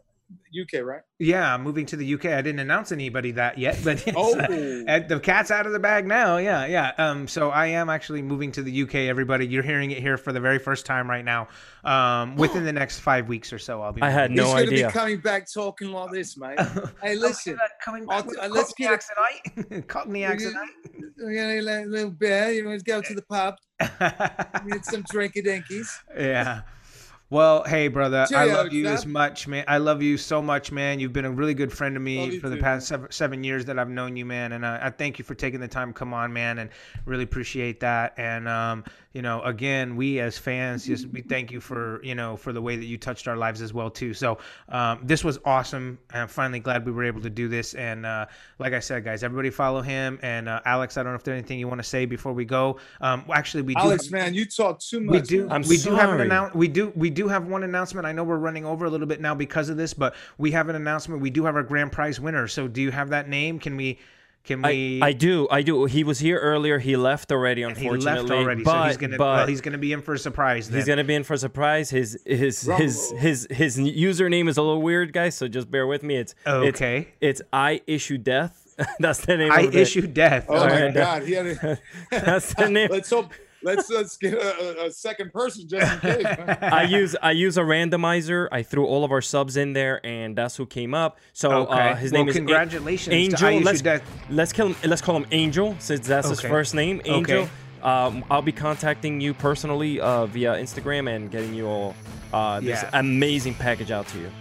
UK, 0.58 0.84
right? 0.86 1.02
Yeah, 1.20 1.54
I'm 1.54 1.62
moving 1.64 1.86
to 1.88 1.96
the 1.98 2.14
UK. 2.16 2.26
I 2.28 2.42
didn't 2.42 2.60
announce 2.60 2.92
anybody 2.92 3.32
that 3.34 3.58
yet, 3.58 3.78
but 3.84 4.02
it's, 4.08 4.18
Oh. 4.18 4.38
and 4.40 5.08
the 5.08 5.20
cat's 5.20 5.52
out 5.52 5.66
of 5.68 5.72
the 5.74 5.80
bag 5.80 6.08
now. 6.08 6.38
Yeah, 6.38 6.66
yeah. 6.66 6.94
Um, 6.98 7.28
so 7.28 7.50
I 7.52 7.68
am 7.68 7.90
actually 7.90 8.22
moving 8.22 8.52
to 8.54 8.64
the 8.64 8.82
UK. 8.84 8.96
Everybody, 9.08 9.46
you're 9.46 9.62
hearing 9.64 9.92
it 9.92 10.00
here 10.00 10.18
for 10.18 10.32
the 10.34 10.40
very 10.40 10.58
first 10.58 10.86
time 10.86 11.10
right 11.10 11.24
now. 11.26 11.48
Um, 11.84 12.36
within 12.38 12.64
the 12.66 12.74
next 12.74 13.00
five 13.00 13.28
weeks 13.28 13.54
or 13.54 13.60
so, 13.60 13.82
I'll 13.82 13.92
be. 13.94 14.02
I 14.02 14.10
had 14.10 14.32
He's 14.32 14.38
no 14.38 14.46
going 14.46 14.66
to 14.68 14.72
idea. 14.74 14.88
be 14.88 14.94
coming 14.94 15.20
back 15.20 15.46
talking 15.54 15.92
like 15.92 16.12
this, 16.12 16.38
mate. 16.38 16.58
hey, 17.04 17.16
listen, 17.16 17.58
coming 17.84 18.04
I'll 18.10 18.22
back 18.22 18.26
with 18.28 18.40
uh, 18.40 18.48
let's 18.48 18.74
Cockney 18.74 18.86
get 18.86 18.92
a- 18.92 18.94
accent, 18.94 19.88
Cockney 19.88 20.24
accent. 20.24 20.56
Going 21.18 21.36
to 21.36 21.60
a 21.60 21.86
little 21.86 22.12
beer. 22.12 22.52
You 22.52 22.64
to 22.64 22.84
go 22.84 23.02
to 23.02 23.14
the 23.14 23.22
pub, 23.24 23.56
get 23.80 24.86
some 24.86 25.04
drinky 25.04 25.46
dinkies. 25.46 25.88
yeah. 26.18 26.62
Well, 27.32 27.64
hey, 27.64 27.88
brother, 27.88 28.28
I 28.36 28.46
love 28.46 28.72
you 28.72 28.86
as 28.86 29.08
much, 29.08 29.48
man. 29.48 29.66
I 29.68 29.80
love 29.80 30.04
you 30.04 30.16
so 30.16 30.44
much, 30.44 30.72
man. 30.72 31.00
You've 31.00 31.12
been 31.12 31.26
a 31.26 31.32
really 31.32 31.56
good 31.56 31.74
friend 31.74 31.96
to 31.96 32.00
me 32.00 32.34
you 32.34 32.40
for 32.40 32.50
the 32.50 32.56
too, 32.56 32.62
past 32.62 32.88
seven, 32.88 33.12
seven 33.12 33.44
years 33.44 33.66
that 33.66 33.80
I've 33.80 33.90
known 33.90 34.16
you, 34.16 34.26
man. 34.26 34.52
And 34.52 34.64
uh, 34.64 34.78
I 34.80 34.92
thank 34.92 35.18
you 35.18 35.26
for 35.26 35.34
taking 35.34 35.60
the 35.60 35.68
time 35.68 35.92
come 35.92 36.14
on, 36.14 36.32
man, 36.32 36.60
and 36.60 36.70
really 37.06 37.24
appreciate 37.24 37.80
that. 37.80 38.14
And 38.18 38.48
um, 38.48 38.84
you 39.16 39.22
know, 39.22 39.42
again, 39.44 39.96
we 39.96 40.20
as 40.20 40.38
fans, 40.38 40.86
just 40.86 41.08
we 41.08 41.22
thank 41.30 41.50
you 41.50 41.62
for 41.62 42.04
you 42.04 42.16
know 42.16 42.36
for 42.36 42.52
the 42.52 42.62
way 42.62 42.76
that 42.76 42.84
you 42.84 42.98
touched 42.98 43.30
our 43.30 43.38
lives 43.38 43.62
as 43.62 43.74
well 43.74 43.90
too. 43.90 44.14
So 44.14 44.40
um, 44.68 45.00
this 45.02 45.24
was 45.24 45.40
awesome. 45.46 45.98
and 46.12 46.24
I'm 46.24 46.28
finally 46.28 46.60
glad 46.60 46.86
we 46.86 46.92
were 46.92 47.06
able 47.06 47.22
to 47.22 47.30
do 47.30 47.48
this. 47.48 47.76
And 47.76 48.06
uh, 48.06 48.26
like 48.60 48.74
I 48.74 48.80
said, 48.80 49.06
guys, 49.06 49.24
everybody 49.24 49.50
follow 49.50 49.82
him. 49.82 50.20
And 50.22 50.50
uh, 50.50 50.60
Alex, 50.66 50.98
I 50.98 51.04
don't 51.04 51.14
know 51.14 51.16
if 51.16 51.24
there's 51.24 51.40
anything 51.40 51.60
you 51.60 51.68
want 51.70 51.80
to 51.80 51.88
say 51.88 52.06
before 52.06 52.34
we 52.34 52.44
go. 52.44 52.78
Um, 53.00 53.24
actually, 53.34 53.64
we 53.64 53.74
do. 53.74 53.80
Alex, 53.80 54.06
have- 54.06 54.12
man, 54.12 54.34
you 54.34 54.46
talk 54.46 54.82
too 54.82 55.00
much. 55.00 55.14
we 55.14 55.22
do. 55.22 55.48
I'm 55.50 55.62
we 55.62 55.78
do 55.78 55.92
have 55.92 56.10
an 56.10 56.16
sorry. 56.18 56.26
announce. 56.26 56.54
We 56.54 56.68
do. 56.68 56.92
We 56.94 57.10
do 57.10 57.30
have 57.30 57.48
one 57.48 57.64
announcement. 57.64 58.06
I 58.06 58.12
know 58.12 58.26
we're 58.26 58.36
running 58.36 58.66
over 58.66 58.84
a 58.84 58.90
little 58.90 59.08
bit 59.08 59.22
now 59.22 59.34
because 59.34 59.70
of 59.70 59.78
this, 59.78 59.94
but 59.94 60.14
we 60.38 60.52
have 60.52 60.68
an 60.68 60.76
announcement. 60.76 61.22
We 61.22 61.30
do 61.30 61.46
have 61.46 61.56
our 61.56 61.64
grand 61.64 61.94
prize 61.94 62.20
winner. 62.20 62.50
So, 62.50 62.68
do 62.68 62.82
you 62.82 62.92
have 62.92 63.10
that 63.12 63.30
name? 63.30 63.60
Can 63.60 63.78
we? 63.78 63.98
Can 64.46 64.62
we? 64.62 65.02
I, 65.02 65.08
I 65.08 65.14
do, 65.14 65.48
I 65.50 65.62
do. 65.64 65.86
He 65.86 66.04
was 66.04 66.20
here 66.20 66.38
earlier. 66.40 66.78
He 66.80 66.96
left 66.96 67.32
already, 67.32 67.64
Unfortunately, 67.64 67.84
he 67.84 67.96
unfortunately. 67.96 68.30
left 68.30 68.44
already, 68.46 68.64
but, 68.64 68.82
so 68.84 68.88
he's 68.88 68.98
gonna. 68.98 69.18
but 69.18 69.24
well, 69.38 69.48
he's 69.48 69.62
gonna 69.62 69.78
be 69.78 69.92
in 69.92 70.02
for 70.02 70.14
a 70.14 70.20
surprise. 70.20 70.70
Then. 70.70 70.78
he's 70.80 70.88
gonna 70.88 71.04
be 71.04 71.16
in 71.16 71.24
for 71.24 71.34
a 71.34 71.38
surprise. 71.38 71.90
His 71.90 72.18
his 72.26 72.62
Drum 72.64 72.80
his 72.82 73.12
his 73.18 73.48
his 73.50 73.78
username 73.78 74.48
is 74.48 74.58
a 74.58 74.62
little 74.62 74.82
weird, 74.82 75.14
guys. 75.14 75.36
So 75.36 75.48
just 75.48 75.70
bear 75.72 75.88
with 75.88 76.04
me. 76.04 76.18
It's 76.18 76.34
it's- 76.46 76.76
Okay. 76.76 77.08
It's, 77.22 77.42
I 77.52 77.82
issue 77.88 78.18
death. 78.18 78.62
That's 79.00 79.26
the 79.26 79.38
name. 79.38 79.52
I 79.52 79.62
of 79.62 79.76
it. 79.76 79.80
issue 79.82 80.06
death. 80.06 80.46
Oh 80.50 80.66
Okay. 80.66 80.88
my 80.90 80.92
God, 80.94 81.24
he 81.24 81.34
had 81.34 81.46
a, 81.48 81.80
That's 82.12 82.54
the 82.54 82.70
name. 82.78 82.90
let's 82.92 83.10
hope. 83.10 83.32
Let's 83.66 83.90
let's 83.90 84.16
get 84.18 84.34
a, 84.36 84.84
a- 84.84 84.88
a 84.88 84.92
second 84.92 85.34
person 85.34 85.68
just 85.68 85.92
in 85.94 86.00
case. 86.00 86.24
man. 86.24 86.58
I 86.62 86.84
use 86.84 87.16
I 87.22 87.32
use 87.32 87.58
a 87.58 87.62
randomizer. 87.62 88.48
I 88.52 88.64
threw 88.64 88.86
all 88.86 89.04
of 89.04 89.12
our 89.12 89.22
subs 89.22 89.58
in 89.58 89.74
there, 89.74 90.06
and 90.06 90.36
that's 90.38 90.56
who 90.56 90.66
came 90.66 90.94
up. 90.94 91.18
So 91.34 91.52
Okay. 91.52 91.90
uh, 91.92 91.96
his 91.96 92.12
Well, 92.12 92.22
name 92.22 92.30
is 92.30 92.36
congratulations 92.36 93.08
to 93.12 93.16
Angel. 93.16 93.48
I 93.48 93.58
let's, 93.60 93.82
Death. 93.82 94.04
let's 94.30 94.54
kill 94.54 94.68
him. 94.70 94.76
Let's 94.90 95.02
call 95.02 95.18
him 95.18 95.26
Angel, 95.32 95.76
since 95.80 96.06
that's 96.08 96.30
his 96.30 96.40
first 96.42 96.76
name. 96.76 97.02
Angel. 97.06 97.42
Okay. 97.42 97.50
Um, 97.84 98.24
I'll 98.32 98.42
be 98.42 98.52
contacting 98.52 99.22
you 99.22 99.34
personally 99.34 100.00
uh, 100.00 100.26
via 100.28 100.54
Instagram 100.56 101.14
and 101.14 101.30
getting 101.30 101.54
you 101.54 101.68
all 101.68 101.96
uh, 102.34 102.60
this 102.60 102.82
Yeah. 102.82 102.90
amazing 102.94 103.54
package 103.56 103.92
out 103.92 104.08
to 104.08 104.18
you. 104.20 104.32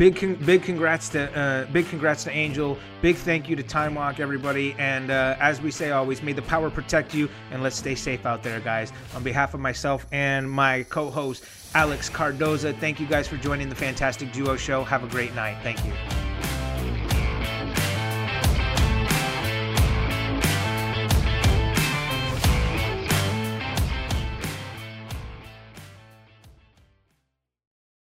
Big 0.00 0.16
con- 0.16 0.34
big 0.46 0.62
congrats 0.62 1.10
to 1.10 1.30
uh, 1.38 1.66
big 1.72 1.86
congrats 1.86 2.24
to 2.24 2.30
Angel. 2.30 2.78
Big 3.02 3.16
thank 3.16 3.50
you 3.50 3.54
to 3.54 3.62
Taimak, 3.62 4.18
everybody. 4.18 4.74
And 4.78 5.10
uh, 5.10 5.36
as 5.38 5.60
we 5.60 5.70
say 5.70 5.90
always, 5.90 6.22
may 6.22 6.32
the 6.32 6.40
power 6.40 6.70
protect 6.70 7.14
you, 7.14 7.28
and 7.50 7.62
let's 7.62 7.76
stay 7.76 7.94
safe 7.94 8.24
out 8.24 8.42
there, 8.42 8.60
guys. 8.60 8.94
On 9.14 9.22
behalf 9.22 9.52
of 9.52 9.60
myself 9.60 10.06
and 10.10 10.50
my 10.50 10.84
co-host 10.84 11.44
Alex 11.74 12.08
Cardoza, 12.08 12.74
thank 12.80 12.98
you 12.98 13.06
guys 13.06 13.28
for 13.28 13.36
joining 13.36 13.68
the 13.68 13.74
Fantastic 13.74 14.32
Duo 14.32 14.56
Show. 14.56 14.84
Have 14.84 15.04
a 15.04 15.08
great 15.08 15.34
night. 15.34 15.58
Thank 15.62 15.84
you. 15.84 15.92